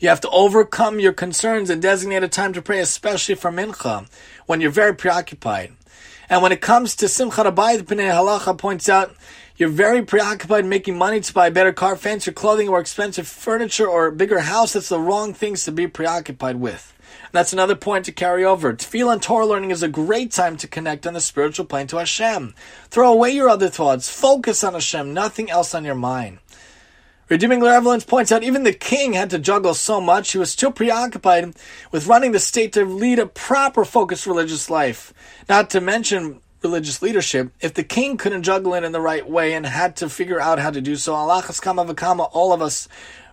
You 0.00 0.08
have 0.08 0.20
to 0.22 0.30
overcome 0.30 0.98
your 0.98 1.12
concerns 1.12 1.70
and 1.70 1.80
designate 1.80 2.24
a 2.24 2.28
time 2.28 2.52
to 2.54 2.62
pray, 2.62 2.80
especially 2.80 3.36
for 3.36 3.52
mincha, 3.52 4.08
when 4.46 4.60
you're 4.60 4.72
very 4.72 4.96
preoccupied. 4.96 5.74
And 6.28 6.42
when 6.42 6.50
it 6.50 6.60
comes 6.60 6.96
to 6.96 7.06
Simchat 7.06 7.54
HaBayit, 7.54 7.82
Penei 7.82 8.10
Halacha 8.10 8.58
points 8.58 8.88
out, 8.88 9.14
you're 9.56 9.68
very 9.68 10.02
preoccupied 10.02 10.64
making 10.64 10.98
money 10.98 11.20
to 11.20 11.32
buy 11.32 11.46
a 11.46 11.52
better 11.52 11.72
car, 11.72 11.94
fancier 11.94 12.32
clothing, 12.32 12.68
or 12.68 12.80
expensive 12.80 13.28
furniture, 13.28 13.86
or 13.86 14.06
a 14.06 14.12
bigger 14.12 14.40
house. 14.40 14.72
That's 14.72 14.88
the 14.88 14.98
wrong 14.98 15.34
things 15.34 15.64
to 15.66 15.72
be 15.72 15.86
preoccupied 15.86 16.56
with. 16.56 16.91
That's 17.32 17.54
another 17.54 17.74
point 17.74 18.04
to 18.04 18.12
carry 18.12 18.44
over. 18.44 18.74
Tefillah 18.74 19.14
and 19.14 19.22
Torah 19.22 19.46
learning 19.46 19.70
is 19.70 19.82
a 19.82 19.88
great 19.88 20.30
time 20.30 20.58
to 20.58 20.68
connect 20.68 21.06
on 21.06 21.14
the 21.14 21.20
spiritual 21.20 21.64
plane 21.64 21.86
to 21.88 21.96
Hashem. 21.96 22.54
Throw 22.90 23.10
away 23.10 23.30
your 23.30 23.48
other 23.48 23.68
thoughts. 23.68 24.08
Focus 24.08 24.62
on 24.62 24.74
Hashem, 24.74 25.14
nothing 25.14 25.50
else 25.50 25.74
on 25.74 25.84
your 25.84 25.94
mind. 25.94 26.38
Redeeming 27.30 27.62
Relevance 27.62 28.04
points 28.04 28.30
out 28.30 28.42
even 28.42 28.64
the 28.64 28.74
king 28.74 29.14
had 29.14 29.30
to 29.30 29.38
juggle 29.38 29.72
so 29.72 30.02
much, 30.02 30.32
he 30.32 30.38
was 30.38 30.54
too 30.54 30.70
preoccupied 30.70 31.54
with 31.90 32.06
running 32.06 32.32
the 32.32 32.38
state 32.38 32.74
to 32.74 32.84
lead 32.84 33.18
a 33.18 33.24
proper 33.24 33.86
focused 33.86 34.26
religious 34.26 34.68
life. 34.68 35.14
Not 35.48 35.70
to 35.70 35.80
mention 35.80 36.42
religious 36.62 37.00
leadership, 37.00 37.50
if 37.62 37.72
the 37.72 37.84
king 37.84 38.18
couldn't 38.18 38.42
juggle 38.42 38.74
it 38.74 38.84
in 38.84 38.92
the 38.92 39.00
right 39.00 39.26
way 39.26 39.54
and 39.54 39.64
had 39.64 39.96
to 39.96 40.10
figure 40.10 40.38
out 40.38 40.58
how 40.58 40.70
to 40.70 40.82
do 40.82 40.96
so, 40.96 41.14
v'kama, 41.14 42.28
all 42.32 42.52
of 42.52 42.60
us 42.60 42.86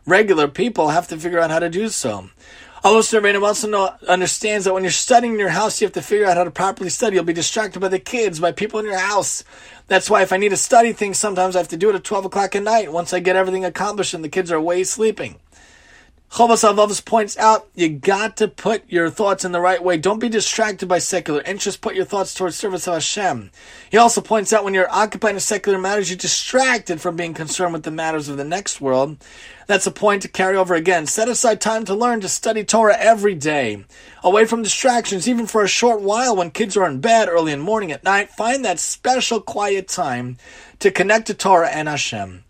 regular 0.06 0.48
people 0.48 0.90
have 0.90 1.10
to 1.10 1.18
figure 1.18 1.40
out 1.40 1.52
how 1.52 1.60
to 1.60 1.70
do 1.70 1.90
so. 1.90 2.30
Rabbeinu 2.84 3.46
also 3.46 3.68
know, 3.68 3.94
understands 4.08 4.66
that 4.66 4.74
when 4.74 4.84
you're 4.84 4.92
studying 4.92 5.34
in 5.34 5.40
your 5.40 5.50
house, 5.50 5.82
you 5.82 5.86
have 5.86 5.94
to 5.94 6.02
figure 6.02 6.26
out 6.26 6.38
how 6.38 6.44
to 6.44 6.52
properly 6.52 6.90
study. 6.90 7.16
You'll 7.16 7.26
be 7.26 7.34
distracted 7.34 7.80
by 7.80 7.90
the 7.90 8.00
kids, 8.00 8.40
by 8.40 8.52
people 8.52 8.80
in 8.80 8.86
your 8.86 8.98
house. 8.98 9.44
That's 9.88 10.10
why 10.10 10.22
if 10.22 10.32
I 10.32 10.38
need 10.38 10.50
to 10.50 10.58
study 10.58 10.94
things, 10.94 11.18
sometimes 11.18 11.56
I 11.56 11.60
have 11.60 11.68
to 11.70 11.78
do 11.78 11.90
it 11.90 11.96
at 11.96 12.04
12 12.04 12.26
o'clock 12.26 12.56
at 12.56 12.64
night 12.64 12.92
once 12.92 13.14
I 13.14 13.20
get 13.20 13.36
everything 13.36 13.66
accomplished 13.66 14.14
and 14.14 14.24
the 14.24 14.30
kids 14.30 14.52
are 14.52 14.56
away 14.56 14.84
sleeping. 14.84 15.40
Chovos 16.30 16.64
HaLevavos 16.64 17.04
points 17.04 17.36
out 17.38 17.68
you 17.74 17.90
got 17.90 18.38
to 18.38 18.48
put 18.48 18.88
your 18.88 19.10
thoughts 19.10 19.44
in 19.44 19.52
the 19.52 19.60
right 19.60 19.84
way. 19.84 19.98
Don't 19.98 20.20
be 20.20 20.30
distracted 20.30 20.88
by 20.88 21.00
secular 21.00 21.42
interests. 21.42 21.80
Put 21.80 21.96
your 21.96 22.06
thoughts 22.06 22.36
towards 22.36 22.56
service 22.56 22.88
of 22.88 22.94
Hashem. 22.94 23.50
He 23.90 23.98
also 23.98 24.22
points 24.22 24.54
out 24.54 24.64
when 24.64 24.76
you're 24.76 24.92
occupied 24.92 25.34
in 25.34 25.40
secular 25.40 25.80
matters, 25.80 26.10
you're 26.10 26.18
distracted 26.18 27.02
from 27.02 27.16
being 27.16 27.34
concerned 27.34 27.74
with 27.74 27.82
the 27.82 27.90
matters 27.90 28.30
of 28.30 28.38
the 28.38 28.44
next 28.44 28.80
world. 28.80 29.18
That's 29.66 29.88
a 29.88 29.92
point 29.92 30.22
to 30.22 30.28
carry 30.28 30.56
over 30.56 30.76
again. 30.76 31.08
Set 31.08 31.28
aside 31.28 31.62
time 31.62 31.84
to 31.86 31.96
learn 31.96 32.22
to 32.22 32.30
study 32.30 32.64
Torah 32.64 32.96
every 32.98 33.34
day. 33.34 33.84
Away 34.24 34.46
from 34.46 34.62
distractions, 34.62 35.28
even 35.28 35.48
for 35.48 35.64
a 35.64 35.68
short 35.68 36.02
while 36.02 36.36
when 36.36 36.52
kids 36.52 36.78
are 36.78 36.88
in 36.88 37.02
bed, 37.02 37.28
early 37.28 37.54
in 37.54 37.60
the 37.60 37.66
morning, 37.66 37.92
at 37.92 38.04
night. 38.04 38.30
Find 38.30 38.64
that 38.66 38.80
special 38.80 39.42
quiet 39.42 39.88
time 39.88 40.38
to 40.78 40.92
connect 40.92 41.26
to 41.28 41.34
Torah 41.34 41.70
and 41.70 41.88
Hashem. 41.88 42.44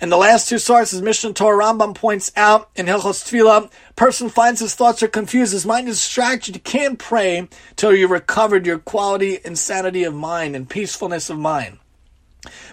And 0.00 0.12
the 0.12 0.16
last 0.16 0.48
two 0.48 0.58
sources, 0.58 1.00
Mishnah 1.00 1.32
Torah 1.32 1.64
Rambam 1.64 1.94
points 1.94 2.30
out 2.36 2.70
in 2.76 2.86
Hilchos 2.86 3.24
Tefillah, 3.24 3.70
person 3.94 4.28
finds 4.28 4.60
his 4.60 4.74
thoughts 4.74 5.02
are 5.02 5.08
confused, 5.08 5.52
his 5.52 5.66
mind 5.66 5.88
is 5.88 5.98
distracted. 5.98 6.56
You 6.56 6.60
can't 6.60 6.98
pray 6.98 7.48
till 7.76 7.94
you 7.94 8.08
recovered 8.08 8.66
your 8.66 8.78
quality 8.78 9.38
and 9.44 9.58
sanity 9.58 10.04
of 10.04 10.14
mind 10.14 10.54
and 10.54 10.68
peacefulness 10.68 11.30
of 11.30 11.38
mind. 11.38 11.78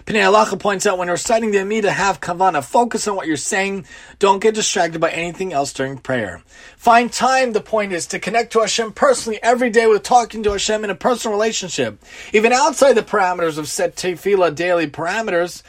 Pnei 0.06 0.22
Halacha 0.22 0.58
points 0.58 0.86
out 0.86 0.98
when 0.98 1.08
reciting 1.08 1.50
the 1.50 1.58
Amidah, 1.58 1.88
have 1.88 2.20
kavana. 2.20 2.62
Focus 2.62 3.08
on 3.08 3.16
what 3.16 3.26
you're 3.26 3.36
saying. 3.36 3.86
Don't 4.18 4.42
get 4.42 4.54
distracted 4.54 5.00
by 5.00 5.10
anything 5.10 5.52
else 5.52 5.72
during 5.72 5.98
prayer. 5.98 6.42
Find 6.76 7.12
time, 7.12 7.52
the 7.52 7.60
point 7.60 7.92
is, 7.92 8.06
to 8.08 8.18
connect 8.18 8.52
to 8.52 8.60
Hashem 8.60 8.92
personally 8.92 9.42
every 9.42 9.70
day 9.70 9.86
with 9.86 10.02
talking 10.02 10.42
to 10.42 10.52
Hashem 10.52 10.84
in 10.84 10.90
a 10.90 10.94
personal 10.94 11.36
relationship. 11.36 12.02
Even 12.32 12.52
outside 12.52 12.92
the 12.92 13.02
parameters 13.02 13.58
of 13.58 13.68
set 13.68 13.96
tefillah 13.96 14.54
daily 14.54 14.86
parameters, 14.86 15.62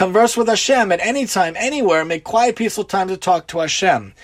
Converse 0.00 0.34
with 0.34 0.48
Hashem 0.48 0.92
at 0.92 1.00
any 1.00 1.26
time, 1.26 1.54
anywhere. 1.58 2.06
Make 2.06 2.24
quiet, 2.24 2.56
peaceful 2.56 2.84
time 2.84 3.08
to 3.08 3.18
talk 3.18 3.46
to 3.48 3.58
Hashem. 3.58 4.14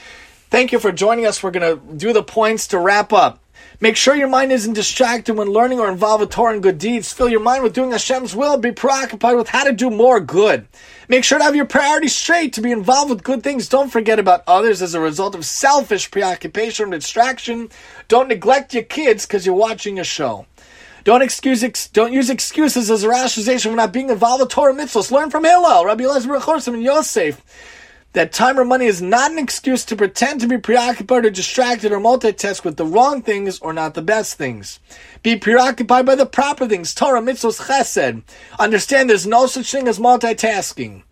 Thank 0.49 0.73
you 0.73 0.79
for 0.79 0.91
joining 0.91 1.27
us. 1.27 1.43
We're 1.43 1.51
going 1.51 1.79
to 1.79 1.95
do 1.99 2.15
the 2.15 2.23
points 2.23 2.69
to 2.69 2.79
wrap 2.79 3.13
up. 3.13 3.41
Make 3.79 3.95
sure 3.95 4.17
your 4.17 4.27
mind 4.27 4.53
isn't 4.53 4.73
distracted 4.73 5.35
when 5.35 5.49
learning 5.49 5.79
or 5.79 5.91
involved 5.91 6.23
with 6.23 6.31
Torah 6.31 6.55
and 6.55 6.63
good 6.63 6.79
deeds. 6.79 7.13
Fill 7.13 7.29
your 7.29 7.41
mind 7.41 7.63
with 7.63 7.75
doing 7.75 7.91
Hashem's 7.91 8.35
will. 8.35 8.57
Be 8.57 8.73
preoccupied 8.73 9.37
with 9.37 9.51
how 9.51 9.65
to 9.65 9.73
do 9.73 9.91
more 9.91 10.19
good. 10.19 10.67
Make 11.11 11.25
sure 11.25 11.37
to 11.37 11.45
have 11.45 11.55
your 11.55 11.67
priorities 11.67 12.17
straight 12.17 12.55
to 12.55 12.63
be 12.63 12.73
involved 12.73 13.11
with 13.11 13.23
good 13.23 13.43
things. 13.43 13.69
Don't 13.69 13.93
forget 13.93 14.19
about 14.19 14.45
others 14.47 14.81
as 14.81 14.95
a 14.95 15.01
result 15.01 15.35
of 15.35 15.45
selfish 15.45 16.11
preoccupation 16.11 16.89
or 16.89 16.97
distraction. 16.97 17.69
Don't 18.09 18.29
neglect 18.29 18.73
your 18.73 18.85
kids 18.85 19.27
because 19.27 19.45
you're 19.45 19.55
watching 19.55 19.99
a 19.99 20.05
show. 20.05 20.47
Don't 21.07 21.23
excuse, 21.23 21.63
ex, 21.63 21.87
don't 21.87 22.13
use 22.13 22.31
excuses 22.31 22.91
as 22.91 23.05
a 23.05 23.09
rationalization 23.09 23.71
for 23.71 23.77
not 23.77 23.93
being 23.93 24.11
involved 24.11 24.41
with 24.41 24.51
Torah 24.51 24.75
mitzvahs. 24.75 25.13
Learn 25.13 25.31
from 25.31 25.45
Hillel, 25.45 25.85
Rabbi 25.85 26.03
Elazar 26.03 26.41
Chorsim, 26.41 26.75
and 26.75 26.83
Yosef 26.83 27.41
that 28.15 28.33
time 28.33 28.59
or 28.59 28.65
money 28.65 28.87
is 28.87 29.01
not 29.01 29.31
an 29.31 29.39
excuse 29.39 29.85
to 29.85 29.95
pretend 29.95 30.41
to 30.41 30.49
be 30.49 30.59
preoccupied 30.59 31.25
or 31.25 31.31
distracted 31.31 31.93
or 31.93 32.01
multitask 32.01 32.65
with 32.65 32.77
the 32.77 32.85
wrong 32.85 33.23
things 33.23 33.61
or 33.61 33.73
not 33.73 33.95
the 33.95 34.03
best 34.03 34.37
things. 34.37 34.81
Be 35.23 35.37
preoccupied 35.37 36.07
by 36.07 36.17
the 36.17 36.27
proper 36.27 36.67
things, 36.67 36.93
Torah, 36.93 37.23
mitzvahs, 37.23 37.69
chesed. 37.69 38.25
Understand 38.59 39.09
there's 39.09 39.29
no 39.29 39.47
such 39.47 39.71
thing 39.71 39.87
as 39.87 40.01
multitasking. 40.01 41.05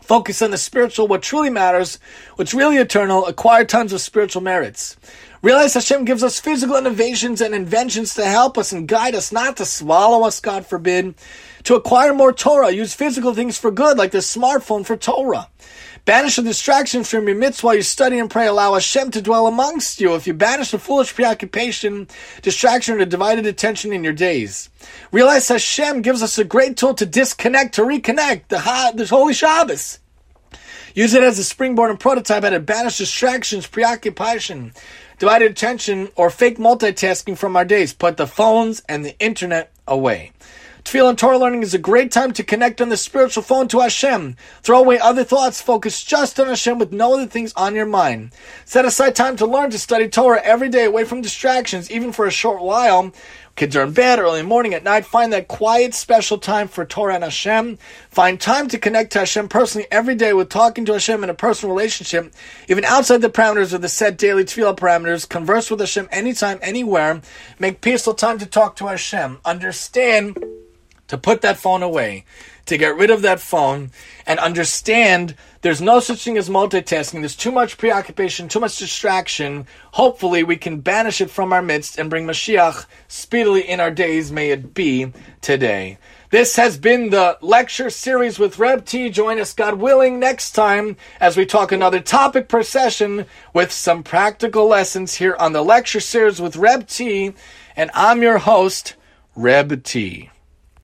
Focus 0.00 0.40
on 0.40 0.52
the 0.52 0.58
spiritual, 0.58 1.06
what 1.06 1.22
truly 1.22 1.50
matters, 1.50 1.98
what's 2.36 2.54
really 2.54 2.76
eternal, 2.78 3.26
acquire 3.26 3.64
tons 3.64 3.92
of 3.92 4.00
spiritual 4.00 4.40
merits. 4.40 4.96
Realize 5.44 5.74
Hashem 5.74 6.06
gives 6.06 6.22
us 6.22 6.40
physical 6.40 6.74
innovations 6.74 7.42
and 7.42 7.54
inventions 7.54 8.14
to 8.14 8.24
help 8.24 8.56
us 8.56 8.72
and 8.72 8.88
guide 8.88 9.14
us, 9.14 9.30
not 9.30 9.58
to 9.58 9.66
swallow 9.66 10.26
us, 10.26 10.40
God 10.40 10.64
forbid. 10.64 11.16
To 11.64 11.74
acquire 11.74 12.14
more 12.14 12.32
Torah, 12.32 12.70
use 12.70 12.94
physical 12.94 13.34
things 13.34 13.58
for 13.58 13.70
good, 13.70 13.98
like 13.98 14.12
the 14.12 14.18
smartphone 14.18 14.86
for 14.86 14.96
Torah. 14.96 15.50
Banish 16.06 16.36
the 16.36 16.42
distractions 16.42 17.10
from 17.10 17.28
your 17.28 17.36
midst 17.36 17.62
while 17.62 17.74
you 17.74 17.82
study 17.82 18.18
and 18.18 18.30
pray. 18.30 18.46
Allow 18.46 18.72
Hashem 18.72 19.10
to 19.10 19.20
dwell 19.20 19.46
amongst 19.46 20.00
you. 20.00 20.14
If 20.14 20.26
you 20.26 20.32
banish 20.32 20.70
the 20.70 20.78
foolish 20.78 21.14
preoccupation, 21.14 22.08
distraction, 22.40 22.98
or 22.98 23.04
divided 23.04 23.44
attention 23.44 23.92
in 23.92 24.02
your 24.02 24.14
days, 24.14 24.70
realize 25.12 25.48
Hashem 25.48 26.00
gives 26.00 26.22
us 26.22 26.38
a 26.38 26.44
great 26.44 26.78
tool 26.78 26.94
to 26.94 27.04
disconnect, 27.04 27.74
to 27.74 27.82
reconnect. 27.82 28.48
The, 28.48 28.60
ha- 28.60 28.92
the 28.94 29.04
Holy 29.04 29.34
Shabbos. 29.34 29.98
Use 30.94 31.12
it 31.12 31.24
as 31.24 31.40
a 31.40 31.44
springboard 31.44 31.90
and 31.90 31.98
prototype 31.98 32.44
how 32.44 32.50
to 32.50 32.60
banish 32.60 32.98
distractions, 32.98 33.66
preoccupation, 33.66 34.72
divided 35.18 35.50
attention, 35.50 36.08
or 36.16 36.30
fake 36.30 36.58
multitasking 36.58 37.36
from 37.36 37.56
our 37.56 37.64
days. 37.64 37.92
Put 37.92 38.16
the 38.16 38.26
phones 38.26 38.82
and 38.88 39.04
the 39.04 39.18
internet 39.18 39.72
away. 39.86 40.32
Tefillah 40.84 41.10
and 41.10 41.18
Torah 41.18 41.38
learning 41.38 41.62
is 41.62 41.72
a 41.72 41.78
great 41.78 42.12
time 42.12 42.32
to 42.34 42.44
connect 42.44 42.78
on 42.78 42.90
the 42.90 42.98
spiritual 42.98 43.42
phone 43.42 43.68
to 43.68 43.80
Hashem. 43.80 44.36
Throw 44.62 44.80
away 44.80 44.98
other 44.98 45.24
thoughts, 45.24 45.62
focus 45.62 46.04
just 46.04 46.38
on 46.38 46.46
Hashem 46.46 46.78
with 46.78 46.92
no 46.92 47.14
other 47.14 47.26
things 47.26 47.54
on 47.56 47.74
your 47.74 47.86
mind. 47.86 48.32
Set 48.66 48.84
aside 48.84 49.16
time 49.16 49.36
to 49.36 49.46
learn 49.46 49.70
to 49.70 49.78
study 49.78 50.08
Torah 50.08 50.42
every 50.44 50.68
day 50.68 50.84
away 50.84 51.04
from 51.04 51.22
distractions, 51.22 51.90
even 51.90 52.12
for 52.12 52.26
a 52.26 52.30
short 52.30 52.60
while. 52.60 53.12
Kids 53.56 53.76
are 53.76 53.84
in 53.84 53.92
bed 53.92 54.18
early 54.18 54.42
morning, 54.42 54.74
at 54.74 54.82
night. 54.82 55.06
Find 55.06 55.32
that 55.32 55.46
quiet, 55.46 55.94
special 55.94 56.38
time 56.38 56.66
for 56.66 56.84
Torah 56.84 57.14
and 57.14 57.22
Hashem. 57.22 57.78
Find 58.10 58.40
time 58.40 58.66
to 58.68 58.78
connect 58.78 59.12
to 59.12 59.20
Hashem 59.20 59.48
personally 59.48 59.86
every 59.92 60.16
day 60.16 60.32
with 60.32 60.48
talking 60.48 60.84
to 60.86 60.92
Hashem 60.94 61.22
in 61.22 61.30
a 61.30 61.34
personal 61.34 61.72
relationship, 61.72 62.34
even 62.68 62.84
outside 62.84 63.20
the 63.20 63.30
parameters 63.30 63.72
of 63.72 63.80
the 63.80 63.88
set 63.88 64.18
daily 64.18 64.44
tefillah 64.44 64.76
parameters. 64.76 65.28
Converse 65.28 65.70
with 65.70 65.78
Hashem 65.78 66.08
anytime, 66.10 66.58
anywhere. 66.62 67.22
Make 67.60 67.80
peaceful 67.80 68.14
time 68.14 68.38
to 68.38 68.46
talk 68.46 68.74
to 68.76 68.88
Hashem. 68.88 69.38
Understand 69.44 70.36
to 71.06 71.16
put 71.16 71.42
that 71.42 71.56
phone 71.56 71.82
away, 71.82 72.24
to 72.66 72.76
get 72.76 72.96
rid 72.96 73.10
of 73.10 73.22
that 73.22 73.38
phone, 73.38 73.92
and 74.26 74.40
understand 74.40 75.36
there's 75.64 75.80
no 75.80 75.98
such 75.98 76.22
thing 76.22 76.36
as 76.36 76.50
multitasking. 76.50 77.20
There's 77.20 77.34
too 77.34 77.50
much 77.50 77.78
preoccupation, 77.78 78.48
too 78.48 78.60
much 78.60 78.76
distraction. 78.76 79.66
Hopefully, 79.92 80.42
we 80.42 80.58
can 80.58 80.80
banish 80.80 81.22
it 81.22 81.30
from 81.30 81.54
our 81.54 81.62
midst 81.62 81.98
and 81.98 82.10
bring 82.10 82.26
Mashiach 82.26 82.84
speedily 83.08 83.66
in 83.66 83.80
our 83.80 83.90
days. 83.90 84.30
May 84.30 84.50
it 84.50 84.74
be 84.74 85.10
today. 85.40 85.96
This 86.28 86.56
has 86.56 86.76
been 86.76 87.08
the 87.08 87.38
lecture 87.40 87.88
series 87.88 88.38
with 88.38 88.58
Reb 88.58 88.84
T. 88.84 89.08
Join 89.08 89.40
us, 89.40 89.54
God 89.54 89.76
willing, 89.76 90.20
next 90.20 90.50
time 90.50 90.98
as 91.18 91.34
we 91.34 91.46
talk 91.46 91.72
another 91.72 92.00
topic 92.00 92.46
per 92.46 92.62
session 92.62 93.24
with 93.54 93.72
some 93.72 94.02
practical 94.02 94.68
lessons 94.68 95.14
here 95.14 95.34
on 95.38 95.54
the 95.54 95.62
lecture 95.62 96.00
series 96.00 96.42
with 96.42 96.56
Reb 96.56 96.86
T. 96.86 97.32
And 97.74 97.90
I'm 97.94 98.20
your 98.20 98.36
host, 98.36 98.96
Reb 99.34 99.82
T. 99.82 100.28